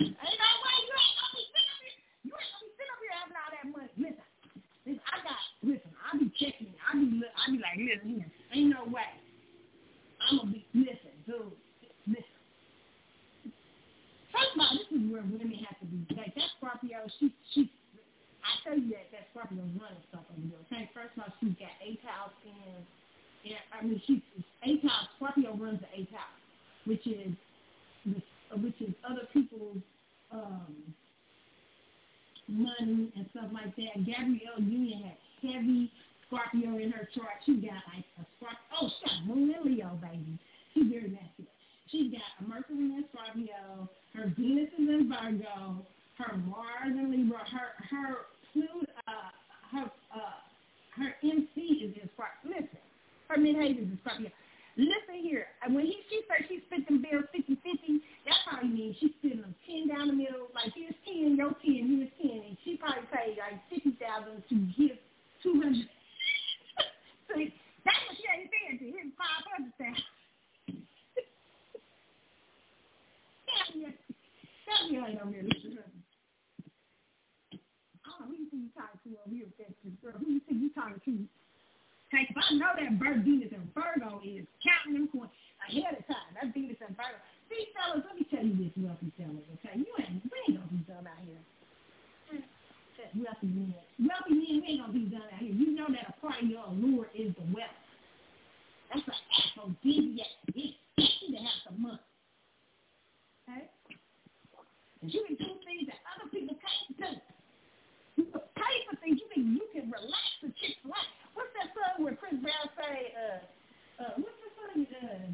Ain't 0.00 0.38
no 0.40 0.50
way 0.64 0.76
you 0.80 0.94
ain't 0.96 1.16
gonna 1.20 1.36
be 1.36 1.44
sitting 1.52 1.68
up 1.68 1.80
here. 1.84 1.96
You 2.24 2.32
ain't 2.32 2.50
gonna 2.56 2.64
be 2.64 2.72
sitting 2.72 2.92
up 2.92 3.00
here 3.04 3.12
having 3.20 3.36
all 3.36 3.52
that 3.52 3.66
money. 3.68 3.92
Listen, 4.00 4.24
listen 4.88 5.04
I 5.12 5.16
got 5.20 5.40
listen. 5.60 5.92
I 5.92 6.08
be 6.16 6.26
checking. 6.40 6.72
I 6.80 6.96
be 6.96 7.20
I 7.20 7.44
be 7.52 7.58
like, 7.60 7.76
listen. 7.76 8.24
Ain't 8.56 8.72
no 8.72 8.88
way. 8.88 9.12
I'm 10.24 10.40
gonna 10.40 10.56
be 10.56 10.64
listen, 10.72 11.12
dude. 11.28 11.52
Listen. 12.08 12.40
First 14.32 14.56
of 14.56 14.64
all, 14.64 14.72
this 14.72 14.88
is 14.88 15.04
where 15.12 15.20
women 15.20 15.52
have 15.68 15.76
to 15.84 15.86
be. 15.86 16.00
Like 16.16 16.32
that 16.32 16.48
Scorpio, 16.56 17.04
she 17.20 17.28
she. 17.52 17.68
I 18.40 18.56
tell 18.64 18.80
you 18.80 18.96
that 18.96 19.12
that 19.12 19.28
Scorpio 19.36 19.60
running 19.76 20.00
stuff 20.08 20.24
over 20.32 20.48
there. 20.48 20.64
Okay, 20.72 20.88
first 20.96 21.12
of 21.20 21.28
all, 21.28 21.32
she's 21.44 21.52
got 21.60 21.76
eighth 21.84 22.00
house 22.08 22.32
in. 22.48 22.80
I 23.72 23.84
mean 23.84 24.00
she's 24.06 24.20
eighth 24.64 24.82
house. 24.82 25.08
Scorpio 25.16 25.54
runs 25.56 25.80
the 25.80 26.00
eighth 26.00 26.12
house, 26.12 26.40
which 26.84 27.06
is 27.06 27.32
which 28.60 28.80
is 28.80 28.94
other 29.08 29.26
people's 29.32 29.78
um 30.32 30.94
money 32.48 33.12
and 33.16 33.26
stuff 33.30 33.50
like 33.52 33.74
that. 33.76 34.04
Gabrielle 34.04 34.60
Union 34.60 35.02
has 35.02 35.18
heavy 35.42 35.90
Scorpio 36.26 36.78
in 36.78 36.90
her 36.90 37.08
chart. 37.14 37.40
She 37.46 37.56
got 37.56 37.82
like 37.92 38.06
a 38.20 38.24
Scorpio. 38.36 38.58
Oh, 38.80 38.88
she 38.88 39.06
got 39.06 39.26
Moon 39.26 39.54
and 39.54 39.64
Leo, 39.64 39.98
baby. 40.00 40.38
She's 40.74 40.88
very 40.88 41.10
masculine. 41.10 41.52
She's 41.90 42.12
got 42.12 42.24
a 42.40 42.48
Mercury 42.48 42.96
in 42.96 43.04
Scorpio. 43.12 43.88
Her 44.14 44.32
Venus 44.38 44.72
is 44.78 44.88
in 44.88 45.08
Virgo. 45.08 45.84
Her 46.18 46.36
Mars 46.38 46.92
in 46.92 47.10
Libra. 47.10 47.38
Her 47.50 47.76
her 47.90 48.16
Pluto. 48.52 48.86
Uh, 49.06 49.12
her 49.72 49.90
uh, 50.14 50.40
her 50.96 51.14
MC 51.22 51.60
is 51.84 51.94
in 52.00 52.08
Scorpio. 52.14 52.60
Listen, 52.60 52.80
her 53.32 53.40
midheaven 53.40 53.88
is 53.92 53.98
in 54.18 54.32
Listen 54.76 55.20
here. 55.20 55.46
When 55.68 55.84
he 55.84 56.00
she 56.08 56.22
said 56.28 56.48
she 56.48 56.64
spent 56.68 56.88
them 56.88 57.04
bills 57.04 57.28
50-50, 57.36 58.00
that's 58.24 58.40
how 58.48 58.60
you 58.64 58.72
mean 58.72 58.96
she's 59.00 59.12
spending 59.20 59.42
them 59.44 59.54
10 59.68 59.88
down 59.88 60.08
the 60.08 60.16
middle. 60.16 60.48
Like 60.56 60.72
here's 60.72 60.96
10, 61.04 61.36
your 61.36 61.52
10, 61.60 62.08
here's 62.08 62.12
10. 62.16 62.40
And 62.48 62.56
she 62.64 62.80
probably 62.80 63.04
paid 63.12 63.36
like 63.36 63.60
50000 63.68 64.44
to 64.48 64.54
give 64.72 64.96
200 65.44 65.76
See, 67.36 67.52
that's 67.84 68.00
what 68.08 68.16
she 68.16 68.24
ain't 68.32 68.48
saying 68.48 68.80
to 68.80 68.88
him. 68.96 69.12
500 69.12 69.76
thousand. 69.76 70.00
Tell 73.52 73.76
me, 73.76 73.92
tell 74.64 74.88
me 74.88 74.96
ain't 74.96 75.20
over 75.20 75.32
here 75.36 75.44
listening 75.44 75.76
to 75.76 75.84
Oh, 78.08 78.24
who 78.24 78.32
you 78.40 78.48
think 78.48 78.64
you 78.64 78.72
talking 78.72 78.96
to 79.04 79.20
over 79.20 79.36
here 79.36 79.44
with 79.44 79.60
that 79.60 79.76
girl? 80.00 80.16
Who 80.16 80.32
you 80.32 80.40
think 80.48 80.64
you 80.64 80.72
talking 80.72 80.96
to? 81.04 81.28
Like, 82.12 82.28
if 82.28 82.36
I 82.36 82.52
know 82.60 82.76
that 82.76 82.92
Vir- 83.00 83.24
Venus 83.24 83.56
and 83.56 83.64
Virgo 83.72 84.20
is 84.20 84.44
counting 84.60 85.00
them 85.00 85.08
coins 85.08 85.32
ahead 85.64 85.96
of 85.96 86.04
time, 86.04 86.28
that 86.36 86.52
Venus 86.52 86.76
and 86.84 86.92
Virgo. 86.92 87.16
See, 87.48 87.72
fellas, 87.72 88.04
let 88.04 88.20
me 88.20 88.28
tell 88.28 88.44
you 88.44 88.52
this, 88.60 88.72
wealthy 88.76 89.08
fellas, 89.16 89.48
okay? 89.58 89.80
You 89.80 89.88
ain't, 89.96 90.20
we 90.20 90.36
ain't 90.44 90.60
gonna 90.60 90.72
be 90.76 90.84
done 90.84 91.08
out 91.08 91.20
here. 91.24 91.40
Hmm. 92.28 92.44
Wealthy 93.16 93.48
men. 93.48 93.74
Wealthy 93.96 94.34
men, 94.36 94.60
we 94.60 94.66
ain't 94.68 94.80
gonna 94.84 94.92
be 94.92 95.08
done 95.08 95.24
out 95.24 95.40
here. 95.40 95.56
You 95.56 95.72
know 95.72 95.88
that 95.88 96.12
a 96.12 96.14
part 96.20 96.36
of 96.36 96.46
your 96.46 96.68
allure 96.68 97.08
is 97.16 97.32
the 97.32 97.48
wealth. 97.48 97.80
That's 98.92 99.08
an 99.08 99.16
aphrodisiac. 99.32 100.28
It's 100.52 100.76
easy 101.00 101.32
to 101.32 101.40
have 101.40 101.58
some 101.64 101.80
money. 101.80 102.04
Okay? 103.48 103.72
You 105.00 105.24
can 105.24 105.36
do 105.40 105.48
things 105.64 105.88
that 105.88 105.98
other 106.12 106.28
people 106.28 106.60
can't 106.60 106.92
do. 107.00 107.10
You 108.20 108.24
can 108.28 108.44
pay 108.52 108.74
for 108.84 109.00
things. 109.00 109.16
You 109.16 109.26
think 109.32 109.48
you 109.56 109.66
can 109.72 109.88
relax 109.88 110.28
the 110.44 110.52
chick's 110.60 110.84
life 110.84 111.21
what's 111.42 111.54
that 111.58 111.74
song 111.74 112.06
where 112.06 112.14
Chris 112.14 112.38
Brown 112.38 112.66
say, 112.78 113.10
uh, 113.18 113.42
uh, 113.98 114.14
what's 114.22 114.38
the 114.38 114.50
song, 114.54 114.86
uh, 114.86 115.26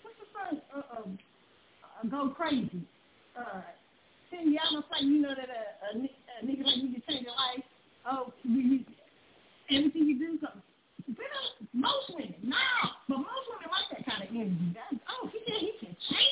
what's 0.00 0.16
the 0.16 0.28
song, 0.32 0.54
uh, 0.72 0.96
um, 0.96 1.18
uh, 1.84 2.08
Go 2.08 2.32
Crazy? 2.32 2.88
Uh, 3.36 3.60
Tim, 4.32 4.48
y'all 4.48 4.72
know 4.72 4.82
like, 4.88 5.04
you 5.04 5.20
know 5.20 5.36
that 5.36 5.52
uh, 5.52 5.92
a, 5.92 6.00
a, 6.00 6.08
a 6.08 6.36
nigga 6.40 6.64
like 6.64 6.80
you 6.80 6.88
can 6.96 7.02
change 7.04 7.28
your 7.28 7.36
life. 7.36 7.64
Oh, 8.08 8.32
you, 8.48 8.60
you, 8.64 8.78
everything 9.68 10.08
you 10.08 10.16
do, 10.16 10.40
something. 10.40 10.64
Uh, 11.04 11.68
most 11.76 12.10
women, 12.16 12.34
nah, 12.42 12.96
but 13.06 13.20
most 13.20 13.46
women 13.52 13.68
like 13.68 13.86
that 13.92 14.02
kind 14.08 14.24
of 14.24 14.32
energy. 14.32 14.72
That's, 14.72 14.96
oh, 15.06 15.28
he 15.28 15.38
said 15.44 15.60
he 15.60 15.72
can 15.78 15.94
change 16.10 16.25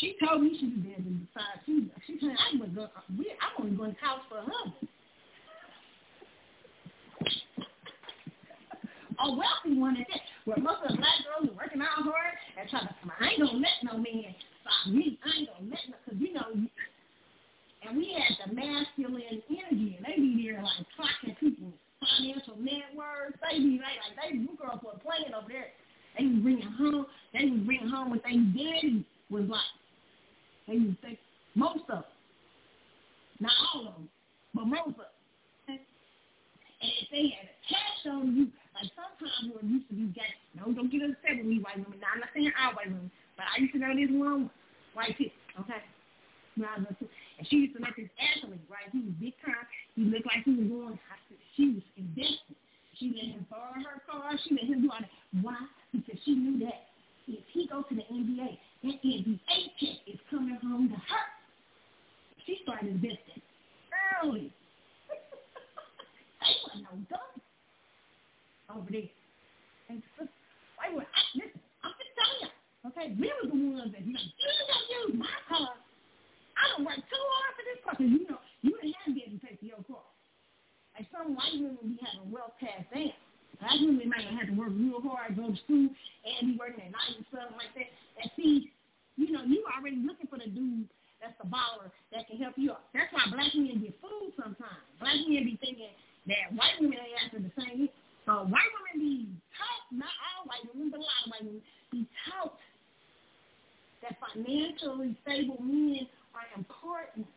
She 0.00 0.16
told 0.24 0.42
me 0.42 0.56
she 0.58 0.66
was 0.66 0.80
to 0.80 1.12
decide. 1.12 1.60
She, 1.66 1.84
she 2.06 2.18
told 2.18 2.32
I 2.32 2.56
was 2.56 2.70
going, 2.72 2.88
I'm 2.88 3.52
only 3.60 3.76
going 3.76 3.92
to 3.92 4.00
college 4.00 4.24
for 4.28 4.38
a 4.38 4.48
husband. 4.48 4.88
a 9.20 9.28
wealthy 9.28 9.76
one 9.76 9.96
at 9.96 10.06
that. 10.08 10.24
Where 10.44 10.56
most 10.56 10.80
of 10.84 10.96
the 10.96 10.96
black 10.96 11.20
girls 11.28 11.52
are 11.52 11.56
working 11.56 11.84
out 11.84 12.00
hard 12.00 12.34
and 12.56 12.64
trying 12.70 12.88
to, 12.88 12.94
I 13.20 13.36
ain't 13.36 13.40
gonna 13.44 13.60
let 13.60 13.76
no 13.84 14.00
man 14.00 14.32
stop 14.64 14.88
me. 14.88 15.20
I 15.20 15.28
ain't 15.36 15.48
gonna 15.52 15.68
let 15.68 15.84
no, 15.92 15.96
cause 16.08 16.16
you 16.16 16.32
know, 16.32 16.48
and 17.84 17.96
we 17.96 18.16
had 18.16 18.32
the 18.40 18.54
masculine 18.56 19.44
energy, 19.48 20.00
and 20.00 20.04
they 20.04 20.16
be 20.16 20.48
there 20.48 20.62
like 20.64 20.80
clocking 20.96 21.36
people's 21.38 21.76
financial 22.00 22.56
net 22.56 22.96
worth. 22.96 23.36
They 23.44 23.60
be 23.60 23.76
like, 23.76 24.00
like 24.00 24.16
they, 24.16 24.40
you 24.40 24.56
girls 24.56 24.80
were 24.80 24.96
playing 25.04 25.36
over 25.36 25.48
there. 25.48 25.76
They 26.16 26.24
was 26.24 26.40
bringing 26.40 26.72
home, 26.80 27.06
they 27.32 27.44
was 27.44 27.60
bringing 27.68 27.88
home 27.88 28.10
what 28.10 28.24
they 28.24 28.40
daddy 28.56 29.04
was 29.28 29.44
like. 29.44 29.79
They 30.70 30.78
was 30.78 30.94
say 31.02 31.18
most 31.58 31.82
of 31.90 32.06
them, 32.06 32.14
not 33.42 33.50
all 33.74 33.90
of 33.90 33.94
them, 33.98 34.08
but 34.54 34.70
most 34.70 34.94
of 34.94 35.02
them. 35.02 35.82
And 36.80 36.90
if 37.02 37.10
they 37.10 37.34
had 37.34 37.50
a 37.50 37.56
cash 37.66 38.06
on 38.06 38.30
you, 38.38 38.46
like 38.78 38.86
sometimes 38.94 39.50
when 39.50 39.66
used 39.66 39.90
to 39.90 39.98
be 39.98 40.14
gay, 40.14 40.30
no, 40.54 40.70
don't 40.70 40.86
get 40.86 41.02
upset 41.02 41.42
with 41.42 41.50
me, 41.50 41.58
white 41.58 41.82
women. 41.82 41.98
Now, 41.98 42.14
I'm 42.14 42.22
not 42.22 42.30
saying 42.30 42.54
all 42.54 42.78
white 42.78 42.86
women, 42.86 43.10
but 43.34 43.50
I 43.50 43.58
used 43.58 43.74
to 43.74 43.82
know 43.82 43.90
this 43.92 44.14
one 44.14 44.46
white 44.94 45.18
chick, 45.18 45.34
okay? 45.58 45.82
And 46.54 47.44
she 47.50 47.66
used 47.66 47.74
to 47.74 47.82
let 47.82 47.98
this 47.98 48.06
athlete, 48.16 48.62
right? 48.70 48.86
He 48.94 49.02
was 49.02 49.16
big 49.18 49.34
time. 49.42 49.66
He 49.98 50.06
looked 50.06 50.30
like 50.30 50.46
he 50.46 50.54
was 50.54 50.70
going, 50.70 50.98
she 51.58 51.82
was 51.82 51.86
invested. 51.98 52.54
She 52.94 53.10
let 53.10 53.32
him 53.32 53.46
borrow 53.50 53.74
her 53.74 53.98
car. 54.06 54.38
She 54.44 54.54
let 54.54 54.70
him 54.70 54.86
do 54.86 54.90
all 54.92 55.02
that. 55.02 55.10
Why? 55.42 55.56
Because 55.90 56.20
she 56.24 56.38
knew 56.38 56.62
that 56.62 56.94
if 57.26 57.42
he 57.52 57.66
go 57.66 57.82
to 57.82 57.94
the 57.94 58.04
NBA, 58.06 58.58
that 58.82 58.96
NBA 59.04 59.40
check 59.80 59.98
is 60.06 60.20
coming 60.30 60.58
home 60.62 60.88
to 60.88 60.96
her. 60.96 61.26
She 62.46 62.58
started 62.62 62.88
investing 62.90 63.42
early. 64.22 64.52
they 66.40 66.54
wasn't 66.64 66.84
no 66.84 66.94
dumb 67.08 68.76
over 68.76 68.90
there. 68.90 69.10
And 69.88 70.02
so, 70.16 70.24
wait, 70.24 70.96
wait, 70.96 71.06
I, 71.06 71.20
listen, 71.34 71.60
I'm 71.84 71.92
just 71.98 72.12
telling 72.16 72.40
you, 72.40 72.50
okay, 72.88 73.06
we 73.18 73.26
were 73.28 73.48
the 73.50 73.58
ones 73.76 73.92
that, 73.92 74.06
you 74.06 74.14
know, 74.14 74.22
you 74.22 74.50
don't 74.70 74.88
use 74.88 75.14
my 75.18 75.36
car. 75.50 75.74
I 76.56 76.62
don't 76.76 76.84
work 76.86 76.96
too 76.96 77.24
hard 77.34 77.52
for 77.56 77.64
this 77.66 77.80
car 77.84 77.94
because, 77.98 78.12
you 78.12 78.24
know, 78.30 78.40
you 78.62 78.72
didn't 78.80 78.96
have 79.02 79.12
to 79.12 79.18
get 79.18 79.42
pay 79.42 79.56
for 79.58 79.66
your 79.66 79.82
car. 79.88 80.06
Like 80.96 81.08
some 81.12 81.34
white 81.34 81.56
women 81.56 81.78
be 81.82 81.98
having 82.00 82.30
well 82.30 82.52
past 82.60 82.86
that. 82.92 83.14
Black 83.60 83.76
women 83.80 84.08
might 84.08 84.24
have 84.24 84.48
to 84.48 84.56
work 84.56 84.72
real 84.72 85.04
hard, 85.04 85.36
go 85.36 85.52
to 85.52 85.58
school, 85.68 85.88
and 85.92 86.40
be 86.48 86.56
working 86.56 86.80
at 86.80 86.92
night 86.92 87.12
and 87.16 87.26
stuff 87.28 87.52
like 87.54 87.72
that. 87.76 87.88
And 88.20 88.32
see, 88.36 88.72
you 89.20 89.30
know, 89.30 89.44
you 89.44 89.64
already 89.68 90.00
looking 90.00 90.26
for 90.26 90.40
the 90.40 90.48
dude 90.48 90.88
that's 91.20 91.36
the 91.36 91.48
baller 91.48 91.92
that 92.16 92.24
can 92.24 92.40
help 92.40 92.56
you 92.56 92.72
out. 92.72 92.88
That's 92.96 93.12
why 93.12 93.28
black 93.28 93.52
men 93.52 93.84
get 93.84 93.92
fooled 94.00 94.32
sometimes. 94.40 94.84
Black 94.96 95.20
men 95.28 95.44
be 95.44 95.60
thinking 95.60 95.92
that 96.26 96.48
white 96.56 96.80
women 96.80 96.96
ain't 96.96 97.20
after 97.20 97.40
the 97.44 97.52
same. 97.52 97.92
So 98.24 98.48
white 98.48 98.72
women 98.80 98.96
be 98.96 99.28
taught, 99.52 99.84
not 99.92 100.08
all 100.08 100.48
white 100.48 100.64
women, 100.72 100.88
but 100.88 101.00
a 101.00 101.04
lot 101.04 101.20
of 101.24 101.36
white 101.36 101.44
women 101.44 101.62
be 101.92 102.08
taught 102.24 102.56
that 104.00 104.16
financially 104.16 105.12
stable 105.20 105.60
men 105.60 106.08
are 106.32 106.48
important. 106.56 107.28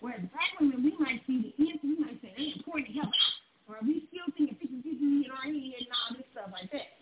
Whereas 0.00 0.24
black 0.32 0.56
women, 0.56 0.80
we 0.80 0.96
might 0.96 1.20
see 1.28 1.44
the 1.44 1.52
answer, 1.60 1.84
we 1.84 2.00
might 2.00 2.16
say 2.24 2.32
they 2.32 2.56
important 2.56 2.88
to 2.88 2.94
help 2.96 3.12
out. 3.12 3.36
Or 3.68 3.76
we 3.84 4.08
still 4.08 4.26
thinking 4.34 4.56
50 4.56 4.82
50 4.82 5.28
in 5.28 5.30
our 5.30 5.44
head 5.44 5.84
and 5.84 5.92
all 5.92 6.10
this 6.16 6.26
stuff 6.32 6.50
like 6.50 6.72
that. 6.72 6.98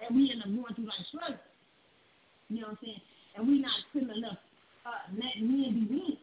And 0.00 0.14
we 0.14 0.30
end 0.30 0.46
up 0.46 0.48
going 0.48 0.72
through 0.72 0.86
like 0.86 1.02
struggles. 1.10 1.42
You 2.48 2.62
know 2.62 2.72
what 2.72 2.78
I'm 2.78 2.86
saying? 2.86 3.02
And 3.36 3.40
we 3.44 3.58
not 3.58 3.76
putting 3.92 4.08
enough, 4.08 4.40
uh, 4.86 5.04
letting 5.12 5.50
men 5.50 5.74
be 5.74 5.84
men 5.90 6.16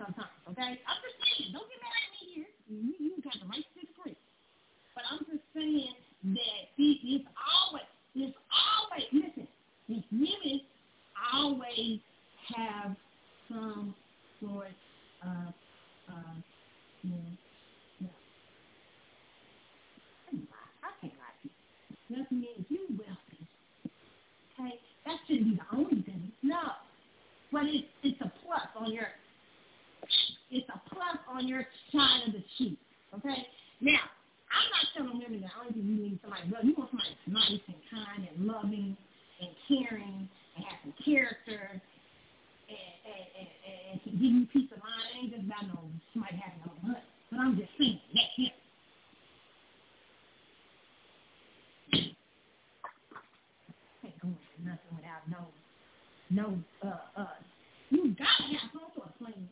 sometimes, 0.00 0.32
okay? 0.50 0.80
I'm 0.82 0.98
just 1.04 1.16
saying, 1.20 1.52
don't 1.52 1.68
get 1.68 1.78
mad 1.84 1.94
at 1.94 2.10
me 2.16 2.22
here. 2.34 2.50
You, 2.66 2.92
you 2.98 3.22
got 3.22 3.36
the 3.36 3.46
right 3.46 3.62
to 3.62 3.72
disagree. 3.76 4.16
But 4.96 5.04
I'm 5.06 5.22
just 5.28 5.44
saying 5.54 5.94
that 6.34 6.62
it's 6.80 7.28
always, 7.36 7.88
it's 8.16 8.34
always, 8.50 9.06
listen, 9.12 9.46
these 9.86 10.06
women 10.10 10.64
always 11.30 12.00
have 12.56 12.96
some 13.48 13.94
sort 14.40 14.74
uh, 15.22 15.50
you 17.02 17.10
know, 17.10 17.16
no. 18.00 18.08
I 20.82 20.90
can't 21.00 21.12
lie 21.14 21.34
to 21.42 21.48
you. 21.48 22.16
Nothing 22.18 22.40
means 22.40 22.66
you 22.68 22.80
wealthy. 22.90 23.46
Okay? 24.58 24.74
That 25.06 25.16
shouldn't 25.26 25.50
be 25.50 25.56
the 25.56 25.76
only 25.76 26.02
thing. 26.02 26.32
No. 26.42 26.60
But 27.52 27.64
it's, 27.64 27.86
it's 28.02 28.20
a 28.20 28.32
plus 28.44 28.68
on 28.76 28.92
your 28.92 29.08
it's 30.50 30.68
a 30.68 30.80
plus 30.94 31.18
on 31.28 31.46
your 31.46 31.66
side 31.92 32.26
of 32.26 32.32
the 32.32 32.42
sheet. 32.56 32.78
Okay? 33.14 33.46
Now, 33.80 34.00
I'm 34.48 34.68
not 34.72 34.84
telling 34.96 35.20
women 35.20 35.42
that 35.42 35.52
only 35.60 35.80
you 35.80 35.84
need 35.84 36.18
somebody 36.22 36.48
well, 36.50 36.64
you 36.64 36.74
want 36.76 36.90
somebody 36.90 37.12
nice 37.28 37.60
and 37.68 37.80
kind 37.92 38.28
and 38.28 38.46
loving 38.46 38.96
and 39.40 39.50
caring 39.68 40.28
and 40.56 40.64
have 40.64 40.78
some 40.82 40.94
character 41.04 41.68
and, 41.72 41.80
and, 42.68 43.24
and, 43.38 43.48
and 43.90 44.02
can 44.02 44.12
give 44.12 44.32
you 44.32 44.46
peace 44.52 44.70
of 44.72 44.78
mind. 44.82 45.08
It 45.10 45.18
ain't 45.18 45.32
just 45.32 45.44
about 45.46 45.66
no 45.68 45.78
somebody 46.12 46.36
having 46.36 46.60
no 46.64 46.72
money. 46.86 47.04
But 47.30 47.40
I'm 47.40 47.56
just 47.56 47.72
saying, 47.78 48.00
that's 48.14 48.34
him. 48.36 48.54
Can't 54.02 54.18
go 54.20 54.28
into 54.28 54.58
nothing 54.64 54.92
without 54.96 55.24
no, 55.28 55.48
no, 56.30 56.58
uh, 56.84 57.20
uh, 57.20 57.36
you 57.90 58.14
gotta 58.16 58.44
have 58.52 58.70
some 58.72 58.92
sort 58.94 59.08
of 59.08 59.18
plan 59.18 59.48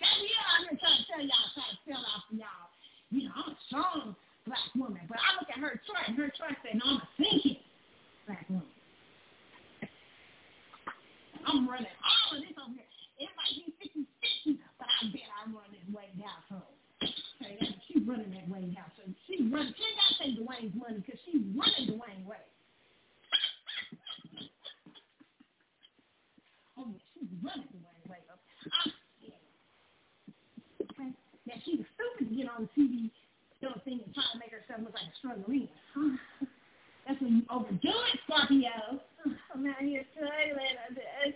yeah, 0.00 0.44
I'm 0.56 0.62
here 0.68 0.78
trying 0.78 1.00
to 1.00 1.04
tell 1.08 1.22
y'all, 1.22 1.48
trying 1.54 1.72
to 1.72 1.78
sell 1.86 2.02
out 2.04 2.22
for 2.28 2.36
y'all. 2.36 2.68
You 3.10 3.28
know, 3.28 3.34
I'm 3.36 3.52
a 3.52 3.58
strong 3.68 4.16
black 4.46 4.66
woman, 4.74 5.02
but 5.08 5.18
I 5.18 5.38
look 5.40 5.48
at 5.50 5.58
her 5.60 5.80
chart, 5.86 6.08
and 6.08 6.16
her 6.18 6.30
chart 6.36 6.54
said, 6.62 6.78
no, 6.78 6.84
I'm 6.84 7.02
a 7.02 7.08
thinking 7.16 7.62
black 8.26 8.46
woman. 8.48 8.75
I'm 11.46 11.70
running 11.70 11.94
all 12.02 12.34
of 12.34 12.42
this 12.42 12.58
over 12.58 12.74
here. 12.74 12.90
It 13.22 13.30
might 13.38 13.54
be 13.54 13.70
50 13.78 14.02
50, 14.52 14.58
but 14.78 14.90
I 14.90 15.06
bet 15.14 15.30
I 15.30 15.46
run 15.48 15.70
this 15.70 15.86
Wade 15.94 16.18
household. 16.18 16.74
Okay, 17.00 17.54
she's 17.86 18.02
running 18.02 18.34
that 18.34 18.50
Wade 18.50 18.74
household. 18.74 19.14
She's 19.30 19.46
running. 19.46 19.70
She 19.78 19.86
ain't 19.86 19.94
got 19.96 20.10
to 20.10 20.18
take 20.18 20.34
Dwyane's 20.42 20.74
money 20.74 20.98
because 21.00 21.22
she's 21.24 21.40
running 21.54 21.94
Dwyane 21.94 22.26
Wade. 22.26 22.50
oh, 26.76 26.90
yeah, 26.90 26.98
she's 27.14 27.30
running 27.40 27.70
Dwyane 27.70 28.06
Wade. 28.10 28.26
I'm 28.26 28.42
that 31.46 31.62
she 31.62 31.78
was 31.78 31.86
stupid 31.94 32.26
to 32.28 32.34
get 32.34 32.50
on 32.50 32.66
the 32.66 32.70
TV 32.74 33.06
little 33.62 33.80
thing 33.84 34.00
and 34.04 34.14
try 34.14 34.24
to 34.34 34.38
make 34.38 34.50
herself 34.50 34.80
look 34.82 34.94
like 34.94 35.08
a 35.08 35.16
struggling. 35.18 35.68
That's 37.06 37.20
when 37.22 37.36
you 37.38 37.42
overdo 37.48 37.88
it, 37.88 38.18
Scorpio. 38.26 39.00
I'm 39.54 39.66
out 39.66 39.82
here 39.82 40.04
struggling 40.14 40.76
on 40.86 40.94
this. 40.94 41.34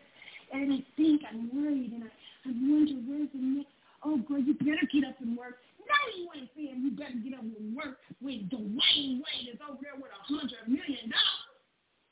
And 0.53 0.73
I 0.73 0.79
think 0.97 1.23
I'm 1.27 1.51
worried 1.55 1.93
and 1.95 2.05
I, 2.05 2.13
I'm 2.47 2.59
wondering 2.67 3.07
where's 3.07 3.31
the 3.31 3.39
next, 3.39 3.75
oh 4.03 4.19
girl, 4.27 4.43
you 4.43 4.55
better 4.55 4.87
get 4.91 5.07
up 5.07 5.19
and 5.23 5.39
work. 5.39 5.63
No, 5.87 5.97
you 6.15 6.27
ain't 6.35 6.51
saying 6.55 6.83
you 6.83 6.91
better 6.95 7.19
get 7.23 7.39
up 7.39 7.47
and 7.47 7.75
work 7.75 7.99
when 8.19 8.51
Dwyane 8.51 9.23
Wade 9.23 9.51
is 9.51 9.63
over 9.63 9.79
there 9.83 9.95
with 9.99 10.11
a 10.11 10.23
hundred 10.27 10.67
million 10.67 11.11
dollars. 11.11 11.51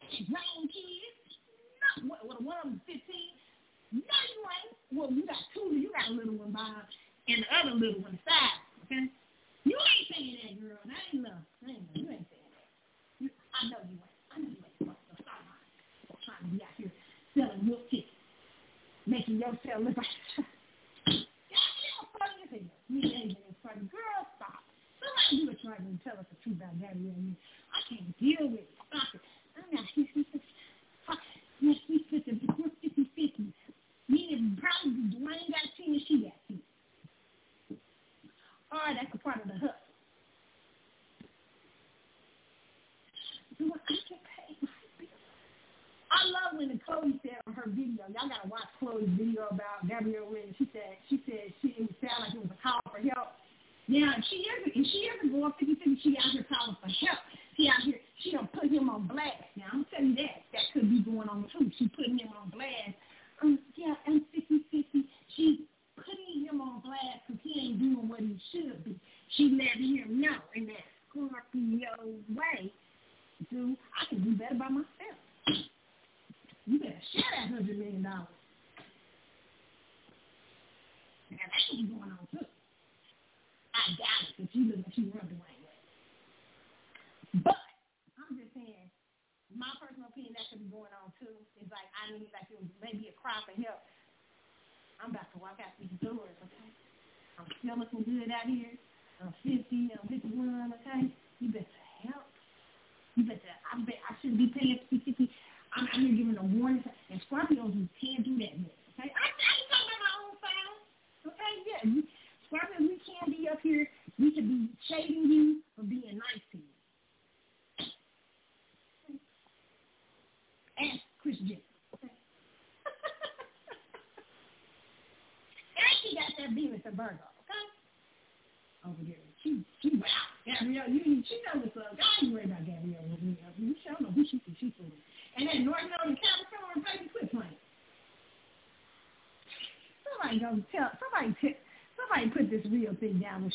And 0.09 0.25
grown 0.31 0.71
kids, 0.73 1.19
no, 2.01 2.09
what, 2.09 2.25
what, 2.25 2.41
one 2.41 2.57
of 2.65 2.71
them 2.73 2.81
15? 2.87 2.97
No, 3.93 4.01
you 4.03 4.41
ain't. 4.47 4.73
Well, 4.95 5.11
you 5.13 5.27
got 5.27 5.43
two, 5.53 5.77
you 5.77 5.93
got 5.93 6.09
a 6.09 6.15
little 6.15 6.39
one, 6.39 6.53
Bob, 6.53 6.89
and 7.29 7.45
the 7.45 7.49
other 7.53 7.77
little 7.77 8.01
one, 8.01 8.19
five, 8.25 8.57
okay? 8.89 9.11
You 9.69 9.77
ain't 9.77 10.07
saying 10.09 10.37
that, 10.43 10.55
girl, 10.65 10.81
and 10.81 10.93
I 10.95 11.01
ain't 11.13 11.23
love. 11.27 11.45
I 11.61 11.77
ain't 11.77 11.85
love. 11.85 11.97
You 11.99 12.09
ain't 12.09 12.27
saying 12.33 12.51
that. 12.57 12.69
You, 13.21 13.29
I 13.53 13.61
know 13.69 13.81
you 13.85 13.99
ain't. 14.01 14.17
I 14.33 14.37
know 14.41 14.49
you 14.49 14.61
ain't 14.65 14.98
to 16.39 16.47
be 16.47 16.63
out 16.63 16.75
here 16.77 16.93
selling 17.35 17.67
milk 17.67 17.91
tickets, 17.91 18.13
making 19.07 19.39
yourself 19.39 19.83
look 19.83 19.97
like 19.97 20.07
y'all. 20.37 20.47
Me 22.89 23.03
and 23.03 23.13
Adrian 23.13 23.55
funny. 23.63 23.85
Girl, 23.93 24.25
stop. 24.41 24.65
Somebody 24.97 25.45
do 25.45 25.53
a 25.53 25.55
to 25.55 25.99
tell 26.03 26.17
us 26.19 26.25
the 26.33 26.37
truth 26.43 26.57
about 26.57 26.81
Gabrielle. 26.81 27.37
I 27.69 27.81
can't 27.85 28.17
deal 28.19 28.49
with 28.49 28.65
it. 28.65 28.71
Stop 28.89 29.13
it. 29.13 29.21
I'm 29.61 29.69
not 29.77 29.85
here. 29.95 30.09
Fuck. 31.07 31.21
Next 31.61 31.85
week, 31.89 32.07
50, 32.11 32.33
Me 34.09 34.33
and 34.33 34.57
Dwyane 34.57 35.53
got 35.53 35.69
a 35.69 35.83
and 35.85 36.01
she 36.09 36.23
got 36.23 36.33
a 36.33 36.49
team. 36.49 36.63
That's 38.73 39.15
a 39.15 39.19
part 39.19 39.43
of 39.43 39.49
the 39.49 39.55
hustle. 39.55 39.75
You 43.59 43.69
what? 43.69 43.81
I 43.89 43.93
get. 44.09 44.19
I 46.09 46.25
love 46.33 46.57
when 46.57 46.73
Chloe 46.85 47.21
said 47.23 47.37
on 47.47 47.53
her 47.53 47.69
video, 47.69 48.09
y'all 48.09 48.29
gotta 48.29 48.49
watch 48.49 48.69
Chloe's 48.81 49.09
video 49.13 49.49
about 49.53 49.85
Gabrielle 49.85 50.29
Williams. 50.29 50.57
She 50.57 50.69
said 50.73 50.97
she 51.09 51.21
said 51.29 51.53
she 51.61 51.77
it 51.77 51.93
sounded 52.01 52.21
like 52.21 52.35
it 52.35 52.43
was 52.43 52.53
a 52.53 52.61
call 52.65 52.81
for 52.89 53.01
help. 53.05 53.37
Now 53.89 54.17
she 54.29 54.45
isn't 54.45 54.73
if 54.73 54.85
she 54.89 55.01
isn't 55.13 55.33
going 55.33 55.53
fifty 55.61 55.77
fifty, 55.77 56.01
she 56.03 56.17
out 56.17 56.33
here 56.33 56.47
calling 56.49 56.77
for 56.81 56.89
help. 56.89 57.21
She 57.57 57.69
out 57.69 57.81
here 57.85 58.01
she 58.25 58.33
done 58.33 58.49
put 58.53 58.73
him 58.73 58.89
on 58.89 59.07
blast. 59.07 59.47
Now 59.57 59.69
I'm 59.73 59.87
telling 59.93 60.17
you 60.17 60.27
that 60.27 60.49
that 60.53 60.65
could 60.73 60.89
be 60.89 61.05
going 61.05 61.29
on 61.29 61.47
too. 61.53 61.71
She 61.79 61.89
putting 61.93 62.19
him 62.19 62.33
on 62.35 62.51
blast 62.51 62.98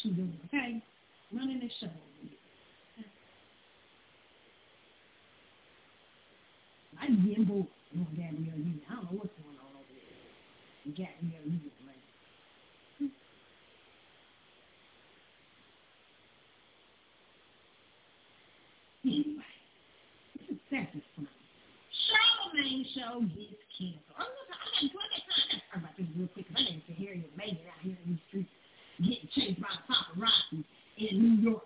what 0.04 0.16
doing, 0.16 0.40
okay? 0.48 0.84
Running 1.32 1.60
the 1.60 1.70
show. 1.80 1.88
I 7.00 7.08
just 7.08 7.24
getting 7.24 7.46
bored 7.46 7.68
on 7.96 8.08
Gabrielle 8.12 8.60
Union. 8.60 8.82
I 8.90 8.96
don't 8.96 9.04
know 9.04 9.20
what's 9.24 9.32
going 9.40 9.56
on 9.60 9.72
over 9.76 9.96
there. 9.96 10.92
Gabrielle 10.92 11.48
Union, 11.48 11.72
hmm. 13.00 13.08
Anyway, 19.08 19.52
this 20.36 20.48
is 20.52 20.60
satisfying. 20.68 21.32
Charlamagne 22.12 22.88
show 22.92 23.24
gets 23.36 23.64
canceled. 23.72 24.20
I'm 24.20 24.28
gonna 24.28 24.52
talk, 24.52 25.80
about 25.80 25.96
this 25.98 26.08
real 26.16 26.28
quick. 26.36 26.48
because 26.48 26.60
I 26.60 26.76
gotta 26.76 26.94
hear 27.00 27.16
you 27.16 27.24
making 27.36 27.68
out 27.72 27.80
here 27.82 27.96
in 28.04 28.16
these 28.16 28.24
streets 28.28 28.52
getting 29.02 29.30
chased 29.34 29.62
by 29.62 29.73
rotten 30.24 30.66
in 30.98 31.20
New 31.22 31.52
York 31.52 31.63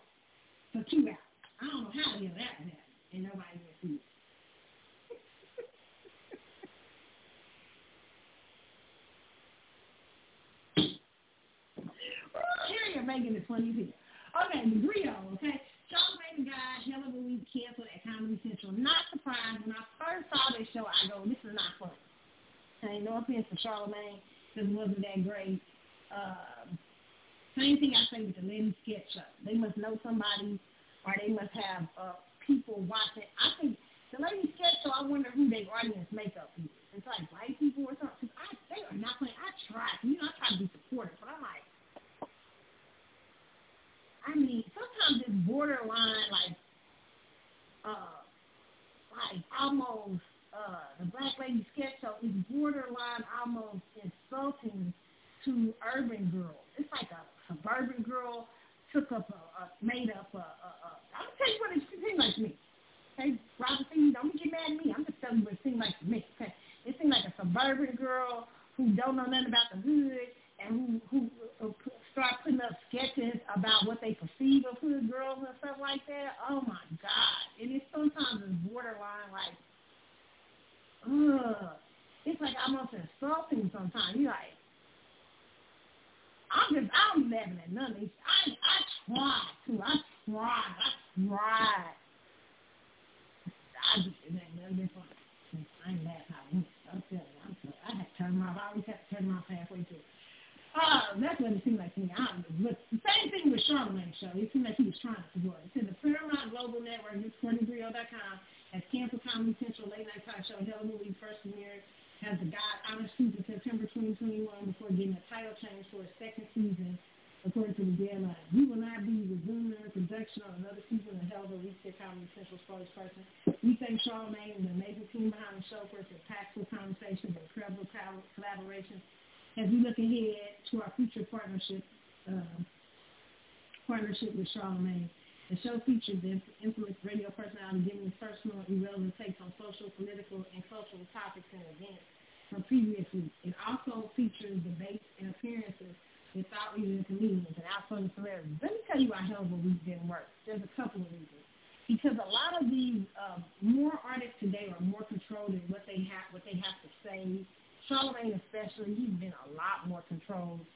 Charlamagne. 134.56 135.10
The 135.50 135.58
show 135.64 135.80
features 135.88 136.20
infamous 136.60 136.98
radio 137.08 137.32
personality 137.32 137.88
giving 137.88 138.12
his 138.12 138.18
personal 138.20 138.60
and 138.68 138.84
relevant 138.84 139.16
takes 139.16 139.40
on 139.40 139.56
social, 139.56 139.88
political, 139.96 140.44
and 140.44 140.60
cultural 140.68 141.08
topics 141.16 141.48
and 141.56 141.64
events 141.80 142.04
from 142.50 142.64
previous 142.64 143.08
weeks. 143.14 143.36
It 143.44 143.56
also 143.64 144.12
features 144.16 144.60
debates 144.64 145.08
and 145.20 145.32
appearances 145.32 145.96
with 146.36 146.46
thought 146.52 146.76
leaders 146.76 147.04
and 147.04 147.08
comedians 147.08 147.56
and 147.56 147.66
outspoken 147.72 148.12
celebrities. 148.16 148.60
Let 148.62 148.72
me 148.76 148.82
tell 148.86 149.00
you 149.00 149.10
why 149.10 149.24
Hell 149.24 149.48
of 149.48 149.52
a 149.52 149.60
Week 149.64 149.80
didn't 149.88 150.08
work. 150.08 150.28
There's 150.46 150.64
a 150.64 150.72
couple 150.76 151.02
of 151.02 151.10
reasons. 151.12 151.46
Because 151.88 152.20
a 152.20 152.30
lot 152.30 152.60
of 152.60 152.68
these 152.68 153.08
uh, 153.16 153.40
more 153.64 153.96
artists 154.04 154.36
today 154.44 154.76
are 154.76 154.84
more 154.84 155.08
controlled 155.08 155.56
in 155.56 155.64
what 155.72 155.88
they 155.88 156.04
have 156.12 156.28
what 156.36 156.44
they 156.44 156.60
have 156.60 156.76
to 156.84 156.90
say. 157.00 157.48
Charlamagne 157.88 158.36
especially, 158.44 158.92
he's 158.92 159.16
been 159.24 159.32
a 159.32 159.50
lot 159.56 159.88
more 159.88 160.04
controlled. 160.12 160.68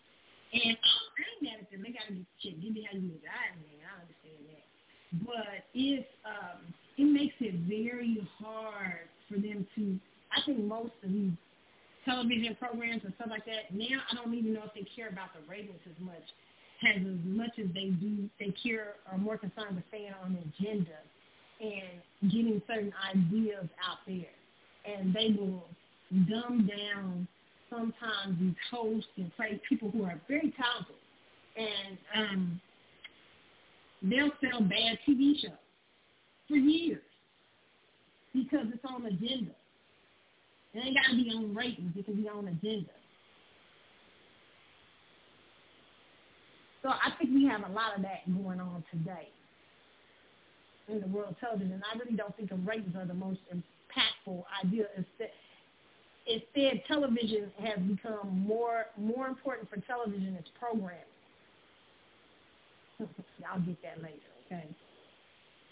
And 0.56 0.72
I 0.72 1.20
ain't 1.20 1.42
mad 1.44 1.60
at 1.60 1.68
them. 1.68 1.84
They 1.84 1.92
gotta 1.92 2.16
get 2.16 2.28
shit. 2.40 2.64
Give 2.64 2.72
me 2.72 2.88
how 2.88 2.96
you 2.96 3.12
was 3.12 3.24
I 3.28 3.60
man. 3.60 3.84
I 3.84 3.94
understand 4.08 4.40
that. 4.56 4.66
But 5.28 5.68
it's 5.76 6.08
um 6.24 6.64
it 6.96 7.08
makes 7.12 7.36
it 7.44 7.60
very 7.68 8.16
hard 8.40 9.12
for 9.28 9.36
them 9.36 9.68
to 9.76 10.00
I 10.32 10.40
think 10.48 10.64
most 10.64 10.96
of 11.04 11.12
these 11.12 11.36
television 12.06 12.56
programs 12.60 13.02
and 13.06 13.14
stuff 13.16 13.30
like 13.30 13.46
that, 13.46 13.74
now 13.74 14.02
I 14.12 14.16
don't 14.16 14.34
even 14.34 14.54
know 14.54 14.66
if 14.66 14.74
they 14.74 14.88
care 14.96 15.01
about 15.12 15.30
the 15.34 15.42
ratings 15.50 15.80
as 15.86 15.98
much 16.00 16.26
as 16.84 16.98
as 16.98 17.26
much 17.26 17.52
as 17.60 17.68
they 17.76 17.94
do 18.02 18.30
they 18.40 18.54
care 18.64 18.96
are 19.12 19.18
more 19.18 19.38
concerned 19.38 19.76
with 19.76 19.86
staying 19.90 20.14
on 20.24 20.34
the 20.34 20.42
agenda 20.42 20.98
and 21.62 22.32
getting 22.32 22.62
certain 22.68 22.94
ideas 23.14 23.68
out 23.88 24.00
there. 24.08 24.34
And 24.86 25.14
they 25.14 25.36
will 25.38 25.68
dumb 26.30 26.68
down 26.68 27.28
sometimes 27.70 28.40
these 28.40 28.56
hosts 28.70 29.10
and 29.18 29.34
play 29.36 29.62
people 29.70 29.92
who 29.92 30.04
are 30.04 30.20
very 30.28 30.54
talented. 30.58 30.96
And 31.56 31.98
um, 32.16 32.62
they'll 34.02 34.32
sell 34.42 34.62
bad 34.62 34.98
TV 35.08 35.40
shows 35.40 35.52
for 36.48 36.56
years 36.56 37.02
because 38.34 38.66
it's 38.74 38.84
on 38.86 39.06
agenda. 39.06 39.52
It 40.74 40.80
ain't 40.86 40.96
got 40.96 41.12
to 41.12 41.16
be 41.16 41.30
on 41.36 41.54
ratings. 41.54 41.94
It 41.96 42.06
can 42.06 42.16
be 42.16 42.28
on 42.28 42.48
agenda. 42.48 42.90
So 46.82 46.90
I 46.90 47.12
think 47.18 47.32
we 47.34 47.46
have 47.46 47.62
a 47.62 47.72
lot 47.72 47.96
of 47.96 48.02
that 48.04 48.26
going 48.26 48.60
on 48.60 48.84
today 48.92 49.30
in 50.88 51.00
the 51.00 51.08
world 51.08 51.36
television. 51.40 51.82
I 51.92 51.98
really 51.98 52.18
don't 52.18 52.36
think 52.36 52.50
the 52.50 52.56
ratings 52.56 52.96
are 52.96 53.06
the 53.06 53.14
most 53.14 53.40
impactful 53.54 54.44
idea. 54.64 54.86
Instead, 54.98 55.32
instead 56.26 56.84
television 56.88 57.52
has 57.62 57.80
become 57.80 58.46
more 58.48 58.86
more 58.98 59.28
important 59.28 59.70
for 59.70 59.78
television 59.82 60.36
as 60.38 60.46
programming. 60.60 60.98
I'll 63.52 63.60
get 63.62 63.82
that 63.84 64.02
later, 64.02 64.32
okay? 64.46 64.68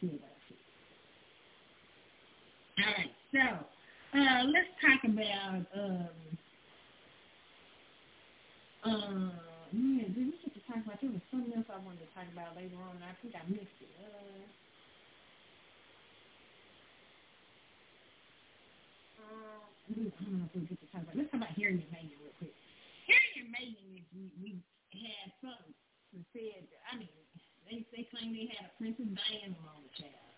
See 0.02 0.08
what 0.08 0.22
I. 0.24 0.40
All 2.80 2.86
right, 2.98 3.12
so 3.34 3.40
uh, 4.18 4.44
let's 4.46 4.70
talk 4.82 5.04
about 5.04 5.66
um, 5.76 6.10
um, 8.84 9.32
yeah, 9.70 10.10
did 10.10 10.18
we 10.18 10.34
get 10.42 10.54
to 10.58 10.62
talk 10.66 10.82
about? 10.82 10.98
There 10.98 11.14
was 11.14 11.22
something 11.30 11.54
else 11.54 11.70
I 11.70 11.78
wanted 11.86 12.02
to 12.02 12.10
talk 12.18 12.26
about 12.34 12.58
later 12.58 12.74
on, 12.82 12.98
and 12.98 13.06
I 13.06 13.14
think 13.22 13.38
I 13.38 13.46
missed 13.46 13.78
it. 13.78 13.94
Uh, 19.22 19.62
we 19.94 20.10
get 20.66 20.82
to 20.82 20.90
talk 20.90 21.06
about. 21.06 21.14
Let's 21.14 21.30
talk 21.30 21.46
about 21.46 21.54
Harry 21.54 21.78
and 21.78 21.90
Meghan 21.94 22.18
real 22.18 22.34
quick. 22.42 22.56
Harry 23.06 23.46
and 23.46 23.54
Meghan, 23.54 24.02
is 24.02 24.06
we, 24.18 24.26
we 24.42 24.52
had 24.90 25.30
something 25.38 25.78
that 26.18 26.26
said. 26.34 26.66
I 26.90 26.98
mean, 26.98 27.14
they 27.70 27.86
they 27.94 28.10
claim 28.10 28.34
they 28.34 28.50
had 28.50 28.74
a 28.74 28.74
Princess 28.82 29.06
Diana 29.06 29.54
on 29.70 29.86
the 29.86 29.94
child 30.02 30.30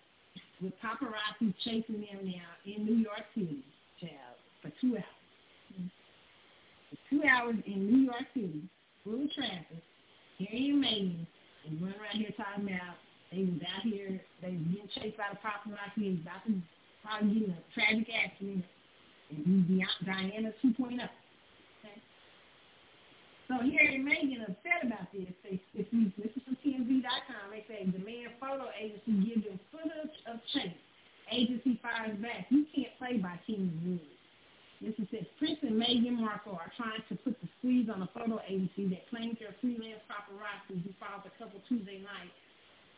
with 0.60 0.76
paparazzi 0.84 1.56
chasing 1.64 2.04
them 2.04 2.28
now 2.28 2.52
in 2.68 2.84
New 2.84 3.00
York 3.00 3.24
City, 3.32 3.64
child, 4.04 4.36
for 4.60 4.76
two 4.84 5.00
hours. 5.00 5.88
For 6.92 7.00
two 7.08 7.24
hours 7.24 7.56
in 7.66 7.88
New 7.88 8.12
York 8.12 8.28
City 8.36 8.68
of 9.06 9.32
traffic, 9.34 9.82
and 10.40 10.84
Meghan, 10.84 11.26
and 11.66 11.82
run 11.82 11.94
around 11.98 12.18
here 12.18 12.34
talking 12.38 12.70
about 12.70 12.98
they 13.32 13.48
was 13.48 13.64
out 13.64 13.84
here, 13.88 14.20
they 14.44 14.52
was 14.52 14.66
getting 14.68 14.92
chased 14.92 15.18
by 15.18 15.32
the 15.32 15.40
paparazzi, 15.40 16.04
they 16.04 16.20
was 16.20 16.24
about 16.28 16.44
to 16.46 16.54
probably 17.00 17.32
get 17.32 17.48
in 17.48 17.56
a 17.56 17.62
tragic 17.74 18.08
accident, 18.12 18.66
and 19.32 19.40
he's 19.48 19.88
Diana 20.04 20.52
2.0. 20.60 21.00
Okay? 21.00 21.98
So 23.48 23.56
Harry 23.64 23.96
and 23.96 24.06
Meghan 24.06 24.44
upset 24.44 24.84
about 24.84 25.08
this. 25.16 25.32
They, 25.48 25.64
if 25.74 25.88
you 25.96 26.12
listen 26.20 26.44
to 26.44 26.54
TMZ.com, 26.60 27.56
they 27.56 27.64
say 27.72 27.88
demand 27.88 28.36
photo 28.40 28.68
agency 28.76 29.16
give 29.24 29.48
them 29.48 29.60
footage 29.72 30.16
of 30.28 30.44
chase. 30.54 30.76
Agency 31.32 31.80
fires 31.82 32.20
back. 32.20 32.52
You 32.52 32.66
can't 32.76 32.92
play 33.00 33.16
by 33.18 33.40
team 33.48 33.72
rules. 33.86 34.21
This 34.82 34.98
is 34.98 35.06
says 35.14 35.30
Prince 35.38 35.62
and 35.62 35.78
Meghan 35.78 36.18
Markle 36.18 36.58
are 36.58 36.74
trying 36.74 37.06
to 37.06 37.14
put 37.22 37.38
the 37.38 37.46
squeeze 37.62 37.86
on 37.86 38.02
a 38.02 38.10
photo 38.18 38.42
agency 38.50 38.90
that 38.90 39.06
claims 39.14 39.38
they're 39.38 39.54
freelance 39.62 40.02
paparazzi 40.10 40.82
who 40.82 40.90
filed 40.98 41.22
a 41.22 41.34
couple 41.38 41.62
Tuesday 41.70 42.02
night. 42.02 42.34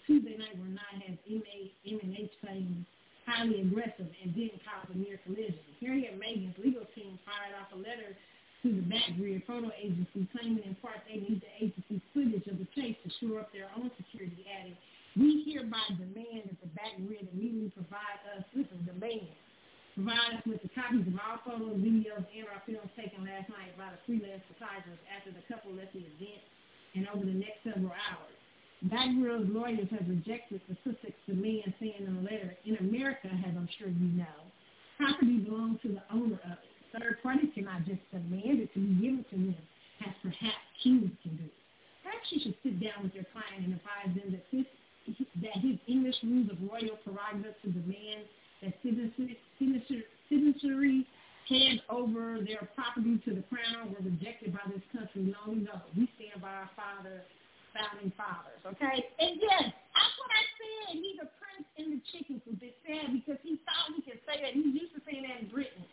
Tuesday 0.08 0.40
night 0.40 0.56
were 0.56 0.72
not 0.72 0.96
has 1.04 1.20
M&H 1.28 2.32
claims 2.40 2.88
highly 3.28 3.68
aggressive 3.68 4.08
and 4.08 4.32
didn't 4.32 4.64
cause 4.64 4.88
a 4.88 4.98
near 4.98 5.20
collision. 5.28 5.60
Harry 5.84 6.08
and 6.08 6.16
Meghan's 6.24 6.56
legal 6.56 6.88
team 6.96 7.20
fired 7.28 7.52
off 7.60 7.68
a 7.76 7.80
letter 7.80 8.16
to 8.64 8.68
the 8.72 8.84
Backgrid 8.88 9.44
photo 9.44 9.68
agency 9.76 10.24
claiming 10.32 10.64
in 10.64 10.80
part 10.80 11.04
they 11.04 11.20
need 11.20 11.44
the 11.44 11.52
agency's 11.60 12.04
footage 12.16 12.48
of 12.48 12.64
the 12.64 12.68
chase 12.80 12.96
to 13.04 13.12
shore 13.20 13.44
up 13.44 13.52
their 13.52 13.68
own 13.76 13.92
security, 14.00 14.48
adding, 14.48 14.80
we 15.20 15.44
hereby 15.52 15.84
demand 16.00 16.48
that 16.48 16.60
the 16.64 16.72
Backgrid 16.80 17.28
immediately 17.36 17.76
provide 17.76 18.24
us, 18.40 18.48
with 18.56 18.72
a 18.72 18.80
demand, 18.88 19.36
Provide 19.94 20.42
us 20.42 20.44
with 20.50 20.62
the 20.66 20.74
copies 20.74 21.06
of 21.06 21.14
all 21.22 21.38
photos, 21.46 21.78
videos, 21.78 22.26
and 22.34 22.50
our 22.50 22.62
films 22.66 22.90
taken 22.98 23.22
last 23.30 23.46
night 23.54 23.78
by 23.78 23.94
the 23.94 24.02
freelance 24.10 24.42
photographers 24.50 24.98
after 25.14 25.30
the 25.30 25.46
couple 25.46 25.70
left 25.78 25.94
the 25.94 26.02
event 26.02 26.42
and 26.98 27.06
over 27.14 27.22
the 27.22 27.38
next 27.38 27.62
several 27.62 27.94
hours. 27.94 28.34
Backgrid's 28.90 29.48
lawyers 29.54 29.88
have 29.94 30.10
rejected 30.10 30.60
the 30.66 30.76
Sussex 30.82 31.14
demand, 31.30 31.72
saying 31.80 32.04
in 32.04 32.10
a 32.10 32.26
letter, 32.26 32.58
in 32.66 32.76
America, 32.82 33.30
as 33.30 33.54
I'm 33.54 33.70
sure 33.78 33.88
you 33.88 34.12
know, 34.18 34.38
property 34.98 35.46
belongs 35.46 35.78
to 35.86 35.94
the 35.94 36.04
owner 36.10 36.42
of 36.42 36.58
it. 36.58 36.74
Third 36.98 37.22
parties 37.22 37.54
cannot 37.54 37.86
just 37.86 38.02
demand 38.10 38.66
it 38.66 38.74
to 38.74 38.82
be 38.82 38.98
given 38.98 39.26
to 39.30 39.38
them, 39.38 39.64
as 40.06 40.14
perhaps 40.26 40.66
kings 40.82 41.14
can 41.22 41.38
do. 41.38 41.50
Perhaps 42.02 42.28
you 42.34 42.42
should 42.42 42.58
sit 42.66 42.82
down 42.82 43.06
with 43.06 43.14
your 43.14 43.30
client 43.30 43.62
and 43.62 43.78
advise 43.78 44.12
them 44.18 44.34
that, 44.34 44.46
this, 44.52 44.68
that 45.42 45.58
his 45.62 45.78
English 45.88 46.18
rules 46.26 46.50
of 46.52 46.58
royal 46.66 46.98
prerogative 47.06 47.56
to 47.62 47.70
demand 47.72 48.26
that 48.64 48.74
citizenry 50.30 51.08
hand 51.50 51.82
over 51.90 52.40
their 52.40 52.70
property 52.76 53.20
to 53.28 53.36
the 53.36 53.44
crown 53.52 53.92
were 53.92 54.00
rejected 54.00 54.56
by 54.56 54.64
this 54.72 54.84
country 54.96 55.36
long 55.36 55.60
ago. 55.64 55.76
We 55.96 56.08
stand 56.16 56.40
by 56.40 56.64
our 56.64 56.72
father, 56.72 57.28
founding 57.76 58.16
fathers, 58.16 58.64
okay? 58.64 59.04
And 59.20 59.36
yes, 59.44 59.68
that's 59.68 60.16
what 60.16 60.32
I 60.32 60.44
said. 60.56 61.04
He's 61.04 61.20
a 61.20 61.28
prince 61.36 61.68
in 61.76 62.00
the 62.00 62.02
chicken 62.16 62.40
coop. 62.48 62.64
It's 62.64 62.80
sad 62.88 63.12
because 63.12 63.42
he 63.44 63.60
thought 63.68 63.92
he 63.92 64.02
could 64.08 64.24
say 64.24 64.40
that. 64.40 64.56
He 64.56 64.64
used 64.72 64.96
to 64.96 65.04
say 65.04 65.20
that 65.20 65.44
in 65.44 65.52
Britain. 65.52 65.84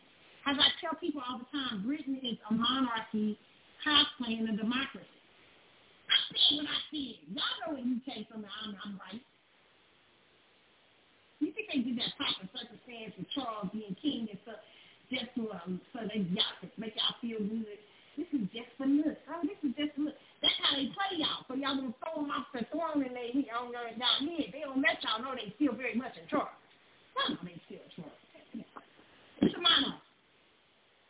As 0.46 0.56
I 0.56 0.70
tell 0.78 0.94
people 0.96 1.20
all 1.20 1.42
the 1.42 1.50
time, 1.50 1.82
Britain 1.82 2.16
is 2.22 2.38
a 2.48 2.52
monarchy 2.54 3.36
cosplaying 3.82 4.48
a 4.48 4.54
democracy. 4.54 5.18
I 6.08 6.16
said 6.30 6.62
what 6.62 6.68
I 6.70 6.78
said. 6.94 7.18
Y'all 7.34 7.56
know 7.66 7.70
in 7.74 8.00
UK 8.00 8.24
something 8.30 8.46
I'm, 8.46 8.72
I'm 8.86 8.94
right. 9.02 9.22
You 11.40 11.52
think 11.56 11.72
they 11.72 11.80
did 11.80 11.96
that 11.96 12.12
proper 12.20 12.44
circumstance 12.52 13.16
with 13.16 13.28
Charles 13.32 13.72
being 13.72 13.96
king 13.96 14.28
and 14.28 14.40
stuff 14.44 14.60
just 15.08 15.32
to 15.34 15.50
um, 15.56 15.80
so 15.90 16.04
they 16.06 16.22
y'all 16.30 16.54
could 16.60 16.70
make 16.76 16.94
y'all 16.94 17.16
feel 17.18 17.40
good? 17.40 17.80
This 18.14 18.28
is 18.36 18.44
just 18.52 18.70
for 18.76 18.84
look. 18.84 19.16
Oh, 19.32 19.40
this 19.42 19.56
is 19.64 19.72
just 19.74 19.96
for 19.96 20.12
look. 20.12 20.16
That's 20.44 20.54
how 20.60 20.76
they 20.76 20.92
play 20.92 21.18
y'all. 21.18 21.42
So 21.48 21.56
y'all 21.56 21.80
gonna 21.80 21.96
throw 22.04 22.20
them 22.20 22.30
off 22.30 22.52
the 22.52 22.68
throne 22.68 23.00
and 23.00 23.16
they 23.16 23.32
on 23.50 23.72
their 23.72 23.88
down 23.96 24.28
here. 24.28 24.52
They 24.52 24.62
don't 24.62 24.84
let 24.84 25.00
y'all 25.00 25.24
know 25.24 25.32
they 25.32 25.48
still 25.56 25.72
very 25.72 25.96
much 25.96 26.14
in 26.20 26.28
charge. 26.28 26.52
Some 27.16 27.40
know 27.40 27.44
they 27.48 27.56
still 27.66 27.80
in 27.80 27.92
charge. 27.96 28.20
It's 29.40 29.56
a 29.56 29.60
monarch. 29.64 30.04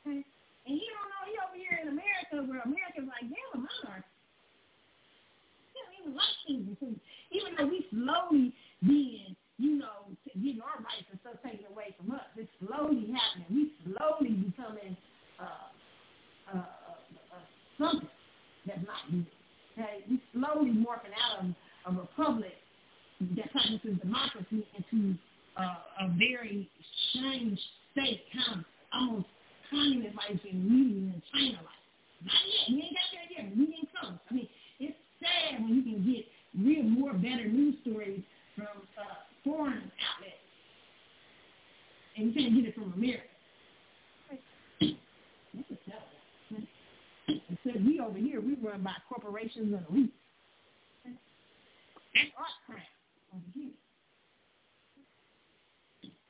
Okay? 0.07 0.23
And 0.23 0.75
he 0.79 0.87
don't 0.87 1.11
know 1.11 1.23
he 1.27 1.35
over 1.43 1.59
here 1.59 1.77
in 1.83 1.91
America 1.91 2.47
where 2.47 2.63
America's 2.63 3.11
like, 3.11 3.27
damn, 3.27 3.51
a 3.53 3.59
monarch. 3.59 4.07
He 5.75 5.77
don't 5.83 5.95
even 5.99 6.15
like 6.15 6.37
things. 6.47 7.03
Even 7.35 7.51
though 7.59 7.67
we 7.67 7.83
slowly 7.91 8.55
being 8.87 9.35
you 9.61 9.77
know, 9.77 10.09
getting 10.25 10.63
our 10.65 10.81
rights 10.81 11.05
and 11.11 11.21
stuff 11.21 11.37
taken 11.45 11.67
away 11.71 11.95
from 12.01 12.11
us. 12.13 12.25
It's 12.37 12.49
slowly 12.65 13.13
happening. 13.13 13.49
We 13.53 13.73
slowly 13.85 14.33
becoming 14.33 14.97
uh, 15.37 15.69
uh, 16.49 16.59
uh, 16.59 17.45
something 17.79 18.09
that's 18.67 18.81
not 18.87 19.05
good. 19.11 19.27
Okay, 19.77 20.05
we 20.09 20.21
slowly 20.33 20.73
morphing 20.73 21.13
out 21.13 21.45
of 21.45 21.97
a 21.97 22.01
republic 22.01 22.57
that 23.37 23.53
practices 23.53 24.01
democracy 24.01 24.67
into 24.77 25.15
uh, 25.57 26.09
a 26.09 26.09
very 26.17 26.69
strange 27.11 27.61
state, 27.93 28.25
kind 28.33 28.61
of 28.61 28.65
almost 28.93 29.29
communist 29.69 30.17
like 30.17 30.41
in 30.45 30.57
media 30.65 31.13
in 31.15 31.23
China 31.33 31.61
like. 31.61 31.85
Not 32.25 32.43
yet. 32.49 32.65
We 32.69 32.83
ain't 32.83 32.97
got 32.97 33.09
there 33.13 33.29
yet. 33.33 33.57
We 33.57 33.65
ain't 33.77 33.89
close. 33.97 34.19
I 34.31 34.35
mean, 34.35 34.49
it's 34.81 34.97
sad 35.21 35.63
when 35.63 35.77
you 35.77 35.83
can 35.83 36.01
get 36.05 36.25
real 36.53 36.83
more 36.85 37.13
better 37.15 37.49
news 37.49 37.77
stories 37.81 38.21
from 38.57 38.85
uh, 38.99 39.30
foreign 39.45 39.91
outlets. 40.01 40.41
And 42.17 42.27
you 42.27 42.33
can't 42.33 42.55
get 42.55 42.65
it 42.67 42.75
from 42.75 42.93
America. 42.93 43.25
Except 47.29 47.85
we 47.85 48.01
over 48.01 48.19
here, 48.19 48.41
we 48.41 48.57
run 48.57 48.83
by 48.83 48.95
corporations 49.09 49.73
and 49.73 49.87
elites. 49.87 50.11
That's 51.05 52.33
our 52.39 52.47
crap 52.67 52.83
over 53.35 53.45
here. 53.55 53.71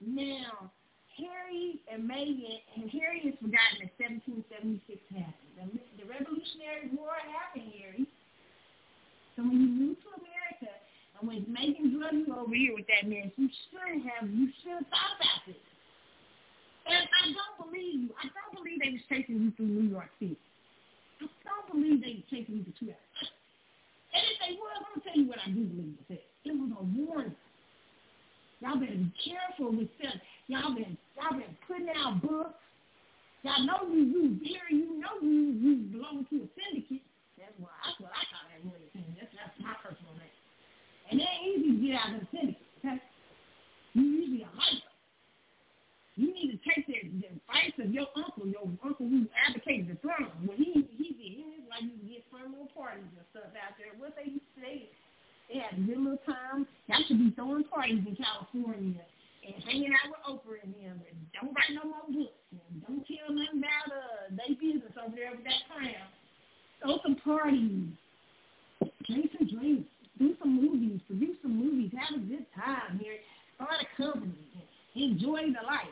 Now, 0.01 0.71
Harry 1.17 1.81
and 1.93 2.09
Meghan, 2.09 2.61
and 2.77 2.91
Harry 2.91 3.21
is 3.21 3.37
forgotten 3.37 3.85
that 3.85 3.93
1776 4.01 4.97
happened. 5.13 5.77
The, 5.77 6.05
the 6.05 6.07
Revolutionary 6.09 6.89
War 6.97 7.13
happened, 7.29 7.73
Harry. 7.77 8.09
So 9.37 9.45
when 9.45 9.61
you 9.61 9.69
moved 9.69 10.01
to 10.05 10.11
America, 10.17 10.40
and 11.21 11.29
when 11.29 11.45
drug 12.01 12.17
you 12.17 12.33
over 12.33 12.55
here 12.55 12.75
with 12.75 12.89
that 12.89 13.09
mess, 13.09 13.29
you 13.37 13.49
should 13.69 14.01
have, 14.09 14.25
you 14.29 14.49
should 14.65 14.81
have 14.81 14.89
thought 14.89 15.15
about 15.21 15.41
this. 15.47 15.61
And 16.89 17.05
I 17.05 17.23
don't 17.29 17.69
believe 17.69 18.09
you. 18.09 18.11
I 18.17 18.33
don't 18.33 18.57
believe 18.57 18.81
they 18.81 18.97
was 18.97 19.05
chasing 19.07 19.37
you 19.37 19.51
through 19.53 19.69
New 19.69 19.89
York 19.93 20.09
City. 20.19 20.41
I 21.21 21.29
don't 21.29 21.69
believe 21.77 22.01
they 22.01 22.25
was 22.25 22.27
chasing 22.33 22.61
you 22.61 22.65
to 22.65 22.73
two 22.81 22.89
hours. 22.89 23.29
And 24.17 24.23
if 24.27 24.37
they 24.41 24.53
were, 24.57 24.73
I'm 24.73 24.85
going 24.89 24.97
to 24.97 25.05
tell 25.05 25.17
you 25.21 25.29
what 25.29 25.39
I 25.45 25.49
do 25.53 25.63
believe 25.69 26.01
it. 26.09 26.25
It 26.49 26.57
was 26.57 26.73
a 26.73 26.83
warning. 26.97 27.37
Y'all 28.61 28.77
better 28.77 28.97
be 28.97 29.13
careful 29.17 29.73
with 29.73 29.89
stuff. 30.01 30.21
Y'all 30.49 30.77
been 30.77 30.97
y'all 31.17 31.33
been 31.33 31.57
putting 31.65 31.89
out 31.97 32.21
books. 32.21 32.61
Y'all 33.41 33.65
know 33.65 33.89
you 33.89 34.05
you 34.05 34.23
Gary, 34.45 34.85
you 34.85 35.01
know 35.01 35.17
you 35.25 35.57
you 35.57 35.73
belong 35.97 36.29
to 36.29 36.45
a 36.45 36.49
syndicate. 36.53 37.01
That's 37.41 37.57
why 37.57 37.73
that's 37.81 37.97
what 38.05 38.13
I 38.13 38.21
call 38.29 38.45
that 38.53 38.93
thing. 38.93 39.09
That's 39.17 39.33
that's 39.33 39.57
my 39.65 39.73
personal 39.81 40.13
name. 40.21 40.30
And 41.11 41.21
it 41.21 41.27
ain't 41.27 41.59
easy 41.59 41.71
to 41.75 41.79
get 41.83 41.95
out 41.99 42.15
of 42.15 42.21
the 42.23 42.27
syndicate, 42.31 42.71
okay? 42.79 43.03
You 43.95 44.03
usually 44.03 44.43
a 44.43 44.51
hiker. 44.55 44.91
You 46.15 46.35
need 46.35 46.53
to 46.53 46.59
take 46.63 46.87
the, 46.87 47.01
the 47.19 47.27
advice 47.35 47.75
of 47.81 47.91
your 47.91 48.07
uncle, 48.15 48.47
your 48.47 48.69
uncle 48.85 49.09
who 49.09 49.27
advocated 49.35 49.89
the 49.89 49.97
throne. 50.05 50.31
Well, 50.45 50.59
he 50.59 50.87
he 51.01 51.17
did. 51.17 51.33
He 51.33 51.45
was 51.49 51.65
like 51.71 51.83
you 51.83 51.97
get 52.05 52.29
fun 52.29 52.53
little 52.53 52.69
parties 52.77 53.09
and 53.09 53.25
stuff 53.33 53.57
out 53.57 53.75
there. 53.81 53.97
What 53.97 54.15
they 54.21 54.29
used 54.29 54.45
to 54.55 54.61
say 54.61 54.91
they 55.51 55.59
had 55.59 55.75
good 55.83 55.99
little 55.99 56.23
time. 56.23 56.67
Y'all 56.87 57.03
should 57.09 57.19
be 57.19 57.35
throwing 57.35 57.65
parties 57.65 58.05
in 58.07 58.15
California 58.15 59.03
and 59.43 59.65
hanging 59.65 59.91
out 59.91 60.15
with 60.15 60.23
Oprah 60.29 60.63
and 60.63 60.75
them. 60.79 61.03
And 61.03 61.19
don't 61.35 61.51
write 61.51 61.75
no 61.75 61.91
more 61.91 62.07
books. 62.07 62.39
And 62.55 62.85
don't 62.87 63.03
tell 63.03 63.35
nothing 63.35 63.59
about 63.59 63.87
uh, 63.91 64.31
their 64.31 64.55
business 64.55 64.95
over 64.95 65.17
there 65.17 65.35
with 65.35 65.43
that 65.43 65.67
crown. 65.67 66.07
Throw 66.85 67.03
some 67.03 67.17
parties. 67.25 67.91
Drink 69.11 69.31
some 69.35 69.49
drinks. 69.51 69.91
Do 70.21 70.37
some 70.37 70.61
movies. 70.61 71.01
Produce 71.09 71.41
some 71.41 71.57
movies. 71.57 71.91
Have 71.97 72.21
a 72.21 72.23
good 72.23 72.45
time 72.53 73.01
here. 73.01 73.17
Start 73.57 73.81
a 73.81 73.89
company. 73.97 74.37
Enjoy 74.95 75.49
the 75.49 75.65
life. 75.65 75.89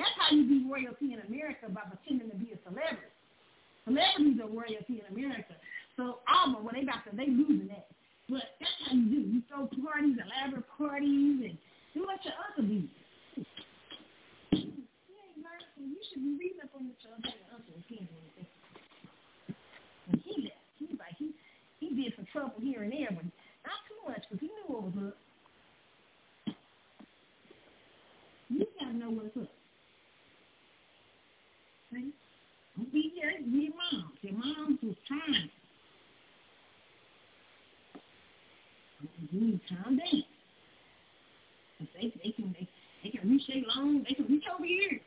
That's 0.00 0.16
how 0.16 0.34
you 0.34 0.48
be 0.48 0.64
royalty 0.64 1.12
in 1.12 1.20
America 1.28 1.68
by 1.68 1.82
pretending 1.84 2.30
to 2.32 2.36
be 2.40 2.56
a 2.56 2.58
celebrity. 2.64 3.12
Celebrities 3.84 4.40
are 4.40 4.48
royalty 4.48 5.04
in 5.04 5.06
America. 5.12 5.52
So 5.96 6.24
Alma, 6.24 6.64
when 6.64 6.74
they 6.74 6.88
about 6.88 7.04
to, 7.04 7.12
they 7.12 7.28
losing 7.28 7.68
that. 7.68 7.92
But 8.32 8.56
that's 8.58 8.72
how 8.88 8.96
you 8.96 9.06
do. 9.12 9.20
You 9.28 9.42
throw 9.46 9.68
parties, 9.84 10.16
elaborate 10.16 10.64
parties, 10.78 11.52
and 11.52 11.58
do 11.92 12.00
what 12.08 12.24
your 12.24 12.34
uncle 12.48 12.64
do. 12.64 12.88
You 15.76 16.00
should 16.08 16.24
be 16.24 16.32
reading 16.40 16.64
up 16.64 16.72
on 16.72 16.88
what 16.88 16.96
your 17.04 17.12
uncle 17.12 17.76
again. 17.76 18.08
And 20.08 20.22
he 20.24 20.48
left. 20.48 20.64
He 20.78 20.86
was 20.86 20.98
like, 20.98 21.16
he, 21.18 21.34
he 21.78 21.94
did 21.94 22.14
some 22.16 22.26
trouble 22.32 22.56
here 22.60 22.82
and 22.82 22.92
there, 22.92 23.10
but 23.10 23.24
much, 24.06 24.22
because 24.28 24.40
he 24.40 24.46
knew 24.46 24.64
what 24.66 24.82
was 24.84 24.92
up. 25.08 25.16
You 28.48 28.66
gotta 28.78 28.96
know 28.96 29.10
what's 29.10 29.36
up. 29.36 29.50
See? 31.92 32.12
Don't 32.76 32.92
be 32.92 33.12
your, 33.16 33.30
your 33.32 33.72
mom. 33.92 34.12
Your 34.22 34.32
mom 34.34 34.78
was 34.82 34.96
trying. 35.06 35.50
You 39.32 39.40
need 39.40 39.60
calm 39.68 39.96
down. 39.96 40.24
They 41.94 42.12
they 42.24 42.30
can 42.30 42.54
they, 42.58 42.68
they 43.02 43.10
can 43.10 43.30
reach 43.30 43.46
their 43.46 43.62
long, 43.74 44.04
they 44.08 44.14
can 44.14 44.26
reach 44.26 44.44
over 44.54 44.64
here. 44.64 45.00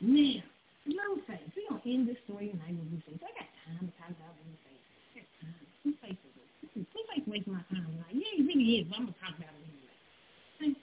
Now, 0.00 0.42
Blueface. 0.86 1.50
We're 1.58 1.66
gonna 1.68 1.82
end 1.84 2.06
this 2.08 2.16
story 2.24 2.54
tonight 2.54 2.78
with 2.78 2.86
Blueface. 2.94 3.18
I 3.18 3.30
got 3.34 3.50
time 3.66 3.82
to 3.82 3.92
talk 3.98 4.14
about 4.14 4.38
Blueface. 4.38 4.86
I 4.86 5.18
got 5.18 5.26
time. 5.42 5.66
Blueface 5.82 6.18
Blueface 6.76 7.26
wasting 7.26 7.54
my 7.54 7.64
time 7.74 7.86
tonight. 7.90 8.14
Yeah, 8.14 8.32
he 8.36 8.42
really 8.46 8.78
is, 8.78 8.86
but 8.86 9.02
I'm 9.02 9.10
gonna 9.10 9.18
talk 9.18 9.34
about 9.34 9.50
it 9.50 9.66
anyway. 9.66 10.78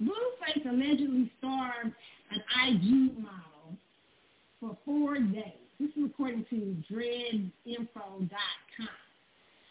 Blueface 0.00 0.64
allegedly 0.64 1.30
starved 1.38 1.92
an 2.30 2.40
IG 2.64 3.18
model 3.18 3.76
for 4.60 4.76
four 4.84 5.18
days. 5.18 5.68
This 5.80 5.90
is 5.96 6.06
according 6.06 6.46
to 6.50 6.76
dreadinfo.com. 6.90 8.30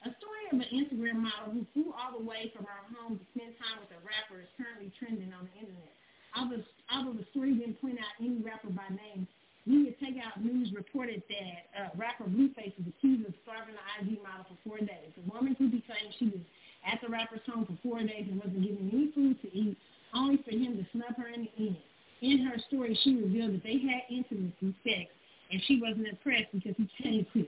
A 0.05 0.09
story 0.21 0.43
of 0.53 0.59
an 0.61 0.69
Instagram 0.71 1.25
model 1.25 1.51
who 1.51 1.65
flew 1.73 1.91
all 1.91 2.17
the 2.19 2.23
way 2.23 2.51
from 2.55 2.65
her 2.65 2.79
home 2.95 3.17
to 3.17 3.25
spend 3.33 3.57
time 3.57 3.81
with 3.81 3.91
a 3.91 3.99
rapper 4.05 4.39
is 4.39 4.47
currently 4.55 4.91
trending 4.99 5.33
on 5.33 5.49
the 5.49 5.55
internet. 5.59 5.95
Although, 6.35 6.63
although 6.91 7.13
the 7.13 7.25
story 7.31 7.53
didn't 7.53 7.79
point 7.81 7.99
out 7.99 8.17
any 8.19 8.41
rapper 8.41 8.69
by 8.69 8.89
name, 8.89 9.27
Media 9.65 9.91
Takeout 10.01 10.39
News 10.41 10.71
reported 10.73 11.21
that 11.27 11.59
uh, 11.75 11.89
rapper 11.95 12.23
Blueface 12.23 12.73
is 12.79 12.87
accused 12.87 13.27
of 13.27 13.33
starving 13.43 13.75
the 13.75 13.85
IG 13.99 14.23
model 14.23 14.47
for 14.47 14.57
four 14.63 14.79
days. 14.79 15.11
The 15.15 15.27
woman 15.31 15.55
who 15.59 15.69
claimed 15.69 16.13
she 16.17 16.25
was 16.31 16.43
at 16.87 16.99
the 17.03 17.09
rapper's 17.09 17.43
home 17.45 17.65
for 17.65 17.75
four 17.83 17.99
days 17.99 18.27
and 18.31 18.39
wasn't 18.39 18.63
given 18.63 18.89
any 18.93 19.11
food 19.11 19.41
to 19.41 19.49
eat, 19.51 19.77
only 20.15 20.37
for 20.43 20.51
him 20.51 20.77
to 20.79 20.85
snub 20.95 21.15
her 21.17 21.27
in 21.27 21.47
the 21.51 21.67
end 21.67 21.77
in 22.21 22.39
her 22.45 22.57
story, 22.67 22.97
she 23.03 23.15
revealed 23.15 23.53
that 23.53 23.63
they 23.63 23.77
had 23.79 24.01
intimacy 24.09 24.75
sex, 24.83 25.11
and 25.51 25.61
she 25.67 25.79
wasn't 25.81 26.07
impressed 26.07 26.51
because 26.53 26.75
he 26.77 26.89
changed 27.03 27.29
it. 27.35 27.47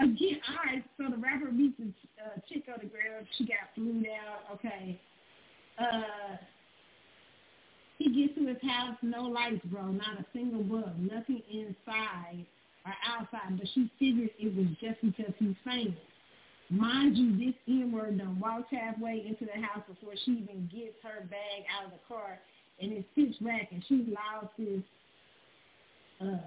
Again, 0.00 0.40
all 0.48 0.56
right, 0.66 0.84
so 0.98 1.04
the 1.10 1.16
rapper 1.16 1.52
meets 1.52 1.78
the 1.78 1.92
uh, 2.22 2.38
chick 2.48 2.64
on 2.68 2.80
the 2.80 2.86
ground. 2.86 3.26
She 3.38 3.44
got 3.46 3.70
flued 3.74 4.06
out. 4.06 4.54
Okay. 4.54 5.00
Uh, 5.78 6.36
he 7.98 8.08
gets 8.08 8.38
to 8.38 8.46
his 8.46 8.56
house, 8.62 8.96
no 9.02 9.24
lights, 9.24 9.64
bro, 9.66 9.88
not 9.88 10.18
a 10.18 10.24
single 10.32 10.62
bug, 10.62 10.98
nothing 10.98 11.42
inside 11.50 12.46
or 12.86 12.94
outside. 13.06 13.58
But 13.58 13.68
she 13.74 13.90
figured 13.98 14.30
it 14.38 14.56
was 14.56 14.68
just 14.80 15.00
because 15.02 15.34
he's 15.38 15.56
famous. 15.64 15.98
Mind 16.70 17.18
you, 17.18 17.36
this 17.36 17.54
N-word 17.68 18.18
done 18.18 18.38
walked 18.40 18.72
halfway 18.72 19.24
into 19.26 19.44
the 19.44 19.60
house 19.60 19.82
before 19.88 20.14
she 20.24 20.32
even 20.32 20.70
gets 20.72 20.94
her 21.02 21.26
bag 21.26 21.66
out 21.76 21.86
of 21.86 21.90
the 21.92 21.98
car, 22.06 22.38
and 22.80 22.92
it's 22.92 23.06
pitch 23.14 23.34
black, 23.40 23.68
and 23.72 23.84
she 23.88 24.06
loud 24.14 24.48
this 24.56 24.82
uh, 26.22 26.38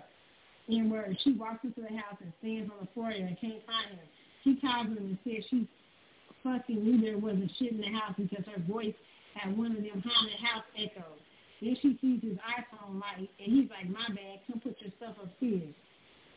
N-word. 0.71 1.17
She 1.23 1.33
walks 1.33 1.63
into 1.63 1.81
the 1.81 1.95
house 1.97 2.17
and 2.21 2.31
stands 2.39 2.71
on 2.71 2.85
the 2.85 2.91
floor 2.93 3.09
and 3.09 3.37
can't 3.39 3.65
find 3.67 3.91
him. 3.91 4.07
She 4.43 4.55
calls 4.55 4.87
him 4.87 4.97
and 4.97 5.17
says 5.23 5.43
she 5.49 5.67
fucking 6.43 6.83
knew 6.83 7.01
there 7.01 7.17
wasn't 7.17 7.51
shit 7.59 7.71
in 7.71 7.81
the 7.81 7.91
house 7.91 8.15
because 8.17 8.45
her 8.45 8.61
voice 8.61 8.93
had 9.35 9.57
one 9.57 9.75
of 9.75 9.83
them 9.83 10.03
haunted 10.05 10.39
house 10.39 10.63
echoes. 10.77 11.19
Then 11.61 11.77
she 11.79 11.97
sees 12.03 12.19
his 12.19 12.35
iPhone 12.43 12.99
light, 12.99 13.31
and 13.39 13.47
he's 13.47 13.71
like, 13.71 13.87
my 13.87 14.03
bad, 14.11 14.43
come 14.45 14.59
put 14.59 14.75
your 14.83 14.91
stuff 14.99 15.15
upstairs. 15.15 15.71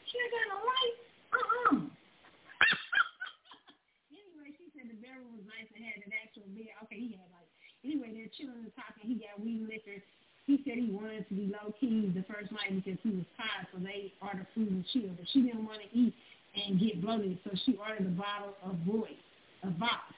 She 0.07 0.15
got 0.31 0.47
no 0.55 0.63
light? 0.63 0.97
Uh-uh 1.35 1.83
anyway, 4.15 4.55
she 4.55 4.71
said 4.71 4.87
the 4.87 4.95
bedroom 5.03 5.35
was 5.35 5.43
nice 5.51 5.67
and 5.75 5.83
had 5.83 5.99
an 6.07 6.15
actual 6.15 6.47
bed. 6.55 6.71
Okay, 6.87 7.03
he 7.03 7.19
had 7.19 7.27
like 7.35 7.51
anyway, 7.83 8.15
they're 8.15 8.31
chilling 8.39 8.63
and 8.63 8.71
talking. 8.79 9.03
He 9.03 9.19
got 9.19 9.43
weed 9.43 9.67
liquor. 9.67 9.99
He 10.47 10.63
said 10.63 10.79
he 10.79 10.95
wanted 10.95 11.27
to 11.27 11.35
be 11.35 11.51
low 11.51 11.75
key 11.83 12.07
the 12.15 12.23
first 12.31 12.55
night 12.55 12.71
because 12.71 12.95
he 13.03 13.11
was 13.11 13.27
tired, 13.35 13.67
so 13.75 13.83
they 13.83 14.15
ordered 14.23 14.47
food 14.55 14.71
and 14.71 14.87
chill. 14.95 15.11
But 15.19 15.27
she 15.35 15.43
didn't 15.43 15.67
want 15.67 15.83
to 15.83 15.91
eat 15.91 16.15
and 16.55 16.79
get 16.79 17.03
bloated, 17.03 17.43
so 17.43 17.51
she 17.67 17.75
ordered 17.77 18.07
a 18.07 18.15
bottle 18.15 18.55
of 18.63 18.79
voice, 18.87 19.19
a 19.67 19.75
Voss. 19.75 20.15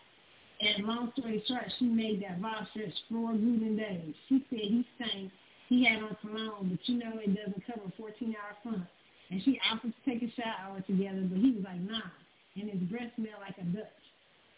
And 0.61 0.85
long 0.87 1.12
story 1.17 1.43
short, 1.47 1.65
she 1.78 1.85
made 1.85 2.23
that 2.23 2.41
Voss 2.41 2.67
stretch 2.70 2.95
four 3.09 3.33
grueling 3.33 3.77
days. 3.77 4.15
She 4.28 4.45
said 4.51 4.59
he 4.59 4.85
stank. 4.97 5.31
He 5.69 5.85
had 5.85 6.03
on 6.03 6.17
cologne, 6.20 6.70
but 6.70 6.81
you 6.89 6.99
know 6.99 7.12
it 7.20 7.37
doesn't 7.37 7.62
cover 7.67 7.93
14-hour 8.01 8.57
fun. 8.65 8.89
And 9.31 9.43
she 9.45 9.61
offered 9.70 9.93
to 9.93 10.11
take 10.11 10.23
a 10.23 10.33
shower 10.35 10.81
together, 10.87 11.23
but 11.28 11.39
he 11.39 11.53
was 11.53 11.65
like, 11.65 11.81
nah. 11.81 12.11
And 12.57 12.70
his 12.70 12.81
breath 12.89 13.12
smelled 13.15 13.45
like 13.45 13.59
a 13.61 13.65
Dutch. 13.77 14.03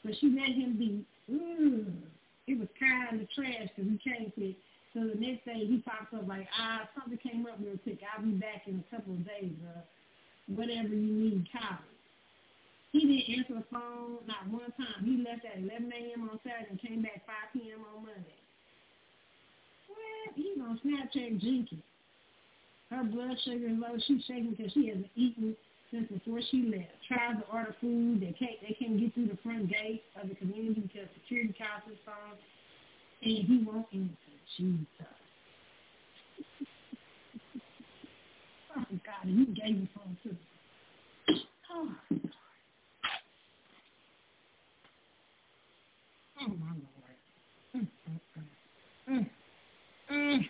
But 0.05 0.15
she 0.20 0.31
let 0.31 0.55
him 0.57 0.79
be, 0.79 1.05
mm, 1.29 1.93
it 2.47 2.59
was 2.59 2.69
kind 2.79 3.20
of 3.20 3.29
trash 3.35 3.69
because 3.75 3.91
he 3.91 3.99
changed 4.01 4.39
it. 4.39 4.57
So 4.95 5.01
the 5.07 5.20
next 5.20 5.45
day 5.45 5.67
he 5.67 5.83
pops 5.85 6.15
up 6.15 6.27
like, 6.27 6.49
ah, 6.59 6.89
something 6.97 7.19
came 7.19 7.45
up 7.47 7.59
real 7.61 7.77
quick. 7.83 8.01
I'll 8.07 8.25
be 8.25 8.33
back 8.33 8.65
in 8.67 8.83
a 8.83 8.97
couple 8.97 9.15
of 9.15 9.27
days. 9.27 9.53
Uh, 9.67 9.83
whatever 10.55 10.89
you 10.89 11.12
need, 11.12 11.49
call 11.53 11.79
me. 11.85 12.00
He 12.93 13.01
didn't 13.01 13.39
answer 13.39 13.55
the 13.55 13.65
phone 13.70 14.19
not 14.27 14.51
one 14.51 14.73
time. 14.75 15.05
He 15.05 15.23
left 15.23 15.44
at 15.47 15.62
11 15.62 15.93
a.m. 15.93 16.28
on 16.28 16.41
Saturday 16.43 16.67
and 16.70 16.81
came 16.81 17.02
back 17.02 17.23
5 17.27 17.55
p.m. 17.55 17.86
on 17.86 18.02
Monday. 18.02 18.41
what? 19.86 20.35
He's 20.35 20.59
on 20.59 20.81
Snapchat 20.83 21.41
drinking. 21.41 21.83
Her 22.91 23.05
blood 23.05 23.39
sugar 23.44 23.69
is 23.70 23.78
low. 23.78 23.94
She's 24.07 24.25
shaking 24.27 24.55
because 24.59 24.73
she 24.73 24.89
hasn't 24.89 25.10
eaten 25.15 25.57
since 25.93 26.10
before 26.10 26.41
she 26.51 26.67
left. 26.67 26.91
Tried 27.07 27.39
to 27.39 27.47
order 27.52 27.75
food. 27.81 28.20
They 28.20 28.35
can't. 28.35 28.59
They 28.60 28.75
can't 28.75 28.99
get 28.99 29.15
through 29.15 29.28
the 29.28 29.39
front 29.43 29.70
gate 29.70 30.02
of 30.20 30.28
the 30.28 30.35
community 30.35 30.81
because 30.81 31.07
security 31.23 31.55
cops 31.55 31.86
is 31.86 31.99
phone, 32.05 32.35
and 33.23 33.47
he 33.47 33.62
won't 33.65 33.86
answer. 33.94 34.17
Jesus. 34.59 34.86
oh 38.77 38.85
God, 38.91 39.25
you 39.27 39.47
gave 39.47 39.78
me 39.78 39.89
phone 39.94 40.17
too. 40.25 40.36
Oh. 41.73 41.94
Oh 46.41 46.49
my 46.57 46.73
lord. 46.73 47.17
Mm, 47.77 47.86
mm, 48.09 48.20
mm. 49.09 49.31
Mm. 50.10 50.41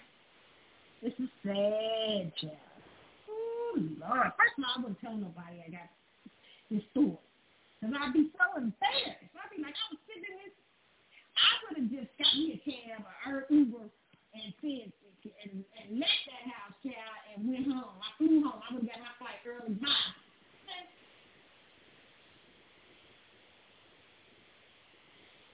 This 1.02 1.12
is 1.18 1.28
sad, 1.42 2.32
child. 2.38 2.80
Oh, 3.28 3.74
Lord. 3.98 4.30
First 4.38 4.54
of 4.54 4.64
all, 4.64 4.70
I 4.70 4.80
wouldn't 4.80 5.00
tell 5.00 5.16
nobody 5.16 5.58
I 5.66 5.70
got 5.70 5.90
this 6.70 6.82
store. 6.94 7.18
Because 7.80 7.96
I'd 7.98 8.12
be 8.14 8.30
so 8.38 8.46
embarrassed. 8.54 9.34
I'd 9.34 9.50
be 9.50 9.58
like, 9.64 9.74
I 9.74 9.84
was 9.90 10.00
sitting 10.06 10.30
in 10.30 10.36
this. 10.46 10.54
I 11.34 11.50
would 11.66 11.76
have 11.82 11.90
just 11.90 12.12
got 12.22 12.30
me 12.38 12.54
a 12.54 12.58
cab 12.62 13.02
or 13.26 13.50
Uber 13.50 13.90
and 14.36 14.54
said, 14.62 14.94
and, 15.42 15.64
and 15.74 15.88
left 15.98 16.22
that 16.30 16.44
house, 16.54 16.76
child, 16.86 17.18
and 17.34 17.50
went 17.50 17.66
home. 17.66 17.98
I 17.98 18.08
flew 18.14 18.46
home. 18.46 18.62
I 18.62 18.68
would 18.76 18.86
have 18.86 18.92
got 18.94 19.02
my 19.02 19.14
flight 19.18 19.42
early. 19.42 19.74
Bye. 19.74 20.29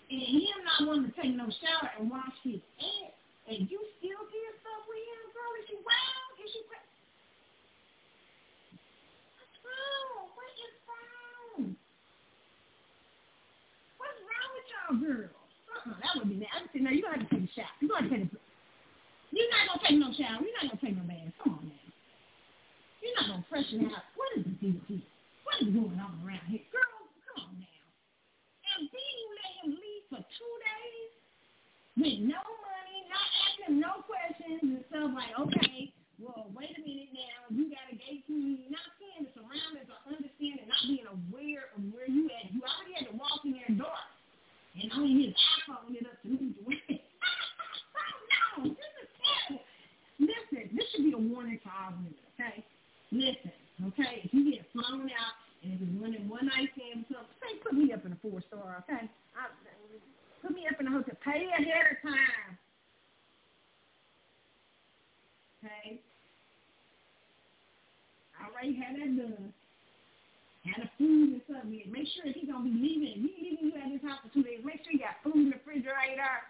And 0.07 0.23
him 0.23 0.59
not 0.63 0.87
wanting 0.87 1.11
to 1.11 1.15
take 1.19 1.35
no 1.35 1.51
shower 1.51 1.91
and 1.99 2.07
wash 2.07 2.39
his 2.47 2.63
ass, 2.79 3.15
and 3.51 3.67
you 3.67 3.79
still 3.99 4.23
did 4.31 4.53
stuff 4.63 4.83
with 4.87 5.03
him, 5.03 5.23
girl? 5.35 5.53
Is 5.59 5.67
you 5.67 5.79
wild? 5.83 6.39
Is 6.39 6.55
you 6.55 6.63
crazy? 6.71 6.95
Oh, 9.67 10.31
what 10.39 10.47
is 10.63 10.75
wrong? 10.87 11.75
What's 13.99 14.21
wrong 14.23 14.49
with 14.55 14.67
y'all 14.71 14.95
girls? 15.03 15.51
Uh-uh, 15.75 15.99
that 15.99 16.15
would 16.23 16.31
be 16.31 16.39
bad. 16.39 16.55
I 16.55 16.71
said, 16.71 16.87
no, 16.87 16.95
you're 16.95 17.03
going 17.03 17.19
to 17.19 17.27
have 17.27 17.31
to 17.31 17.35
take 17.35 17.51
a 17.51 17.53
shower. 17.59 17.75
You're 17.83 17.91
going 17.91 18.07
to 18.07 18.11
take 18.15 18.31
a... 18.31 18.39
You're 19.35 19.51
not 19.51 19.67
going 19.67 19.79
to 19.83 19.85
take 19.91 19.99
no 19.99 20.11
shower. 20.15 20.39
You're 20.39 20.55
not 20.55 20.71
going 20.71 20.79
to 20.79 20.83
take 20.87 20.95
no 20.95 21.03
bath. 21.03 21.35
Come 21.43 21.59
on 21.59 21.67
now. 21.67 21.91
You're 23.03 23.17
not 23.19 23.27
going 23.27 23.43
to 23.43 23.49
freshen 23.51 23.91
out. 23.91 24.07
What 24.15 24.31
is 24.39 24.47
the 24.47 24.55
deal 24.63 24.79
here? 24.87 25.03
What 25.43 25.59
is 25.67 25.75
going 25.75 25.99
on 25.99 26.15
around 26.23 26.47
here? 26.47 26.63
Girl, 26.71 26.95
come 27.27 27.43
on 27.43 27.59
now. 27.59 27.83
And 28.79 28.87
then 28.87 29.13
you 29.19 29.27
let 29.35 29.53
him 29.67 29.71
leave 29.75 30.06
for 30.17 30.25
two 30.33 30.55
days 30.65 31.13
with 32.01 32.19
no 32.25 32.41
money, 32.41 32.99
not 33.13 33.29
asking 33.45 33.77
no 33.77 34.01
questions 34.09 34.65
and 34.65 34.81
stuff 34.89 35.13
like, 35.13 35.33
okay, 35.37 35.93
well, 36.17 36.49
wait 36.57 36.73
a 36.73 36.81
minute 36.81 37.13
now, 37.13 37.53
you 37.53 37.69
got 37.69 37.85
a 37.93 37.97
gate 38.01 38.25
key, 38.25 38.65
not 38.73 38.89
seeing 38.97 39.29
the 39.29 39.33
surroundings 39.37 39.93
or 39.93 40.01
understanding, 40.09 40.65
not 40.65 40.81
being 40.89 41.05
aware 41.05 41.69
of 41.77 41.85
where 41.93 42.09
you 42.09 42.33
at. 42.33 42.49
You 42.49 42.65
already 42.65 42.97
had 42.97 43.13
to 43.13 43.17
walk 43.21 43.45
in 43.45 43.61
there 43.61 43.77
dark. 43.77 44.09
And 44.77 44.89
only 44.97 45.29
his 45.29 45.37
iPhone 45.37 45.93
lit 45.93 46.09
up 46.09 46.17
to 46.25 46.33
way. 46.65 46.81
oh, 48.57 48.65
no, 48.65 48.73
this 48.73 48.93
is 49.05 49.11
terrible. 49.21 49.65
Listen, 50.17 50.65
this 50.73 50.85
should 50.93 51.05
be 51.05 51.13
a 51.13 51.21
warning 51.21 51.61
to 51.61 51.69
all 51.69 51.93
women, 51.93 52.17
okay? 52.37 52.65
Listen, 53.13 53.53
okay? 53.93 54.25
If 54.25 54.33
you 54.33 54.49
get 54.49 54.65
flown 54.73 55.13
out 55.13 55.37
and 55.67 56.01
one, 56.01 56.15
one 56.29 56.47
night 56.47 56.71
stand 56.79 57.05
or 57.11 57.27
say, 57.43 57.59
put 57.63 57.75
me 57.75 57.93
up 57.93 58.05
in 58.07 58.13
a 58.13 58.19
four 58.23 58.41
star, 58.47 58.85
okay? 58.87 59.11
I, 59.35 59.51
put 60.43 60.55
me 60.55 60.67
up 60.71 60.81
in 60.81 60.87
a 60.87 60.91
hotel. 60.91 61.19
Pay 61.25 61.51
ahead 61.51 61.91
of 61.91 61.99
time. 62.03 62.51
Okay? 65.59 65.99
I 68.39 68.41
already 68.47 68.79
had 68.79 68.95
that 68.97 69.11
done. 69.17 69.53
Had 70.63 70.87
a 70.87 70.91
food 70.99 71.39
and 71.39 71.43
something. 71.47 71.83
Make 71.91 72.11
sure 72.15 72.27
he's 72.27 72.47
gonna 72.47 72.67
be 72.67 72.75
leaving, 72.75 73.27
if 73.27 73.35
he's 73.39 73.59
leaving 73.59 73.67
you 73.71 73.79
at 73.79 73.91
his 73.91 74.03
house 74.03 74.19
for 74.23 74.31
two 74.35 74.43
days, 74.43 74.63
make 74.67 74.83
sure 74.83 74.95
you 74.95 75.03
got 75.03 75.23
food 75.23 75.39
in 75.39 75.51
the 75.51 75.59
refrigerator. 75.59 76.43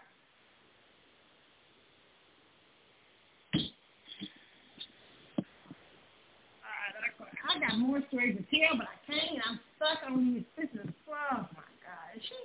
I 7.57 7.59
got 7.59 7.81
more 7.81 8.05
stories 8.12 8.36
to 8.36 8.44
tell, 8.52 8.76
but 8.76 8.85
I 8.85 8.99
can't. 9.09 9.41
I'm 9.49 9.60
stuck 9.81 10.05
on 10.05 10.20
these 10.35 10.44
sisters. 10.60 10.93
Oh 11.09 11.49
my 11.57 11.73
God, 11.81 12.12
she, 12.20 12.36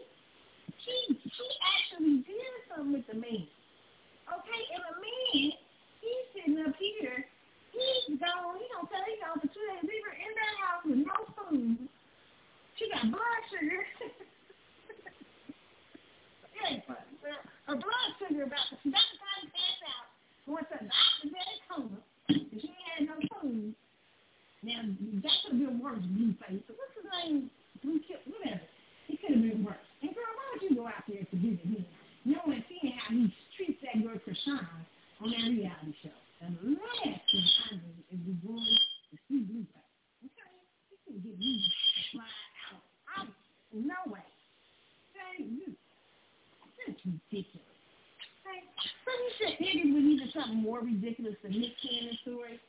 she, 0.88 0.95
she 1.19 1.48
actually 1.75 2.23
did 2.23 2.56
something 2.72 2.95
with 2.95 3.07
the 3.11 3.19
man. 3.19 3.43
Okay, 4.31 4.61
and 4.72 4.83
the 4.88 4.95
man, 5.03 5.51
he's 5.99 6.25
sitting 6.31 6.64
up 6.64 6.75
here 6.80 7.27
He's 7.72 8.19
gone, 8.19 8.59
he 8.59 8.67
don't 8.75 8.88
tell 8.91 8.99
gone 9.23 9.40
for 9.40 9.48
two 9.48 9.64
days. 9.72 9.83
Leave 9.88 10.03
her 10.03 10.15
in 10.15 10.31
that 10.35 10.56
house 10.59 10.83
with 10.83 10.99
no 11.07 11.17
food. 11.40 11.88
She 12.75 12.91
got 12.91 13.07
blood 13.07 13.41
sugar. 13.48 13.83
it 16.51 16.64
ain't 16.67 16.83
funny. 16.83 16.99
Her 17.67 17.77
blood 17.80 18.09
sugar 18.19 18.43
about 18.43 18.67
to, 18.72 18.75
she 18.83 18.91
about 18.91 19.07
to 19.07 19.48
pass 19.56 19.80
out. 19.88 20.07
Going 20.43 20.65
to 20.67 20.75
the 20.83 20.90
doctor's 20.91 21.31
at 21.31 21.59
coma. 21.72 21.99
And 22.27 22.59
she 22.59 22.67
ain't 22.67 22.91
had 22.91 23.07
no 23.07 23.15
food. 23.40 23.72
Now, 24.64 24.85
that 24.85 25.35
could 25.41 25.57
have 25.57 25.59
been 25.59 25.81
worse, 25.81 26.06
Blueface. 26.06 26.61
So 26.69 26.77
what's 26.77 26.93
his 26.93 27.09
name? 27.17 27.49
Blue 27.81 27.98
Kip, 28.06 28.22
whatever. 28.30 28.61
It 29.09 29.17
could 29.17 29.33
have 29.33 29.41
been 29.41 29.65
worse. 29.65 29.81
And 30.06 30.14
girl, 30.14 30.30
why 30.38 30.45
would 30.53 30.61
you 30.61 30.75
go 30.77 30.85
out 30.85 31.01
there 31.09 31.25
to 31.25 31.35
visit 31.41 31.65
him? 31.65 31.85
Knowing, 32.25 32.61
seeing 32.69 32.93
how 32.93 33.09
he 33.09 33.33
treats 33.57 33.81
that 33.81 33.98
girl 34.06 34.22
Chrisean 34.22 34.61
on 35.17 35.33
that 35.33 35.49
reality 35.49 35.98
show. 36.06 36.14
The 36.41 36.77
last 36.77 37.01
thing 37.01 37.45
I 37.69 37.81
do 37.81 37.90
is 38.14 38.19
we 38.22 38.33
going 38.45 38.77
to 39.09 39.15
see 39.25 39.41
Blueface. 39.49 39.90
Okay? 40.30 40.53
You 40.93 40.98
can 41.09 41.17
get 41.25 41.38
me 41.41 41.57
to 41.57 42.01
fly 42.14 42.30
out. 42.69 42.85
I'm, 43.17 43.33
no 43.73 43.98
way. 44.14 44.25
Okay? 45.09 45.41
You, 45.41 45.73
that's 46.85 47.01
ridiculous. 47.01 47.77
Okay? 48.45 48.61
So 49.06 49.09
you 49.09 49.30
said 49.41 49.57
maybe 49.57 49.90
we 49.90 50.01
needed 50.06 50.30
something 50.33 50.61
more 50.61 50.81
ridiculous 50.85 51.33
than 51.41 51.57
Nick 51.57 51.73
Cannon's 51.81 52.22
story. 52.22 52.61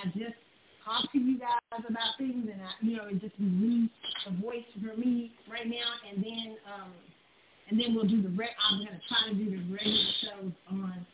I 0.00 0.06
just 0.16 0.38
talk 0.84 1.12
to 1.12 1.18
you 1.18 1.38
guys 1.38 1.60
about 1.76 2.16
things, 2.16 2.48
and 2.50 2.60
I, 2.62 2.72
you 2.80 2.96
know, 2.96 3.06
it 3.08 3.20
just 3.20 3.38
me, 3.38 3.90
a 4.26 4.30
voice 4.40 4.64
for 4.80 4.96
me 4.96 5.32
right 5.50 5.66
now, 5.66 5.90
and 6.08 6.24
then, 6.24 6.56
um, 6.64 6.92
and 7.68 7.78
then 7.78 7.94
we'll 7.94 8.08
do 8.08 8.22
the. 8.22 8.30
Re- 8.30 8.56
I'm 8.70 8.80
to 8.80 9.00
try 9.08 9.28
to 9.28 9.34
do 9.34 9.50
the 9.50 9.62
regular 9.72 10.12
shows 10.24 10.52
on 10.70 11.06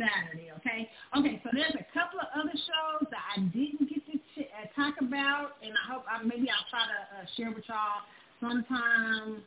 Saturday. 0.00 0.50
Okay. 0.58 0.88
Okay. 1.16 1.40
So 1.44 1.50
there's 1.52 1.76
a 1.76 1.86
couple 1.92 2.18
of 2.18 2.28
other 2.34 2.56
shows 2.56 3.08
that 3.10 3.24
I 3.36 3.40
didn't 3.52 3.84
get 3.88 4.00
to 4.08 4.16
ch- 4.34 4.48
uh, 4.48 4.66
talk 4.74 4.94
about, 5.00 5.60
and 5.62 5.72
I 5.76 5.92
hope 5.92 6.04
I, 6.08 6.22
maybe 6.24 6.48
I'll 6.48 6.68
try 6.72 6.88
to 6.88 7.00
uh, 7.20 7.26
share 7.36 7.52
with 7.52 7.68
y'all 7.68 8.02
sometime, 8.40 9.42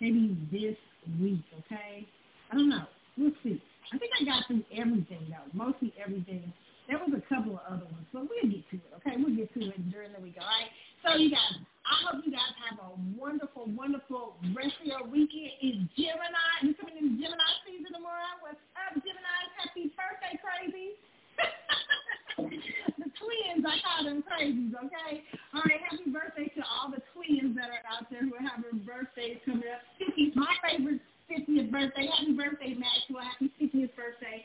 maybe 0.00 0.36
this 0.50 0.76
week. 1.22 1.46
Okay. 1.64 2.06
I 2.50 2.54
don't 2.54 2.68
know. 2.68 2.84
We'll 3.16 3.32
see. 3.42 3.62
I 3.92 3.98
think 3.98 4.10
I 4.20 4.24
got 4.24 4.46
through 4.46 4.64
everything 4.74 5.30
though, 5.30 5.46
mostly 5.54 5.94
everything 6.02 6.52
there 6.86 7.02
was 7.02 7.10
a 7.18 7.22
couple 7.26 7.58
of 7.58 7.64
other 7.66 7.86
ones, 7.90 8.06
but 8.14 8.30
we'll 8.30 8.46
get 8.46 8.62
to 8.70 8.76
it, 8.78 8.90
okay? 9.02 9.18
We'll 9.18 9.34
get 9.34 9.50
to 9.54 9.60
it 9.60 9.78
during 9.90 10.14
the 10.14 10.22
week, 10.22 10.38
all 10.38 10.46
right? 10.46 10.70
So, 11.02 11.18
you 11.18 11.30
guys, 11.34 11.58
I 11.82 11.94
hope 12.06 12.22
you 12.22 12.30
guys 12.30 12.54
have 12.66 12.78
a 12.78 12.94
wonderful, 13.18 13.66
wonderful 13.74 14.38
rest 14.54 14.78
of 14.82 14.86
your 14.86 15.02
weekend. 15.06 15.54
It's 15.62 15.82
Gemini. 15.98 16.50
We're 16.62 16.78
coming 16.78 16.98
into 16.98 17.18
Gemini 17.18 17.50
season 17.66 17.90
tomorrow. 17.90 18.38
What's 18.38 18.62
up, 18.78 18.94
Gemini? 19.02 19.38
Happy 19.58 19.90
birthday, 19.98 20.34
crazy. 20.38 20.94
the 23.02 23.08
twins, 23.18 23.62
I 23.66 23.76
call 23.82 24.06
them 24.06 24.22
crazies, 24.22 24.74
okay? 24.78 25.26
All 25.58 25.66
right, 25.66 25.82
happy 25.90 26.10
birthday 26.10 26.46
to 26.54 26.62
all 26.62 26.90
the 26.90 27.02
twins 27.14 27.58
that 27.58 27.70
are 27.70 27.82
out 27.90 28.06
there 28.14 28.22
who 28.22 28.34
are 28.38 28.46
having 28.46 28.86
birthdays 28.86 29.42
coming 29.42 29.66
up. 29.74 29.82
50, 29.98 30.38
my 30.38 30.54
favorite 30.62 31.02
50th 31.26 31.70
birthday. 31.74 32.06
Happy 32.14 32.34
birthday, 32.34 32.78
Maxwell. 32.78 33.26
Happy 33.26 33.50
50th 33.58 33.90
birthday. 33.98 34.38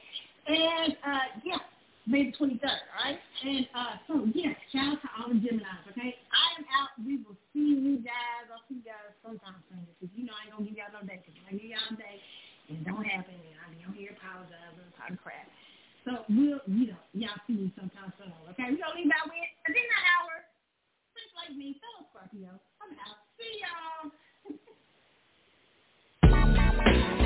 And, 0.49 0.97
uh, 1.05 1.29
yeah. 1.45 1.61
May 2.09 2.33
the 2.33 2.33
23rd, 2.33 2.65
all 2.65 2.97
right? 2.97 3.21
And 3.45 3.65
uh, 3.77 3.93
so, 4.09 4.25
yes, 4.33 4.57
shout 4.73 4.97
out 4.97 5.01
to 5.05 5.09
all 5.21 5.29
the 5.29 5.37
Geminis, 5.37 5.85
okay? 5.93 6.17
I 6.33 6.45
am 6.57 6.65
out. 6.73 6.97
We 6.97 7.21
will 7.21 7.37
see 7.53 7.77
you 7.77 8.01
guys. 8.01 8.49
I'll 8.49 8.65
see 8.65 8.81
you 8.81 8.85
guys 8.89 9.13
sometime 9.21 9.61
soon. 9.69 9.85
Because 9.85 10.09
you 10.17 10.25
know 10.25 10.33
I 10.33 10.49
ain't 10.49 10.57
going 10.57 10.65
to 10.65 10.69
give 10.73 10.81
y'all 10.81 10.89
no 10.97 11.05
day. 11.05 11.21
Because 11.21 11.37
I 11.45 11.53
give 11.53 11.69
y'all 11.69 11.93
a 11.93 11.97
day, 12.01 12.17
it 12.73 12.81
don't 12.81 13.05
happen. 13.05 13.37
And 13.37 13.53
I'll 13.61 13.69
be 13.69 13.85
on 13.85 13.93
here 13.93 14.17
apologizing 14.17 14.81
and 14.81 14.93
talking 14.97 15.21
crap. 15.21 15.45
So, 16.01 16.25
we'll, 16.25 16.65
you 16.65 16.89
know, 16.89 17.01
y'all 17.13 17.37
see 17.45 17.53
me 17.53 17.69
sometime 17.77 18.09
soon, 18.17 18.33
okay? 18.49 18.73
We're 18.73 18.81
going 18.81 18.97
to 18.97 18.97
leave 18.97 19.13
out 19.13 19.29
with 19.29 19.45
within 19.69 19.85
an 19.85 20.03
hour. 20.17 20.41
Just 21.13 21.37
like 21.37 21.53
me, 21.53 21.77
fellow 21.77 22.09
Scorpio. 22.09 22.57
I'm 22.81 22.97
out. 22.97 23.29
See 23.37 23.61
y'all. 23.61 24.09